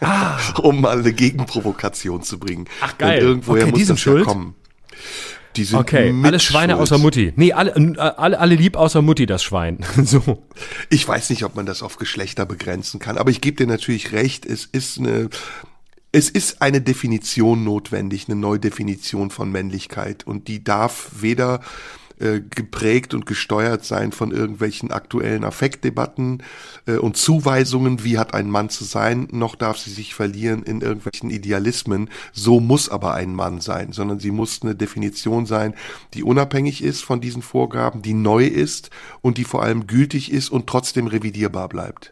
Ah. 0.00 0.38
um 0.62 0.80
mal 0.80 0.98
eine 0.98 1.12
Gegenprovokation 1.12 2.22
zu 2.22 2.38
bringen. 2.38 2.66
Ach 2.80 2.98
geil. 2.98 3.20
Und 3.20 3.26
irgendwoher 3.26 3.62
okay, 3.62 3.70
muss 3.70 3.86
das 3.86 4.00
schuld? 4.00 4.26
ja 4.26 4.32
kommen. 4.32 4.54
Die 5.56 5.64
sind 5.64 5.78
okay, 5.78 6.14
alle 6.22 6.40
Schweine 6.40 6.72
schuld. 6.74 6.82
außer 6.82 6.98
Mutti. 6.98 7.32
Nee, 7.36 7.52
alle, 7.52 7.74
alle, 8.18 8.38
alle 8.38 8.54
lieb 8.54 8.76
außer 8.76 9.02
Mutti, 9.02 9.26
das 9.26 9.42
Schwein. 9.42 9.78
so. 10.02 10.42
Ich 10.88 11.06
weiß 11.06 11.30
nicht, 11.30 11.44
ob 11.44 11.54
man 11.54 11.66
das 11.66 11.82
auf 11.82 11.96
Geschlechter 11.96 12.46
begrenzen 12.46 13.00
kann, 13.00 13.18
aber 13.18 13.30
ich 13.30 13.40
gebe 13.40 13.56
dir 13.56 13.66
natürlich 13.66 14.12
recht, 14.12 14.46
es 14.46 14.64
ist 14.64 14.98
eine 14.98 15.28
es 16.12 16.28
ist 16.28 16.60
eine 16.60 16.82
Definition 16.82 17.64
notwendig, 17.64 18.28
eine 18.28 18.38
Neudefinition 18.38 19.30
von 19.30 19.50
Männlichkeit 19.50 20.26
und 20.26 20.46
die 20.46 20.62
darf 20.62 21.10
weder 21.20 21.60
äh, 22.18 22.40
geprägt 22.40 23.14
und 23.14 23.24
gesteuert 23.24 23.84
sein 23.86 24.12
von 24.12 24.30
irgendwelchen 24.30 24.92
aktuellen 24.92 25.42
Affektdebatten 25.42 26.42
äh, 26.86 26.96
und 26.96 27.16
Zuweisungen, 27.16 28.04
wie 28.04 28.18
hat 28.18 28.34
ein 28.34 28.50
Mann 28.50 28.68
zu 28.68 28.84
sein, 28.84 29.26
noch 29.32 29.56
darf 29.56 29.78
sie 29.78 29.90
sich 29.90 30.14
verlieren 30.14 30.62
in 30.62 30.82
irgendwelchen 30.82 31.30
Idealismen, 31.30 32.10
so 32.32 32.60
muss 32.60 32.90
aber 32.90 33.14
ein 33.14 33.34
Mann 33.34 33.62
sein, 33.62 33.92
sondern 33.92 34.20
sie 34.20 34.30
muss 34.30 34.60
eine 34.62 34.74
Definition 34.74 35.46
sein, 35.46 35.74
die 36.12 36.22
unabhängig 36.22 36.84
ist 36.84 37.02
von 37.02 37.22
diesen 37.22 37.42
Vorgaben, 37.42 38.02
die 38.02 38.14
neu 38.14 38.44
ist 38.44 38.90
und 39.22 39.38
die 39.38 39.44
vor 39.44 39.62
allem 39.62 39.86
gültig 39.86 40.30
ist 40.30 40.50
und 40.50 40.66
trotzdem 40.66 41.06
revidierbar 41.06 41.70
bleibt. 41.70 42.11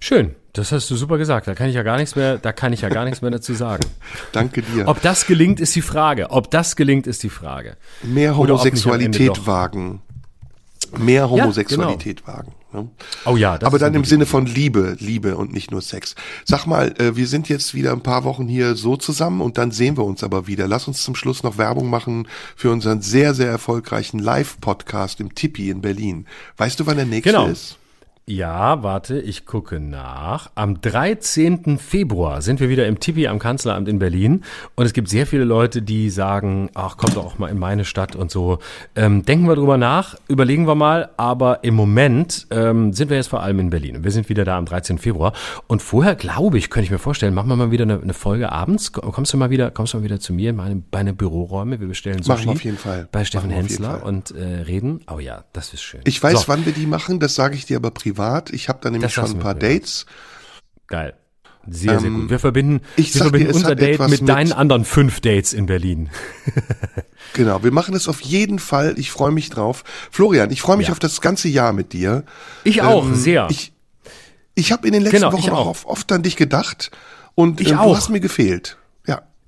Schön. 0.00 0.34
Das 0.52 0.72
hast 0.72 0.90
du 0.90 0.96
super 0.96 1.18
gesagt. 1.18 1.46
Da 1.46 1.54
kann 1.54 1.68
ich 1.68 1.76
ja 1.76 1.82
gar 1.82 1.96
nichts 1.96 2.16
mehr, 2.16 2.38
da 2.38 2.52
kann 2.52 2.72
ich 2.72 2.80
ja 2.80 2.88
gar 2.88 3.04
nichts 3.04 3.22
mehr 3.22 3.30
dazu 3.30 3.54
sagen. 3.54 3.86
Danke 4.32 4.62
dir. 4.62 4.88
Ob 4.88 5.00
das 5.00 5.26
gelingt, 5.26 5.60
ist 5.60 5.76
die 5.76 5.82
Frage. 5.82 6.30
Ob 6.30 6.50
das 6.50 6.74
gelingt, 6.74 7.06
ist 7.06 7.22
die 7.22 7.30
Frage. 7.30 7.76
Mehr 8.02 8.36
Homosexualität 8.36 9.46
wagen. 9.46 10.02
Mehr 10.98 11.30
Homosexualität 11.30 12.20
ja, 12.20 12.26
genau. 12.26 12.38
wagen. 12.38 12.54
Ne? 12.72 12.88
Oh 13.26 13.36
ja, 13.36 13.58
das 13.58 13.66
aber 13.66 13.78
dann 13.78 13.94
im 13.94 14.04
Sinne 14.04 14.26
von 14.26 14.46
Liebe, 14.46 14.96
Liebe 14.98 15.36
und 15.36 15.52
nicht 15.52 15.70
nur 15.70 15.82
Sex. 15.82 16.14
Sag 16.44 16.66
mal, 16.66 16.94
äh, 16.98 17.16
wir 17.16 17.26
sind 17.26 17.48
jetzt 17.48 17.74
wieder 17.74 17.92
ein 17.92 18.02
paar 18.02 18.24
Wochen 18.24 18.48
hier 18.48 18.74
so 18.76 18.96
zusammen 18.96 19.40
und 19.40 19.58
dann 19.58 19.70
sehen 19.72 19.96
wir 19.96 20.04
uns 20.04 20.22
aber 20.24 20.46
wieder. 20.46 20.66
Lass 20.68 20.88
uns 20.88 21.02
zum 21.02 21.14
Schluss 21.14 21.42
noch 21.42 21.58
Werbung 21.58 21.90
machen 21.90 22.28
für 22.56 22.70
unseren 22.70 23.02
sehr, 23.02 23.34
sehr 23.34 23.48
erfolgreichen 23.48 24.18
Live-Podcast 24.18 25.20
im 25.20 25.34
Tippi 25.34 25.70
in 25.70 25.80
Berlin. 25.80 26.26
Weißt 26.56 26.78
du, 26.78 26.86
wann 26.86 26.96
der 26.96 27.06
nächste 27.06 27.30
genau. 27.30 27.46
ist? 27.46 27.79
Ja, 28.30 28.84
warte, 28.84 29.18
ich 29.18 29.44
gucke 29.44 29.80
nach. 29.80 30.52
Am 30.54 30.80
13. 30.80 31.78
Februar 31.78 32.42
sind 32.42 32.60
wir 32.60 32.68
wieder 32.68 32.86
im 32.86 33.00
Tipi 33.00 33.26
am 33.26 33.40
Kanzleramt 33.40 33.88
in 33.88 33.98
Berlin 33.98 34.44
und 34.76 34.86
es 34.86 34.92
gibt 34.92 35.08
sehr 35.08 35.26
viele 35.26 35.42
Leute, 35.42 35.82
die 35.82 36.10
sagen, 36.10 36.70
ach, 36.74 36.96
kommt 36.96 37.16
doch 37.16 37.26
auch 37.26 37.38
mal 37.40 37.48
in 37.48 37.58
meine 37.58 37.84
Stadt 37.84 38.14
und 38.14 38.30
so. 38.30 38.60
Ähm, 38.94 39.24
denken 39.24 39.48
wir 39.48 39.56
drüber 39.56 39.78
nach, 39.78 40.14
überlegen 40.28 40.68
wir 40.68 40.76
mal, 40.76 41.10
aber 41.16 41.64
im 41.64 41.74
Moment 41.74 42.46
ähm, 42.52 42.92
sind 42.92 43.10
wir 43.10 43.16
jetzt 43.16 43.26
vor 43.26 43.42
allem 43.42 43.58
in 43.58 43.70
Berlin. 43.70 44.04
Wir 44.04 44.12
sind 44.12 44.28
wieder 44.28 44.44
da 44.44 44.56
am 44.58 44.64
13. 44.64 44.98
Februar 44.98 45.32
und 45.66 45.82
vorher, 45.82 46.14
glaube 46.14 46.56
ich, 46.56 46.70
könnte 46.70 46.84
ich 46.84 46.92
mir 46.92 47.00
vorstellen, 47.00 47.34
machen 47.34 47.48
wir 47.48 47.56
mal 47.56 47.72
wieder 47.72 47.82
eine, 47.82 48.00
eine, 48.00 48.14
Folge 48.14 48.52
abends. 48.52 48.92
Kommst 48.92 49.32
du 49.32 49.38
mal 49.38 49.50
wieder, 49.50 49.72
kommst 49.72 49.94
du 49.94 49.98
mal 49.98 50.04
wieder 50.04 50.20
zu 50.20 50.32
mir 50.32 50.50
in 50.50 50.56
meine, 50.56 50.80
meine 50.92 51.14
Büroräume? 51.14 51.80
Wir 51.80 51.88
bestellen 51.88 52.22
Sushi 52.22 52.46
machen 52.46 52.48
auf 52.50 52.62
jeden 52.62 52.78
Fall. 52.78 53.08
bei 53.10 53.24
Steffen 53.24 53.50
Hensler 53.50 54.06
und 54.06 54.30
äh, 54.30 54.60
reden. 54.60 55.00
Oh 55.12 55.18
ja, 55.18 55.42
das 55.52 55.74
ist 55.74 55.82
schön. 55.82 56.02
Ich 56.04 56.22
weiß, 56.22 56.42
so. 56.42 56.48
wann 56.48 56.64
wir 56.64 56.72
die 56.72 56.86
machen, 56.86 57.18
das 57.18 57.34
sage 57.34 57.56
ich 57.56 57.66
dir 57.66 57.78
aber 57.78 57.90
privat 57.90 58.19
privat. 58.20 58.50
Ich 58.50 58.68
habe 58.68 58.78
da 58.82 58.90
nämlich 58.90 59.12
schon 59.12 59.30
ein 59.30 59.38
paar 59.38 59.54
Dates. 59.54 60.06
Geil. 60.86 61.14
Sehr, 61.68 61.92
ähm, 61.92 62.00
sehr 62.00 62.10
gut. 62.10 62.30
Wir 62.30 62.38
verbinden, 62.38 62.80
ich 62.96 63.14
wir 63.14 63.22
verbinden 63.22 63.48
dir, 63.48 63.54
unser 63.54 63.74
Date 63.74 64.00
mit, 64.00 64.10
mit 64.10 64.28
deinen 64.28 64.52
anderen 64.52 64.84
fünf 64.84 65.20
Dates 65.20 65.52
in 65.52 65.66
Berlin. 65.66 66.10
genau, 67.34 67.62
wir 67.62 67.70
machen 67.70 67.94
es 67.94 68.08
auf 68.08 68.20
jeden 68.22 68.58
Fall. 68.58 68.94
Ich 68.96 69.10
freue 69.10 69.30
mich 69.30 69.50
drauf. 69.50 69.84
Florian, 70.10 70.50
ich 70.50 70.62
freue 70.62 70.76
mich 70.76 70.86
ja. 70.86 70.92
auf 70.92 70.98
das 70.98 71.20
ganze 71.20 71.48
Jahr 71.48 71.72
mit 71.72 71.92
dir. 71.92 72.24
Ich 72.64 72.82
auch, 72.82 73.04
ähm, 73.04 73.14
sehr. 73.14 73.48
Ich, 73.50 73.72
ich 74.54 74.72
habe 74.72 74.86
in 74.86 74.94
den 74.94 75.02
letzten 75.02 75.18
genau, 75.18 75.32
Wochen 75.32 75.50
auch 75.50 75.66
oft, 75.66 75.86
oft 75.86 76.12
an 76.12 76.22
dich 76.22 76.36
gedacht 76.36 76.90
und 77.34 77.60
ich 77.60 77.68
äh, 77.68 77.72
du 77.72 77.96
hast 77.96 78.08
mir 78.08 78.20
gefehlt. 78.20 78.78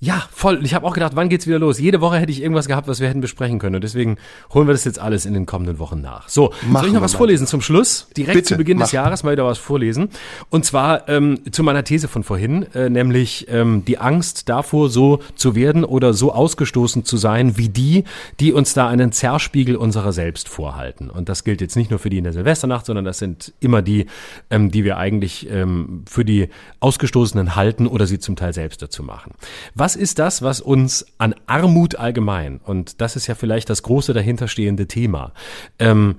Ja, 0.05 0.27
voll. 0.33 0.65
Ich 0.65 0.75
habe 0.75 0.85
auch 0.85 0.95
gedacht, 0.95 1.13
wann 1.15 1.29
geht's 1.29 1.47
wieder 1.47 1.61
los? 1.61 1.79
Jede 1.79 2.01
Woche 2.01 2.17
hätte 2.17 2.33
ich 2.33 2.43
irgendwas 2.43 2.67
gehabt, 2.67 2.89
was 2.89 2.99
wir 2.99 3.09
hätten 3.09 3.21
besprechen 3.21 3.61
können. 3.61 3.77
Und 3.77 3.85
deswegen 3.85 4.17
holen 4.53 4.67
wir 4.67 4.73
das 4.73 4.85
jetzt 4.85 4.99
alles 4.99 5.27
in 5.27 5.33
den 5.33 5.47
kommenden 5.47 5.79
Wochen 5.79 6.01
nach. 6.01 6.29
So, 6.29 6.53
Machen 6.63 6.73
soll 6.73 6.87
ich 6.89 6.93
noch 6.95 7.03
was 7.03 7.15
vorlesen 7.15 7.47
zum 7.47 7.61
Schluss? 7.61 8.09
Direkt 8.17 8.35
Bitte, 8.35 8.49
zu 8.49 8.57
Beginn 8.57 8.79
mach. 8.79 8.87
des 8.87 8.93
Jahres 8.93 9.23
mal 9.23 9.31
wieder 9.31 9.45
was 9.45 9.59
vorlesen. 9.59 10.09
Und 10.51 10.65
zwar 10.65 11.09
ähm, 11.09 11.39
zu 11.53 11.63
meiner 11.63 11.85
These 11.85 12.09
von 12.09 12.25
vorhin, 12.25 12.67
äh, 12.75 12.91
nämlich 12.91 13.47
ähm, 13.49 13.85
die 13.85 13.99
Angst 13.99 14.49
davor, 14.49 14.91
so 14.91 15.21
zu 15.37 15.55
werden 15.55 15.85
oder 15.85 16.15
so 16.15 16.33
ausgestoßen 16.33 17.05
zu 17.05 17.17
sein 17.17 17.57
wie 17.57 17.69
die, 17.69 18.03
die 18.41 18.53
uns 18.53 18.75
da 18.75 18.89
einen 18.89 19.13
Zerrspiegel 19.13 19.77
unserer 19.77 20.13
selbst 20.13 20.49
vorhalten. 20.49 21.11
Und 21.11 21.29
das 21.29 21.45
gilt 21.45 21.61
jetzt 21.61 21.77
nicht 21.77 21.91
nur 21.91 22.01
für 22.01 22.11
die 22.11 22.19
in 22.19 22.25
der 22.25 22.33
Silvesternacht, 22.33 22.87
sondern 22.87 23.05
das 23.05 23.19
sind 23.19 23.53
immer 23.61 23.83
die, 23.83 24.07
ähm, 24.51 24.73
die 24.73 24.83
wir 24.83 24.97
eigentlich 24.97 25.49
ähm, 25.49 26.03
für 26.11 26.25
die 26.25 26.49
Ausgestoßenen 26.81 27.55
halten 27.55 27.87
oder 27.87 28.09
sie 28.09 28.19
zum 28.19 28.35
Teil 28.35 28.53
selbst 28.53 28.83
dazu 28.83 29.05
machen. 29.05 29.35
Was 29.77 29.92
was 29.93 29.97
ist 29.97 30.19
das, 30.19 30.41
was 30.41 30.63
uns 30.63 31.05
an 31.19 31.35
Armut 31.47 31.97
allgemein, 31.97 32.61
und 32.65 33.03
das 33.03 33.15
ist 33.15 33.27
ja 33.27 33.35
vielleicht 33.35 33.69
das 33.69 33.83
große 33.83 34.15
dahinterstehende 34.15 34.89
Thema, 34.89 35.35
ähm, 35.79 36.15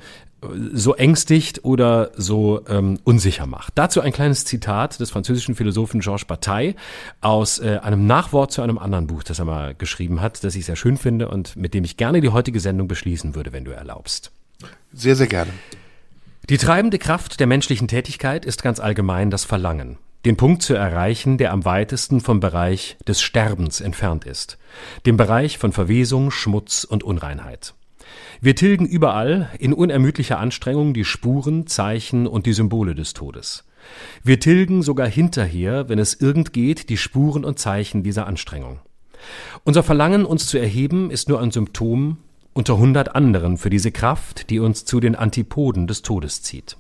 so 0.74 0.94
ängstigt 0.94 1.66
oder 1.66 2.12
so 2.16 2.62
ähm, 2.68 3.00
unsicher 3.04 3.48
macht. 3.48 3.74
Dazu 3.74 4.02
ein 4.02 4.12
kleines 4.12 4.46
Zitat 4.46 5.00
des 5.00 5.10
französischen 5.10 5.56
Philosophen 5.56 6.02
Georges 6.02 6.26
Bataille 6.26 6.76
aus 7.22 7.58
äh, 7.58 7.80
einem 7.82 8.06
Nachwort 8.06 8.52
zu 8.52 8.62
einem 8.62 8.78
anderen 8.78 9.08
Buch, 9.08 9.24
das 9.24 9.40
er 9.40 9.46
mal 9.46 9.74
geschrieben 9.74 10.22
hat, 10.22 10.44
das 10.44 10.54
ich 10.54 10.66
sehr 10.66 10.76
schön 10.76 10.98
finde 10.98 11.30
und 11.30 11.56
mit 11.56 11.74
dem 11.74 11.84
ich 11.84 11.98
gerne 11.98 12.22
die 12.22 12.30
heutige 12.30 12.60
Sendung 12.60 12.88
beschließen 12.88 13.34
würde, 13.34 13.54
wenn 13.54 13.66
du 13.66 13.72
erlaubst. 13.72 14.32
Sehr, 14.94 15.16
sehr 15.16 15.28
gerne. 15.28 15.52
Die 16.48 16.58
treibende 16.58 17.00
Kraft 17.00 17.40
der 17.40 17.48
menschlichen 17.48 17.88
Tätigkeit 17.88 18.46
ist 18.46 18.62
ganz 18.62 18.80
allgemein 18.80 19.32
das 19.32 19.46
Verlangen 19.46 19.98
den 20.26 20.38
Punkt 20.38 20.62
zu 20.62 20.74
erreichen, 20.74 21.38
der 21.38 21.52
am 21.52 21.66
weitesten 21.66 22.22
vom 22.22 22.40
Bereich 22.40 22.98
des 23.08 23.22
Sterbens 23.22 23.82
entfernt 23.82 24.26
ist, 24.26 24.58
dem 25.06 25.18
Bereich 25.18 25.58
von 25.58 25.72
Verwesung, 25.72 26.32
Schmutz 26.32 26.84
und 26.84 27.04
Unreinheit. 27.04 27.74
Wir 28.42 28.56
tilgen 28.56 28.86
überall 28.86 29.50
in 29.60 29.74
unermüdlicher 29.74 30.40
Anstrengung 30.40 30.94
die 30.94 31.06
Spuren, 31.06 31.68
Zeichen 31.68 32.28
und 32.28 32.46
die 32.46 32.54
Symbole 32.54 32.96
des 32.96 33.14
Todes. 33.14 33.66
Wir 34.24 34.40
tilgen 34.40 34.82
sogar 34.82 35.08
hinterher, 35.08 35.90
wenn 35.90 36.00
es 36.00 36.14
irgend 36.14 36.54
geht, 36.54 36.90
die 36.90 36.98
Spuren 36.98 37.44
und 37.44 37.60
Zeichen 37.60 38.04
dieser 38.04 38.28
Anstrengung. 38.28 38.80
Unser 39.64 39.84
Verlangen, 39.84 40.26
uns 40.26 40.48
zu 40.48 40.58
erheben, 40.58 41.12
ist 41.12 41.30
nur 41.30 41.42
ein 41.42 41.52
Symptom 41.52 42.18
unter 42.54 42.78
hundert 42.78 43.16
anderen 43.16 43.58
für 43.58 43.70
diese 43.70 43.92
Kraft, 43.92 44.50
die 44.50 44.60
uns 44.60 44.86
zu 44.86 45.00
den 45.00 45.16
Antipoden 45.16 45.88
des 45.88 46.02
Todes 46.02 46.44
zieht. 46.44 46.78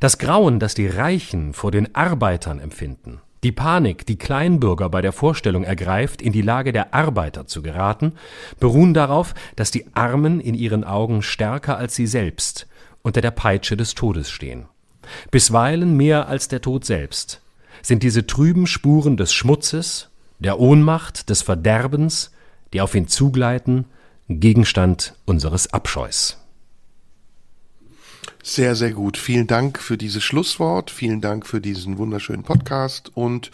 Das 0.00 0.18
Grauen, 0.18 0.58
das 0.58 0.74
die 0.74 0.86
Reichen 0.86 1.52
vor 1.52 1.70
den 1.70 1.94
Arbeitern 1.94 2.58
empfinden, 2.58 3.20
die 3.42 3.52
Panik, 3.52 4.06
die 4.06 4.18
Kleinbürger 4.18 4.88
bei 4.88 5.02
der 5.02 5.12
Vorstellung 5.12 5.64
ergreift, 5.64 6.22
in 6.22 6.32
die 6.32 6.42
Lage 6.42 6.72
der 6.72 6.94
Arbeiter 6.94 7.46
zu 7.46 7.62
geraten, 7.62 8.12
beruhen 8.60 8.94
darauf, 8.94 9.34
dass 9.56 9.70
die 9.70 9.86
Armen 9.94 10.40
in 10.40 10.54
ihren 10.54 10.84
Augen 10.84 11.22
stärker 11.22 11.76
als 11.76 11.94
sie 11.94 12.06
selbst 12.06 12.68
unter 13.02 13.20
der 13.20 13.32
Peitsche 13.32 13.76
des 13.76 13.94
Todes 13.94 14.30
stehen. 14.30 14.66
Bisweilen 15.30 15.96
mehr 15.96 16.28
als 16.28 16.48
der 16.48 16.60
Tod 16.60 16.84
selbst 16.84 17.40
sind 17.82 18.04
diese 18.04 18.26
trüben 18.26 18.68
Spuren 18.68 19.16
des 19.16 19.32
Schmutzes, 19.32 20.08
der 20.38 20.60
Ohnmacht, 20.60 21.30
des 21.30 21.42
Verderbens, 21.42 22.30
die 22.72 22.80
auf 22.80 22.94
ihn 22.94 23.08
zugleiten, 23.08 23.86
Gegenstand 24.28 25.14
unseres 25.24 25.72
Abscheus. 25.72 26.41
Sehr, 28.42 28.74
sehr 28.74 28.90
gut. 28.92 29.16
Vielen 29.16 29.46
Dank 29.46 29.78
für 29.78 29.96
dieses 29.96 30.22
Schlusswort. 30.24 30.90
Vielen 30.90 31.20
Dank 31.20 31.46
für 31.46 31.60
diesen 31.60 31.98
wunderschönen 31.98 32.42
Podcast 32.42 33.10
und 33.14 33.50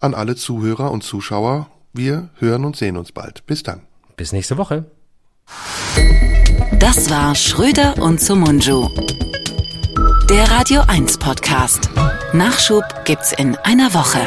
an 0.00 0.14
alle 0.14 0.36
Zuhörer 0.36 0.90
und 0.90 1.02
Zuschauer. 1.02 1.70
Wir 1.92 2.28
hören 2.36 2.64
und 2.64 2.76
sehen 2.76 2.96
uns 2.96 3.12
bald. 3.12 3.46
Bis 3.46 3.62
dann. 3.62 3.80
Bis 4.16 4.32
nächste 4.32 4.58
Woche. 4.58 4.84
Das 6.78 7.10
war 7.10 7.34
Schröder 7.34 8.00
und 8.00 8.20
Sumunju. 8.20 8.88
Der 10.28 10.50
Radio 10.50 10.82
1 10.86 11.18
Podcast. 11.18 11.88
Nachschub 12.34 12.84
gibt's 13.06 13.32
in 13.32 13.56
einer 13.56 13.94
Woche. 13.94 14.20